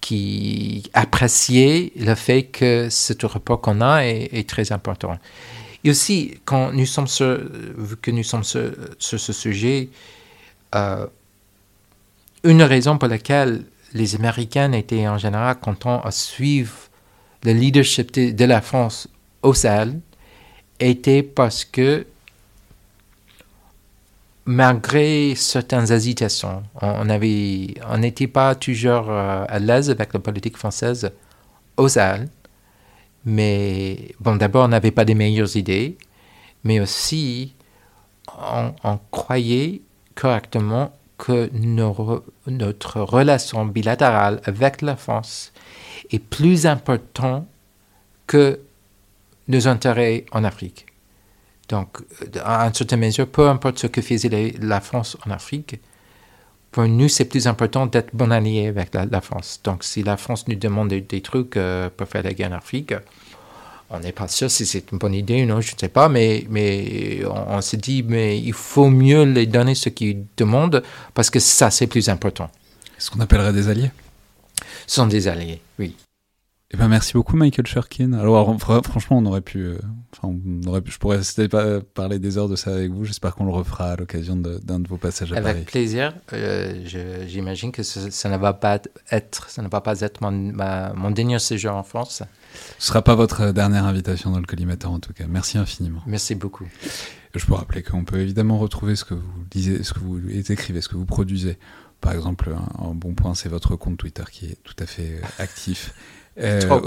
qui 0.00 0.82
appréciaient 0.94 1.92
le 1.96 2.14
fait 2.14 2.44
que 2.44 2.88
ce 2.90 3.12
rapport 3.26 3.60
qu'on 3.60 3.80
a 3.80 4.04
est, 4.04 4.48
très 4.48 4.72
important. 4.72 5.18
Et 5.84 5.90
aussi, 5.90 6.38
quand 6.44 6.72
nous 6.72 6.86
sommes 6.86 7.06
sur, 7.06 7.38
vu 7.76 7.96
que 7.96 8.10
nous 8.10 8.22
sommes 8.22 8.44
sur, 8.44 8.72
ce 8.98 9.32
sujet, 9.32 9.88
euh, 10.74 11.06
une 12.44 12.62
raison 12.62 12.98
pour 12.98 13.08
laquelle 13.08 13.64
les 13.92 14.14
Américains 14.14 14.72
étaient 14.72 15.08
en 15.08 15.18
général 15.18 15.58
contents 15.58 16.00
à 16.00 16.10
suivre 16.10 16.74
le 17.44 17.52
leadership 17.52 18.12
de, 18.12 18.44
la 18.44 18.60
France 18.60 19.08
au 19.42 19.54
Sahel 19.54 20.00
était 20.78 21.22
parce 21.22 21.64
que 21.64 22.06
malgré 24.50 25.36
certaines 25.36 25.92
hésitations, 25.92 26.64
on 26.82 27.04
n'était 27.04 28.26
pas 28.26 28.56
toujours 28.56 29.08
euh, 29.08 29.44
à 29.48 29.58
l'aise 29.60 29.90
avec 29.90 30.12
la 30.12 30.18
politique 30.18 30.56
française 30.56 31.12
au 31.76 31.86
Sahel. 31.86 32.28
Mais 33.24 34.08
bon, 34.18 34.34
d'abord, 34.34 34.64
on 34.64 34.68
n'avait 34.68 34.90
pas 34.90 35.04
les 35.04 35.14
meilleures 35.14 35.56
idées, 35.56 35.96
mais 36.64 36.80
aussi 36.80 37.54
on 38.82 38.98
croyait 39.12 39.82
correctement 40.16 40.90
que 41.16 41.48
notre 42.48 43.00
relation 43.02 43.64
bilatérale 43.66 44.40
avec 44.44 44.82
la 44.82 44.96
France 44.96 45.52
est 46.10 46.18
plus 46.18 46.66
importante 46.66 47.46
que 48.26 48.58
nos 49.46 49.68
intérêts 49.68 50.24
en 50.32 50.42
Afrique. 50.42 50.86
Donc, 51.70 51.98
à 52.44 52.66
une 52.66 52.74
certaine 52.74 53.00
mesure, 53.00 53.28
peu 53.28 53.48
importe 53.48 53.78
ce 53.78 53.86
que 53.86 54.02
faisait 54.02 54.54
la 54.60 54.80
France 54.80 55.16
en 55.24 55.30
Afrique, 55.30 55.80
pour 56.72 56.86
nous, 56.86 57.08
c'est 57.08 57.26
plus 57.26 57.46
important 57.46 57.86
d'être 57.86 58.10
bon 58.12 58.30
allié 58.32 58.66
avec 58.66 58.92
la, 58.94 59.20
France. 59.20 59.60
Donc, 59.62 59.84
si 59.84 60.02
la 60.02 60.16
France 60.16 60.46
nous 60.48 60.56
demande 60.56 60.88
des, 60.88 61.20
trucs 61.20 61.56
euh, 61.56 61.88
pour 61.96 62.08
faire 62.08 62.24
la 62.24 62.32
guerre 62.32 62.50
en 62.50 62.56
Afrique, 62.56 62.94
on 63.88 64.00
n'est 64.00 64.12
pas 64.12 64.26
sûr 64.28 64.50
si 64.50 64.66
c'est 64.66 64.90
une 64.90 64.98
bonne 64.98 65.14
idée 65.14 65.44
ou 65.44 65.46
non, 65.46 65.60
je 65.60 65.74
ne 65.74 65.78
sais 65.78 65.88
pas, 65.88 66.08
mais, 66.08 66.44
mais 66.48 67.22
on, 67.24 67.60
se 67.60 67.76
dit, 67.76 68.04
mais 68.04 68.38
il 68.38 68.52
faut 68.52 68.88
mieux 68.88 69.24
les 69.24 69.46
donner 69.46 69.74
ce 69.74 69.88
qu'ils 69.88 70.24
demandent 70.36 70.82
parce 71.14 71.30
que 71.30 71.38
ça, 71.38 71.70
c'est 71.70 71.86
plus 71.88 72.08
important. 72.08 72.50
Ce 72.98 73.10
qu'on 73.10 73.20
appellerait 73.20 73.52
des 73.52 73.68
alliés 73.68 73.90
Ce 74.86 74.96
sont 74.96 75.06
des 75.06 75.26
alliés, 75.26 75.60
oui. 75.78 75.96
Eh 76.72 76.76
ben, 76.76 76.86
merci 76.86 77.14
beaucoup, 77.14 77.36
Michael 77.36 77.66
Shurkin. 77.66 78.12
Alors, 78.12 78.56
franchement, 78.60 79.18
on 79.18 79.26
aurait 79.26 79.40
pu, 79.40 79.58
euh, 79.58 79.78
enfin, 80.12 80.32
on 80.32 80.68
aurait 80.68 80.80
pu, 80.80 80.92
je 80.92 80.98
pourrais 80.98 81.16
rester 81.16 81.48
pas 81.48 81.80
parler 81.80 82.20
des 82.20 82.38
heures 82.38 82.48
de 82.48 82.54
ça 82.54 82.72
avec 82.72 82.92
vous. 82.92 83.04
J'espère 83.04 83.34
qu'on 83.34 83.44
le 83.44 83.50
refera 83.50 83.92
à 83.92 83.96
l'occasion 83.96 84.36
d'un 84.36 84.78
de, 84.78 84.88
vos 84.88 84.96
passages 84.96 85.32
à 85.32 85.36
avec 85.36 85.44
Paris. 85.44 85.56
Avec 85.56 85.70
plaisir. 85.70 86.14
Euh, 86.32 87.26
j'imagine 87.26 87.72
que 87.72 87.82
ça, 87.82 88.28
ne 88.28 88.36
va 88.36 88.52
pas 88.52 88.80
être, 89.10 89.50
ça 89.50 89.62
ne 89.62 89.68
va 89.68 89.80
pas 89.80 90.00
être 90.00 90.20
mon, 90.20 90.30
mon 90.30 91.10
dernier 91.10 91.40
séjour 91.40 91.74
en 91.74 91.82
France. 91.82 92.22
Ce 92.78 92.86
sera 92.86 93.02
pas 93.02 93.16
votre 93.16 93.50
dernière 93.50 93.84
invitation 93.84 94.30
dans 94.30 94.38
le 94.38 94.46
collimateur, 94.46 94.92
en 94.92 95.00
tout 95.00 95.12
cas. 95.12 95.24
Merci 95.28 95.58
infiniment. 95.58 96.02
Merci 96.06 96.36
beaucoup. 96.36 96.66
Je 97.34 97.44
peux 97.46 97.54
rappeler 97.54 97.82
qu'on 97.82 98.04
peut 98.04 98.20
évidemment 98.20 98.58
retrouver 98.58 98.94
ce 98.94 99.04
que 99.04 99.14
vous 99.14 99.44
lisez, 99.52 99.82
ce 99.82 99.92
que 99.92 99.98
vous 99.98 100.20
écrivez, 100.52 100.80
ce 100.80 100.88
que 100.88 100.96
vous 100.96 101.06
produisez. 101.06 101.58
Par 102.00 102.12
exemple, 102.12 102.54
un 102.78 102.94
bon 102.94 103.14
point, 103.14 103.34
c'est 103.34 103.48
votre 103.48 103.76
compte 103.76 103.98
Twitter 103.98 104.22
qui 104.30 104.46
est 104.46 104.58
tout 104.62 104.74
à 104.78 104.86
fait 104.86 105.20
euh, 105.22 105.26
actif. 105.38 105.94
Euh, 106.38 106.60
trop. 106.60 106.82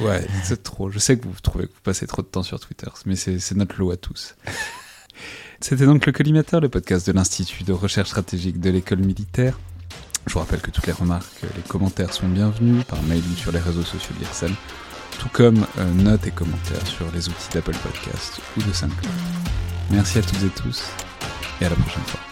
Ouais, 0.00 0.26
c'est 0.44 0.62
trop. 0.62 0.90
Je 0.90 0.98
sais 0.98 1.18
que 1.18 1.24
vous 1.24 1.34
trouvez 1.42 1.66
que 1.66 1.72
vous 1.72 1.80
passez 1.82 2.06
trop 2.06 2.22
de 2.22 2.26
temps 2.26 2.42
sur 2.42 2.60
Twitter, 2.60 2.88
mais 3.06 3.16
c'est 3.16 3.54
notre 3.54 3.78
lot 3.78 3.90
à 3.90 3.96
tous. 3.96 4.36
C'était 5.60 5.86
donc 5.86 6.06
le 6.06 6.12
Collimateur, 6.12 6.60
le 6.60 6.68
podcast 6.68 7.06
de 7.06 7.12
l'Institut 7.12 7.62
de 7.62 7.72
recherche 7.72 8.08
stratégique 8.08 8.60
de 8.60 8.70
l'école 8.70 8.98
militaire. 8.98 9.58
Je 10.26 10.32
vous 10.34 10.40
rappelle 10.40 10.60
que 10.60 10.70
toutes 10.70 10.86
les 10.86 10.92
remarques, 10.92 11.42
les 11.42 11.62
commentaires 11.62 12.12
sont 12.12 12.28
bienvenus 12.28 12.84
par 12.84 13.02
mail 13.02 13.22
ou 13.32 13.36
sur 13.36 13.52
les 13.52 13.58
réseaux 13.58 13.82
sociaux 13.82 14.14
d'IRSEM, 14.18 14.54
tout 15.18 15.28
comme 15.32 15.66
euh, 15.78 15.94
notes 15.94 16.26
et 16.26 16.30
commentaires 16.30 16.86
sur 16.86 17.10
les 17.12 17.28
outils 17.28 17.48
d'Apple 17.52 17.76
Podcast 17.76 18.40
ou 18.56 18.62
de 18.62 18.72
SoundCloud. 18.72 19.12
Merci 19.90 20.18
à 20.18 20.22
toutes 20.22 20.42
et 20.42 20.62
tous, 20.62 20.84
et 21.60 21.66
à 21.66 21.70
la 21.70 21.76
prochaine 21.76 22.04
fois. 22.04 22.31